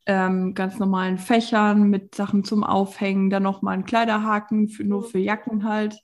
ähm, 0.05 0.53
ganz 0.53 0.79
normalen 0.79 1.17
Fächern, 1.17 1.89
mit 1.89 2.15
Sachen 2.15 2.43
zum 2.43 2.63
Aufhängen, 2.63 3.29
dann 3.29 3.43
nochmal 3.43 3.75
ein 3.75 3.85
Kleiderhaken 3.85 4.69
für, 4.69 4.83
nur 4.83 5.03
für 5.03 5.19
Jacken 5.19 5.65
halt. 5.65 5.99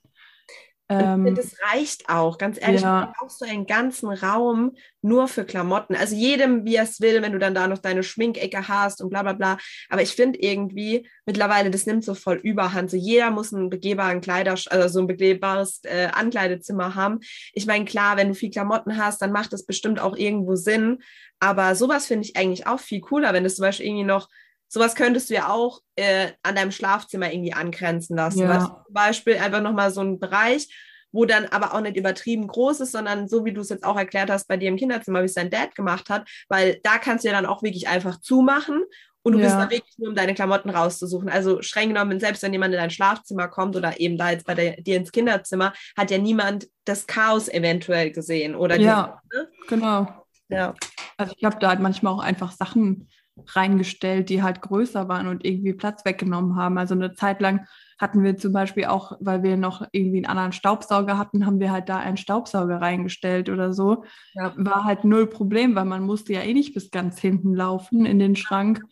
Ähm, 0.88 1.34
das 1.34 1.56
reicht 1.72 2.08
auch, 2.08 2.38
ganz 2.38 2.60
ehrlich. 2.60 2.82
Ja. 2.82 3.06
Du 3.06 3.12
brauchst 3.18 3.40
so 3.40 3.44
einen 3.44 3.66
ganzen 3.66 4.08
Raum 4.08 4.76
nur 5.02 5.26
für 5.26 5.44
Klamotten. 5.44 5.96
Also 5.96 6.14
jedem, 6.14 6.64
wie 6.64 6.76
er 6.76 6.84
es 6.84 7.00
will, 7.00 7.22
wenn 7.22 7.32
du 7.32 7.38
dann 7.38 7.54
da 7.54 7.66
noch 7.66 7.78
deine 7.78 8.04
Schminkecke 8.04 8.68
hast 8.68 9.02
und 9.02 9.10
bla 9.10 9.22
bla 9.22 9.32
bla. 9.32 9.58
Aber 9.88 10.02
ich 10.02 10.12
finde 10.12 10.38
irgendwie 10.38 11.08
mittlerweile, 11.24 11.70
das 11.70 11.86
nimmt 11.86 12.04
so 12.04 12.14
voll 12.14 12.36
Überhand. 12.36 12.90
So 12.90 12.96
jeder 12.96 13.30
muss 13.30 13.52
einen 13.52 13.68
begehbaren 13.68 14.20
Kleider, 14.20 14.52
also 14.52 14.88
so 14.88 15.00
ein 15.00 15.08
begehbares 15.08 15.80
äh, 15.82 16.08
Ankleidezimmer 16.12 16.94
haben. 16.94 17.18
Ich 17.52 17.66
meine, 17.66 17.84
klar, 17.84 18.16
wenn 18.16 18.28
du 18.28 18.34
viel 18.34 18.50
Klamotten 18.50 18.96
hast, 18.96 19.20
dann 19.22 19.32
macht 19.32 19.52
das 19.52 19.66
bestimmt 19.66 19.98
auch 19.98 20.16
irgendwo 20.16 20.54
Sinn. 20.54 20.98
Aber 21.40 21.74
sowas 21.74 22.06
finde 22.06 22.26
ich 22.26 22.36
eigentlich 22.36 22.66
auch 22.66 22.80
viel 22.80 23.00
cooler, 23.00 23.32
wenn 23.32 23.44
es 23.44 23.56
zum 23.56 23.64
Beispiel 23.64 23.86
irgendwie 23.86 24.04
noch 24.04 24.28
sowas 24.68 24.94
könntest 24.94 25.30
du 25.30 25.34
ja 25.34 25.48
auch 25.48 25.80
äh, 25.96 26.32
an 26.42 26.56
deinem 26.56 26.72
Schlafzimmer 26.72 27.32
irgendwie 27.32 27.52
angrenzen 27.52 28.16
lassen. 28.16 28.40
Ja. 28.40 28.60
zum 28.60 28.92
Beispiel 28.92 29.36
einfach 29.38 29.62
nochmal 29.62 29.90
so 29.90 30.00
ein 30.00 30.18
Bereich, 30.18 30.68
wo 31.12 31.24
dann 31.24 31.46
aber 31.46 31.74
auch 31.74 31.80
nicht 31.80 31.96
übertrieben 31.96 32.46
groß 32.46 32.80
ist, 32.80 32.92
sondern 32.92 33.28
so 33.28 33.44
wie 33.44 33.52
du 33.52 33.60
es 33.60 33.68
jetzt 33.68 33.84
auch 33.84 33.96
erklärt 33.96 34.30
hast 34.30 34.48
bei 34.48 34.56
dir 34.56 34.68
im 34.68 34.76
Kinderzimmer, 34.76 35.22
wie 35.22 35.26
es 35.26 35.34
dein 35.34 35.50
Dad 35.50 35.74
gemacht 35.74 36.10
hat, 36.10 36.28
weil 36.48 36.80
da 36.82 36.98
kannst 36.98 37.24
du 37.24 37.28
ja 37.28 37.34
dann 37.34 37.46
auch 37.46 37.62
wirklich 37.62 37.88
einfach 37.88 38.20
zumachen 38.20 38.82
und 39.26 39.32
du 39.32 39.40
ja. 39.40 39.46
bist 39.46 39.56
da 39.56 39.70
wirklich 39.70 39.98
nur, 39.98 40.10
um 40.10 40.14
deine 40.14 40.34
Klamotten 40.34 40.70
rauszusuchen. 40.70 41.28
Also 41.28 41.60
streng 41.60 41.88
genommen, 41.88 42.20
selbst 42.20 42.44
wenn 42.44 42.52
jemand 42.52 42.74
in 42.74 42.80
dein 42.80 42.90
Schlafzimmer 42.90 43.48
kommt 43.48 43.74
oder 43.74 43.98
eben 43.98 44.16
da 44.16 44.30
jetzt 44.30 44.46
bei 44.46 44.54
der, 44.54 44.80
dir 44.80 44.96
ins 44.96 45.10
Kinderzimmer, 45.10 45.72
hat 45.96 46.12
ja 46.12 46.18
niemand 46.18 46.68
das 46.84 47.08
Chaos 47.08 47.48
eventuell 47.48 48.12
gesehen 48.12 48.54
oder 48.54 48.76
Ja, 48.76 49.20
gesehen, 49.30 49.46
ne? 49.46 49.50
genau. 49.66 50.24
Ja. 50.48 50.74
Also 51.16 51.34
ich 51.36 51.44
habe 51.44 51.56
da 51.58 51.70
halt 51.70 51.80
manchmal 51.80 52.12
auch 52.12 52.22
einfach 52.22 52.52
Sachen 52.52 53.08
reingestellt, 53.54 54.28
die 54.28 54.42
halt 54.42 54.62
größer 54.62 55.08
waren 55.08 55.26
und 55.26 55.44
irgendwie 55.44 55.74
Platz 55.74 56.04
weggenommen 56.04 56.56
haben. 56.56 56.78
Also 56.78 56.94
eine 56.94 57.14
Zeit 57.14 57.40
lang 57.40 57.66
hatten 57.98 58.22
wir 58.22 58.36
zum 58.36 58.52
Beispiel 58.52 58.86
auch, 58.86 59.16
weil 59.20 59.42
wir 59.42 59.56
noch 59.56 59.86
irgendwie 59.92 60.18
einen 60.18 60.26
anderen 60.26 60.52
Staubsauger 60.52 61.18
hatten, 61.18 61.46
haben 61.46 61.60
wir 61.60 61.70
halt 61.70 61.88
da 61.88 61.98
einen 61.98 62.16
Staubsauger 62.16 62.80
reingestellt 62.80 63.48
oder 63.48 63.72
so. 63.72 64.04
Ja. 64.34 64.52
War 64.56 64.84
halt 64.84 65.04
null 65.04 65.26
Problem, 65.26 65.74
weil 65.74 65.86
man 65.86 66.02
musste 66.02 66.32
ja 66.32 66.40
eh 66.40 66.52
nicht 66.52 66.74
bis 66.74 66.90
ganz 66.90 67.18
hinten 67.18 67.54
laufen 67.54 68.04
in 68.04 68.18
den 68.18 68.36
Schrank, 68.36 68.82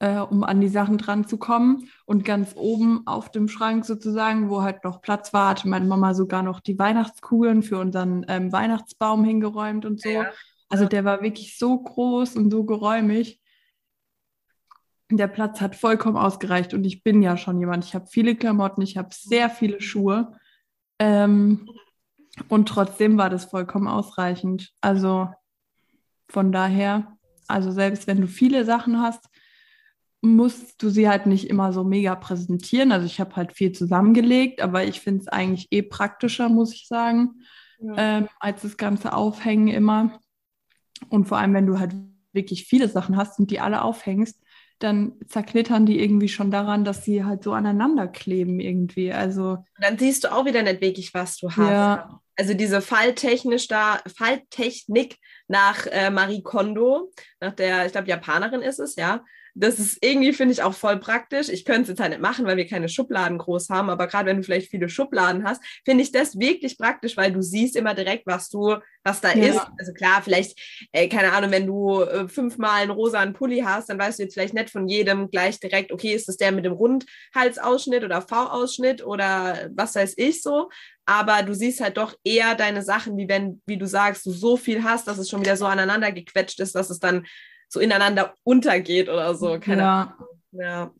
äh, 0.00 0.18
um 0.18 0.42
an 0.42 0.60
die 0.60 0.68
Sachen 0.68 0.98
dran 0.98 1.26
zu 1.26 1.38
kommen. 1.38 1.88
Und 2.04 2.24
ganz 2.24 2.54
oben 2.56 3.06
auf 3.06 3.30
dem 3.30 3.48
Schrank 3.48 3.84
sozusagen, 3.84 4.50
wo 4.50 4.62
halt 4.62 4.82
noch 4.82 5.02
Platz 5.02 5.32
war, 5.32 5.50
hatte 5.50 5.68
meine 5.68 5.86
Mama 5.86 6.14
sogar 6.14 6.42
noch 6.42 6.60
die 6.60 6.78
Weihnachtskugeln 6.78 7.62
für 7.62 7.78
unseren 7.78 8.26
ähm, 8.28 8.52
Weihnachtsbaum 8.52 9.24
hingeräumt 9.24 9.84
und 9.84 10.00
so. 10.00 10.08
Ja. 10.08 10.30
Also 10.68 10.84
der 10.84 11.04
war 11.04 11.22
wirklich 11.22 11.56
so 11.58 11.78
groß 11.78 12.36
und 12.36 12.50
so 12.50 12.64
geräumig 12.64 13.40
der 15.10 15.28
Platz 15.28 15.60
hat 15.60 15.74
vollkommen 15.74 16.16
ausgereicht 16.16 16.74
und 16.74 16.84
ich 16.84 17.02
bin 17.02 17.22
ja 17.22 17.36
schon 17.36 17.58
jemand, 17.58 17.84
ich 17.84 17.94
habe 17.94 18.06
viele 18.06 18.36
Klamotten, 18.36 18.82
ich 18.82 18.96
habe 18.96 19.08
sehr 19.12 19.48
viele 19.48 19.80
Schuhe 19.80 20.32
ähm, 20.98 21.68
und 22.48 22.68
trotzdem 22.68 23.16
war 23.16 23.30
das 23.30 23.46
vollkommen 23.46 23.88
ausreichend. 23.88 24.72
Also 24.80 25.28
von 26.28 26.52
daher, 26.52 27.16
also 27.46 27.70
selbst 27.70 28.06
wenn 28.06 28.20
du 28.20 28.26
viele 28.26 28.64
Sachen 28.64 29.00
hast, 29.00 29.24
musst 30.20 30.82
du 30.82 30.90
sie 30.90 31.08
halt 31.08 31.26
nicht 31.26 31.48
immer 31.48 31.72
so 31.72 31.84
mega 31.84 32.14
präsentieren. 32.14 32.92
Also 32.92 33.06
ich 33.06 33.20
habe 33.20 33.36
halt 33.36 33.52
viel 33.52 33.72
zusammengelegt, 33.72 34.60
aber 34.60 34.84
ich 34.84 35.00
finde 35.00 35.20
es 35.20 35.28
eigentlich 35.28 35.68
eh 35.70 35.82
praktischer, 35.82 36.48
muss 36.48 36.74
ich 36.74 36.88
sagen, 36.88 37.42
ja. 37.80 37.94
ähm, 37.96 38.28
als 38.40 38.62
das 38.62 38.76
ganze 38.76 39.12
Aufhängen 39.12 39.68
immer. 39.68 40.20
Und 41.08 41.28
vor 41.28 41.38
allem, 41.38 41.54
wenn 41.54 41.66
du 41.66 41.78
halt 41.78 41.94
wirklich 42.32 42.64
viele 42.64 42.88
Sachen 42.88 43.16
hast 43.16 43.38
und 43.38 43.50
die 43.50 43.60
alle 43.60 43.82
aufhängst, 43.82 44.42
dann 44.78 45.12
zerknittern 45.26 45.86
die 45.86 46.00
irgendwie 46.00 46.28
schon 46.28 46.50
daran, 46.50 46.84
dass 46.84 47.04
sie 47.04 47.24
halt 47.24 47.42
so 47.42 47.52
aneinander 47.52 48.06
kleben 48.06 48.60
irgendwie. 48.60 49.12
Also 49.12 49.58
dann 49.80 49.98
siehst 49.98 50.24
du 50.24 50.32
auch 50.32 50.44
wieder 50.44 50.62
nicht 50.62 50.80
wirklich, 50.80 51.14
was 51.14 51.36
du 51.38 51.50
hast. 51.50 51.70
Ja. 51.70 52.20
Also 52.36 52.54
diese 52.54 52.80
Falltechnisch 52.80 53.66
da, 53.66 54.00
Falltechnik 54.16 55.16
nach 55.48 55.86
äh, 55.86 56.10
Marie 56.10 56.42
Kondo, 56.42 57.10
nach 57.40 57.52
der, 57.52 57.86
ich 57.86 57.92
glaube, 57.92 58.08
Japanerin 58.08 58.62
ist 58.62 58.78
es, 58.78 58.94
ja 58.94 59.24
das 59.58 59.80
ist 59.80 59.98
irgendwie, 60.00 60.32
finde 60.32 60.52
ich, 60.52 60.62
auch 60.62 60.74
voll 60.74 60.98
praktisch. 60.98 61.48
Ich 61.48 61.64
könnte 61.64 61.82
es 61.82 61.88
jetzt 61.88 62.00
halt 62.00 62.10
nicht 62.10 62.22
machen, 62.22 62.46
weil 62.46 62.56
wir 62.56 62.66
keine 62.66 62.88
Schubladen 62.88 63.38
groß 63.38 63.70
haben, 63.70 63.90
aber 63.90 64.06
gerade 64.06 64.26
wenn 64.26 64.36
du 64.36 64.42
vielleicht 64.44 64.70
viele 64.70 64.88
Schubladen 64.88 65.44
hast, 65.44 65.62
finde 65.84 66.04
ich 66.04 66.12
das 66.12 66.38
wirklich 66.38 66.78
praktisch, 66.78 67.16
weil 67.16 67.32
du 67.32 67.42
siehst 67.42 67.74
immer 67.74 67.94
direkt, 67.94 68.26
was 68.26 68.48
du, 68.48 68.76
was 69.02 69.20
da 69.20 69.34
ja. 69.34 69.46
ist. 69.46 69.60
Also 69.78 69.92
klar, 69.92 70.22
vielleicht, 70.22 70.88
äh, 70.92 71.08
keine 71.08 71.32
Ahnung, 71.32 71.50
wenn 71.50 71.66
du 71.66 72.02
äh, 72.02 72.28
fünfmal 72.28 72.82
einen 72.82 72.92
rosanen 72.92 73.34
Pulli 73.34 73.60
hast, 73.64 73.88
dann 73.88 73.98
weißt 73.98 74.18
du 74.18 74.22
jetzt 74.22 74.34
vielleicht 74.34 74.54
nicht 74.54 74.70
von 74.70 74.86
jedem 74.86 75.28
gleich 75.28 75.58
direkt, 75.58 75.90
okay, 75.90 76.14
ist 76.14 76.28
das 76.28 76.36
der 76.36 76.52
mit 76.52 76.64
dem 76.64 76.74
Rundhalsausschnitt 76.74 78.04
oder 78.04 78.22
V-Ausschnitt 78.22 79.04
oder 79.04 79.70
was 79.74 79.96
weiß 79.96 80.14
ich 80.18 80.40
so. 80.40 80.68
Aber 81.04 81.42
du 81.42 81.54
siehst 81.54 81.80
halt 81.80 81.96
doch 81.96 82.14
eher 82.22 82.54
deine 82.54 82.82
Sachen, 82.82 83.16
wie 83.16 83.28
wenn, 83.28 83.60
wie 83.66 83.78
du 83.78 83.86
sagst, 83.86 84.24
du 84.26 84.30
so 84.30 84.56
viel 84.56 84.84
hast, 84.84 85.08
dass 85.08 85.18
es 85.18 85.28
schon 85.28 85.40
wieder 85.40 85.56
so 85.56 85.66
aneinander 85.66 86.12
gequetscht 86.12 86.60
ist, 86.60 86.74
dass 86.74 86.90
es 86.90 87.00
dann 87.00 87.26
so 87.68 87.80
ineinander 87.80 88.34
untergeht 88.42 89.08
oder 89.08 89.34
so. 89.34 89.58
Keine 89.60 89.82
ja. 89.82 90.00
Ahnung. 90.02 90.28
Ja. 90.52 90.90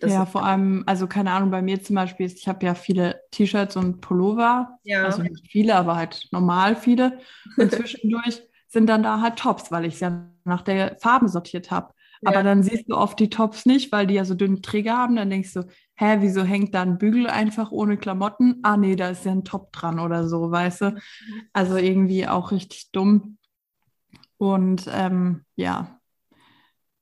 Das 0.00 0.12
ja, 0.12 0.26
vor 0.26 0.44
allem, 0.44 0.82
also 0.86 1.06
keine 1.06 1.30
Ahnung, 1.32 1.50
bei 1.50 1.62
mir 1.62 1.82
zum 1.82 1.96
Beispiel 1.96 2.26
ist, 2.26 2.38
ich 2.38 2.48
habe 2.48 2.64
ja 2.66 2.74
viele 2.74 3.20
T-Shirts 3.30 3.76
und 3.76 4.00
Pullover, 4.00 4.78
ja. 4.82 5.04
also 5.04 5.22
nicht 5.22 5.46
viele, 5.50 5.76
aber 5.76 5.96
halt 5.96 6.28
normal 6.30 6.76
viele. 6.76 7.20
Und 7.56 7.72
zwischendurch 7.72 8.42
sind 8.68 8.88
dann 8.88 9.02
da 9.02 9.20
halt 9.20 9.36
Tops, 9.36 9.70
weil 9.70 9.84
ich 9.84 9.94
es 9.94 10.00
ja 10.00 10.28
nach 10.44 10.62
der 10.62 10.96
Farben 11.00 11.28
sortiert 11.28 11.70
habe. 11.70 11.94
Ja. 12.22 12.30
Aber 12.30 12.42
dann 12.42 12.62
siehst 12.62 12.90
du 12.90 12.96
oft 12.96 13.18
die 13.20 13.30
Tops 13.30 13.66
nicht, 13.66 13.92
weil 13.92 14.06
die 14.06 14.14
ja 14.14 14.24
so 14.24 14.34
dünne 14.34 14.60
Träger 14.60 14.96
haben. 14.96 15.16
Dann 15.16 15.30
denkst 15.30 15.54
du, 15.54 15.66
hä, 15.94 16.16
wieso 16.20 16.42
hängt 16.42 16.74
da 16.74 16.82
ein 16.82 16.98
Bügel 16.98 17.28
einfach 17.28 17.70
ohne 17.70 17.96
Klamotten? 17.96 18.60
Ah, 18.62 18.76
nee, 18.76 18.96
da 18.96 19.08
ist 19.08 19.24
ja 19.24 19.32
ein 19.32 19.44
Top 19.44 19.72
dran 19.72 20.00
oder 20.00 20.26
so, 20.26 20.50
weißt 20.50 20.80
du? 20.80 20.84
Mhm. 20.90 21.00
Also 21.52 21.76
irgendwie 21.76 22.26
auch 22.26 22.50
richtig 22.50 22.90
dumm. 22.92 23.38
Und 24.38 24.88
ähm, 24.92 25.44
ja, 25.56 25.98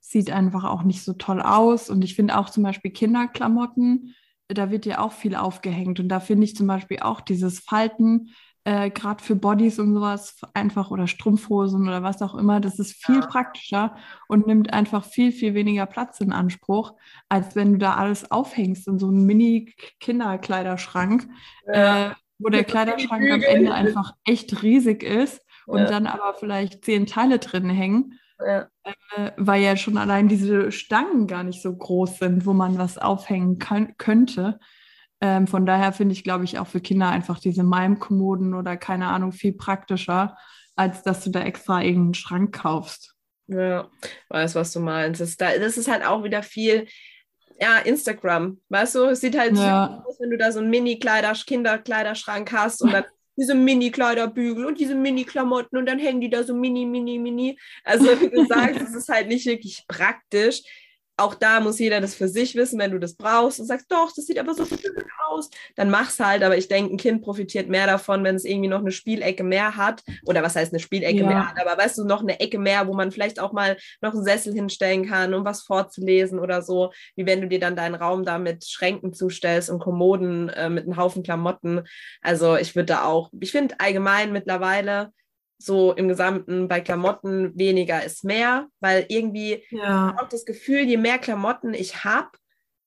sieht 0.01 0.31
einfach 0.31 0.65
auch 0.65 0.83
nicht 0.83 1.03
so 1.03 1.15
toll 1.15 1.41
aus. 1.41 1.91
Und 1.91 2.05
ich 2.05 2.15
finde 2.15 2.39
auch 2.39 2.51
zum 2.51 2.63
Beispiel 2.63 2.91
Kinderklamotten, 2.91 4.15
da 4.49 4.71
wird 4.71 4.85
ja 4.85 4.99
auch 4.99 5.13
viel 5.13 5.35
aufgehängt. 5.35 6.01
Und 6.01 6.09
da 6.09 6.21
finde 6.21 6.45
ich 6.45 6.55
zum 6.55 6.67
Beispiel 6.67 6.99
auch 7.01 7.21
dieses 7.21 7.61
Falten, 7.61 8.31
äh, 8.65 8.91
gerade 8.91 9.25
für 9.25 9.35
Bodies 9.35 9.79
und 9.79 9.95
sowas, 9.95 10.37
einfach 10.55 10.91
oder 10.91 11.07
Strumpfhosen 11.07 11.89
oder 11.89 12.03
was 12.03 12.21
auch 12.23 12.35
immer, 12.35 12.61
das 12.61 12.79
ist 12.79 13.05
viel 13.05 13.17
ja. 13.17 13.27
praktischer 13.27 13.97
und 14.29 14.47
nimmt 14.47 14.73
einfach 14.73 15.05
viel, 15.05 15.33
viel 15.33 15.53
weniger 15.55 15.85
Platz 15.87 16.21
in 16.21 16.33
Anspruch, 16.33 16.93
als 17.29 17.57
wenn 17.57 17.73
du 17.73 17.79
da 17.79 17.95
alles 17.95 18.31
aufhängst 18.31 18.87
in 18.87 19.01
so 19.01 19.09
einem 19.09 19.27
Mini-Kinderkleiderschrank, 19.27 21.29
ja. 21.67 22.11
äh, 22.11 22.15
wo 22.39 22.51
der 22.51 22.65
Kleiderschrank 22.65 23.31
am 23.31 23.43
Ende 23.43 23.73
einfach 23.73 24.13
echt 24.25 24.63
riesig 24.63 25.03
ist 25.03 25.41
und 25.67 25.81
ja. 25.81 25.87
dann 25.87 26.07
aber 26.07 26.35
vielleicht 26.35 26.85
zehn 26.85 27.07
Teile 27.07 27.39
drin 27.39 27.71
hängen, 27.71 28.19
ja. 28.45 28.69
Äh, 28.85 29.31
weil 29.37 29.63
ja 29.63 29.77
schon 29.77 29.97
allein 29.97 30.29
diese 30.29 30.73
Stangen 30.73 31.27
gar 31.27 31.45
nicht 31.45 31.63
so 31.63 31.75
groß 31.75 32.19
sind, 32.19 32.47
wo 32.47 32.53
man 32.53 32.79
was 32.79 32.99
aufhängen 32.99 33.59
kann, 33.59 33.97
könnte. 33.99 34.59
Ähm, 35.21 35.47
von 35.47 35.67
daher 35.67 35.93
finde 35.93 36.15
ich, 36.15 36.25
glaube 36.25 36.45
ich, 36.45 36.59
auch 36.59 36.67
für 36.67 36.81
Kinder 36.81 37.09
einfach 37.09 37.39
diese 37.39 37.63
Malmkommoden 37.63 38.55
oder 38.55 38.77
keine 38.77 39.07
Ahnung 39.09 39.33
viel 39.33 39.53
praktischer, 39.53 40.37
als 40.75 41.03
dass 41.03 41.23
du 41.23 41.31
da 41.31 41.43
extra 41.43 41.83
irgendeinen 41.83 42.15
Schrank 42.15 42.55
kaufst. 42.55 43.15
Ja, 43.47 43.89
weiß, 44.29 44.55
was 44.55 44.73
du 44.73 44.81
meinst. 44.81 45.21
Das 45.21 45.37
das 45.37 45.77
ist 45.77 45.91
halt 45.91 46.05
auch 46.05 46.25
wieder 46.25 46.43
viel, 46.43 46.87
ja, 47.61 47.79
Instagram, 47.79 48.61
weißt 48.71 48.97
du, 48.97 49.05
es 49.05 49.21
sieht 49.21 49.39
halt 49.39 49.57
ja. 49.57 50.03
aus, 50.05 50.19
wenn 50.19 50.31
du 50.31 50.39
da 50.39 50.51
so 50.51 50.59
einen 50.59 50.71
Mini-Kleider, 50.71 51.33
Kinderkleiderschrank 51.35 52.51
hast 52.53 52.83
und 52.83 52.93
dann 52.93 53.05
diese 53.37 53.55
Mini-Kleiderbügel 53.55 54.67
und 54.67 54.79
diese 54.79 54.95
Mini-Klamotten 54.95 55.77
und 55.79 55.87
dann 55.87 55.99
hängen 55.99 56.21
die 56.21 56.31
da 56.31 56.45
so 56.45 56.55
mini, 56.55 56.85
mini, 56.85 57.19
mini. 57.19 57.59
Also 57.85 58.05
wie 58.21 58.29
du 58.29 58.45
sagst, 58.47 58.81
es 58.83 58.95
ist 58.95 59.09
halt 59.09 59.29
nicht 59.29 59.47
wirklich 59.47 59.85
praktisch 59.89 60.63
auch 61.17 61.35
da 61.35 61.61
muss 61.61 61.79
jeder 61.79 62.01
das 62.01 62.15
für 62.15 62.29
sich 62.29 62.55
wissen, 62.55 62.79
wenn 62.79 62.91
du 62.91 62.99
das 62.99 63.15
brauchst 63.15 63.61
und 63.61 63.67
sagst, 63.67 63.91
doch, 63.91 64.11
das 64.15 64.27
sieht 64.27 64.39
aber 64.39 64.55
so 64.55 64.65
schön 64.65 64.79
aus, 65.29 65.51
dann 65.77 65.91
mach's 65.91 66.19
halt. 66.19 66.43
Aber 66.43 66.57
ich 66.57 66.69
denke, 66.69 66.95
ein 66.95 66.97
Kind 66.97 67.23
profitiert 67.23 67.69
mehr 67.69 67.87
davon, 67.87 68.25
wenn 68.25 68.35
es 68.35 68.45
irgendwie 68.45 68.69
noch 68.69 68.81
eine 68.81 68.93
Spielecke 68.93 69.45
mehr 69.45 69.77
hat. 69.77 70.03
Oder 70.25 70.43
was 70.43 70.57
heißt 70.57 70.73
eine 70.73 70.81
Spielecke 70.81 71.21
ja. 71.21 71.27
mehr 71.27 71.49
hat, 71.49 71.61
aber 71.61 71.81
weißt 71.81 71.99
du, 71.99 72.05
noch 72.05 72.23
eine 72.23 72.41
Ecke 72.41 72.59
mehr, 72.59 72.87
wo 72.87 72.95
man 72.95 73.13
vielleicht 73.13 73.41
auch 73.41 73.53
mal 73.53 73.77
noch 74.01 74.15
einen 74.15 74.25
Sessel 74.25 74.55
hinstellen 74.55 75.07
kann, 75.09 75.35
um 75.35 75.45
was 75.45 75.63
vorzulesen 75.63 76.39
oder 76.39 76.63
so, 76.63 76.93
wie 77.15 77.27
wenn 77.27 77.41
du 77.41 77.49
dir 77.49 77.61
dann 77.61 77.77
deinen 77.77 77.95
Raum 77.95 78.25
da 78.25 78.39
mit 78.39 78.65
Schränken 78.65 79.13
zustellst 79.13 79.71
und 79.71 79.81
Kommoden 79.81 80.49
äh, 80.51 80.71
mit 80.71 80.85
einem 80.85 80.97
Haufen 80.97 81.23
Klamotten. 81.23 81.83
Also 82.23 82.57
ich 82.57 82.75
würde 82.75 82.87
da 82.87 83.05
auch, 83.05 83.31
ich 83.41 83.53
finde 83.53 83.75
allgemein 83.79 84.33
mittlerweile, 84.33 85.13
so 85.65 85.93
im 85.93 86.09
Gesamten 86.09 86.69
bei 86.69 86.81
Klamotten 86.81 87.57
weniger 87.57 88.05
ist 88.05 88.25
mehr, 88.25 88.69
weil 88.81 89.07
irgendwie 89.09 89.65
ja. 89.71 90.17
auch 90.19 90.29
das 90.29 90.45
Gefühl, 90.45 90.81
je 90.81 90.97
mehr 90.97 91.19
Klamotten 91.19 91.75
ich 91.75 92.05
habe, 92.05 92.31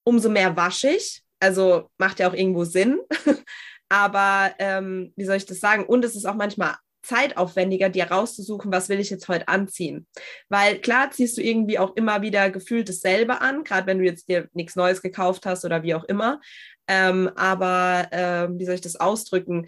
umso 0.03 0.29
mehr 0.29 0.55
wasche 0.55 0.89
ich. 0.89 1.23
Also 1.39 1.89
macht 1.97 2.19
ja 2.19 2.29
auch 2.29 2.33
irgendwo 2.33 2.63
Sinn. 2.63 2.99
Aber 3.89 4.53
ähm, 4.59 5.13
wie 5.15 5.25
soll 5.25 5.35
ich 5.35 5.45
das 5.45 5.59
sagen? 5.59 5.85
Und 5.85 6.03
es 6.03 6.15
ist 6.15 6.25
auch 6.25 6.35
manchmal 6.35 6.75
zeitaufwendiger, 7.05 7.89
dir 7.89 8.05
rauszusuchen, 8.05 8.71
was 8.71 8.89
will 8.89 8.99
ich 8.99 9.09
jetzt 9.09 9.27
heute 9.27 9.47
anziehen. 9.47 10.07
Weil 10.49 10.79
klar 10.79 11.11
ziehst 11.11 11.37
du 11.37 11.41
irgendwie 11.41 11.77
auch 11.77 11.95
immer 11.95 12.21
wieder 12.21 12.49
gefühlt 12.49 12.89
dasselbe 12.89 13.41
an, 13.41 13.63
gerade 13.63 13.87
wenn 13.87 13.99
du 13.99 14.05
jetzt 14.05 14.27
dir 14.27 14.49
nichts 14.53 14.75
Neues 14.75 15.01
gekauft 15.01 15.45
hast 15.45 15.65
oder 15.65 15.83
wie 15.83 15.93
auch 15.93 16.03
immer. 16.05 16.41
Ähm, 16.87 17.29
aber 17.35 18.07
äh, 18.11 18.47
wie 18.57 18.65
soll 18.65 18.75
ich 18.75 18.81
das 18.81 18.95
ausdrücken? 18.95 19.67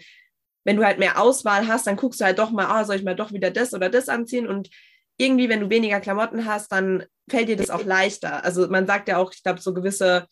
Wenn 0.64 0.76
du 0.76 0.84
halt 0.84 0.98
mehr 0.98 1.20
Auswahl 1.20 1.66
hast, 1.66 1.86
dann 1.86 1.96
guckst 1.96 2.20
du 2.20 2.24
halt 2.24 2.38
doch 2.38 2.50
mal, 2.50 2.66
ah, 2.66 2.84
soll 2.84 2.96
ich 2.96 3.04
mal 3.04 3.16
doch 3.16 3.32
wieder 3.32 3.50
das 3.50 3.74
oder 3.74 3.88
das 3.88 4.08
anziehen 4.08 4.46
und 4.46 4.68
irgendwie, 5.16 5.48
wenn 5.48 5.60
du 5.60 5.70
weniger 5.70 6.00
Klamotten 6.00 6.44
hast, 6.44 6.70
dann 6.70 7.04
fällt 7.28 7.48
dir 7.48 7.56
das 7.56 7.70
auch 7.70 7.84
leichter. 7.84 8.44
Also 8.44 8.68
man 8.68 8.86
sagt 8.86 9.08
ja 9.08 9.18
auch, 9.18 9.32
ich 9.32 9.42
glaube, 9.42 9.60
so 9.60 9.74
gewisse 9.74 10.26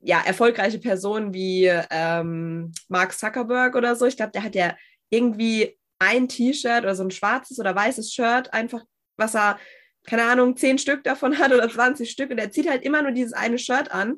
ja, 0.00 0.22
erfolgreiche 0.24 0.78
Personen 0.78 1.34
wie 1.34 1.66
ähm, 1.90 2.72
Mark 2.88 3.12
Zuckerberg 3.12 3.74
oder 3.74 3.96
so, 3.96 4.06
ich 4.06 4.16
glaube, 4.16 4.32
der 4.32 4.44
hat 4.44 4.54
ja 4.54 4.76
irgendwie 5.10 5.76
ein 5.98 6.28
T-Shirt 6.28 6.82
oder 6.82 6.94
so 6.94 7.02
ein 7.02 7.10
schwarzes 7.10 7.58
oder 7.58 7.74
weißes 7.74 8.12
Shirt, 8.12 8.52
einfach, 8.54 8.82
was 9.16 9.34
er, 9.34 9.58
keine 10.06 10.24
Ahnung, 10.24 10.56
zehn 10.56 10.78
Stück 10.78 11.04
davon 11.04 11.38
hat 11.38 11.52
oder 11.52 11.68
20 11.68 12.10
Stück 12.10 12.30
und 12.30 12.38
er 12.38 12.50
zieht 12.50 12.70
halt 12.70 12.82
immer 12.82 13.02
nur 13.02 13.12
dieses 13.12 13.34
eine 13.34 13.58
Shirt 13.58 13.92
an 13.92 14.16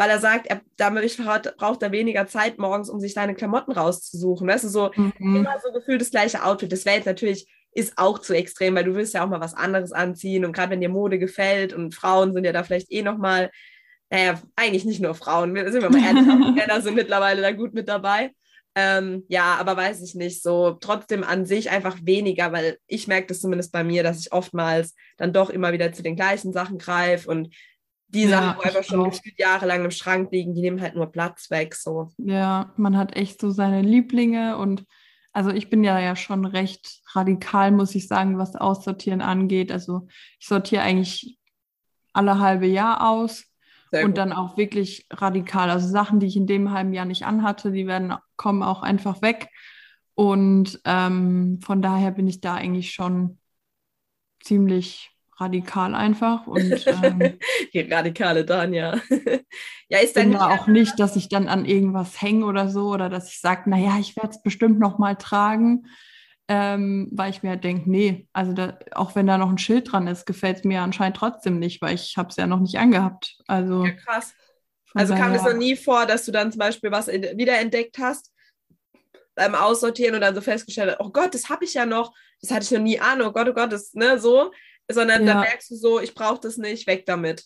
weil 0.00 0.08
er 0.08 0.18
sagt, 0.18 0.46
er, 0.46 0.62
damit 0.78 1.14
braucht 1.58 1.82
er 1.82 1.92
weniger 1.92 2.26
Zeit 2.26 2.56
morgens, 2.56 2.88
um 2.88 3.00
sich 3.00 3.12
seine 3.12 3.34
Klamotten 3.34 3.72
rauszusuchen. 3.72 4.48
Weißt 4.48 4.64
du, 4.64 4.68
so 4.68 4.90
mhm. 4.96 5.12
immer 5.18 5.56
so 5.62 5.70
gefühlt 5.72 6.00
das 6.00 6.10
gleiche 6.10 6.42
Outfit. 6.42 6.72
Das 6.72 6.86
wäre 6.86 6.96
jetzt 6.96 7.04
natürlich, 7.04 7.46
ist 7.74 7.98
auch 7.98 8.18
zu 8.18 8.32
extrem, 8.32 8.74
weil 8.74 8.84
du 8.84 8.94
willst 8.94 9.12
ja 9.12 9.22
auch 9.22 9.28
mal 9.28 9.42
was 9.42 9.52
anderes 9.52 9.92
anziehen 9.92 10.46
und 10.46 10.54
gerade 10.54 10.70
wenn 10.70 10.80
dir 10.80 10.88
Mode 10.88 11.18
gefällt 11.18 11.74
und 11.74 11.94
Frauen 11.94 12.32
sind 12.32 12.44
ja 12.44 12.52
da 12.52 12.62
vielleicht 12.62 12.90
eh 12.90 13.02
nochmal, 13.02 13.50
naja, 14.08 14.40
eigentlich 14.56 14.86
nicht 14.86 15.02
nur 15.02 15.14
Frauen, 15.14 15.54
sind 15.54 15.82
wir 15.82 15.90
mal 15.90 16.02
ehrlich, 16.02 16.30
auch 16.30 16.50
Männer 16.54 16.80
sind 16.80 16.94
mittlerweile 16.94 17.42
da 17.42 17.52
gut 17.52 17.74
mit 17.74 17.86
dabei. 17.86 18.30
Ähm, 18.76 19.24
ja, 19.28 19.56
aber 19.56 19.76
weiß 19.76 20.00
ich 20.00 20.14
nicht, 20.14 20.42
so 20.42 20.78
trotzdem 20.80 21.24
an 21.24 21.44
sich 21.44 21.68
einfach 21.68 21.98
weniger, 22.04 22.52
weil 22.52 22.78
ich 22.86 23.06
merke 23.06 23.26
das 23.26 23.40
zumindest 23.40 23.70
bei 23.70 23.84
mir, 23.84 24.02
dass 24.02 24.20
ich 24.20 24.32
oftmals 24.32 24.94
dann 25.18 25.34
doch 25.34 25.50
immer 25.50 25.74
wieder 25.74 25.92
zu 25.92 26.02
den 26.02 26.16
gleichen 26.16 26.54
Sachen 26.54 26.78
greife 26.78 27.28
und 27.28 27.54
die 28.14 28.24
ja, 28.24 28.28
Sachen, 28.28 28.58
wo 28.58 28.62
einfach 28.62 28.84
schon 28.84 29.10
gefühlt 29.10 29.38
jahrelang 29.38 29.84
im 29.84 29.90
Schrank 29.90 30.30
liegen, 30.32 30.54
die 30.54 30.62
nehmen 30.62 30.80
halt 30.80 30.94
nur 30.94 31.10
Platz 31.10 31.50
weg. 31.50 31.74
So. 31.74 32.10
Ja, 32.18 32.72
man 32.76 32.96
hat 32.96 33.16
echt 33.16 33.40
so 33.40 33.50
seine 33.50 33.82
Lieblinge 33.82 34.56
und 34.56 34.84
also 35.32 35.50
ich 35.50 35.70
bin 35.70 35.84
ja 35.84 35.98
ja 36.00 36.16
schon 36.16 36.44
recht 36.44 37.02
radikal, 37.12 37.70
muss 37.70 37.94
ich 37.94 38.08
sagen, 38.08 38.38
was 38.38 38.56
Aussortieren 38.56 39.20
angeht. 39.20 39.70
Also 39.70 40.08
ich 40.40 40.46
sortiere 40.46 40.82
eigentlich 40.82 41.38
alle 42.12 42.40
halbe 42.40 42.66
Jahr 42.66 43.08
aus 43.08 43.44
Sehr 43.92 44.04
und 44.04 44.10
gut. 44.10 44.18
dann 44.18 44.32
auch 44.32 44.56
wirklich 44.56 45.06
radikal. 45.10 45.70
Also 45.70 45.86
Sachen, 45.86 46.18
die 46.18 46.26
ich 46.26 46.36
in 46.36 46.48
dem 46.48 46.72
halben 46.72 46.92
Jahr 46.92 47.04
nicht 47.04 47.24
anhatte, 47.24 47.70
die 47.70 47.86
werden 47.86 48.14
kommen 48.36 48.64
auch 48.64 48.82
einfach 48.82 49.22
weg. 49.22 49.48
Und 50.14 50.80
ähm, 50.84 51.60
von 51.62 51.80
daher 51.80 52.10
bin 52.10 52.26
ich 52.26 52.40
da 52.40 52.54
eigentlich 52.54 52.92
schon 52.92 53.38
ziemlich 54.42 55.12
radikal 55.40 55.94
einfach. 55.94 56.46
Und, 56.46 56.86
ähm, 57.02 57.38
Die 57.72 57.80
radikale 57.80 58.44
Danja. 58.44 59.00
ja, 59.88 59.98
ist 59.98 60.16
dann 60.16 60.36
auch 60.36 60.66
nicht, 60.66 60.98
dass 60.98 61.16
ich 61.16 61.28
dann 61.28 61.48
an 61.48 61.64
irgendwas 61.64 62.20
hänge 62.20 62.44
oder 62.44 62.68
so 62.68 62.90
oder 62.90 63.08
dass 63.08 63.30
ich 63.30 63.40
sage, 63.40 63.70
naja, 63.70 63.96
ich 63.98 64.16
werde 64.16 64.30
es 64.30 64.42
bestimmt 64.42 64.78
noch 64.78 64.98
mal 64.98 65.16
tragen 65.16 65.84
ähm, 66.52 67.08
weil 67.12 67.30
ich 67.30 67.44
mir 67.44 67.50
halt 67.50 67.62
denke, 67.62 67.88
nee, 67.88 68.26
also 68.32 68.52
da, 68.52 68.76
auch 68.90 69.14
wenn 69.14 69.28
da 69.28 69.38
noch 69.38 69.50
ein 69.50 69.58
Schild 69.58 69.92
dran 69.92 70.08
ist, 70.08 70.26
gefällt 70.26 70.58
es 70.58 70.64
mir 70.64 70.80
anscheinend 70.80 71.16
trotzdem 71.16 71.60
nicht, 71.60 71.80
weil 71.80 71.94
ich 71.94 72.16
habe 72.16 72.30
es 72.30 72.36
ja 72.36 72.48
noch 72.48 72.58
nicht 72.58 72.76
angehabt. 72.76 73.36
Also, 73.46 73.84
ja, 73.84 73.92
krass. 73.92 74.34
Also 74.92 75.14
kam 75.14 75.32
es 75.32 75.44
noch 75.44 75.54
nie 75.54 75.76
vor, 75.76 76.06
dass 76.06 76.24
du 76.24 76.32
dann 76.32 76.50
zum 76.50 76.58
Beispiel 76.58 76.90
was 76.90 77.06
wiederentdeckt 77.06 77.98
hast 77.98 78.32
beim 79.36 79.54
Aussortieren 79.54 80.16
und 80.16 80.22
dann 80.22 80.34
so 80.34 80.40
festgestellt 80.40 80.90
hast, 80.90 81.00
oh 81.06 81.10
Gott, 81.10 81.32
das 81.34 81.48
habe 81.48 81.64
ich 81.64 81.74
ja 81.74 81.86
noch, 81.86 82.12
das 82.40 82.50
hatte 82.50 82.64
ich 82.64 82.72
noch 82.72 82.80
nie 82.80 82.98
an, 82.98 83.22
oh 83.22 83.30
Gott, 83.30 83.48
oh 83.48 83.52
Gott, 83.52 83.72
das, 83.72 83.94
ne, 83.94 84.18
so, 84.18 84.50
sondern 84.92 85.26
ja. 85.26 85.34
dann 85.34 85.40
merkst 85.42 85.70
du 85.70 85.76
so, 85.76 86.00
ich 86.00 86.14
brauche 86.14 86.40
das 86.40 86.56
nicht, 86.56 86.86
weg 86.86 87.06
damit. 87.06 87.44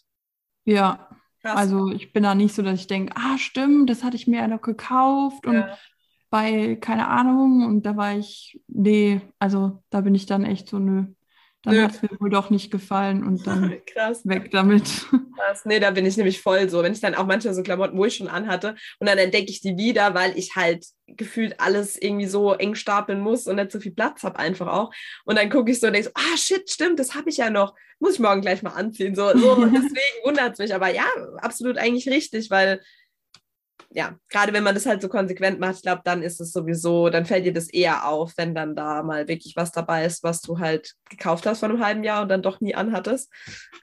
Ja, 0.65 1.09
Krass. 1.43 1.57
Also 1.57 1.91
ich 1.91 2.15
bin 2.15 2.23
da 2.23 2.35
nicht 2.35 2.55
so, 2.55 2.63
dass 2.63 2.81
ich 2.81 2.87
denke, 2.87 3.13
ah 3.17 3.37
stimmt, 3.37 3.91
das 3.91 4.03
hatte 4.03 4.17
ich 4.17 4.27
mir 4.27 4.39
ja 4.39 4.49
noch 4.49 4.63
gekauft 4.63 5.47
und 5.47 5.55
ja 5.55 5.77
bei, 6.35 6.75
keine 6.81 7.07
Ahnung, 7.07 7.65
und 7.65 7.87
da 7.87 7.97
war 7.97 8.19
ich, 8.19 8.61
nee, 8.67 9.21
also 9.39 9.85
da 9.91 10.01
bin 10.01 10.17
ich 10.17 10.27
dann 10.27 10.45
echt 10.45 10.69
so, 10.69 10.81
nö, 10.81 11.05
dann 11.65 11.83
hat 11.83 11.95
es 11.95 12.03
mir 12.03 12.21
wohl 12.21 12.31
doch 12.31 12.51
nicht 12.51 12.71
gefallen 12.71 13.25
und 13.25 13.47
dann 13.47 13.75
Krass. 13.87 14.27
weg 14.27 14.51
damit. 14.51 14.85
Krass. 15.37 15.65
Nee, 15.65 15.81
da 15.81 15.91
bin 15.91 16.07
ich 16.07 16.17
nämlich 16.17 16.41
voll 16.41 16.69
so. 16.69 16.83
Wenn 16.83 16.93
ich 16.93 17.01
dann 17.01 17.15
auch 17.15 17.27
manchmal 17.27 17.55
so 17.55 17.63
Klamotten, 17.63 17.97
wo 17.97 18.05
ich 18.05 18.17
schon 18.17 18.29
anhatte, 18.29 18.75
und 18.99 19.09
dann 19.09 19.19
entdecke 19.19 19.51
ich 19.51 19.61
die 19.61 19.77
wieder, 19.77 20.15
weil 20.15 20.37
ich 20.39 20.57
halt 20.57 20.85
gefühlt 21.07 21.61
alles 21.61 22.01
irgendwie 22.01 22.27
so 22.27 22.53
eng 22.53 22.75
stapeln 22.75 23.21
muss 23.21 23.47
und 23.47 23.57
nicht 23.57 23.73
so 23.73 23.81
viel 23.81 23.93
Platz 23.93 24.23
habe 24.23 24.39
einfach 24.39 24.69
auch. 24.69 24.93
Und 25.25 25.39
dann 25.39 25.51
gucke 25.51 25.71
ich 25.71 25.81
so 25.81 25.87
und 25.87 25.93
denke 25.95 26.09
so, 26.09 26.13
ah 26.15 26.37
shit, 26.37 26.69
stimmt, 26.71 26.99
das 26.99 27.15
habe 27.15 27.31
ich 27.31 27.39
ja 27.39 27.51
noch. 27.51 27.75
Muss 28.01 28.15
ich 28.15 28.21
morgen 28.21 28.41
gleich 28.41 28.63
mal 28.63 28.71
anziehen. 28.71 29.15
So, 29.15 29.31
so. 29.37 29.57
deswegen 29.67 30.25
wundert 30.25 30.55
es 30.55 30.59
mich. 30.59 30.75
Aber 30.75 30.91
ja, 30.91 31.07
absolut 31.39 31.79
eigentlich 31.79 32.09
richtig, 32.09 32.51
weil 32.51 32.81
ja, 33.95 34.17
gerade 34.29 34.53
wenn 34.53 34.65
man 34.65 34.75
das 34.75 34.87
halt 34.87 35.01
so 35.01 35.09
konsequent 35.09 35.61
macht, 35.61 35.77
ich 35.77 35.83
glaube, 35.83 36.03
dann 36.05 36.23
ist 36.23 36.41
es 36.41 36.53
sowieso, 36.53 37.11
dann 37.11 37.27
fällt 37.27 37.47
dir 37.47 37.53
das 37.53 37.69
eher 37.69 38.09
auf, 38.09 38.33
wenn 38.37 38.53
dann 38.53 38.75
da 38.75 39.05
mal 39.05 39.29
wirklich 39.29 39.55
was 39.55 39.71
dabei 39.71 40.05
ist, 40.05 40.25
was 40.25 40.41
du 40.41 40.59
halt 40.59 40.95
gekauft 41.09 41.47
hast 41.47 41.61
vor 41.61 41.69
einem 41.69 41.83
halben 41.83 42.03
Jahr 42.03 42.23
und 42.23 42.29
dann 42.29 42.43
doch 42.43 42.61
nie 42.61 42.75
anhattest. 42.75 43.33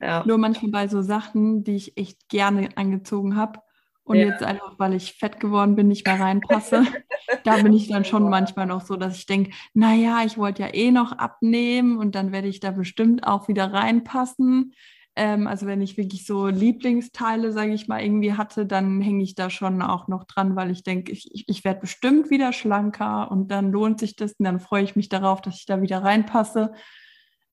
Ja. 0.01 0.23
Nur 0.25 0.37
manchmal 0.37 0.71
bei 0.71 0.87
so 0.89 1.01
Sachen, 1.01 1.63
die 1.63 1.77
ich 1.77 1.97
echt 1.97 2.27
gerne 2.27 2.69
angezogen 2.75 3.37
habe 3.37 3.59
und 4.03 4.17
ja. 4.17 4.25
jetzt 4.25 4.43
einfach, 4.43 4.77
weil 4.77 4.95
ich 4.95 5.13
fett 5.13 5.39
geworden 5.39 5.77
bin, 5.77 5.87
nicht 5.87 6.05
mehr 6.05 6.19
reinpasse. 6.19 6.83
da 7.45 7.55
bin 7.57 7.71
ich 7.71 7.87
dann 7.87 8.03
schon 8.03 8.29
manchmal 8.29 8.65
noch 8.65 8.81
so, 8.81 8.97
dass 8.97 9.15
ich 9.15 9.27
denke, 9.27 9.51
naja, 9.73 10.23
ich 10.25 10.37
wollte 10.37 10.63
ja 10.63 10.73
eh 10.73 10.91
noch 10.91 11.13
abnehmen 11.13 11.97
und 11.97 12.15
dann 12.15 12.33
werde 12.33 12.49
ich 12.49 12.59
da 12.59 12.71
bestimmt 12.71 13.25
auch 13.25 13.47
wieder 13.47 13.71
reinpassen. 13.71 14.73
Ähm, 15.21 15.45
also 15.45 15.67
wenn 15.67 15.83
ich 15.83 15.97
wirklich 15.97 16.25
so 16.25 16.47
Lieblingsteile, 16.47 17.51
sage 17.51 17.75
ich 17.75 17.87
mal, 17.87 18.01
irgendwie 18.01 18.33
hatte, 18.33 18.65
dann 18.65 19.01
hänge 19.01 19.23
ich 19.23 19.35
da 19.35 19.51
schon 19.51 19.83
auch 19.83 20.07
noch 20.07 20.23
dran, 20.23 20.55
weil 20.55 20.71
ich 20.71 20.81
denke, 20.81 21.11
ich, 21.11 21.29
ich, 21.31 21.43
ich 21.47 21.63
werde 21.63 21.81
bestimmt 21.81 22.31
wieder 22.31 22.51
schlanker 22.53 23.29
und 23.29 23.49
dann 23.49 23.71
lohnt 23.71 23.99
sich 23.99 24.15
das 24.15 24.33
und 24.39 24.45
dann 24.45 24.59
freue 24.59 24.83
ich 24.83 24.95
mich 24.95 25.09
darauf, 25.09 25.39
dass 25.39 25.57
ich 25.57 25.67
da 25.67 25.79
wieder 25.79 25.99
reinpasse. 25.99 26.73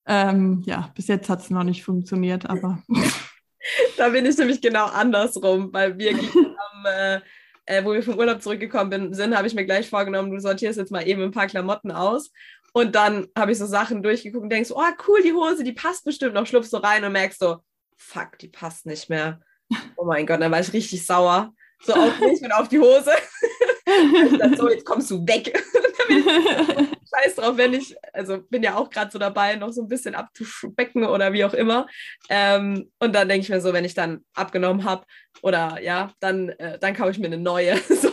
Ähm, 0.07 0.63
ja, 0.65 0.91
bis 0.95 1.09
jetzt 1.09 1.29
hat 1.29 1.41
es 1.41 1.51
noch 1.51 1.63
nicht 1.63 1.85
funktioniert, 1.85 2.49
aber. 2.49 2.83
da 3.99 4.09
bin 4.09 4.25
ich 4.25 4.39
nämlich 4.39 4.63
genau 4.63 4.87
andersrum, 4.87 5.71
weil 5.71 5.99
wir 5.99 6.13
haben, 6.17 6.87
äh, 6.87 7.21
äh, 7.67 7.85
wo 7.85 7.93
wir 7.93 8.03
vom 8.03 8.17
Urlaub 8.17 8.41
zurückgekommen 8.41 9.13
sind, 9.13 9.37
habe 9.37 9.47
ich 9.47 9.55
mir 9.55 9.67
gleich 9.67 9.91
vorgenommen, 9.91 10.31
du 10.31 10.41
sortierst 10.41 10.79
jetzt 10.79 10.91
mal 10.91 11.07
eben 11.07 11.21
ein 11.21 11.33
paar 11.33 11.49
Klamotten 11.49 11.91
aus 11.91 12.33
und 12.73 12.95
dann 12.95 13.29
habe 13.37 13.53
ich 13.53 13.59
so 13.59 13.67
Sachen 13.67 14.03
durchgeguckt 14.03 14.43
und 14.43 14.51
denkst, 14.51 14.71
oh 14.73 14.83
cool, 15.07 15.23
die 15.23 15.33
Hose, 15.33 15.65
die 15.65 15.73
passt 15.73 16.05
bestimmt 16.05 16.35
noch, 16.35 16.47
schlupfst 16.47 16.71
so 16.71 16.79
rein 16.79 17.05
und 17.05 17.13
merkst 17.13 17.41
so, 17.41 17.59
fuck, 17.97 18.39
die 18.39 18.49
passt 18.49 18.87
nicht 18.87 19.09
mehr. 19.09 19.41
Oh 19.97 20.05
mein 20.05 20.27
Gott, 20.27 20.41
dann 20.41 20.53
war 20.53 20.61
ich 20.61 20.73
richtig 20.73 21.05
sauer. 21.05 21.53
So 21.81 21.95
auf 21.95 22.19
mich 22.21 22.43
und 22.43 22.53
auf 22.53 22.69
die 22.69 22.79
Hose. 22.79 23.13
so, 24.57 24.69
jetzt 24.69 24.85
kommst 24.85 25.11
du 25.11 25.27
weg. 25.27 25.53
Scheiß 26.09 27.37
drauf, 27.37 27.57
wenn 27.57 27.75
ich, 27.75 27.95
also 28.13 28.43
bin 28.49 28.63
ja 28.63 28.77
auch 28.77 28.91
gerade 28.91 29.11
so 29.11 29.19
dabei, 29.19 29.57
noch 29.57 29.73
so 29.73 29.83
ein 29.83 29.89
bisschen 29.89 30.15
abzuspecken 30.15 31.05
oder 31.05 31.33
wie 31.33 31.45
auch 31.45 31.55
immer. 31.55 31.87
Ähm, 32.29 32.91
und 32.99 33.15
dann 33.15 33.29
denke 33.29 33.43
ich 33.43 33.49
mir 33.49 33.61
so, 33.61 33.73
wenn 33.73 33.85
ich 33.85 33.95
dann 33.95 34.25
abgenommen 34.35 34.85
habe 34.85 35.05
oder 35.43 35.81
ja, 35.81 36.13
dann, 36.21 36.49
äh, 36.51 36.79
dann 36.79 36.95
kaufe 36.95 37.11
ich 37.11 37.19
mir 37.19 37.27
eine 37.27 37.39
neue. 37.39 37.77
so. 37.89 38.13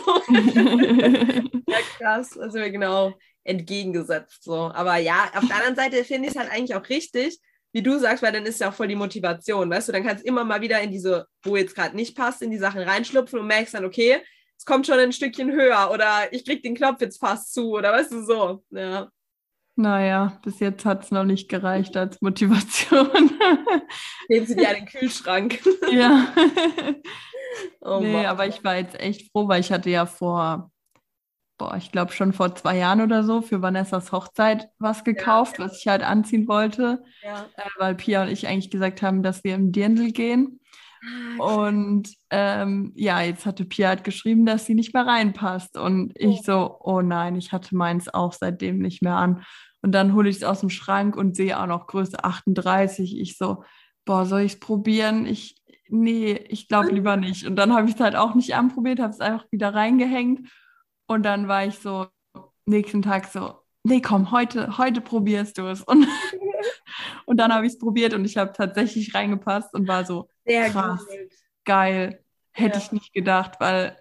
ja, 1.66 1.78
krass. 1.98 2.38
Also 2.38 2.58
genau 2.58 3.14
entgegengesetzt. 3.46 4.44
So. 4.44 4.70
Aber 4.74 4.96
ja, 4.96 5.30
auf 5.34 5.46
der 5.46 5.56
anderen 5.56 5.76
Seite 5.76 6.04
finde 6.04 6.28
ich 6.28 6.34
es 6.34 6.40
halt 6.40 6.50
eigentlich 6.50 6.74
auch 6.74 6.88
richtig, 6.88 7.38
wie 7.72 7.82
du 7.82 7.98
sagst, 7.98 8.22
weil 8.22 8.32
dann 8.32 8.46
ist 8.46 8.60
ja 8.60 8.70
auch 8.70 8.74
voll 8.74 8.88
die 8.88 8.96
Motivation, 8.96 9.70
weißt 9.70 9.88
du, 9.88 9.92
dann 9.92 10.04
kannst 10.04 10.24
du 10.24 10.28
immer 10.28 10.44
mal 10.44 10.60
wieder 10.60 10.80
in 10.80 10.90
diese, 10.90 11.26
wo 11.42 11.56
jetzt 11.56 11.74
gerade 11.74 11.94
nicht 11.94 12.16
passt, 12.16 12.42
in 12.42 12.50
die 12.50 12.58
Sachen 12.58 12.80
reinschlupfen 12.80 13.38
und 13.38 13.46
merkst 13.46 13.74
dann, 13.74 13.84
okay, 13.84 14.20
es 14.56 14.64
kommt 14.64 14.86
schon 14.86 14.98
ein 14.98 15.12
Stückchen 15.12 15.52
höher 15.52 15.90
oder 15.92 16.32
ich 16.32 16.44
krieg 16.44 16.62
den 16.62 16.74
Knopf 16.74 17.00
jetzt 17.00 17.18
fast 17.18 17.52
zu 17.52 17.72
oder 17.72 17.92
weißt 17.92 18.12
du 18.12 18.24
so. 18.24 18.64
Ja. 18.70 19.10
Naja, 19.78 20.40
bis 20.42 20.58
jetzt 20.60 20.86
hat 20.86 21.04
es 21.04 21.10
noch 21.10 21.24
nicht 21.24 21.50
gereicht 21.50 21.98
als 21.98 22.22
Motivation. 22.22 23.10
Nehmen 24.28 24.46
Sie 24.46 24.56
dir 24.56 24.70
einen 24.70 24.86
Kühlschrank. 24.86 25.60
ja. 25.90 26.34
oh, 27.82 28.00
nee, 28.00 28.12
Mann. 28.14 28.26
aber 28.26 28.46
ich 28.46 28.64
war 28.64 28.76
jetzt 28.76 28.98
echt 28.98 29.30
froh, 29.30 29.46
weil 29.48 29.60
ich 29.60 29.70
hatte 29.70 29.90
ja 29.90 30.06
vor 30.06 30.70
boah, 31.58 31.76
ich 31.76 31.92
glaube 31.92 32.12
schon 32.12 32.32
vor 32.32 32.54
zwei 32.54 32.76
Jahren 32.76 33.00
oder 33.00 33.22
so 33.22 33.40
für 33.40 33.62
Vanessas 33.62 34.12
Hochzeit 34.12 34.68
was 34.78 35.04
gekauft, 35.04 35.58
ja, 35.58 35.64
ja. 35.64 35.70
was 35.70 35.78
ich 35.78 35.88
halt 35.88 36.02
anziehen 36.02 36.48
wollte, 36.48 37.02
ja. 37.22 37.46
äh, 37.56 37.68
weil 37.78 37.94
Pia 37.94 38.22
und 38.22 38.28
ich 38.28 38.46
eigentlich 38.46 38.70
gesagt 38.70 39.02
haben, 39.02 39.22
dass 39.22 39.44
wir 39.44 39.54
im 39.54 39.72
Dirndl 39.72 40.12
gehen. 40.12 40.60
Ah, 41.38 41.42
und 41.42 42.10
ähm, 42.30 42.92
ja, 42.94 43.20
jetzt 43.20 43.46
hatte 43.46 43.64
Pia 43.64 43.88
halt 43.88 44.04
geschrieben, 44.04 44.44
dass 44.44 44.66
sie 44.66 44.74
nicht 44.74 44.92
mehr 44.92 45.06
reinpasst. 45.06 45.76
Und 45.76 46.12
ich 46.16 46.42
so, 46.42 46.78
oh 46.80 47.00
nein, 47.00 47.36
ich 47.36 47.52
hatte 47.52 47.76
meins 47.76 48.12
auch 48.12 48.32
seitdem 48.32 48.78
nicht 48.78 49.02
mehr 49.02 49.16
an. 49.16 49.42
Und 49.82 49.92
dann 49.92 50.14
hole 50.14 50.28
ich 50.28 50.36
es 50.36 50.44
aus 50.44 50.60
dem 50.60 50.70
Schrank 50.70 51.16
und 51.16 51.36
sehe 51.36 51.58
auch 51.58 51.66
noch 51.66 51.86
Größe 51.86 52.24
38. 52.24 53.18
Ich 53.20 53.36
so, 53.38 53.62
boah, 54.04 54.26
soll 54.26 54.40
ich 54.40 54.54
es 54.54 54.60
probieren? 54.60 55.26
Ich, 55.26 55.62
nee, 55.88 56.32
ich 56.48 56.68
glaube 56.68 56.90
lieber 56.92 57.16
nicht. 57.16 57.46
Und 57.46 57.56
dann 57.56 57.72
habe 57.72 57.88
ich 57.88 57.94
es 57.94 58.00
halt 58.00 58.16
auch 58.16 58.34
nicht 58.34 58.54
anprobiert, 58.54 59.00
habe 59.00 59.12
es 59.12 59.20
einfach 59.20 59.46
wieder 59.52 59.74
reingehängt 59.74 60.48
und 61.06 61.22
dann 61.22 61.48
war 61.48 61.64
ich 61.64 61.78
so 61.78 62.06
nächsten 62.66 63.02
Tag 63.02 63.26
so, 63.26 63.54
nee, 63.84 64.00
komm, 64.00 64.30
heute, 64.32 64.78
heute 64.78 65.00
probierst 65.00 65.58
du 65.58 65.66
es. 65.66 65.82
Und, 65.82 66.06
und 67.26 67.38
dann 67.38 67.52
habe 67.52 67.66
ich 67.66 67.74
es 67.74 67.78
probiert 67.78 68.14
und 68.14 68.24
ich 68.24 68.36
habe 68.36 68.52
tatsächlich 68.52 69.14
reingepasst 69.14 69.72
und 69.74 69.88
war 69.88 70.04
so, 70.04 70.28
Sehr 70.44 70.70
krass, 70.70 71.06
gut. 71.06 71.32
geil, 71.64 72.24
hätte 72.52 72.78
ja. 72.78 72.84
ich 72.84 72.92
nicht 72.92 73.12
gedacht, 73.12 73.60
weil, 73.60 73.98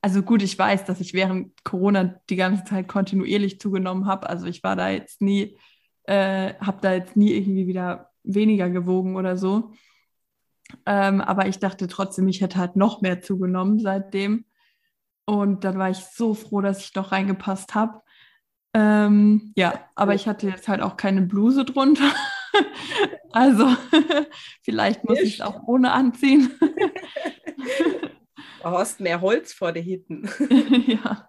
also 0.00 0.22
gut, 0.22 0.42
ich 0.42 0.58
weiß, 0.58 0.84
dass 0.84 1.00
ich 1.00 1.14
während 1.14 1.64
Corona 1.64 2.20
die 2.28 2.36
ganze 2.36 2.64
Zeit 2.64 2.88
kontinuierlich 2.88 3.58
zugenommen 3.58 4.06
habe. 4.06 4.28
Also 4.28 4.46
ich 4.46 4.62
war 4.62 4.76
da 4.76 4.90
jetzt 4.90 5.20
nie, 5.20 5.58
äh, 6.04 6.54
habe 6.60 6.78
da 6.82 6.92
jetzt 6.92 7.16
nie 7.16 7.32
irgendwie 7.32 7.66
wieder 7.66 8.10
weniger 8.22 8.70
gewogen 8.70 9.16
oder 9.16 9.36
so. 9.36 9.72
Ähm, 10.86 11.20
aber 11.20 11.46
ich 11.46 11.58
dachte 11.58 11.88
trotzdem, 11.88 12.28
ich 12.28 12.40
hätte 12.40 12.58
halt 12.58 12.76
noch 12.76 13.00
mehr 13.00 13.22
zugenommen 13.22 13.78
seitdem. 13.78 14.44
Und 15.26 15.64
dann 15.64 15.78
war 15.78 15.90
ich 15.90 15.98
so 15.98 16.34
froh, 16.34 16.60
dass 16.60 16.80
ich 16.80 16.92
doch 16.92 17.12
reingepasst 17.12 17.74
habe. 17.74 18.02
Ähm, 18.74 19.52
ja, 19.56 19.88
aber 19.94 20.14
ich 20.14 20.26
hatte 20.26 20.48
jetzt 20.48 20.68
halt 20.68 20.82
auch 20.82 20.96
keine 20.96 21.22
Bluse 21.22 21.64
drunter. 21.64 22.12
also 23.32 23.68
vielleicht 24.62 25.04
muss 25.04 25.20
ich 25.20 25.34
es 25.34 25.40
auch 25.40 25.62
ohne 25.66 25.92
anziehen. 25.92 26.50
du 28.62 28.64
hast 28.64 29.00
mehr 29.00 29.20
Holz 29.20 29.52
vor 29.52 29.72
dir 29.72 29.82
hinten. 29.82 30.28
ja. 30.86 31.28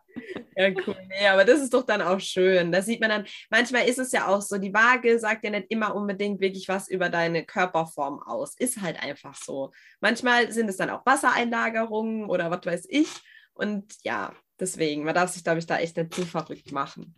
Ja, 0.58 0.70
cool. 0.88 0.96
Nee, 1.10 1.28
aber 1.28 1.44
das 1.44 1.60
ist 1.60 1.74
doch 1.74 1.86
dann 1.86 2.02
auch 2.02 2.20
schön. 2.20 2.72
Da 2.72 2.82
sieht 2.82 3.02
man 3.02 3.10
dann, 3.10 3.26
manchmal 3.50 3.88
ist 3.88 4.00
es 4.00 4.14
ja 4.14 4.28
auch 4.28 4.42
so, 4.42 4.58
die 4.58 4.74
Waage 4.74 5.20
sagt 5.20 5.44
ja 5.44 5.50
nicht 5.50 5.66
immer 5.70 5.94
unbedingt 5.94 6.40
wirklich 6.40 6.70
was 6.70 6.88
über 6.88 7.10
deine 7.10 7.46
Körperform 7.46 8.22
aus. 8.24 8.56
Ist 8.58 8.82
halt 8.82 9.02
einfach 9.04 9.36
so. 9.36 9.72
Manchmal 10.00 10.54
sind 10.54 10.70
es 10.70 10.78
dann 10.78 10.90
auch 10.90 11.06
Wassereinlagerungen 11.06 12.30
oder 12.30 12.50
was 12.52 12.66
weiß 12.66 12.88
ich. 12.90 13.10
Und 13.56 13.96
ja, 14.04 14.34
deswegen, 14.60 15.04
man 15.04 15.16
darf 15.16 15.32
sich, 15.32 15.44
glaube 15.44 15.60
ich, 15.60 15.66
da 15.66 15.78
echt 15.78 15.98
nicht 15.98 16.14
zu 16.14 16.26
verrückt 16.26 16.72
machen. 16.72 17.16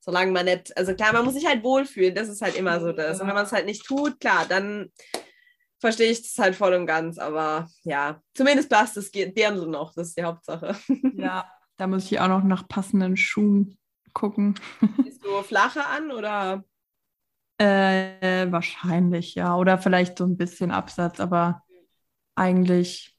Solange 0.00 0.32
man 0.32 0.44
nicht, 0.44 0.76
also 0.76 0.94
klar, 0.94 1.12
man 1.12 1.24
muss 1.24 1.34
sich 1.34 1.46
halt 1.46 1.64
wohlfühlen, 1.64 2.14
das 2.14 2.28
ist 2.28 2.42
halt 2.42 2.56
immer 2.56 2.80
so 2.80 2.92
das. 2.92 3.20
Und 3.20 3.26
wenn 3.26 3.34
man 3.34 3.44
es 3.44 3.52
halt 3.52 3.66
nicht 3.66 3.84
tut, 3.84 4.20
klar, 4.20 4.46
dann 4.48 4.92
verstehe 5.80 6.10
ich 6.10 6.22
das 6.22 6.38
halt 6.38 6.54
voll 6.54 6.74
und 6.74 6.86
ganz. 6.86 7.18
Aber 7.18 7.68
ja, 7.82 8.20
zumindest 8.34 8.70
passt 8.70 8.96
das 8.96 9.10
Dirndl 9.10 9.66
noch, 9.66 9.92
das 9.94 10.08
ist 10.08 10.18
die 10.18 10.24
Hauptsache. 10.24 10.76
Ja, 11.18 11.50
da 11.76 11.86
muss 11.86 12.04
ich 12.04 12.20
auch 12.20 12.28
noch 12.28 12.44
nach 12.44 12.68
passenden 12.68 13.16
Schuhen 13.16 13.78
gucken. 14.12 14.54
Bist 15.04 15.24
du 15.24 15.42
flacher 15.42 15.88
an 15.88 16.10
oder? 16.10 16.64
Äh, 17.58 18.50
wahrscheinlich, 18.50 19.34
ja. 19.34 19.56
Oder 19.56 19.78
vielleicht 19.78 20.18
so 20.18 20.24
ein 20.24 20.36
bisschen 20.36 20.70
Absatz, 20.70 21.20
aber 21.20 21.64
eigentlich 22.34 23.15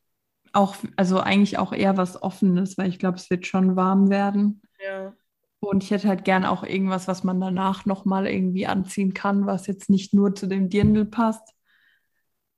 auch, 0.57 0.75
also 0.95 1.19
eigentlich 1.19 1.57
auch 1.57 1.71
eher 1.71 1.97
was 1.97 2.21
Offenes, 2.21 2.77
weil 2.77 2.89
ich 2.89 2.99
glaube, 2.99 3.17
es 3.17 3.29
wird 3.29 3.45
schon 3.45 3.75
warm 3.75 4.09
werden. 4.09 4.61
Ja. 4.83 5.13
Und 5.59 5.83
ich 5.83 5.91
hätte 5.91 6.07
halt 6.07 6.23
gern 6.25 6.45
auch 6.45 6.63
irgendwas, 6.63 7.07
was 7.07 7.23
man 7.23 7.39
danach 7.39 7.85
nochmal 7.85 8.27
irgendwie 8.27 8.67
anziehen 8.67 9.13
kann, 9.13 9.45
was 9.45 9.67
jetzt 9.67 9.89
nicht 9.89 10.13
nur 10.13 10.35
zu 10.35 10.47
dem 10.47 10.69
Dirndl 10.69 11.05
passt. 11.05 11.53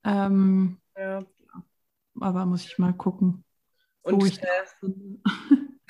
Ähm, 0.04 0.78
ja. 0.96 1.24
Aber 2.20 2.46
muss 2.46 2.64
ich 2.64 2.78
mal 2.78 2.92
gucken. 2.92 3.44
Und 4.02 4.24
ich 4.26 4.40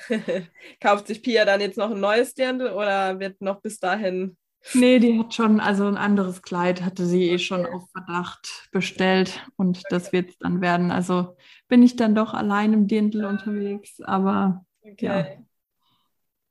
äh, 0.09 0.41
kauft 0.81 1.07
sich 1.07 1.23
Pia 1.23 1.45
dann 1.45 1.61
jetzt 1.61 1.77
noch 1.77 1.91
ein 1.91 1.99
neues 1.99 2.33
Dirndl 2.33 2.71
oder 2.71 3.19
wird 3.19 3.41
noch 3.41 3.61
bis 3.61 3.79
dahin 3.79 4.37
Nee, 4.73 4.99
die 4.99 5.17
hat 5.17 5.33
schon, 5.33 5.59
also 5.59 5.85
ein 5.87 5.97
anderes 5.97 6.41
Kleid 6.41 6.83
hatte 6.83 7.05
sie 7.05 7.29
eh 7.29 7.39
schon 7.39 7.65
auf 7.65 7.89
Verdacht 7.91 8.69
bestellt 8.71 9.41
und 9.55 9.81
das 9.89 10.13
wird 10.13 10.29
es 10.29 10.37
dann 10.37 10.61
werden. 10.61 10.91
Also 10.91 11.35
bin 11.67 11.81
ich 11.81 11.95
dann 11.95 12.15
doch 12.15 12.33
allein 12.33 12.73
im 12.73 12.87
Dirndl 12.87 13.25
unterwegs, 13.25 13.99
aber 14.01 14.65
okay. 14.81 15.05
ja, 15.05 15.25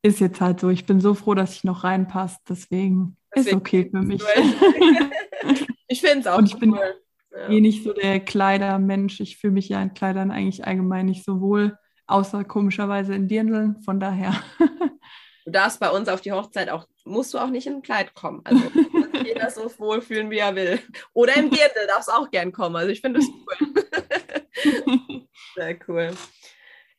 ist 0.02 0.20
jetzt 0.20 0.40
halt 0.40 0.60
so. 0.60 0.70
Ich 0.70 0.86
bin 0.86 1.00
so 1.00 1.14
froh, 1.14 1.34
dass 1.34 1.54
ich 1.54 1.64
noch 1.64 1.84
reinpasst, 1.84 2.40
deswegen, 2.48 3.16
deswegen 3.34 3.56
ist 3.56 3.60
okay 3.60 3.88
für 3.90 4.02
mich. 4.02 4.22
ich 5.88 6.00
finde 6.00 6.20
es 6.20 6.26
auch 6.26 6.38
und 6.38 6.46
ich 6.46 6.54
cool. 6.54 6.60
bin 6.60 6.74
ja. 6.74 7.48
eh 7.48 7.60
nicht 7.60 7.84
so 7.84 7.92
der 7.92 8.18
Kleidermensch. 8.20 9.20
Ich 9.20 9.36
fühle 9.36 9.52
mich 9.52 9.68
ja 9.68 9.80
in 9.80 9.94
Kleidern 9.94 10.30
eigentlich 10.30 10.66
allgemein 10.66 11.06
nicht 11.06 11.24
so 11.24 11.40
wohl, 11.40 11.78
außer 12.06 12.44
komischerweise 12.44 13.14
in 13.14 13.28
Dirndeln. 13.28 13.80
Von 13.82 14.00
daher. 14.00 14.34
Du 15.46 15.50
darfst 15.52 15.80
bei 15.80 15.90
uns 15.90 16.08
auf 16.08 16.20
die 16.20 16.32
Hochzeit 16.32 16.68
auch, 16.68 16.86
musst 17.10 17.34
du 17.34 17.38
auch 17.38 17.50
nicht 17.50 17.66
in 17.66 17.74
ein 17.74 17.82
Kleid 17.82 18.14
kommen. 18.14 18.40
Also 18.44 18.62
jeder 19.24 19.50
so 19.50 19.70
wohlfühlen, 19.78 20.30
wie 20.30 20.38
er 20.38 20.54
will. 20.54 20.80
Oder 21.12 21.36
im 21.36 21.50
Dirndl 21.50 21.86
darfst 21.86 22.08
du 22.08 22.12
auch 22.12 22.30
gern 22.30 22.52
kommen. 22.52 22.76
Also 22.76 22.90
ich 22.90 23.00
finde 23.00 23.20
das 23.20 23.28
cool. 23.28 25.26
Sehr 25.54 25.78
cool. 25.88 26.10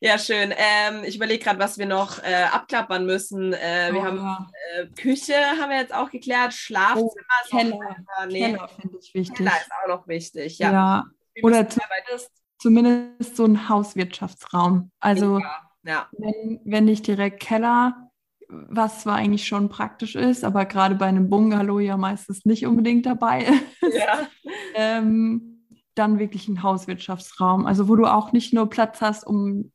Ja, 0.04 0.18
schön. 0.18 0.52
Ähm, 0.56 1.04
ich 1.04 1.14
überlege 1.14 1.44
gerade, 1.44 1.60
was 1.60 1.78
wir 1.78 1.86
noch 1.86 2.20
äh, 2.24 2.44
abklappern 2.50 3.06
müssen. 3.06 3.52
Äh, 3.52 3.90
wir 3.92 4.00
oh, 4.00 4.04
haben 4.04 4.16
ja. 4.16 4.50
äh, 4.74 4.86
Küche, 5.00 5.34
haben 5.34 5.70
wir 5.70 5.78
jetzt 5.78 5.94
auch 5.94 6.10
geklärt. 6.10 6.52
Schlafzimmer 6.52 7.06
oh, 7.06 7.56
Keller. 7.56 7.78
Auch, 8.18 8.26
nee, 8.26 8.40
Keller 8.40 8.68
finde 8.68 8.98
ich 9.00 9.14
wichtig. 9.14 9.36
Keller 9.36 9.52
ist 9.60 9.70
auch 9.70 9.88
noch 9.88 10.08
wichtig, 10.08 10.58
ja. 10.58 10.72
ja. 10.72 11.04
Oder 11.44 11.68
zumindest, 11.68 12.32
zumindest, 12.58 13.36
so 13.36 13.44
ein 13.44 13.68
Hauswirtschaftsraum. 13.68 14.90
Also 14.98 15.40
ja. 15.84 16.08
wenn, 16.18 16.60
wenn 16.64 16.84
nicht 16.84 17.06
direkt 17.06 17.40
Keller, 17.40 18.10
was 18.68 19.00
zwar 19.00 19.16
eigentlich 19.16 19.46
schon 19.46 19.68
praktisch 19.68 20.14
ist, 20.14 20.44
aber 20.44 20.64
gerade 20.64 20.94
bei 20.94 21.06
einem 21.06 21.28
Bungalow 21.30 21.80
ja 21.80 21.96
meistens 21.96 22.44
nicht 22.44 22.66
unbedingt 22.66 23.06
dabei 23.06 23.44
ist. 23.80 23.96
Ja. 23.96 24.28
ähm, 24.74 25.64
dann 25.94 26.18
wirklich 26.18 26.48
ein 26.48 26.62
Hauswirtschaftsraum, 26.62 27.66
also 27.66 27.88
wo 27.88 27.96
du 27.96 28.06
auch 28.06 28.32
nicht 28.32 28.54
nur 28.54 28.70
Platz 28.70 29.00
hast, 29.00 29.26
um 29.26 29.72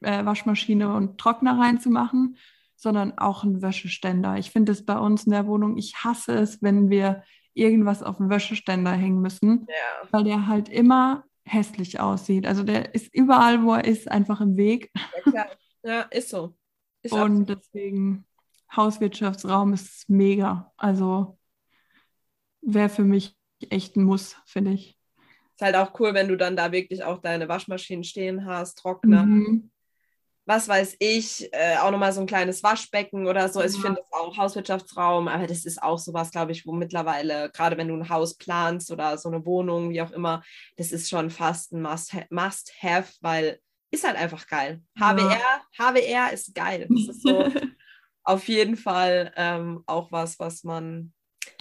äh, 0.00 0.24
Waschmaschine 0.24 0.94
und 0.94 1.18
Trockner 1.18 1.58
reinzumachen, 1.58 2.36
sondern 2.76 3.16
auch 3.18 3.44
ein 3.44 3.62
Wäscheständer. 3.62 4.36
Ich 4.36 4.50
finde 4.50 4.72
es 4.72 4.84
bei 4.84 4.98
uns 4.98 5.24
in 5.24 5.32
der 5.32 5.46
Wohnung, 5.46 5.76
ich 5.78 6.04
hasse 6.04 6.34
es, 6.34 6.62
wenn 6.62 6.90
wir 6.90 7.22
irgendwas 7.54 8.02
auf 8.02 8.18
den 8.18 8.30
Wäscheständer 8.30 8.92
hängen 8.92 9.20
müssen, 9.20 9.66
ja. 9.68 10.08
weil 10.10 10.24
der 10.24 10.46
halt 10.46 10.68
immer 10.68 11.24
hässlich 11.46 12.00
aussieht. 12.00 12.46
Also 12.46 12.62
der 12.62 12.94
ist 12.94 13.14
überall, 13.14 13.64
wo 13.64 13.74
er 13.74 13.84
ist, 13.84 14.10
einfach 14.10 14.40
im 14.40 14.56
Weg. 14.56 14.90
Ja, 14.94 15.30
klar. 15.30 15.46
ja 15.82 16.00
ist 16.02 16.30
so. 16.30 16.54
Ist 17.04 17.12
und 17.12 17.46
deswegen 17.46 18.24
Hauswirtschaftsraum 18.74 19.74
ist 19.74 20.08
mega. 20.08 20.72
Also 20.76 21.38
wäre 22.62 22.88
für 22.88 23.04
mich 23.04 23.36
echt 23.70 23.96
ein 23.96 24.04
Muss, 24.04 24.36
finde 24.46 24.72
ich. 24.72 24.98
Ist 25.54 25.62
halt 25.62 25.76
auch 25.76 25.98
cool, 26.00 26.14
wenn 26.14 26.28
du 26.28 26.36
dann 26.36 26.56
da 26.56 26.72
wirklich 26.72 27.04
auch 27.04 27.18
deine 27.18 27.48
Waschmaschinen 27.48 28.04
stehen 28.04 28.46
hast, 28.46 28.78
Trockner. 28.78 29.24
Mhm. 29.26 29.70
Was 30.46 30.66
weiß 30.68 30.96
ich, 30.98 31.48
äh, 31.52 31.76
auch 31.76 31.90
nochmal 31.90 32.12
so 32.12 32.20
ein 32.20 32.26
kleines 32.26 32.62
Waschbecken 32.62 33.26
oder 33.26 33.48
so. 33.48 33.60
Ja. 33.60 33.66
Ich 33.66 33.76
finde 33.76 34.02
das 34.02 34.12
auch 34.20 34.36
Hauswirtschaftsraum, 34.36 35.28
aber 35.28 35.46
das 35.46 35.64
ist 35.64 35.82
auch 35.82 35.98
sowas, 35.98 36.30
glaube 36.30 36.52
ich, 36.52 36.66
wo 36.66 36.72
mittlerweile, 36.72 37.50
gerade 37.50 37.76
wenn 37.78 37.88
du 37.88 37.94
ein 37.94 38.08
Haus 38.08 38.36
planst 38.36 38.90
oder 38.90 39.16
so 39.16 39.28
eine 39.28 39.46
Wohnung, 39.46 39.90
wie 39.90 40.02
auch 40.02 40.10
immer, 40.10 40.42
das 40.76 40.92
ist 40.92 41.08
schon 41.08 41.30
fast 41.30 41.72
ein 41.72 41.82
Must-Have, 41.82 42.26
Must 42.30 42.72
weil 43.22 43.60
ist 43.94 44.04
halt 44.04 44.16
einfach 44.16 44.46
geil. 44.46 44.82
HWR, 44.98 45.38
ja. 45.38 45.62
HWR 45.78 46.32
ist 46.32 46.54
geil. 46.54 46.86
Das 46.88 47.08
ist 47.08 47.22
so 47.22 47.44
auf 48.24 48.48
jeden 48.48 48.76
Fall 48.76 49.32
ähm, 49.36 49.82
auch 49.86 50.10
was, 50.12 50.38
was 50.38 50.64
man, 50.64 51.12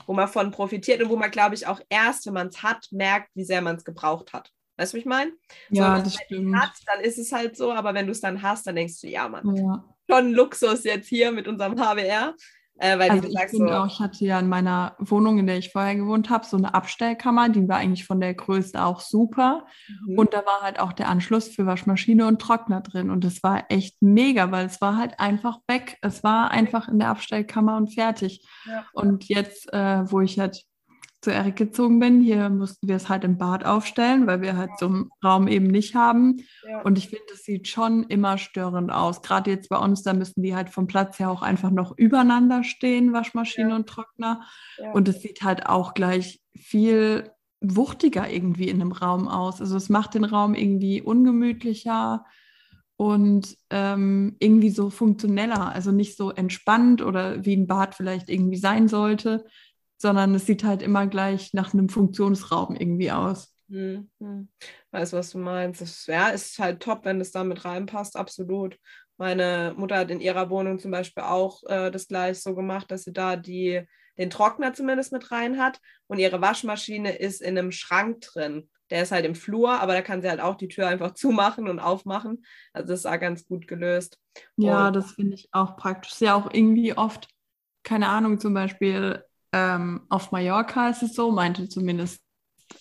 wo 0.06 0.14
man 0.14 0.28
von 0.28 0.52
profitiert 0.52 1.02
und 1.02 1.10
wo 1.10 1.16
man, 1.16 1.32
glaube 1.32 1.56
ich, 1.56 1.68
auch 1.68 1.82
erst, 1.90 2.26
wenn 2.26 2.34
man 2.34 2.48
es 2.48 2.64
hat, 2.64 2.88
merkt, 2.92 3.30
wie 3.36 3.44
sehr 3.44 3.62
man 3.62 3.76
es 3.76 3.86
gebraucht 3.86 4.34
hat. 4.34 4.52
Weißt 4.78 4.94
du, 4.94 4.96
wie 4.96 5.02
ich 5.02 5.06
meine? 5.06 5.32
Ja, 5.70 5.98
so, 5.98 6.04
das 6.04 6.18
halt 6.18 6.26
stimmt. 6.26 6.56
Hat, 6.56 6.72
dann 6.88 7.02
ist 7.02 7.20
es 7.20 7.32
halt 7.32 7.56
so, 7.56 7.72
aber 7.72 7.94
wenn 7.94 8.08
du 8.08 8.12
es 8.12 8.22
dann 8.22 8.42
hast, 8.42 8.66
dann 8.66 8.76
denkst 8.76 9.00
du, 9.02 9.08
ja, 9.08 9.30
Mann, 9.30 9.56
ja. 9.56 9.84
schon 10.10 10.34
Luxus 10.34 10.84
jetzt 10.84 11.08
hier 11.08 11.32
mit 11.32 11.48
unserem 11.48 11.78
HWR. 11.78 12.36
Äh, 12.80 12.98
weil 12.98 13.12
also 13.12 13.28
ich, 13.28 13.34
sagst, 13.34 13.56
so 13.56 13.66
auch, 13.66 13.86
ich 13.86 14.00
hatte 14.00 14.26
ja 14.26 14.40
in 14.40 14.50
meiner 14.50 14.96
Wohnung, 14.98 15.38
in 15.38 15.48
der 15.48 15.58
ich 15.58 15.72
vorher 15.72 15.96
gewohnt 15.96 16.30
habe, 16.30 16.46
so 16.46 16.58
eine 16.58 16.74
Abstellkammer, 16.74 17.50
die 17.50 17.68
war 17.68 17.78
eigentlich 17.78 18.06
von 18.06 18.20
der 18.20 18.34
Größe 18.34 18.84
auch 18.84 19.00
super. 19.00 19.66
Mhm. 20.08 20.18
Und 20.18 20.34
da 20.34 20.40
war 20.46 20.62
halt 20.62 20.80
auch 20.80 20.92
der 20.92 21.08
Anschluss 21.10 21.48
für 21.48 21.66
Waschmaschine 21.66 22.26
und 22.26 22.42
Trockner 22.42 22.82
drin. 22.82 23.10
Und 23.10 23.24
das 23.24 23.44
war 23.44 23.66
echt 23.70 24.02
mega, 24.02 24.52
weil 24.52 24.66
es 24.66 24.82
war 24.82 24.98
halt 24.98 25.20
einfach 25.20 25.60
weg. 25.68 25.98
Es 26.02 26.24
war 26.24 26.52
einfach 26.52 26.88
in 26.88 27.00
der 27.00 27.10
Abstellkammer 27.10 27.78
und 27.78 27.94
fertig. 27.94 28.46
Ja. 28.66 28.86
Und 28.94 29.30
jetzt, 29.30 29.72
äh, 29.72 30.12
wo 30.12 30.22
ich 30.22 30.40
halt 30.40 30.64
zu 31.24 31.32
Erik 31.32 31.56
gezogen 31.56 32.00
bin. 32.00 32.22
Hier 32.22 32.50
mussten 32.50 32.88
wir 32.88 32.98
es 32.98 33.08
halt 33.08 33.24
im 33.24 33.38
Bad 33.38 33.66
aufstellen, 33.66 34.28
weil 34.28 34.42
wir 34.42 34.58
halt 34.58 34.72
so 34.78 34.88
einen 34.88 35.10
Raum 35.24 35.48
eben 35.48 35.68
nicht 35.68 35.96
haben. 35.96 36.44
Ja. 36.68 36.82
Und 36.82 36.98
ich 36.98 37.08
finde, 37.08 37.26
es 37.34 37.44
sieht 37.44 37.68
schon 37.68 38.04
immer 38.04 38.38
störend 38.38 38.92
aus. 38.92 39.22
Gerade 39.22 39.52
jetzt 39.52 39.70
bei 39.70 39.78
uns, 39.78 40.04
da 40.04 40.14
müssen 40.14 40.44
die 40.44 40.56
halt 40.56 40.70
vom 40.70 40.86
Platz 40.86 41.20
her 41.20 41.32
auch 41.32 41.42
einfach 41.42 41.72
noch 41.72 41.98
übereinander 41.98 42.64
stehen, 42.64 43.14
Waschmaschine 43.14 43.70
ja. 43.70 43.76
und 43.76 43.88
Trockner. 43.88 44.42
Ja. 44.78 44.92
Und 44.92 45.08
es 45.08 45.22
sieht 45.22 45.44
halt 45.44 45.66
auch 45.66 45.94
gleich 45.94 46.42
viel 46.58 47.32
wuchtiger 47.62 48.30
irgendwie 48.30 48.68
in 48.68 48.82
einem 48.82 48.92
Raum 48.92 49.30
aus. 49.30 49.62
Also 49.62 49.78
es 49.78 49.88
macht 49.88 50.16
den 50.16 50.26
Raum 50.26 50.54
irgendwie 50.54 51.02
ungemütlicher 51.02 52.26
und 52.98 53.58
ähm, 53.70 54.36
irgendwie 54.40 54.70
so 54.70 54.90
funktioneller, 54.90 55.72
also 55.72 55.92
nicht 55.92 56.18
so 56.18 56.32
entspannt 56.32 57.02
oder 57.02 57.46
wie 57.46 57.56
ein 57.56 57.68
Bad 57.68 57.96
vielleicht 57.96 58.30
irgendwie 58.30 58.58
sein 58.58 58.88
sollte, 58.88 59.46
sondern 60.04 60.36
es 60.36 60.46
sieht 60.46 60.66
halt 60.66 60.82
immer 60.82 61.08
gleich 61.08 61.54
nach 61.54 61.74
einem 61.74 61.88
Funktionsraum 61.88 62.76
irgendwie 62.76 63.10
aus. 63.10 63.56
Hm, 63.70 64.12
hm. 64.20 64.50
Weiß, 64.92 65.14
was 65.14 65.30
du 65.30 65.38
meinst. 65.38 65.80
Das, 65.80 66.06
ja, 66.08 66.28
ist 66.28 66.60
halt 66.60 66.82
top, 66.82 67.06
wenn 67.06 67.22
es 67.22 67.32
da 67.32 67.46
mit 67.46 67.64
reinpasst, 67.64 68.18
absolut. 68.18 68.78
Meine 69.16 69.74
Mutter 69.78 69.98
hat 69.98 70.12
in 70.12 70.20
ihrer 70.20 70.50
Wohnung 70.50 70.78
zum 70.78 70.92
Beispiel 70.92 71.24
auch 71.24 71.64
äh, 71.68 71.90
das 71.90 72.10
gleich 72.10 72.42
so 72.42 72.54
gemacht, 72.54 72.92
dass 72.92 73.04
sie 73.04 73.14
da 73.14 73.38
die, 73.38 73.82
den 74.18 74.30
Trockner 74.30 74.74
zumindest 74.74 75.14
mit 75.14 75.32
rein 75.32 75.58
hat 75.58 75.80
und 76.08 76.20
ihre 76.20 76.42
Waschmaschine 76.42 77.16
ist 77.16 77.42
in 77.42 77.58
einem 77.58 77.72
Schrank 77.72 78.20
drin. 78.20 78.70
Der 78.90 79.04
ist 79.04 79.14
halt 79.14 79.24
im 79.24 79.36
Flur, 79.36 79.80
aber 79.80 79.94
da 79.94 80.02
kann 80.02 80.22
sie 80.22 80.30
halt 80.30 80.42
auch 80.42 80.56
die 80.56 80.68
Tür 80.68 80.90
einfach 80.90 81.12
zumachen 81.14 81.70
und 81.70 81.80
aufmachen. 81.80 82.44
Also 82.74 82.90
das 82.90 83.00
ist 83.00 83.06
auch 83.06 83.20
ganz 83.22 83.46
gut 83.46 83.70
gelöst. 83.70 84.20
Ja, 84.58 84.88
und, 84.88 84.98
das 84.98 85.14
finde 85.14 85.36
ich 85.36 85.48
auch 85.54 85.78
praktisch. 85.78 86.12
Ist 86.12 86.20
ja 86.22 86.36
auch 86.36 86.54
irgendwie 86.54 86.98
oft, 86.98 87.30
keine 87.84 88.10
Ahnung, 88.10 88.38
zum 88.38 88.54
Beispiel 88.54 89.24
ähm, 89.54 90.02
auf 90.10 90.32
Mallorca 90.32 90.90
ist 90.90 91.04
es 91.04 91.14
so, 91.14 91.32
meinte 91.32 91.70
zumindest 91.70 92.22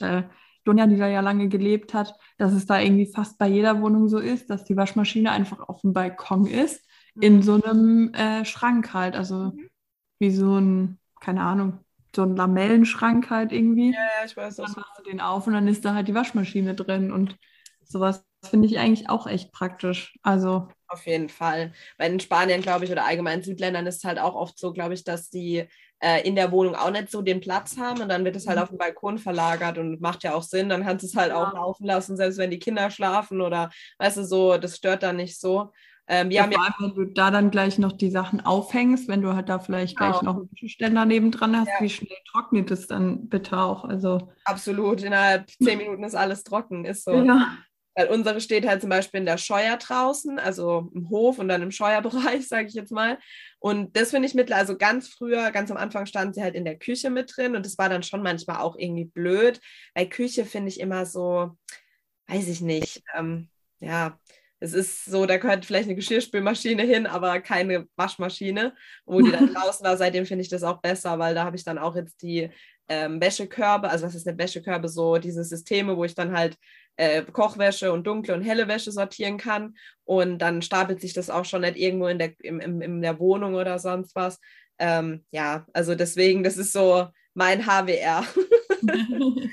äh, 0.01 0.23
Donja, 0.65 0.87
die 0.87 0.97
da 0.97 1.07
ja 1.07 1.21
lange 1.21 1.49
gelebt 1.49 1.93
hat, 1.93 2.15
dass 2.39 2.53
es 2.53 2.67
da 2.67 2.81
irgendwie 2.81 3.07
fast 3.07 3.39
bei 3.39 3.47
jeder 3.47 3.81
Wohnung 3.81 4.09
so 4.09 4.19
ist, 4.19 4.49
dass 4.49 4.65
die 4.65 4.77
Waschmaschine 4.77 5.31
einfach 5.31 5.61
auf 5.61 5.83
dem 5.83 5.93
Balkon 5.93 6.47
ist, 6.47 6.85
mhm. 7.15 7.23
in 7.23 7.43
so 7.43 7.63
einem 7.63 8.15
äh, 8.15 8.45
Schrank 8.45 8.95
halt. 8.95 9.15
Also 9.17 9.53
mhm. 9.53 9.69
wie 10.19 10.31
so 10.31 10.57
ein, 10.59 10.99
keine 11.21 11.43
Ahnung, 11.43 11.81
so 12.15 12.23
ein 12.23 12.37
Lamellenschrank 12.37 13.29
halt 13.29 13.53
irgendwie. 13.53 13.93
Ja, 13.93 14.01
ja, 14.01 14.25
ich 14.25 14.37
weiß 14.37 14.57
das. 14.57 14.73
Dann 14.73 14.83
machst 14.83 14.99
du 14.99 15.03
den 15.03 15.21
auf 15.21 15.47
und 15.47 15.53
dann 15.53 15.69
ist 15.69 15.85
da 15.85 15.95
halt 15.95 16.09
die 16.09 16.15
Waschmaschine 16.15 16.75
drin 16.75 17.13
und 17.13 17.37
sowas 17.85 18.25
finde 18.45 18.67
ich 18.67 18.79
eigentlich 18.79 19.11
auch 19.11 19.27
echt 19.27 19.53
praktisch. 19.53 20.19
Also 20.23 20.69
auf 20.93 21.07
jeden 21.07 21.29
Fall. 21.29 21.73
Weil 21.99 22.13
in 22.13 22.21
Spanien, 22.21 22.63
glaube 22.63 22.85
ich, 22.85 22.93
oder 22.93 23.05
allgemein 23.05 23.43
Südländern 23.43 23.87
ist 23.87 23.99
es 23.99 24.05
halt 24.05 24.19
auch 24.19 24.35
oft 24.35 24.59
so, 24.59 24.73
glaube 24.73 24.95
ich, 24.95 25.05
dass 25.05 25.31
die 25.31 25.67
äh, 26.01 26.27
in 26.27 26.35
der 26.35 26.51
Wohnung 26.51 26.75
auch 26.75 26.91
nicht 26.91 27.11
so 27.11 27.23
den 27.23 27.41
Platz 27.41 27.77
haben 27.79 28.03
und 28.03 28.09
dann 28.09 28.25
wird 28.25 28.37
es 28.37 28.47
halt 28.47 28.59
mhm. 28.59 28.63
auf 28.63 28.69
den 28.71 28.79
Balkon 28.79 29.19
verlagert 29.19 29.79
und 29.79 30.01
macht 30.01 30.25
ja 30.25 30.35
auch 30.35 30.43
Sinn. 30.43 30.69
Dann 30.69 30.85
kannst 30.85 31.05
du 31.05 31.07
es 31.07 31.17
halt 31.17 31.31
ja. 31.31 31.43
auch 31.43 31.53
laufen 31.55 31.87
lassen, 31.87 32.17
selbst 32.17 32.39
wenn 32.39 32.51
die 32.51 32.59
Kinder 32.59 32.91
schlafen 32.91 33.41
oder 33.41 33.71
weißt 33.99 34.19
du 34.19 34.25
so, 34.25 34.59
das 34.59 34.77
stört 34.77 35.03
dann 35.03 35.17
nicht 35.17 35.41
so. 35.41 35.73
Ähm, 36.09 36.33
ja, 36.33 36.49
vor 36.51 36.61
allem, 36.61 36.75
wenn 36.81 36.95
du 36.95 37.13
da 37.13 37.31
dann 37.31 37.51
gleich 37.53 37.79
noch 37.79 37.93
die 37.93 38.11
Sachen 38.11 38.45
aufhängst, 38.45 39.07
wenn 39.07 39.23
du 39.23 39.35
halt 39.35 39.49
da 39.49 39.61
vielleicht 39.61 39.97
gleich 39.97 40.19
genau. 40.19 40.33
noch 40.33 40.41
einen 40.41 40.51
Wäscheständer 40.51 41.05
nebendran 41.05 41.57
hast, 41.57 41.69
ja. 41.69 41.75
wie 41.81 41.89
schnell 41.89 42.19
trocknet 42.31 42.71
es 42.73 42.89
dann 42.89 43.29
bitte 43.29 43.57
auch? 43.57 43.85
Also 43.85 44.33
Absolut, 44.45 45.03
innerhalb 45.03 45.49
zehn 45.49 45.79
Minuten 45.79 46.03
ist 46.03 46.17
alles 46.17 46.43
trocken, 46.43 46.85
ist 46.85 47.05
so. 47.05 47.15
Ja. 47.15 47.57
Weil 47.95 48.09
unsere 48.09 48.41
steht 48.41 48.67
halt 48.67 48.81
zum 48.81 48.91
Beispiel 48.91 49.21
in 49.21 49.27
der 49.27 49.39
Scheuer 49.39 49.77
draußen, 49.77 50.39
also 50.39 50.91
im 50.95 51.11
Hof 51.11 51.39
und 51.39 51.49
dann 51.49 51.63
im 51.63 51.71
Scheuerbereich, 51.71 52.49
sage 52.49 52.69
ich 52.69 52.75
jetzt 52.75 52.93
mal. 52.93 53.19
Und 53.59 53.97
das 53.97 54.11
finde 54.11 54.27
ich 54.27 54.35
mittlerweile, 54.35 54.63
also 54.63 54.79
ganz 54.79 55.09
früher, 55.09 55.51
ganz 55.51 55.71
am 55.71 55.77
Anfang 55.77 56.07
stand 56.07 56.35
sie 56.35 56.43
halt 56.43 56.55
in 56.55 56.65
der 56.65 56.79
Küche 56.79 57.11
mit 57.11 57.37
drin 57.37 57.55
und 57.55 57.67
das 57.67 57.79
war 57.79 57.89
dann 57.89 58.03
schon 58.03 58.23
manchmal 58.23 58.59
auch 58.59 58.77
irgendwie 58.77 59.05
blöd, 59.05 59.61
weil 59.95 60.09
Küche 60.09 60.45
finde 60.45 60.69
ich 60.69 60.81
immer 60.81 61.07
so, 61.07 61.57
weiß 62.29 62.49
ich 62.49 62.61
nicht, 62.61 63.03
ähm, 63.17 63.49
ja, 63.81 64.19
es 64.63 64.75
ist 64.75 65.07
so, 65.07 65.27
da 65.27 65.39
gehört 65.39 65.65
vielleicht 65.65 65.89
eine 65.89 65.97
Geschirrspülmaschine 65.97 66.85
hin, 66.85 67.07
aber 67.09 67.41
keine 67.41 67.89
Waschmaschine. 67.97 68.75
Und 69.05 69.17
wo 69.17 69.21
die 69.27 69.33
dann 69.33 69.53
draußen 69.55 69.85
war, 69.85 69.97
seitdem 69.97 70.25
finde 70.25 70.43
ich 70.43 70.49
das 70.49 70.63
auch 70.63 70.81
besser, 70.81 71.19
weil 71.19 71.35
da 71.35 71.45
habe 71.45 71.57
ich 71.57 71.65
dann 71.65 71.79
auch 71.79 71.97
jetzt 71.97 72.23
die 72.23 72.49
ähm, 72.89 73.21
Wäschekörbe, 73.21 73.91
also 73.91 74.07
was 74.07 74.15
ist 74.15 74.29
eine 74.29 74.39
Wäschekörbe, 74.39 74.89
so 74.89 75.19
diese 75.19 75.43
Systeme, 75.43 75.97
wo 75.97 76.05
ich 76.05 76.15
dann 76.15 76.37
halt 76.37 76.57
äh, 76.97 77.23
Kochwäsche 77.23 77.93
und 77.93 78.07
dunkle 78.07 78.35
und 78.35 78.43
helle 78.43 78.69
Wäsche 78.69 78.93
sortieren 78.93 79.39
kann. 79.39 79.77
Und 80.05 80.39
dann 80.39 80.63
stapelt 80.63 81.01
sich 81.01 81.13
das 81.13 81.31
auch 81.31 81.45
schon 81.45 81.63
nicht 81.63 81.77
irgendwo 81.77 82.07
in 82.07 82.19
der, 82.19 82.33
im, 82.41 82.61
im, 82.61 82.81
in 82.83 83.03
der 83.03 83.19
Wohnung 83.19 83.55
oder 83.55 83.79
sonst 83.79 84.15
was. 84.15 84.39
Ähm, 84.79 85.25
ja, 85.31 85.67
also 85.73 85.95
deswegen, 85.95 86.43
das 86.43 86.57
ist 86.57 86.73
so 86.73 87.09
mein 87.35 87.67
HWR. 87.67 88.25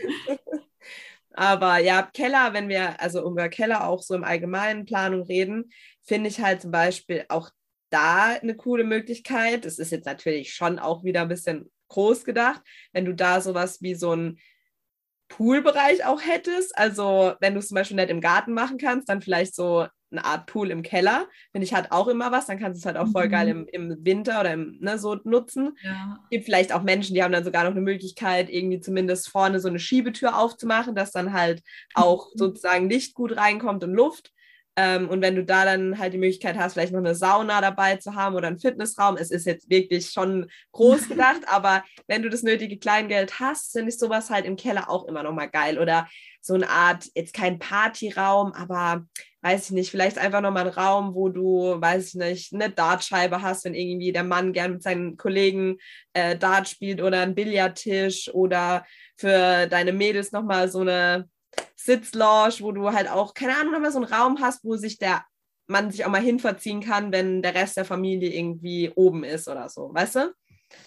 Aber 1.33 1.77
ja, 1.77 2.09
Keller, 2.13 2.53
wenn 2.53 2.67
wir 2.67 2.99
also 2.99 3.25
über 3.25 3.47
Keller 3.47 3.87
auch 3.87 4.01
so 4.01 4.13
im 4.13 4.23
allgemeinen 4.23 4.85
Planung 4.85 5.21
reden, 5.23 5.71
finde 6.03 6.29
ich 6.29 6.41
halt 6.41 6.61
zum 6.61 6.71
Beispiel 6.71 7.25
auch 7.29 7.49
da 7.89 8.37
eine 8.41 8.55
coole 8.55 8.83
Möglichkeit. 8.83 9.65
Es 9.65 9.79
ist 9.79 9.91
jetzt 9.91 10.05
natürlich 10.05 10.53
schon 10.53 10.79
auch 10.79 11.03
wieder 11.03 11.21
ein 11.21 11.27
bisschen 11.29 11.71
groß 11.87 12.25
gedacht, 12.25 12.61
wenn 12.93 13.05
du 13.05 13.13
da 13.13 13.41
sowas 13.41 13.81
wie 13.81 13.95
so 13.95 14.13
ein 14.15 14.39
Poolbereich 15.29 16.05
auch 16.05 16.21
hättest. 16.21 16.77
Also 16.77 17.33
wenn 17.39 17.53
du 17.53 17.59
es 17.59 17.69
zum 17.69 17.75
Beispiel 17.75 17.95
nicht 17.95 18.09
im 18.09 18.21
Garten 18.21 18.53
machen 18.53 18.77
kannst, 18.77 19.07
dann 19.07 19.21
vielleicht 19.21 19.55
so 19.55 19.87
eine 20.11 20.25
Art 20.25 20.47
Pool 20.47 20.71
im 20.71 20.81
Keller. 20.81 21.27
Finde 21.51 21.65
ich, 21.65 21.73
hat 21.73 21.91
auch 21.91 22.07
immer 22.07 22.31
was. 22.31 22.47
Dann 22.47 22.59
kannst 22.59 22.77
du 22.77 22.79
es 22.79 22.85
halt 22.85 22.97
auch 22.97 23.11
voll 23.11 23.27
mhm. 23.27 23.31
geil 23.31 23.47
im, 23.47 23.67
im 23.71 23.97
Winter 24.03 24.39
oder 24.39 24.53
im, 24.53 24.77
ne, 24.81 24.97
so 24.97 25.15
nutzen. 25.23 25.77
Ja. 25.83 26.17
Gibt 26.31 26.45
vielleicht 26.45 26.73
auch 26.73 26.83
Menschen, 26.83 27.13
die 27.13 27.23
haben 27.23 27.31
dann 27.31 27.43
sogar 27.43 27.63
noch 27.63 27.71
eine 27.71 27.81
Möglichkeit, 27.81 28.49
irgendwie 28.49 28.79
zumindest 28.79 29.29
vorne 29.29 29.59
so 29.59 29.67
eine 29.67 29.79
Schiebetür 29.79 30.37
aufzumachen, 30.37 30.95
dass 30.95 31.11
dann 31.11 31.33
halt 31.33 31.61
auch 31.93 32.33
mhm. 32.33 32.37
sozusagen 32.37 32.89
Licht 32.89 33.13
gut 33.13 33.37
reinkommt 33.37 33.83
und 33.83 33.93
Luft. 33.93 34.33
Ähm, 34.75 35.09
und 35.09 35.21
wenn 35.21 35.35
du 35.35 35.43
da 35.43 35.65
dann 35.65 35.99
halt 35.99 36.13
die 36.13 36.17
Möglichkeit 36.17 36.57
hast, 36.57 36.73
vielleicht 36.73 36.93
noch 36.93 36.99
eine 36.99 37.15
Sauna 37.15 37.59
dabei 37.59 37.97
zu 37.97 38.15
haben 38.15 38.35
oder 38.35 38.47
einen 38.47 38.59
Fitnessraum, 38.59 39.17
es 39.17 39.31
ist 39.31 39.45
jetzt 39.45 39.69
wirklich 39.69 40.09
schon 40.09 40.49
groß 40.71 41.09
gedacht, 41.09 41.41
aber 41.47 41.83
wenn 42.07 42.21
du 42.21 42.29
das 42.29 42.43
nötige 42.43 42.77
Kleingeld 42.77 43.39
hast, 43.39 43.73
finde 43.73 43.89
ich 43.89 43.99
sowas 43.99 44.29
halt 44.29 44.45
im 44.45 44.55
Keller 44.55 44.89
auch 44.89 45.07
immer 45.07 45.23
noch 45.23 45.33
mal 45.33 45.47
geil. 45.47 45.79
Oder 45.79 46.07
so 46.41 46.53
eine 46.53 46.69
Art, 46.69 47.05
jetzt 47.13 47.33
kein 47.33 47.59
Partyraum, 47.59 48.53
aber 48.53 49.05
weiß 49.41 49.65
ich 49.65 49.71
nicht, 49.71 49.91
vielleicht 49.91 50.17
einfach 50.17 50.41
nochmal 50.41 50.67
ein 50.67 50.73
Raum, 50.73 51.13
wo 51.13 51.29
du, 51.29 51.75
weiß 51.79 52.09
ich 52.09 52.13
nicht, 52.15 52.53
eine 52.53 52.69
Dartscheibe 52.69 53.41
hast, 53.41 53.65
wenn 53.65 53.73
irgendwie 53.73 54.11
der 54.11 54.23
Mann 54.23 54.53
gern 54.53 54.73
mit 54.73 54.83
seinen 54.83 55.17
Kollegen 55.17 55.77
äh, 56.13 56.37
Dart 56.37 56.67
spielt 56.67 57.01
oder 57.01 57.21
ein 57.21 57.35
Billardtisch 57.35 58.29
oder 58.33 58.85
für 59.15 59.67
deine 59.67 59.93
Mädels 59.93 60.31
nochmal 60.31 60.69
so 60.69 60.79
eine 60.79 61.29
Sitzlounge, 61.81 62.59
wo 62.59 62.71
du 62.71 62.91
halt 62.91 63.09
auch, 63.09 63.33
keine 63.33 63.55
Ahnung, 63.57 63.71
nochmal 63.71 63.91
so 63.91 63.99
einen 63.99 64.13
Raum 64.13 64.39
hast, 64.41 64.63
wo 64.65 64.75
sich 64.75 64.97
der 64.97 65.23
Mann 65.67 65.91
sich 65.91 66.03
auch 66.03 66.09
mal 66.09 66.21
hinverziehen 66.21 66.81
kann, 66.81 67.11
wenn 67.11 67.41
der 67.41 67.55
Rest 67.55 67.77
der 67.77 67.85
Familie 67.85 68.33
irgendwie 68.33 68.91
oben 68.95 69.23
ist 69.23 69.47
oder 69.47 69.69
so, 69.69 69.93
weißt 69.93 70.15
du? 70.15 70.33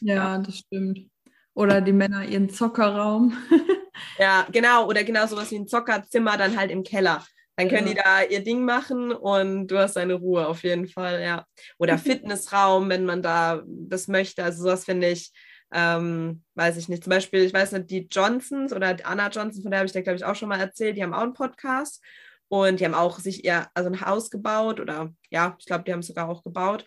Ja, 0.00 0.14
ja. 0.14 0.38
das 0.38 0.58
stimmt. 0.58 1.08
Oder 1.54 1.80
die 1.80 1.92
Männer 1.92 2.24
ihren 2.24 2.50
Zockerraum. 2.50 3.36
ja, 4.18 4.46
genau. 4.50 4.86
Oder 4.86 5.04
genau 5.04 5.26
sowas 5.26 5.50
wie 5.50 5.56
ein 5.56 5.66
Zockerzimmer 5.66 6.36
dann 6.36 6.56
halt 6.56 6.70
im 6.70 6.82
Keller. 6.82 7.24
Dann 7.56 7.68
können 7.68 7.86
ja. 7.86 7.92
die 7.92 7.98
da 7.98 8.22
ihr 8.22 8.42
Ding 8.42 8.64
machen 8.64 9.12
und 9.12 9.66
du 9.68 9.78
hast 9.78 9.96
deine 9.96 10.14
Ruhe 10.14 10.46
auf 10.46 10.62
jeden 10.62 10.88
Fall, 10.88 11.22
ja. 11.22 11.46
Oder 11.78 11.98
Fitnessraum, 11.98 12.88
wenn 12.88 13.04
man 13.04 13.22
da 13.22 13.62
das 13.66 14.08
möchte. 14.08 14.44
Also 14.44 14.64
sowas 14.64 14.84
finde 14.84 15.10
ich, 15.10 15.32
ähm, 15.72 16.42
weiß 16.54 16.76
ich 16.76 16.88
nicht. 16.88 17.04
Zum 17.04 17.10
Beispiel, 17.10 17.42
ich 17.42 17.54
weiß 17.54 17.72
nicht, 17.72 17.90
die 17.90 18.08
Johnsons 18.10 18.72
oder 18.72 18.96
Anna 19.04 19.28
Johnson, 19.28 19.62
von 19.62 19.70
der 19.70 19.80
habe 19.80 19.86
ich 19.86 19.92
dir, 19.92 20.02
glaube 20.02 20.16
ich, 20.16 20.24
auch 20.24 20.34
schon 20.34 20.48
mal 20.48 20.60
erzählt, 20.60 20.96
die 20.96 21.02
haben 21.02 21.14
auch 21.14 21.22
einen 21.22 21.34
Podcast 21.34 22.02
und 22.48 22.80
die 22.80 22.84
haben 22.84 22.94
auch 22.94 23.18
sich 23.18 23.44
ihr, 23.44 23.66
also 23.74 23.88
ein 23.88 24.00
Haus 24.00 24.30
gebaut 24.30 24.80
oder 24.80 25.12
ja, 25.30 25.56
ich 25.58 25.66
glaube, 25.66 25.84
die 25.84 25.92
haben 25.92 26.00
es 26.00 26.08
sogar 26.08 26.28
auch 26.28 26.42
gebaut. 26.42 26.84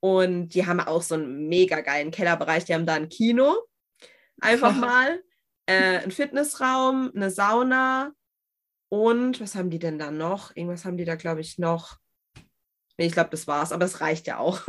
Und 0.00 0.50
die 0.50 0.64
haben 0.64 0.78
auch 0.78 1.02
so 1.02 1.16
einen 1.16 1.48
mega 1.48 1.80
geilen 1.80 2.12
Kellerbereich. 2.12 2.64
Die 2.64 2.74
haben 2.74 2.86
da 2.86 2.94
ein 2.94 3.08
Kino, 3.08 3.56
einfach 4.40 4.76
mal, 4.76 5.20
äh, 5.66 5.98
ein 5.98 6.12
Fitnessraum, 6.12 7.10
eine 7.14 7.30
Sauna 7.30 8.12
und 8.88 9.40
was 9.40 9.54
haben 9.54 9.70
die 9.70 9.78
denn 9.78 9.98
da 9.98 10.10
noch? 10.10 10.54
Irgendwas 10.56 10.84
haben 10.84 10.96
die 10.96 11.04
da, 11.04 11.14
glaube 11.14 11.40
ich, 11.40 11.58
noch. 11.58 11.98
Nee, 12.98 13.06
ich 13.06 13.12
glaube, 13.12 13.30
das 13.30 13.46
war's, 13.46 13.70
aber 13.70 13.84
es 13.84 14.00
reicht 14.00 14.26
ja 14.26 14.38
auch. 14.38 14.60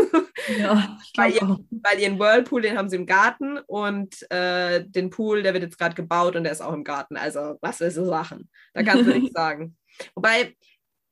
Ja, 0.57 0.97
weil, 1.17 1.33
ihr, 1.33 1.59
weil 1.71 1.99
ihren 1.99 2.19
Whirlpool, 2.19 2.61
den 2.61 2.77
haben 2.77 2.87
sie 2.87 2.95
im 2.95 3.07
Garten 3.07 3.57
und 3.65 4.29
äh, 4.31 4.85
den 4.85 5.09
Pool, 5.09 5.41
der 5.41 5.53
wird 5.53 5.63
jetzt 5.63 5.79
gerade 5.79 5.95
gebaut 5.95 6.35
und 6.35 6.43
der 6.43 6.51
ist 6.51 6.61
auch 6.61 6.73
im 6.73 6.83
Garten. 6.83 7.17
Also, 7.17 7.57
was 7.61 7.79
willst 7.79 7.97
du 7.97 8.05
Sachen? 8.05 8.49
Da 8.73 8.83
kannst 8.83 9.07
du 9.07 9.13
nichts 9.13 9.33
sagen. 9.33 9.75
Wobei, 10.13 10.55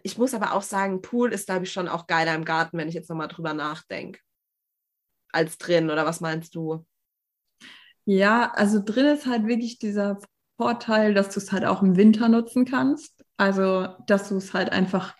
ich 0.03 0.19
muss 0.19 0.35
aber 0.35 0.53
auch 0.53 0.61
sagen, 0.61 1.01
Pool 1.01 1.33
ist, 1.33 1.47
glaube 1.47 1.63
ich, 1.63 1.71
schon 1.71 1.87
auch 1.87 2.05
geiler 2.05 2.35
im 2.35 2.45
Garten, 2.45 2.77
wenn 2.77 2.87
ich 2.87 2.93
jetzt 2.93 3.09
nochmal 3.09 3.27
drüber 3.29 3.55
nachdenke. 3.55 4.19
Als 5.31 5.57
drin, 5.57 5.89
oder 5.89 6.05
was 6.05 6.21
meinst 6.21 6.53
du? 6.53 6.85
Ja, 8.05 8.51
also 8.51 8.79
drin 8.83 9.07
ist 9.07 9.25
halt 9.25 9.47
wirklich 9.47 9.79
dieser 9.79 10.19
Vorteil, 10.55 11.15
dass 11.15 11.33
du 11.33 11.39
es 11.39 11.51
halt 11.51 11.65
auch 11.65 11.81
im 11.81 11.97
Winter 11.97 12.29
nutzen 12.29 12.63
kannst. 12.63 13.25
Also, 13.37 13.87
dass 14.05 14.29
du 14.29 14.37
es 14.37 14.53
halt 14.53 14.71
einfach 14.71 15.15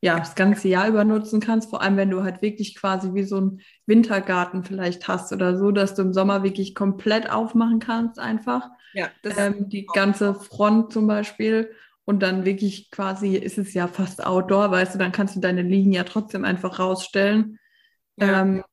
ja, 0.00 0.18
das 0.18 0.34
ganze 0.34 0.68
Jahr 0.68 0.88
über 0.88 1.04
nutzen 1.04 1.40
kannst, 1.40 1.70
vor 1.70 1.82
allem 1.82 1.96
wenn 1.96 2.10
du 2.10 2.22
halt 2.22 2.40
wirklich 2.40 2.76
quasi 2.76 3.14
wie 3.14 3.24
so 3.24 3.36
einen 3.38 3.60
Wintergarten 3.86 4.62
vielleicht 4.62 5.08
hast 5.08 5.32
oder 5.32 5.58
so, 5.58 5.72
dass 5.72 5.94
du 5.94 6.02
im 6.02 6.12
Sommer 6.12 6.44
wirklich 6.44 6.74
komplett 6.74 7.30
aufmachen 7.30 7.80
kannst 7.80 8.18
einfach. 8.18 8.68
Ja, 8.94 9.08
ähm, 9.36 9.68
die 9.68 9.86
ganze 9.86 10.34
Front 10.34 10.92
zum 10.92 11.06
Beispiel 11.06 11.72
und 12.04 12.22
dann 12.22 12.44
wirklich 12.44 12.90
quasi 12.90 13.36
ist 13.36 13.58
es 13.58 13.74
ja 13.74 13.86
fast 13.86 14.24
Outdoor, 14.24 14.70
weißt 14.70 14.94
du, 14.94 14.98
dann 14.98 15.12
kannst 15.12 15.36
du 15.36 15.40
deine 15.40 15.62
Liegen 15.62 15.92
ja 15.92 16.04
trotzdem 16.04 16.44
einfach 16.44 16.78
rausstellen. 16.78 17.58
Ja. 18.16 18.42
Ähm, 18.42 18.64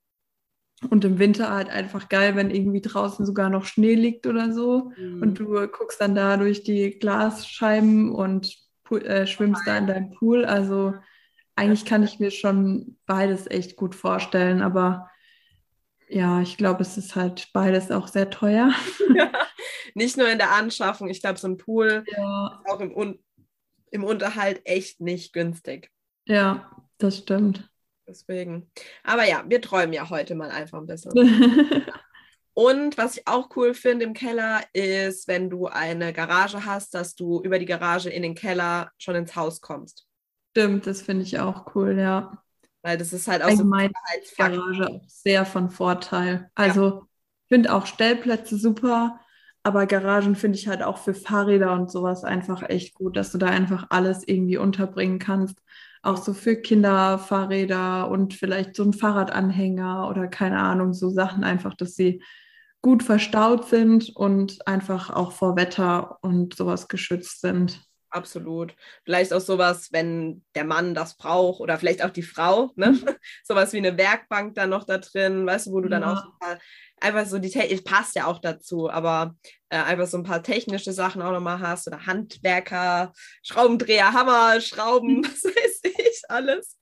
und 0.90 1.04
im 1.06 1.20
Winter 1.20 1.52
halt 1.52 1.70
einfach 1.70 2.10
geil, 2.10 2.36
wenn 2.36 2.52
irgendwie 2.52 2.82
draußen 2.82 3.26
sogar 3.26 3.50
noch 3.50 3.66
Schnee 3.66 3.96
liegt 3.96 4.28
oder 4.28 4.54
so 4.54 4.92
mhm. 4.98 5.22
und 5.22 5.40
du 5.40 5.68
guckst 5.68 6.00
dann 6.00 6.14
da 6.16 6.38
durch 6.38 6.64
die 6.64 7.00
Glasscheiben 7.00 8.14
und 8.14 8.56
äh, 8.92 9.26
schwimmst 9.26 9.64
da 9.66 9.78
in 9.78 9.88
deinem 9.88 10.12
Pool. 10.12 10.46
Also 10.46 10.94
eigentlich 11.56 11.86
kann 11.86 12.04
ich 12.04 12.20
mir 12.20 12.32
schon 12.32 12.98
beides 13.06 13.50
echt 13.50 13.76
gut 13.76 13.96
vorstellen, 13.96 14.62
aber 14.62 15.10
ja, 16.08 16.42
ich 16.42 16.58
glaube, 16.58 16.84
es 16.84 16.98
ist 16.98 17.16
halt 17.16 17.50
beides 17.54 17.92
auch 17.92 18.08
sehr 18.08 18.30
teuer. 18.30 18.72
Ja, 19.16 19.32
nicht 19.94 20.18
nur 20.18 20.30
in 20.30 20.38
der 20.38 20.52
Anschaffung, 20.52 21.10
ich 21.10 21.22
glaube, 21.22 21.40
so 21.40 21.48
ein 21.48 21.56
Pool 21.56 22.04
ja. 22.08 22.62
ist 22.66 22.72
auch 22.72 22.82
im, 22.82 22.96
Un 22.96 23.20
im 23.92 24.04
Unterhalt 24.04 24.62
echt 24.66 25.00
nicht 25.00 25.32
günstig. 25.32 25.90
Ja, 26.26 26.70
das 26.98 27.20
stimmt. 27.20 27.70
Deswegen. 28.06 28.70
Aber 29.04 29.26
ja, 29.26 29.46
wir 29.48 29.62
träumen 29.62 29.94
ja 29.94 30.10
heute 30.10 30.36
mal 30.36 30.52
einfach 30.52 30.80
ein 30.80 30.86
bisschen. 30.86 31.14
Und 32.54 32.98
was 32.98 33.18
ich 33.18 33.28
auch 33.28 33.50
cool 33.56 33.74
finde 33.74 34.06
im 34.06 34.14
Keller 34.14 34.62
ist, 34.74 35.28
wenn 35.28 35.50
du 35.50 35.68
eine 35.68 36.14
Garage 36.14 36.66
hast, 36.66 36.94
dass 36.94 37.16
du 37.16 37.42
über 37.42 37.60
die 37.60 37.66
Garage 37.66 38.10
in 38.10 38.24
den 38.24 38.36
Keller 38.36 38.92
schon 38.98 39.16
ins 39.16 39.36
Haus 39.36 39.62
kommst. 39.62 40.05
Stimmt, 40.58 40.88
das 40.88 41.02
finde 41.02 41.24
ich 41.24 41.38
auch 41.38 41.76
cool, 41.76 42.00
ja. 42.00 42.42
Weil 42.82 42.98
das 42.98 43.12
ist 43.12 43.28
halt 43.28 43.42
auch 43.44 43.50
Allgemein 43.50 43.92
so 44.24 44.36
Garage 44.38 44.88
auch 44.88 45.02
sehr 45.06 45.46
von 45.46 45.70
Vorteil. 45.70 46.50
Also 46.56 46.86
ja. 46.86 47.02
ich 47.44 47.48
finde 47.50 47.74
auch 47.74 47.86
Stellplätze 47.86 48.58
super, 48.58 49.20
aber 49.64 49.86
Garagen 49.86 50.36
finde 50.36 50.58
ich 50.58 50.70
halt 50.70 50.82
auch 50.82 50.98
für 50.98 51.14
Fahrräder 51.14 51.74
und 51.74 51.92
sowas 51.92 52.24
einfach 52.24 52.62
echt 52.70 52.94
gut, 52.94 53.18
dass 53.18 53.34
du 53.34 53.38
da 53.38 53.48
einfach 53.48 53.88
alles 53.90 54.26
irgendwie 54.26 54.56
unterbringen 54.56 55.20
kannst. 55.20 55.60
Auch 56.04 56.16
so 56.16 56.34
für 56.34 56.56
Kinderfahrräder 56.56 58.10
und 58.10 58.34
vielleicht 58.34 58.78
so 58.78 58.84
ein 58.84 58.94
Fahrradanhänger 58.94 60.08
oder 60.10 60.28
keine 60.30 60.60
Ahnung, 60.60 60.94
so 60.94 61.10
Sachen 61.10 61.44
einfach, 61.44 61.74
dass 61.74 61.96
sie 61.96 62.24
gut 62.82 63.04
verstaut 63.04 63.68
sind 63.68 64.16
und 64.16 64.66
einfach 64.68 65.10
auch 65.10 65.34
vor 65.34 65.58
Wetter 65.58 66.20
und 66.22 66.56
sowas 66.56 66.88
geschützt 66.88 67.42
sind 67.42 67.82
absolut. 68.10 68.76
Vielleicht 69.04 69.34
auch 69.34 69.42
sowas, 69.42 69.90
wenn 69.92 70.44
der 70.56 70.66
Mann 70.66 70.94
das 70.94 71.18
braucht 71.18 71.60
oder 71.60 71.78
vielleicht 71.78 72.04
auch 72.04 72.10
die 72.10 72.24
Frau, 72.24 72.72
ne? 72.76 72.92
Mhm. 72.92 73.06
sowas 73.44 73.74
wie 73.74 73.78
eine 73.78 73.98
Werkbank 73.98 74.56
dann 74.56 74.70
noch 74.70 74.84
da 74.84 74.98
drin, 74.98 75.46
weißt 75.46 75.68
du, 75.68 75.72
wo 75.72 75.82
du 75.82 75.90
ja. 75.90 76.00
dann 76.00 76.04
auch 76.04 76.24
einfach 77.00 77.26
so 77.26 77.40
die 77.40 77.50
Te 77.50 77.82
passt 77.84 78.16
ja 78.16 78.26
auch 78.26 78.40
dazu, 78.40 78.90
aber 78.90 79.36
äh, 79.70 79.78
einfach 79.78 80.08
so 80.08 80.18
ein 80.18 80.24
paar 80.24 80.44
technische 80.44 80.94
Sachen 80.94 81.22
auch 81.22 81.32
nochmal 81.32 81.60
hast 81.60 81.88
oder 81.88 82.06
Handwerker, 82.06 83.14
Schraubendreher, 83.44 84.14
Hammer, 84.14 84.62
Schrauben, 84.62 85.24
was 85.26 85.44
weiß 85.44 85.82
ich. 85.84 86.22
alles. 86.30 86.78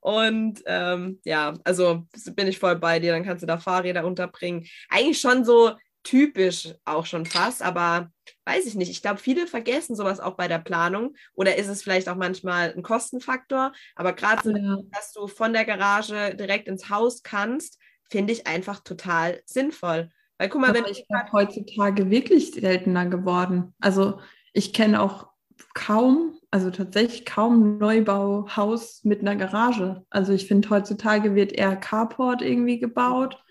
Und 0.00 0.62
ähm, 0.66 1.20
ja, 1.24 1.54
also 1.64 2.06
bin 2.34 2.46
ich 2.46 2.58
voll 2.58 2.76
bei 2.76 3.00
dir. 3.00 3.12
Dann 3.12 3.24
kannst 3.24 3.42
du 3.42 3.46
da 3.46 3.58
Fahrräder 3.58 4.06
unterbringen. 4.06 4.66
Eigentlich 4.88 5.20
schon 5.20 5.44
so 5.44 5.72
typisch 6.02 6.72
auch 6.84 7.06
schon 7.06 7.26
fast, 7.26 7.62
aber 7.62 8.10
weiß 8.46 8.66
ich 8.66 8.76
nicht. 8.76 8.90
Ich 8.90 9.02
glaube, 9.02 9.18
viele 9.18 9.46
vergessen 9.46 9.96
sowas 9.96 10.20
auch 10.20 10.34
bei 10.34 10.48
der 10.48 10.58
Planung 10.58 11.14
oder 11.34 11.56
ist 11.56 11.68
es 11.68 11.82
vielleicht 11.82 12.08
auch 12.08 12.16
manchmal 12.16 12.72
ein 12.72 12.82
Kostenfaktor. 12.82 13.72
Aber 13.96 14.12
gerade 14.12 14.42
so, 14.44 14.56
ja. 14.56 14.78
dass 14.92 15.12
du 15.12 15.26
von 15.26 15.52
der 15.52 15.64
Garage 15.64 16.34
direkt 16.36 16.68
ins 16.68 16.88
Haus 16.88 17.22
kannst, 17.22 17.78
finde 18.08 18.32
ich 18.32 18.46
einfach 18.46 18.80
total 18.80 19.42
sinnvoll. 19.46 20.10
Weil 20.38 20.48
guck 20.48 20.60
mal, 20.60 20.70
aber 20.70 20.84
wenn 20.84 20.92
ich 20.92 21.06
glaube, 21.08 21.32
heutzutage 21.32 22.10
wirklich 22.10 22.52
seltener 22.52 23.06
geworden. 23.06 23.74
Also 23.80 24.20
ich 24.52 24.72
kenne 24.72 25.00
auch 25.00 25.28
kaum, 25.74 26.38
also 26.50 26.70
tatsächlich 26.70 27.24
kaum 27.24 27.78
Neubauhaus 27.78 29.02
mit 29.02 29.20
einer 29.20 29.36
Garage. 29.36 30.04
Also 30.10 30.32
ich 30.32 30.46
finde, 30.46 30.70
heutzutage 30.70 31.34
wird 31.34 31.52
eher 31.52 31.76
Carport 31.76 32.42
irgendwie 32.42 32.78
gebaut. 32.78 33.42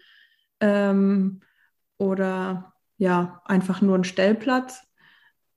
Ähm, 0.61 1.41
oder 1.97 2.73
ja, 2.97 3.41
einfach 3.45 3.81
nur 3.81 3.97
ein 3.97 4.03
Stellplatz. 4.03 4.84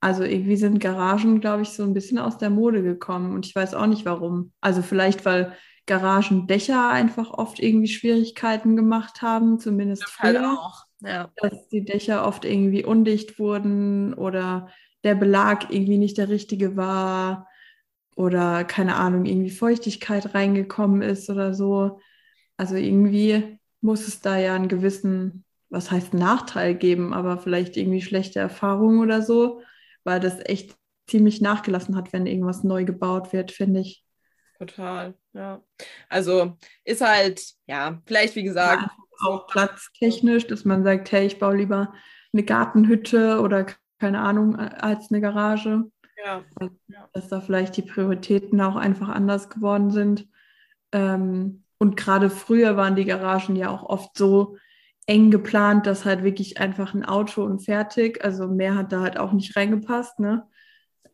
Also 0.01 0.23
irgendwie 0.23 0.55
sind 0.55 0.79
Garagen, 0.79 1.41
glaube 1.41 1.63
ich, 1.63 1.69
so 1.69 1.83
ein 1.83 1.93
bisschen 1.93 2.19
aus 2.19 2.37
der 2.37 2.49
Mode 2.49 2.83
gekommen 2.83 3.33
und 3.33 3.45
ich 3.45 3.55
weiß 3.55 3.73
auch 3.73 3.87
nicht 3.87 4.05
warum. 4.05 4.53
Also 4.61 4.81
vielleicht, 4.81 5.25
weil 5.25 5.53
Garagendächer 5.87 6.89
einfach 6.89 7.31
oft 7.31 7.59
irgendwie 7.59 7.87
Schwierigkeiten 7.87 8.75
gemacht 8.75 9.21
haben, 9.21 9.59
zumindest 9.59 10.05
halt 10.19 10.37
früher. 10.37 10.53
Auch. 10.53 10.85
Ja. 11.01 11.29
Dass 11.37 11.67
die 11.69 11.83
Dächer 11.83 12.25
oft 12.27 12.45
irgendwie 12.45 12.85
undicht 12.85 13.39
wurden 13.39 14.13
oder 14.13 14.69
der 15.03 15.15
Belag 15.15 15.71
irgendwie 15.71 15.97
nicht 15.97 16.17
der 16.17 16.29
richtige 16.29 16.75
war 16.75 17.47
oder 18.15 18.63
keine 18.65 18.95
Ahnung, 18.95 19.25
irgendwie 19.25 19.49
Feuchtigkeit 19.49 20.33
reingekommen 20.33 21.01
ist 21.01 21.29
oder 21.29 21.53
so. 21.53 21.99
Also 22.57 22.75
irgendwie 22.75 23.59
muss 23.81 24.07
es 24.07 24.19
da 24.19 24.37
ja 24.37 24.55
einen 24.55 24.67
gewissen 24.67 25.45
was 25.69 25.91
heißt 25.91 26.13
Nachteil 26.13 26.75
geben, 26.75 27.13
aber 27.13 27.37
vielleicht 27.37 27.77
irgendwie 27.77 28.01
schlechte 28.01 28.39
Erfahrungen 28.39 28.99
oder 28.99 29.21
so, 29.21 29.61
weil 30.03 30.19
das 30.19 30.39
echt 30.45 30.75
ziemlich 31.07 31.41
nachgelassen 31.41 31.95
hat, 31.95 32.13
wenn 32.13 32.27
irgendwas 32.27 32.63
neu 32.63 32.85
gebaut 32.85 33.33
wird, 33.33 33.51
finde 33.51 33.81
ich. 33.81 34.03
Total, 34.59 35.15
ja. 35.33 35.63
Also 36.09 36.57
ist 36.83 37.01
halt, 37.01 37.41
ja, 37.65 38.01
vielleicht 38.05 38.35
wie 38.35 38.43
gesagt. 38.43 38.83
Ja, 38.83 38.91
auch 39.25 39.47
platztechnisch, 39.47 40.47
dass 40.47 40.65
man 40.65 40.83
sagt, 40.83 41.11
hey, 41.11 41.25
ich 41.25 41.39
baue 41.39 41.57
lieber 41.57 41.93
eine 42.33 42.43
Gartenhütte 42.43 43.41
oder 43.41 43.65
keine 43.99 44.19
Ahnung, 44.19 44.55
als 44.55 45.11
eine 45.11 45.21
Garage. 45.21 45.83
Ja. 46.23 46.43
Dass 47.13 47.29
da 47.29 47.41
vielleicht 47.41 47.77
die 47.77 47.81
Prioritäten 47.81 48.59
auch 48.61 48.75
einfach 48.75 49.09
anders 49.09 49.49
geworden 49.49 49.91
sind. 49.91 50.27
Ähm, 50.91 51.63
und 51.77 51.95
gerade 51.95 52.29
früher 52.29 52.75
waren 52.75 52.95
die 52.95 53.05
Garagen 53.05 53.55
ja 53.55 53.69
auch 53.69 53.83
oft 53.83 54.17
so, 54.17 54.57
eng 55.09 55.31
geplant, 55.31 55.87
dass 55.87 56.05
halt 56.05 56.23
wirklich 56.23 56.59
einfach 56.59 56.93
ein 56.93 57.03
Auto 57.03 57.43
und 57.43 57.65
fertig. 57.65 58.23
Also 58.23 58.47
mehr 58.47 58.75
hat 58.75 58.91
da 58.91 59.01
halt 59.01 59.17
auch 59.17 59.33
nicht 59.33 59.55
reingepasst, 59.55 60.19
ne? 60.19 60.47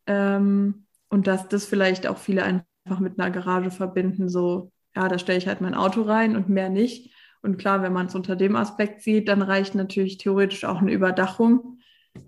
Ähm, 0.05 0.85
und 1.09 1.27
dass 1.27 1.47
das 1.47 1.65
vielleicht 1.65 2.05
auch 2.05 2.17
viele 2.17 2.43
einfach 2.43 2.99
mit 2.99 3.17
einer 3.17 3.31
Garage 3.31 3.71
verbinden, 3.71 4.27
so, 4.27 4.71
ja, 4.95 5.07
da 5.07 5.17
stelle 5.17 5.37
ich 5.37 5.47
halt 5.47 5.61
mein 5.61 5.73
Auto 5.73 6.01
rein 6.01 6.35
und 6.35 6.49
mehr 6.49 6.69
nicht. 6.69 7.13
Und 7.41 7.57
klar, 7.57 7.83
wenn 7.83 7.93
man 7.93 8.07
es 8.07 8.15
unter 8.15 8.35
dem 8.35 8.57
Aspekt 8.57 9.01
sieht, 9.01 9.29
dann 9.29 9.41
reicht 9.41 9.75
natürlich 9.75 10.17
theoretisch 10.17 10.65
auch 10.65 10.81
eine 10.81 10.91
Überdachung, 10.91 11.79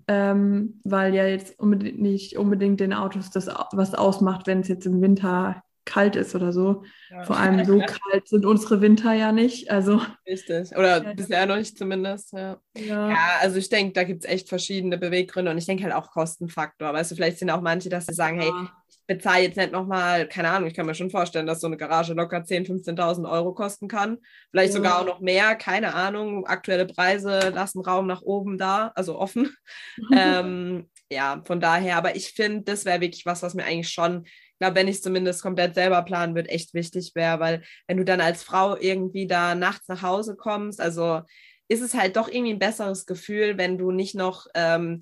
ähm, 0.08 0.80
weil 0.86 1.14
ja 1.14 1.26
jetzt 1.26 1.60
unbedingt 1.60 2.00
nicht 2.00 2.38
unbedingt 2.38 2.80
den 2.80 2.94
Autos 2.94 3.30
das 3.30 3.48
was 3.74 3.94
ausmacht, 3.94 4.48
wenn 4.48 4.62
es 4.62 4.70
jetzt 4.70 4.86
im 4.86 5.02
Winter 5.02 5.62
kalt 5.88 6.16
ist 6.16 6.36
oder 6.36 6.52
so. 6.52 6.84
Ja. 7.10 7.24
Vor 7.24 7.38
allem 7.38 7.66
so 7.66 7.80
kalt 8.12 8.28
sind 8.28 8.46
unsere 8.46 8.82
Winter 8.82 9.14
ja 9.14 9.32
nicht. 9.32 9.72
Also 9.72 10.02
Richtig. 10.28 10.78
Oder 10.78 11.04
ja, 11.04 11.14
bisher 11.14 11.46
noch 11.48 11.56
nicht 11.56 11.78
zumindest. 11.78 12.34
Ja, 12.34 12.60
ja. 12.78 13.10
ja 13.10 13.38
also 13.42 13.58
ich 13.58 13.70
denke, 13.70 13.94
da 13.94 14.04
gibt 14.04 14.24
es 14.24 14.30
echt 14.30 14.50
verschiedene 14.50 14.98
Beweggründe 14.98 15.50
und 15.50 15.58
ich 15.58 15.66
denke 15.66 15.84
halt 15.84 15.94
auch 15.94 16.12
Kostenfaktor. 16.12 16.94
Weißt 16.94 17.10
du, 17.10 17.16
vielleicht 17.16 17.40
sind 17.40 17.50
auch 17.50 17.62
manche, 17.62 17.90
dass 17.90 18.06
sie 18.06 18.14
sagen, 18.14 18.40
hey, 18.40 18.52
ich 18.90 18.98
bezahle 19.08 19.44
jetzt 19.44 19.58
nicht 19.58 19.72
nochmal, 19.72 20.28
keine 20.28 20.50
Ahnung, 20.50 20.68
ich 20.68 20.76
kann 20.76 20.86
mir 20.86 20.94
schon 20.94 21.10
vorstellen, 21.10 21.48
dass 21.48 21.62
so 21.62 21.68
eine 21.68 21.78
Garage 21.78 22.14
locker 22.14 22.40
10.000, 22.40 22.86
15.000 22.86 23.32
Euro 23.32 23.54
kosten 23.54 23.88
kann. 23.88 24.18
Vielleicht 24.52 24.74
sogar 24.74 25.00
auch 25.00 25.06
noch 25.06 25.22
mehr, 25.22 25.56
keine 25.56 25.96
Ahnung. 25.96 26.46
Aktuelle 26.46 26.86
Preise 26.86 27.52
lassen 27.56 27.80
Raum 27.80 28.06
nach 28.06 28.22
oben 28.22 28.58
da, 28.58 28.92
also 28.96 29.18
offen. 29.18 29.56
ähm, 30.14 30.90
ja, 31.10 31.42
von 31.46 31.62
daher, 31.62 31.96
aber 31.96 32.18
ich 32.18 32.34
finde, 32.34 32.64
das 32.64 32.84
wäre 32.84 33.00
wirklich 33.00 33.26
was, 33.26 33.42
was 33.42 33.54
mir 33.54 33.64
eigentlich 33.64 33.90
schon 33.90 34.26
glaube, 34.60 34.76
wenn 34.76 34.88
ich 34.88 35.04
zumindest 35.04 35.42
komplett 35.42 35.76
selber 35.76 36.02
planen 36.04 36.36
würde, 36.36 36.50
echt 36.50 36.74
wichtig 36.74 37.12
wäre, 37.16 37.40
weil 37.40 37.64
wenn 37.88 37.98
du 37.98 38.06
dann 38.06 38.22
als 38.22 38.44
Frau 38.44 38.78
irgendwie 38.78 39.28
da 39.28 39.56
nachts 39.56 39.88
nach 39.88 40.02
Hause 40.02 40.36
kommst, 40.36 40.82
also 40.82 41.22
ist 41.68 41.82
es 41.82 41.94
halt 41.94 42.16
doch 42.16 42.28
irgendwie 42.28 42.54
ein 42.54 42.60
besseres 42.60 43.06
Gefühl, 43.06 43.58
wenn 43.58 43.78
du 43.78 43.92
nicht 43.92 44.16
noch 44.16 44.48
ähm, 44.54 45.02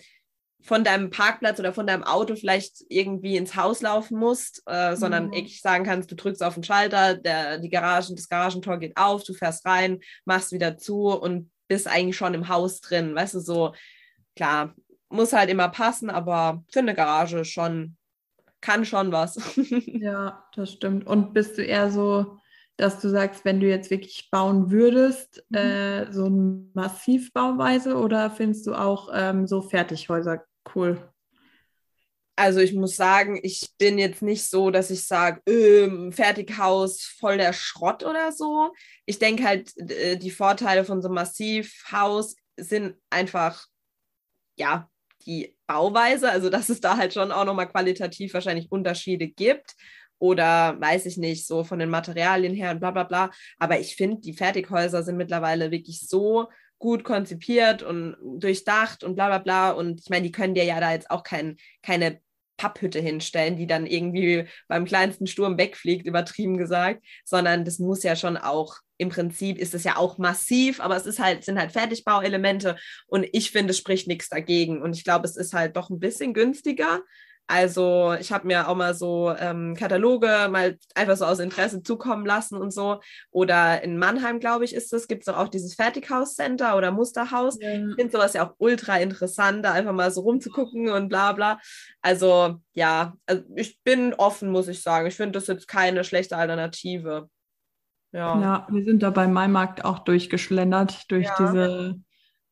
von 0.61 0.83
deinem 0.83 1.11
Parkplatz 1.11 1.59
oder 1.59 1.73
von 1.73 1.85
deinem 1.85 2.03
Auto 2.03 2.35
vielleicht 2.35 2.83
irgendwie 2.89 3.37
ins 3.37 3.55
Haus 3.55 3.81
laufen 3.81 4.17
musst, 4.17 4.63
äh, 4.65 4.95
sondern 4.95 5.27
mhm. 5.27 5.33
ich 5.33 5.61
sagen 5.61 5.85
kannst, 5.85 6.09
du 6.11 6.15
drückst 6.15 6.41
auf 6.41 6.55
den 6.55 6.63
Schalter, 6.63 7.13
der, 7.15 7.59
die 7.59 7.69
Garagen, 7.69 8.15
das 8.15 8.29
Garagentor 8.29 8.79
geht 8.79 8.97
auf, 8.97 9.23
du 9.23 9.33
fährst 9.33 9.65
rein, 9.65 9.99
machst 10.25 10.51
wieder 10.51 10.75
zu 10.77 11.09
und 11.09 11.51
bist 11.67 11.87
eigentlich 11.87 12.17
schon 12.17 12.33
im 12.33 12.49
Haus 12.49 12.81
drin. 12.81 13.13
Weißt 13.13 13.35
du, 13.35 13.39
so 13.39 13.73
klar, 14.35 14.73
muss 15.09 15.33
halt 15.33 15.51
immer 15.51 15.69
passen, 15.69 16.09
aber 16.09 16.63
für 16.71 16.79
eine 16.79 16.95
Garage 16.95 17.45
schon 17.45 17.95
kann 18.61 18.85
schon 18.85 19.11
was. 19.11 19.39
ja, 19.85 20.45
das 20.55 20.73
stimmt. 20.73 21.07
Und 21.07 21.33
bist 21.33 21.57
du 21.57 21.63
eher 21.63 21.91
so, 21.91 22.37
dass 22.77 22.99
du 22.99 23.09
sagst, 23.09 23.45
wenn 23.45 23.59
du 23.59 23.67
jetzt 23.67 23.89
wirklich 23.89 24.29
bauen 24.31 24.71
würdest, 24.71 25.43
mhm. 25.49 25.57
äh, 25.57 26.11
so 26.11 26.25
eine 26.25 26.69
Massivbauweise 26.73 27.95
oder 27.95 28.29
findest 28.31 28.67
du 28.67 28.73
auch 28.73 29.09
ähm, 29.13 29.47
so 29.47 29.61
Fertighäuser 29.61 30.43
cool? 30.75 31.11
Also 32.37 32.59
ich 32.59 32.73
muss 32.73 32.97
sagen, 32.97 33.39
ich 33.43 33.69
bin 33.77 33.97
jetzt 33.97 34.21
nicht 34.21 34.49
so, 34.49 34.69
dass 34.69 34.89
ich 34.89 35.07
sage, 35.07 35.41
äh, 35.49 36.11
Fertighaus 36.11 37.03
voll 37.03 37.37
der 37.37 37.53
Schrott 37.53 38.03
oder 38.03 38.33
so. 38.33 38.73
Ich 39.05 39.19
denke 39.19 39.45
halt, 39.45 39.77
äh, 39.77 40.17
die 40.17 40.31
Vorteile 40.31 40.83
von 40.83 41.01
so 41.01 41.07
einem 41.07 41.15
Massivhaus 41.15 42.35
sind 42.57 42.97
einfach, 43.09 43.67
ja, 44.57 44.89
die 45.25 45.55
Bauweise, 45.67 46.29
also 46.29 46.49
dass 46.49 46.69
es 46.69 46.81
da 46.81 46.97
halt 46.97 47.13
schon 47.13 47.31
auch 47.31 47.45
nochmal 47.45 47.69
qualitativ 47.69 48.33
wahrscheinlich 48.33 48.71
Unterschiede 48.71 49.27
gibt 49.27 49.75
oder 50.19 50.79
weiß 50.79 51.05
ich 51.05 51.17
nicht, 51.17 51.45
so 51.45 51.63
von 51.63 51.79
den 51.79 51.89
Materialien 51.89 52.53
her 52.53 52.71
und 52.71 52.79
bla 52.79 52.91
bla 52.91 53.03
bla. 53.03 53.31
Aber 53.59 53.79
ich 53.79 53.95
finde, 53.95 54.21
die 54.21 54.33
Fertighäuser 54.33 55.03
sind 55.03 55.17
mittlerweile 55.17 55.71
wirklich 55.71 56.07
so 56.07 56.47
gut 56.77 57.03
konzipiert 57.03 57.83
und 57.83 58.15
durchdacht 58.21 59.03
und 59.03 59.15
bla 59.15 59.27
bla 59.27 59.39
bla. 59.39 59.71
Und 59.71 60.01
ich 60.01 60.09
meine, 60.09 60.23
die 60.23 60.31
können 60.31 60.55
dir 60.55 60.65
ja 60.65 60.79
da 60.79 60.91
jetzt 60.91 61.09
auch 61.09 61.23
kein, 61.23 61.57
keine 61.81 62.21
Papphütte 62.57 62.99
hinstellen, 62.99 63.57
die 63.57 63.67
dann 63.67 63.85
irgendwie 63.85 64.45
beim 64.67 64.85
kleinsten 64.85 65.27
Sturm 65.27 65.57
wegfliegt, 65.57 66.05
übertrieben 66.05 66.57
gesagt, 66.57 67.03
sondern 67.23 67.65
das 67.65 67.79
muss 67.79 68.03
ja 68.03 68.15
schon 68.15 68.37
auch 68.37 68.77
im 68.97 69.09
Prinzip 69.09 69.57
ist 69.57 69.73
es 69.73 69.83
ja 69.83 69.97
auch 69.97 70.17
massiv, 70.17 70.79
aber 70.79 70.95
es 70.95 71.05
ist 71.05 71.19
halt, 71.19 71.43
sind 71.43 71.59
halt 71.59 71.73
Fertigbauelemente 71.73 72.77
und 73.07 73.27
ich 73.33 73.51
finde, 73.51 73.71
es 73.71 73.77
spricht 73.77 74.07
nichts 74.07 74.29
dagegen. 74.29 74.81
Und 74.81 74.95
ich 74.95 75.03
glaube, 75.03 75.27
es 75.27 75.35
ist 75.35 75.53
halt 75.53 75.75
doch 75.75 75.89
ein 75.89 75.99
bisschen 75.99 76.33
günstiger. 76.33 77.01
Also 77.47 78.15
ich 78.19 78.31
habe 78.31 78.47
mir 78.47 78.67
auch 78.67 78.75
mal 78.75 78.95
so 78.95 79.31
ähm, 79.37 79.75
Kataloge 79.75 80.47
mal 80.49 80.77
einfach 80.95 81.15
so 81.15 81.25
aus 81.25 81.37
Interesse 81.37 81.83
zukommen 81.83 82.25
lassen 82.25 82.57
und 82.57 82.73
so. 82.73 83.01
Oder 83.29 83.83
in 83.83 83.99
Mannheim, 83.99 84.39
glaube 84.39 84.65
ich, 84.65 84.73
ist 84.73 84.91
es, 84.93 85.07
gibt 85.07 85.27
es 85.27 85.33
auch 85.33 85.47
dieses 85.47 85.75
Fertighaus-Center 85.75 86.75
oder 86.75 86.91
Musterhaus. 86.91 87.57
Ja. 87.61 87.69
Ich 87.69 87.95
finde 87.95 88.11
sowas 88.11 88.33
ja 88.33 88.47
auch 88.47 88.55
ultra 88.57 88.97
interessant, 88.97 89.63
da 89.63 89.73
einfach 89.73 89.93
mal 89.93 90.09
so 90.09 90.21
rumzugucken 90.21 90.89
und 90.89 91.09
bla 91.09 91.33
bla. 91.33 91.59
Also 92.01 92.61
ja, 92.73 93.13
also 93.27 93.43
ich 93.55 93.79
bin 93.83 94.15
offen, 94.15 94.49
muss 94.49 94.67
ich 94.67 94.81
sagen. 94.81 95.05
Ich 95.05 95.15
finde 95.15 95.33
das 95.33 95.47
jetzt 95.47 95.67
keine 95.67 96.03
schlechte 96.03 96.37
Alternative. 96.37 97.29
Ja. 98.11 98.39
ja, 98.39 98.67
wir 98.71 98.83
sind 98.85 99.03
da 99.03 99.09
beim 99.09 99.33
Maimarkt 99.33 99.83
auch 99.83 99.99
durchgeschlendert, 99.99 101.11
durch 101.11 101.25
ja. 101.25 101.35
diese 101.37 101.99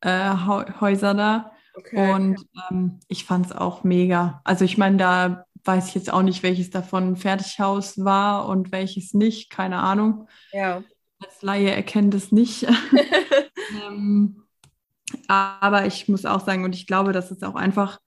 äh, 0.01 0.33
Häuser 0.81 1.13
da. 1.13 1.52
Okay. 1.73 2.13
Und 2.13 2.45
ähm, 2.69 2.99
ich 3.07 3.25
fand 3.25 3.47
es 3.47 3.51
auch 3.51 3.83
mega. 3.83 4.41
Also 4.43 4.65
ich 4.65 4.77
meine, 4.77 4.97
da 4.97 5.45
weiß 5.63 5.89
ich 5.89 5.95
jetzt 5.95 6.11
auch 6.11 6.21
nicht, 6.21 6.43
welches 6.43 6.69
davon 6.69 7.15
Fertighaus 7.15 8.03
war 8.03 8.47
und 8.47 8.71
welches 8.71 9.13
nicht, 9.13 9.49
keine 9.49 9.77
Ahnung. 9.77 10.27
Ja. 10.51 10.83
Als 11.19 11.41
Laie 11.41 11.71
erkennt 11.71 12.13
es 12.13 12.31
nicht. 12.31 12.67
ähm, 13.87 14.43
aber 15.27 15.85
ich 15.85 16.07
muss 16.09 16.25
auch 16.25 16.45
sagen, 16.45 16.63
und 16.65 16.75
ich 16.75 16.87
glaube, 16.87 17.13
dass 17.13 17.31
es 17.31 17.43
auch 17.43 17.55
einfach 17.55 17.99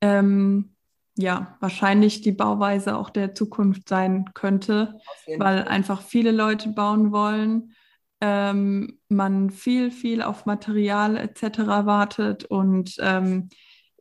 ähm, 0.00 0.74
ja, 1.16 1.56
wahrscheinlich 1.60 2.22
die 2.22 2.32
Bauweise 2.32 2.96
auch 2.96 3.10
der 3.10 3.34
Zukunft 3.34 3.88
sein 3.88 4.30
könnte, 4.34 4.98
weil 5.38 5.64
einfach 5.64 6.02
viele 6.02 6.30
Leute 6.30 6.70
bauen 6.70 7.12
wollen, 7.12 7.74
ähm, 8.20 8.98
man 9.08 9.50
viel, 9.50 9.90
viel 9.90 10.22
auf 10.22 10.46
Material 10.46 11.16
etc. 11.16 11.58
wartet 11.86 12.44
und 12.44 12.96
ähm, 13.00 13.48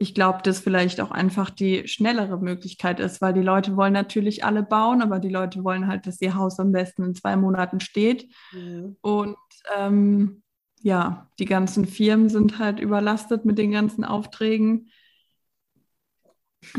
ich 0.02 0.16
glaube, 0.16 0.40
dass 0.44 0.60
vielleicht 0.60 1.02
auch 1.02 1.12
einfach 1.12 1.50
die 1.50 1.86
schnellere 1.88 2.38
Möglichkeit 2.38 3.02
ist, 3.02 3.20
weil 3.20 3.34
die 3.34 3.42
Leute 3.42 3.76
wollen 3.76 3.92
natürlich 3.92 4.46
alle 4.46 4.64
bauen, 4.64 5.02
aber 5.02 5.20
die 5.20 5.30
Leute 5.30 5.66
wollen 5.66 5.88
halt, 5.88 6.08
dass 6.08 6.22
ihr 6.22 6.36
Haus 6.36 6.58
am 6.58 6.72
besten 6.72 7.04
in 7.04 7.16
zwei 7.16 7.36
Monaten 7.36 7.82
steht. 7.82 8.30
Mhm. 8.54 8.96
Und 9.02 9.36
ähm, 9.78 10.42
ja, 10.82 11.30
die 11.38 11.46
ganzen 11.46 11.86
Firmen 11.86 12.30
sind 12.30 12.60
halt 12.60 12.80
überlastet 12.80 13.44
mit 13.44 13.58
den 13.58 13.72
ganzen 13.72 14.06
Aufträgen. 14.06 14.90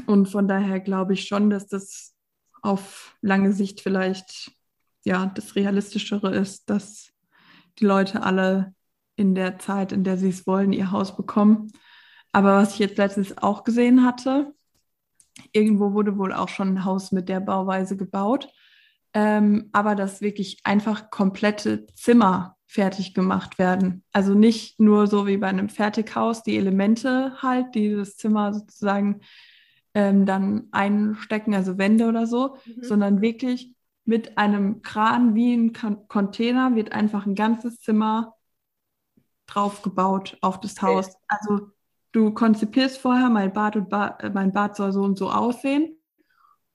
Und 0.07 0.27
von 0.27 0.49
daher 0.49 0.81
glaube 0.81 1.13
ich 1.13 1.27
schon, 1.27 1.51
dass 1.51 1.67
das 1.67 2.15
auf 2.63 3.17
lange 3.21 3.53
Sicht 3.53 3.83
vielleicht 3.83 4.53
ja 5.05 5.27
das 5.27 5.57
Realistischere 5.57 6.35
ist, 6.35 6.71
dass 6.71 7.13
die 7.81 7.87
Leute 7.87 8.23
alle 8.23 8.75
in 9.17 9.35
der 9.35 9.59
Zeit, 9.59 9.93
in 9.93 10.05
der 10.05 10.17
sie 10.17 10.29
es 10.29 10.47
wollen, 10.47 10.73
ihr 10.73 10.91
Haus 10.91 11.17
bekommen. 11.17 11.73
Aber 12.33 12.55
was 12.57 12.75
ich 12.75 12.79
jetzt 12.79 12.99
letztens 12.99 13.37
auch 13.39 13.65
gesehen 13.65 14.05
hatte, 14.05 14.55
irgendwo 15.53 15.93
wurde 15.93 16.17
wohl 16.19 16.33
auch 16.33 16.49
schon 16.49 16.69
ein 16.69 16.85
Haus 16.85 17.13
mit 17.13 17.29
der 17.29 17.41
Bauweise 17.41 17.97
gebaut, 17.97 18.49
ähm, 19.13 19.69
aber 19.73 19.95
dass 19.95 20.21
wirklich 20.21 20.61
einfach 20.65 21.11
komplette 21.11 21.87
Zimmer 21.95 22.57
fertig 22.67 23.15
gemacht 23.15 23.59
werden. 23.59 24.05
Also 24.13 24.35
nicht 24.35 24.79
nur 24.79 25.09
so 25.09 25.27
wie 25.27 25.39
bei 25.39 25.49
einem 25.49 25.69
Fertighaus 25.69 26.45
die 26.45 26.57
Elemente 26.57 27.35
halt, 27.43 27.75
die 27.75 27.95
das 27.95 28.17
Zimmer 28.17 28.55
sozusagen 28.55 29.21
ähm, 29.93 30.25
dann 30.25 30.69
einstecken, 30.71 31.55
also 31.55 31.79
Wände 31.79 32.07
oder 32.07 32.29
so, 32.29 32.57
mhm. 32.65 32.83
sondern 32.85 33.21
wirklich 33.21 33.75
mit 34.11 34.39
einem 34.39 34.83
Kran 34.83 35.37
wie 35.37 35.55
ein 35.55 35.73
Container 36.09 36.75
wird 36.75 36.91
einfach 36.91 37.27
ein 37.27 37.37
ganzes 37.37 37.81
Zimmer 37.81 38.35
draufgebaut 39.47 40.37
auf 40.41 40.59
das 40.59 40.83
Haus. 40.83 41.07
Okay. 41.07 41.17
Also 41.29 41.69
du 42.11 42.35
konzipierst 42.35 42.99
vorher, 42.99 43.31
mein 43.31 43.53
Bad, 43.53 43.77
und 43.77 43.89
ba 43.89 44.19
äh, 44.21 44.31
mein 44.31 44.53
Bad 44.53 44.75
soll 44.75 44.91
so 44.91 45.03
und 45.03 45.17
so 45.17 45.31
aussehen. 45.31 45.97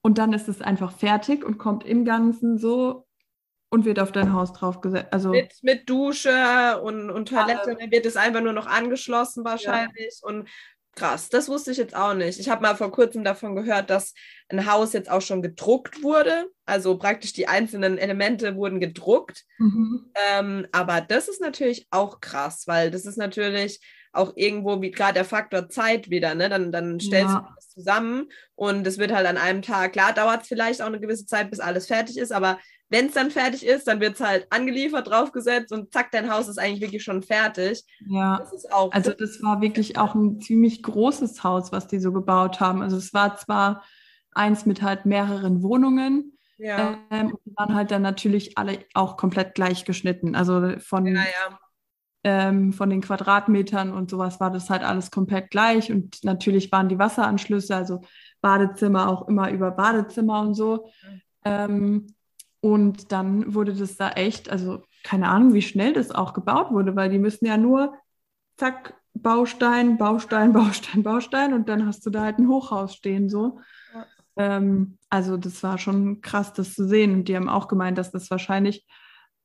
Und 0.02 0.18
dann 0.18 0.32
ist 0.32 0.48
es 0.48 0.62
einfach 0.62 0.94
fertig 0.94 1.44
und 1.44 1.58
kommt 1.58 1.84
im 1.84 2.06
Ganzen 2.06 2.58
so 2.58 3.06
und 3.68 3.84
wird 3.84 4.00
auf 4.00 4.14
dein 4.14 4.32
Haus 4.32 4.54
draufgesetzt. 4.54 5.12
Also 5.12 5.32
mit, 5.32 5.60
mit 5.62 5.90
Dusche 5.90 6.80
und, 6.84 7.10
und 7.10 7.28
Toilette, 7.28 7.72
äh, 7.72 7.76
dann 7.76 7.92
wird 7.92 8.06
es 8.06 8.16
einfach 8.16 8.42
nur 8.42 8.54
noch 8.54 8.68
angeschlossen 8.68 9.44
wahrscheinlich. 9.44 10.22
Ja. 10.22 10.30
Und 10.30 10.48
krass, 10.96 11.30
das 11.30 11.50
wusste 11.50 11.72
ich 11.72 11.78
jetzt 11.78 11.96
auch 11.96 12.14
nicht. 12.14 12.40
Ich 12.40 12.50
habe 12.50 12.62
mal 12.62 12.76
vor 12.76 12.92
kurzem 12.92 13.24
davon 13.24 13.56
gehört, 13.56 13.90
dass 13.90 14.14
ein 14.50 14.72
Haus 14.72 14.94
jetzt 14.94 15.12
auch 15.12 15.22
schon 15.22 15.42
gedruckt 15.42 16.02
wurde. 16.02 16.48
Also 16.66 16.98
praktisch 16.98 17.34
die 17.34 17.48
einzelnen 17.48 17.98
Elemente 17.98 18.56
wurden 18.56 18.80
gedruckt. 18.80 19.44
Mhm. 19.60 20.12
Ähm, 20.32 20.68
aber 20.72 21.02
das 21.02 21.28
ist 21.28 21.42
natürlich 21.42 21.88
auch 21.92 22.22
krass, 22.22 22.64
weil 22.66 22.92
das 22.92 23.06
ist 23.06 23.18
natürlich 23.18 23.82
auch 24.14 24.34
irgendwo 24.36 24.82
wie 24.82 24.92
gerade 24.92 25.16
der 25.16 25.26
Faktor 25.26 25.68
Zeit 25.70 26.10
wieder, 26.10 26.36
ne? 26.36 26.48
Dann, 26.48 26.72
dann 26.72 27.00
stellst 27.02 27.34
ja. 27.34 27.40
du 27.40 27.56
das 27.56 27.70
zusammen 27.70 28.30
und 28.56 28.88
es 28.88 28.98
wird 28.98 29.12
halt 29.12 29.28
an 29.28 29.38
einem 29.38 29.62
Tag, 29.62 29.92
klar, 29.92 30.14
dauert 30.14 30.44
es 30.44 30.48
vielleicht 30.48 30.82
auch 30.82 30.88
eine 30.88 31.02
gewisse 31.02 31.26
Zeit, 31.26 31.52
bis 31.52 31.60
alles 31.60 31.88
fertig 31.88 32.18
ist, 32.18 32.32
aber 32.32 32.58
wenn 32.90 33.08
es 33.08 33.14
dann 33.14 33.32
fertig 33.32 33.66
ist, 33.66 33.88
dann 33.88 34.00
wird 34.00 34.16
es 34.16 34.22
halt 34.22 34.48
angeliefert, 34.52 35.08
draufgesetzt 35.08 35.72
und 35.72 35.92
zack, 35.92 36.12
dein 36.12 36.32
Haus 36.32 36.48
ist 36.48 36.60
eigentlich 36.60 36.82
wirklich 36.82 37.04
schon 37.04 37.24
fertig. 37.24 37.84
Ja, 38.08 38.38
das 38.38 38.66
also 38.66 39.12
das 39.12 39.42
war 39.42 39.62
wirklich 39.62 39.98
auch 39.98 40.14
ein 40.14 40.40
ziemlich 40.40 40.84
großes 40.84 41.44
Haus, 41.44 41.72
was 41.72 41.88
die 41.88 42.00
so 42.00 42.12
gebaut 42.12 42.60
haben. 42.60 42.82
Also 42.82 42.98
es 42.98 43.14
war 43.14 43.38
zwar 43.38 43.84
eins 44.32 44.66
mit 44.66 44.82
halt 44.82 45.06
mehreren 45.06 45.64
Wohnungen, 45.64 46.32
ja. 46.58 46.98
Ähm, 47.12 47.38
waren 47.56 47.76
halt 47.76 47.92
dann 47.92 48.02
natürlich 48.02 48.58
alle 48.58 48.80
auch 48.94 49.18
komplett 49.18 49.56
gleich 49.56 49.84
geschnitten. 49.84 50.36
Also 50.36 50.80
von 50.80 51.06
ja, 51.06 51.16
ja 51.16 51.60
ähm, 52.26 52.74
von 52.74 52.90
den 52.90 53.02
Quadratmetern 53.02 53.94
und 53.94 54.10
sowas 54.10 54.40
war 54.40 54.50
das 54.50 54.72
halt 54.72 54.84
alles 54.84 55.12
komplett 55.12 55.52
gleich. 55.52 55.92
Und 55.92 56.24
natürlich 56.24 56.72
waren 56.72 56.90
die 56.90 56.98
Wasseranschlüsse, 56.98 57.76
also 57.76 58.02
Badezimmer 58.42 59.10
auch 59.10 59.28
immer 59.28 59.52
über 59.52 59.70
Badezimmer 59.72 60.42
und 60.42 60.56
so. 60.56 60.90
Ähm, 61.44 62.15
und 62.66 63.12
dann 63.12 63.54
wurde 63.54 63.76
das 63.76 63.96
da 63.96 64.10
echt, 64.10 64.50
also 64.50 64.82
keine 65.04 65.28
Ahnung, 65.28 65.54
wie 65.54 65.62
schnell 65.62 65.94
das 65.94 66.10
auch 66.10 66.34
gebaut 66.34 66.72
wurde, 66.72 66.96
weil 66.96 67.12
die 67.12 67.20
müssen 67.20 67.46
ja 67.46 67.58
nur, 67.58 67.94
zack, 68.58 69.00
Baustein, 69.14 70.00
Baustein, 70.00 70.52
Baustein, 70.54 71.04
Baustein 71.04 71.54
und 71.54 71.70
dann 71.70 71.86
hast 71.86 72.04
du 72.08 72.10
da 72.10 72.24
halt 72.24 72.40
ein 72.40 72.48
Hochhaus 72.48 72.96
stehen 72.96 73.30
so. 73.30 73.60
Ja. 73.94 74.06
Ähm, 74.38 74.98
also 75.12 75.38
das 75.38 75.62
war 75.62 75.78
schon 75.78 76.22
krass, 76.22 76.54
das 76.54 76.74
zu 76.74 76.88
sehen. 76.88 77.14
Und 77.14 77.28
die 77.28 77.36
haben 77.36 77.50
auch 77.50 77.68
gemeint, 77.68 78.00
dass 78.00 78.10
das 78.10 78.32
wahrscheinlich 78.32 78.88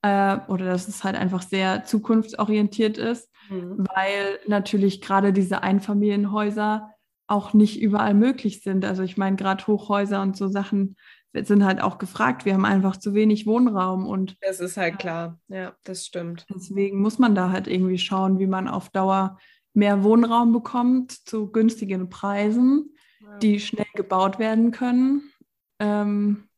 äh, 0.01 0.39
oder 0.49 0.64
dass 0.64 0.89
es 0.89 1.05
halt 1.05 1.14
einfach 1.14 1.43
sehr 1.43 1.85
zukunftsorientiert 1.85 2.97
ist, 2.97 3.29
mhm. 3.51 3.87
weil 3.95 4.39
natürlich 4.47 5.03
gerade 5.03 5.35
diese 5.35 5.62
Einfamilienhäuser 5.62 6.89
auch 7.27 7.53
nicht 7.53 7.83
überall 7.83 8.14
möglich 8.14 8.62
sind. 8.62 8.87
Also 8.87 9.03
ich 9.03 9.18
meine, 9.18 9.37
gerade 9.37 9.66
Hochhäuser 9.66 10.23
und 10.23 10.39
so 10.39 10.49
Sachen 10.49 10.97
sind 11.35 11.64
halt 11.64 11.81
auch 11.81 11.99
gefragt. 11.99 12.45
Wir 12.45 12.55
haben 12.55 12.64
einfach 12.64 12.97
zu 12.97 13.14
wenig 13.14 13.47
Wohnraum 13.47 14.07
und 14.07 14.37
das 14.41 14.61
ist 14.61 14.76
halt 14.76 14.99
klar. 14.99 15.39
Ja, 15.49 15.74
das 15.85 16.07
stimmt. 16.07 16.47
Deswegen 16.53 17.01
muss 17.01 17.18
man 17.18 17.35
da 17.35 17.51
halt 17.51 17.68
irgendwie 17.68 17.99
schauen, 17.99 18.39
wie 18.39 18.47
man 18.47 18.68
auf 18.68 18.91
Dauer 18.91 19.39
mehr 19.72 20.03
Wohnraum 20.03 20.53
bekommt 20.53 21.12
zu 21.12 21.51
günstigen 21.51 22.09
Preisen, 22.09 22.95
ja. 23.20 23.39
die 23.39 23.61
schnell 23.61 23.87
gebaut 23.95 24.39
werden 24.39 24.72
können. 24.72 25.31
Ähm, 25.78 26.49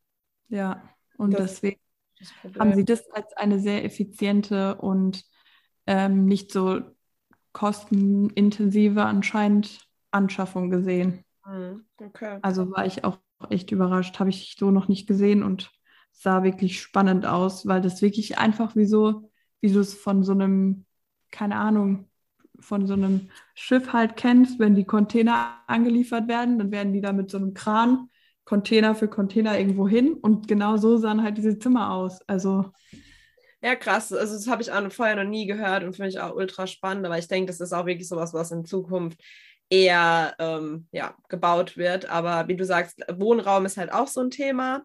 ja, 0.48 0.82
und 1.18 1.34
das, 1.34 1.60
deswegen 1.60 1.80
haben 2.58 2.74
Sie 2.74 2.84
das 2.84 3.10
als 3.10 3.32
eine 3.36 3.58
sehr 3.58 3.84
effiziente 3.84 4.76
und 4.76 5.24
ähm, 5.86 6.24
nicht 6.24 6.52
so 6.52 6.80
kostenintensive 7.52 9.04
anscheinend 9.04 9.86
Anschaffung 10.10 10.70
gesehen. 10.70 11.24
Hm, 11.44 11.84
okay. 11.98 12.38
Also 12.42 12.70
war 12.70 12.86
ich 12.86 13.04
auch 13.04 13.18
echt 13.50 13.70
überrascht, 13.72 14.18
habe 14.18 14.30
ich 14.30 14.56
so 14.58 14.70
noch 14.70 14.88
nicht 14.88 15.06
gesehen 15.06 15.42
und 15.42 15.70
sah 16.12 16.42
wirklich 16.42 16.80
spannend 16.80 17.26
aus, 17.26 17.66
weil 17.66 17.80
das 17.80 18.02
wirklich 18.02 18.38
einfach 18.38 18.76
wie 18.76 18.86
so, 18.86 19.30
wie 19.60 19.72
du 19.72 19.80
es 19.80 19.94
von 19.94 20.22
so 20.22 20.32
einem, 20.32 20.84
keine 21.30 21.56
Ahnung, 21.56 22.08
von 22.60 22.86
so 22.86 22.94
einem 22.94 23.28
Schiff 23.54 23.92
halt 23.92 24.16
kennst, 24.16 24.58
wenn 24.58 24.74
die 24.74 24.84
Container 24.84 25.56
angeliefert 25.66 26.28
werden, 26.28 26.58
dann 26.58 26.70
werden 26.70 26.92
die 26.92 27.00
da 27.00 27.12
mit 27.12 27.30
so 27.30 27.38
einem 27.38 27.54
Kran 27.54 28.08
Container 28.44 28.94
für 28.94 29.08
Container 29.08 29.58
irgendwo 29.58 29.88
hin 29.88 30.14
und 30.14 30.48
genau 30.48 30.76
so 30.76 30.96
sahen 30.96 31.22
halt 31.22 31.38
diese 31.38 31.58
Zimmer 31.58 31.92
aus. 31.92 32.20
Also 32.28 32.72
ja, 33.62 33.76
krass. 33.76 34.12
Also 34.12 34.34
das 34.34 34.48
habe 34.48 34.62
ich 34.62 34.72
auch 34.72 34.90
vorher 34.90 35.14
noch 35.14 35.30
nie 35.30 35.46
gehört 35.46 35.84
und 35.84 35.94
finde 35.94 36.08
ich 36.08 36.18
auch 36.18 36.34
ultra 36.34 36.66
spannend. 36.66 37.06
Aber 37.06 37.16
ich 37.18 37.28
denke, 37.28 37.46
das 37.46 37.60
ist 37.60 37.72
auch 37.72 37.86
wirklich 37.86 38.08
sowas, 38.08 38.34
was 38.34 38.50
in 38.50 38.64
Zukunft 38.64 39.22
eher 39.72 40.34
ähm, 40.38 40.86
ja, 40.92 41.16
gebaut 41.30 41.78
wird. 41.78 42.04
Aber 42.04 42.46
wie 42.46 42.56
du 42.56 42.64
sagst, 42.64 43.00
Wohnraum 43.10 43.64
ist 43.64 43.78
halt 43.78 43.90
auch 43.90 44.06
so 44.06 44.20
ein 44.20 44.30
Thema. 44.30 44.82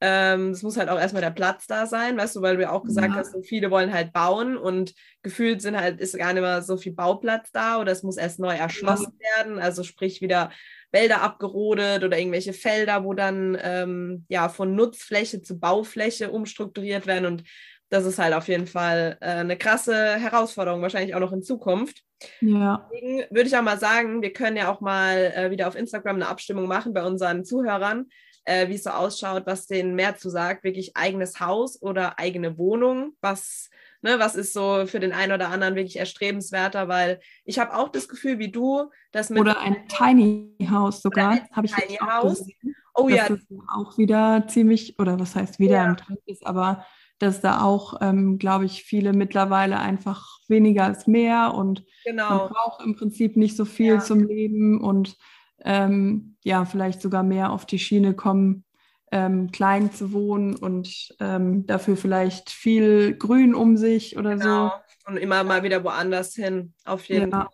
Ähm, 0.00 0.50
es 0.50 0.62
muss 0.62 0.76
halt 0.76 0.88
auch 0.88 0.98
erstmal 0.98 1.22
der 1.22 1.30
Platz 1.30 1.66
da 1.66 1.86
sein, 1.86 2.16
weißt 2.16 2.36
du, 2.36 2.42
weil 2.42 2.56
du 2.56 2.62
ja 2.62 2.70
auch 2.70 2.84
gesagt 2.84 3.10
ja. 3.10 3.14
hast, 3.14 3.32
so 3.32 3.42
viele 3.42 3.70
wollen 3.70 3.92
halt 3.92 4.12
bauen 4.12 4.56
und 4.56 4.94
gefühlt 5.22 5.60
sind 5.60 5.76
halt, 5.76 6.00
ist 6.00 6.16
gar 6.16 6.32
nicht 6.32 6.42
mehr 6.42 6.62
so 6.62 6.76
viel 6.76 6.92
Bauplatz 6.92 7.50
da 7.52 7.80
oder 7.80 7.90
es 7.90 8.04
muss 8.04 8.16
erst 8.16 8.38
neu 8.38 8.54
erschlossen 8.54 9.18
ja. 9.20 9.44
werden. 9.44 9.58
Also 9.60 9.82
sprich 9.82 10.20
wieder 10.20 10.50
Wälder 10.92 11.22
abgerodet 11.22 12.04
oder 12.04 12.18
irgendwelche 12.18 12.52
Felder, 12.52 13.04
wo 13.04 13.12
dann 13.12 13.58
ähm, 13.60 14.24
ja 14.28 14.48
von 14.48 14.74
Nutzfläche 14.74 15.42
zu 15.42 15.58
Baufläche 15.58 16.30
umstrukturiert 16.30 17.06
werden. 17.06 17.26
Und 17.26 17.44
das 17.90 18.04
ist 18.04 18.18
halt 18.18 18.34
auf 18.34 18.48
jeden 18.48 18.66
Fall 18.66 19.16
äh, 19.20 19.26
eine 19.26 19.56
krasse 19.56 20.16
Herausforderung, 20.16 20.82
wahrscheinlich 20.82 21.14
auch 21.14 21.20
noch 21.20 21.32
in 21.32 21.42
Zukunft. 21.42 22.02
Ja. 22.40 22.88
Deswegen 22.92 23.24
würde 23.30 23.48
ich 23.48 23.56
auch 23.56 23.62
mal 23.62 23.78
sagen, 23.78 24.22
wir 24.22 24.32
können 24.32 24.56
ja 24.56 24.70
auch 24.70 24.80
mal 24.80 25.32
äh, 25.34 25.50
wieder 25.50 25.68
auf 25.68 25.76
Instagram 25.76 26.16
eine 26.16 26.28
Abstimmung 26.28 26.66
machen 26.66 26.92
bei 26.92 27.04
unseren 27.04 27.44
Zuhörern, 27.44 28.06
äh, 28.44 28.68
wie 28.68 28.74
es 28.74 28.82
so 28.82 28.90
ausschaut, 28.90 29.44
was 29.46 29.66
denen 29.66 29.94
mehr 29.94 30.16
zu 30.16 30.28
sagt, 30.28 30.64
wirklich 30.64 30.96
eigenes 30.96 31.40
Haus 31.40 31.80
oder 31.80 32.18
eigene 32.18 32.58
Wohnung, 32.58 33.12
was 33.20 33.70
ne, 34.02 34.18
was 34.18 34.34
ist 34.34 34.52
so 34.52 34.86
für 34.86 35.00
den 35.00 35.12
einen 35.12 35.32
oder 35.32 35.48
anderen 35.50 35.74
wirklich 35.74 35.98
erstrebenswerter, 35.98 36.88
weil 36.88 37.20
ich 37.44 37.58
habe 37.58 37.74
auch 37.74 37.88
das 37.88 38.08
Gefühl 38.08 38.38
wie 38.38 38.50
du, 38.50 38.90
dass 39.12 39.30
mit 39.30 39.40
Oder 39.40 39.60
ein 39.60 39.88
Tiny 39.88 40.56
House 40.70 41.02
sogar, 41.02 41.40
habe 41.52 41.66
ich 41.66 41.72
Tiny 41.72 41.98
auch 42.00 42.06
House. 42.06 42.38
Gesehen, 42.38 42.76
oh 42.94 43.08
ja. 43.08 43.28
Das 43.28 43.40
auch 43.74 43.98
wieder 43.98 44.46
ziemlich, 44.48 44.98
oder 44.98 45.18
was 45.18 45.34
heißt 45.34 45.58
wieder 45.58 45.76
ja. 45.76 45.86
im 45.86 45.96
Trend 45.96 46.20
ist, 46.26 46.46
aber 46.46 46.84
dass 47.18 47.40
da 47.40 47.62
auch, 47.62 48.00
ähm, 48.00 48.38
glaube 48.38 48.64
ich, 48.64 48.84
viele 48.84 49.12
mittlerweile 49.12 49.78
einfach 49.78 50.38
weniger 50.48 50.84
als 50.84 51.06
mehr 51.06 51.54
und 51.54 51.84
genau. 52.04 52.28
man 52.28 52.48
braucht 52.48 52.82
im 52.82 52.94
Prinzip 52.96 53.36
nicht 53.36 53.56
so 53.56 53.64
viel 53.64 53.94
ja. 53.94 53.98
zum 53.98 54.26
Leben 54.26 54.80
und 54.80 55.16
ähm, 55.64 56.36
ja, 56.44 56.64
vielleicht 56.64 57.02
sogar 57.02 57.22
mehr 57.22 57.50
auf 57.50 57.66
die 57.66 57.78
Schiene 57.78 58.14
kommen, 58.14 58.64
ähm, 59.10 59.50
klein 59.50 59.92
zu 59.92 60.12
wohnen 60.12 60.54
und 60.56 61.14
ähm, 61.20 61.66
dafür 61.66 61.96
vielleicht 61.96 62.50
viel 62.50 63.16
Grün 63.16 63.54
um 63.54 63.76
sich 63.76 64.16
oder 64.16 64.36
genau. 64.36 64.68
so. 64.68 65.10
Und 65.10 65.16
immer 65.16 65.42
mal 65.42 65.62
wieder 65.62 65.82
woanders 65.84 66.34
hin, 66.34 66.74
auf 66.84 67.04
jeden 67.06 67.30
ja. 67.30 67.38
Fall. 67.38 67.48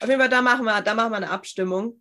Auf 0.00 0.08
jeden 0.08 0.20
Fall, 0.20 0.28
da 0.28 0.42
machen 0.42 0.64
wir, 0.64 0.80
da 0.80 0.94
machen 0.94 1.12
wir 1.12 1.16
eine 1.16 1.30
Abstimmung. 1.30 2.00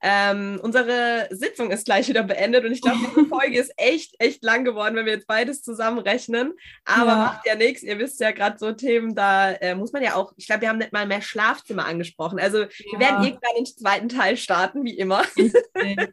Ähm, 0.00 0.60
unsere 0.62 1.26
Sitzung 1.30 1.70
ist 1.70 1.84
gleich 1.84 2.08
wieder 2.08 2.22
beendet 2.22 2.64
und 2.64 2.72
ich 2.72 2.80
glaube, 2.80 2.98
diese 3.00 3.24
Folge 3.28 3.58
ist 3.58 3.72
echt, 3.76 4.14
echt 4.18 4.44
lang 4.44 4.64
geworden, 4.64 4.94
wenn 4.94 5.06
wir 5.06 5.12
jetzt 5.12 5.26
beides 5.26 5.62
zusammenrechnen. 5.62 6.52
Aber 6.84 7.10
ja. 7.10 7.16
macht 7.16 7.46
ja 7.46 7.56
nichts. 7.56 7.82
Ihr 7.82 7.98
wisst 7.98 8.20
ja 8.20 8.30
gerade 8.30 8.58
so 8.58 8.72
Themen, 8.72 9.14
da 9.14 9.50
äh, 9.52 9.74
muss 9.74 9.92
man 9.92 10.02
ja 10.02 10.14
auch, 10.14 10.32
ich 10.36 10.46
glaube, 10.46 10.62
wir 10.62 10.68
haben 10.68 10.78
nicht 10.78 10.92
mal 10.92 11.06
mehr 11.06 11.22
Schlafzimmer 11.22 11.86
angesprochen. 11.86 12.38
Also 12.38 12.62
ja. 12.62 12.68
wir 12.92 13.00
werden 13.00 13.24
irgendwann 13.24 13.56
den 13.56 13.66
zweiten 13.66 14.08
Teil 14.08 14.36
starten, 14.36 14.84
wie 14.84 14.96
immer. 14.96 15.22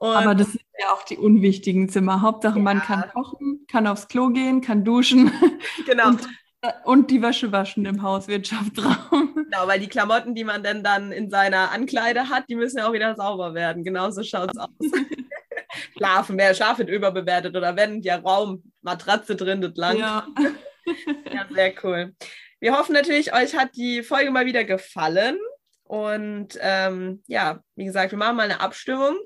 Aber 0.00 0.34
das 0.34 0.52
sind 0.52 0.62
ja 0.78 0.92
auch 0.92 1.04
die 1.04 1.16
unwichtigen 1.16 1.88
Zimmer. 1.88 2.22
Hauptsache, 2.22 2.56
ja. 2.58 2.62
man 2.62 2.80
kann 2.80 3.10
kochen, 3.12 3.66
kann 3.70 3.86
aufs 3.86 4.08
Klo 4.08 4.30
gehen, 4.30 4.60
kann 4.60 4.84
duschen. 4.84 5.30
Genau. 5.86 6.08
Und 6.08 6.28
und 6.84 7.10
die 7.10 7.22
Wäsche 7.22 7.52
waschen 7.52 7.84
im 7.86 8.02
Hauswirtschaftsraum. 8.02 9.30
Genau, 9.52 9.68
weil 9.68 9.80
die 9.80 9.88
Klamotten, 9.88 10.34
die 10.34 10.44
man 10.44 10.62
denn 10.62 10.82
dann 10.82 11.12
in 11.12 11.28
seiner 11.28 11.72
Ankleide 11.72 12.30
hat, 12.30 12.44
die 12.48 12.54
müssen 12.54 12.78
ja 12.78 12.88
auch 12.88 12.94
wieder 12.94 13.14
sauber 13.14 13.52
werden. 13.52 13.84
Genauso 13.84 14.22
schaut 14.22 14.50
es 14.50 14.56
aus. 14.56 14.70
Schlafen, 15.94 16.36
mehr 16.36 16.54
Schlaf 16.54 16.78
wird 16.78 16.88
überbewertet 16.88 17.54
oder 17.54 17.76
wenn 17.76 18.00
der 18.00 18.22
Raum, 18.22 18.62
Matratze 18.80 19.36
drin, 19.36 19.60
das 19.60 19.76
lang. 19.76 19.98
Ja. 19.98 20.26
ja, 21.30 21.46
sehr 21.50 21.74
cool. 21.84 22.14
Wir 22.60 22.78
hoffen 22.78 22.94
natürlich, 22.94 23.34
euch 23.34 23.54
hat 23.54 23.76
die 23.76 24.02
Folge 24.02 24.30
mal 24.30 24.46
wieder 24.46 24.64
gefallen. 24.64 25.38
Und 25.84 26.58
ähm, 26.60 27.22
ja, 27.26 27.60
wie 27.76 27.84
gesagt, 27.84 28.12
wir 28.12 28.18
machen 28.18 28.36
mal 28.36 28.44
eine 28.44 28.60
Abstimmung 28.60 29.18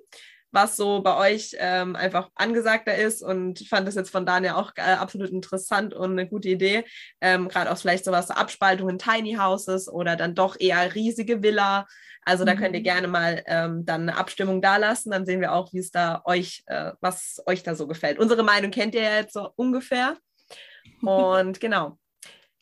was 0.57 0.75
so 0.75 1.03
bei 1.03 1.17
euch 1.17 1.55
ähm, 1.59 1.95
einfach 1.95 2.31
angesagter 2.35 2.97
ist 2.97 3.23
und 3.23 3.61
fand 3.69 3.87
das 3.87 3.95
jetzt 3.95 4.11
von 4.11 4.25
Daniel 4.25 4.55
auch 4.55 4.73
äh, 4.77 4.81
absolut 4.81 5.31
interessant 5.31 5.93
und 5.93 6.13
eine 6.13 6.27
gute 6.27 6.49
Idee. 6.49 6.85
Ähm, 7.21 7.49
Gerade 7.49 7.71
auch 7.71 7.77
vielleicht 7.77 8.07
sowas, 8.07 8.29
so 8.29 8.35
Abspaltungen 8.35 8.99
Tiny 8.99 9.35
Houses 9.35 9.89
oder 9.89 10.17
dann 10.17 10.35
doch 10.35 10.57
eher 10.59 10.95
riesige 10.95 11.43
Villa. 11.43 11.87
Also 12.23 12.45
da 12.45 12.55
könnt 12.55 12.75
ihr 12.75 12.81
mhm. 12.81 12.85
gerne 12.85 13.07
mal 13.07 13.43
ähm, 13.47 13.85
dann 13.85 14.09
eine 14.09 14.17
Abstimmung 14.17 14.63
da 14.63 14.79
lassen. 14.79 15.11
Dann 15.11 15.27
sehen 15.27 15.43
wir 15.43 15.53
auch, 15.53 15.73
wie 15.75 15.79
es 15.79 15.91
da 15.91 16.23
euch, 16.25 16.65
äh, 16.67 16.93
was 17.01 17.41
euch 17.47 17.63
da 17.63 17.75
so 17.75 17.87
gefällt. 17.87 18.19
Unsere 18.19 18.43
Meinung 18.43 18.71
kennt 18.71 18.95
ihr 18.95 19.03
ja 19.03 19.17
jetzt 19.17 19.35
so 19.35 19.51
ungefähr. 19.57 20.17
Und 21.03 21.61
genau, 21.61 21.99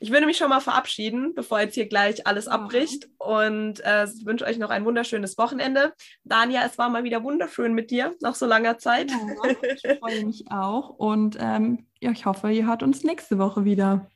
ich 0.05 0.11
würde 0.11 0.27
mich 0.27 0.37
schon 0.37 0.51
mal 0.51 0.61
verabschieden, 0.61 1.35
bevor 1.35 1.61
jetzt 1.61 1.77
hier 1.77 1.87
gleich 1.87 2.27
alles 2.27 2.47
abbricht 2.47 3.09
und 3.17 3.81
äh, 3.81 4.07
wünsche 4.27 4.45
euch 4.45 4.59
noch 4.59 4.69
ein 4.69 4.85
wunderschönes 4.85 5.39
Wochenende. 5.39 5.95
Dania, 6.25 6.63
es 6.67 6.77
war 6.77 6.91
mal 6.91 7.05
wieder 7.05 7.25
wunderschön 7.25 7.73
mit 7.73 7.91
dir 7.91 8.15
nach 8.21 8.35
so 8.35 8.45
langer 8.45 8.77
Zeit. 8.77 9.11
Ja, 9.11 9.57
ich 9.73 9.99
freue 9.99 10.27
mich 10.27 10.45
auch 10.51 10.91
und 10.91 11.39
ähm, 11.41 11.87
ja, 12.01 12.11
ich 12.11 12.27
hoffe, 12.27 12.51
ihr 12.51 12.67
hört 12.67 12.83
uns 12.83 13.03
nächste 13.03 13.39
Woche 13.39 13.65
wieder. 13.65 14.11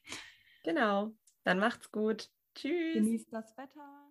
Genau, 0.62 1.12
dann 1.44 1.58
macht's 1.58 1.90
gut. 1.90 2.28
Tschüss. 2.54 2.92
Genießt 2.92 3.32
das 3.32 3.56
Wetter. 3.56 4.07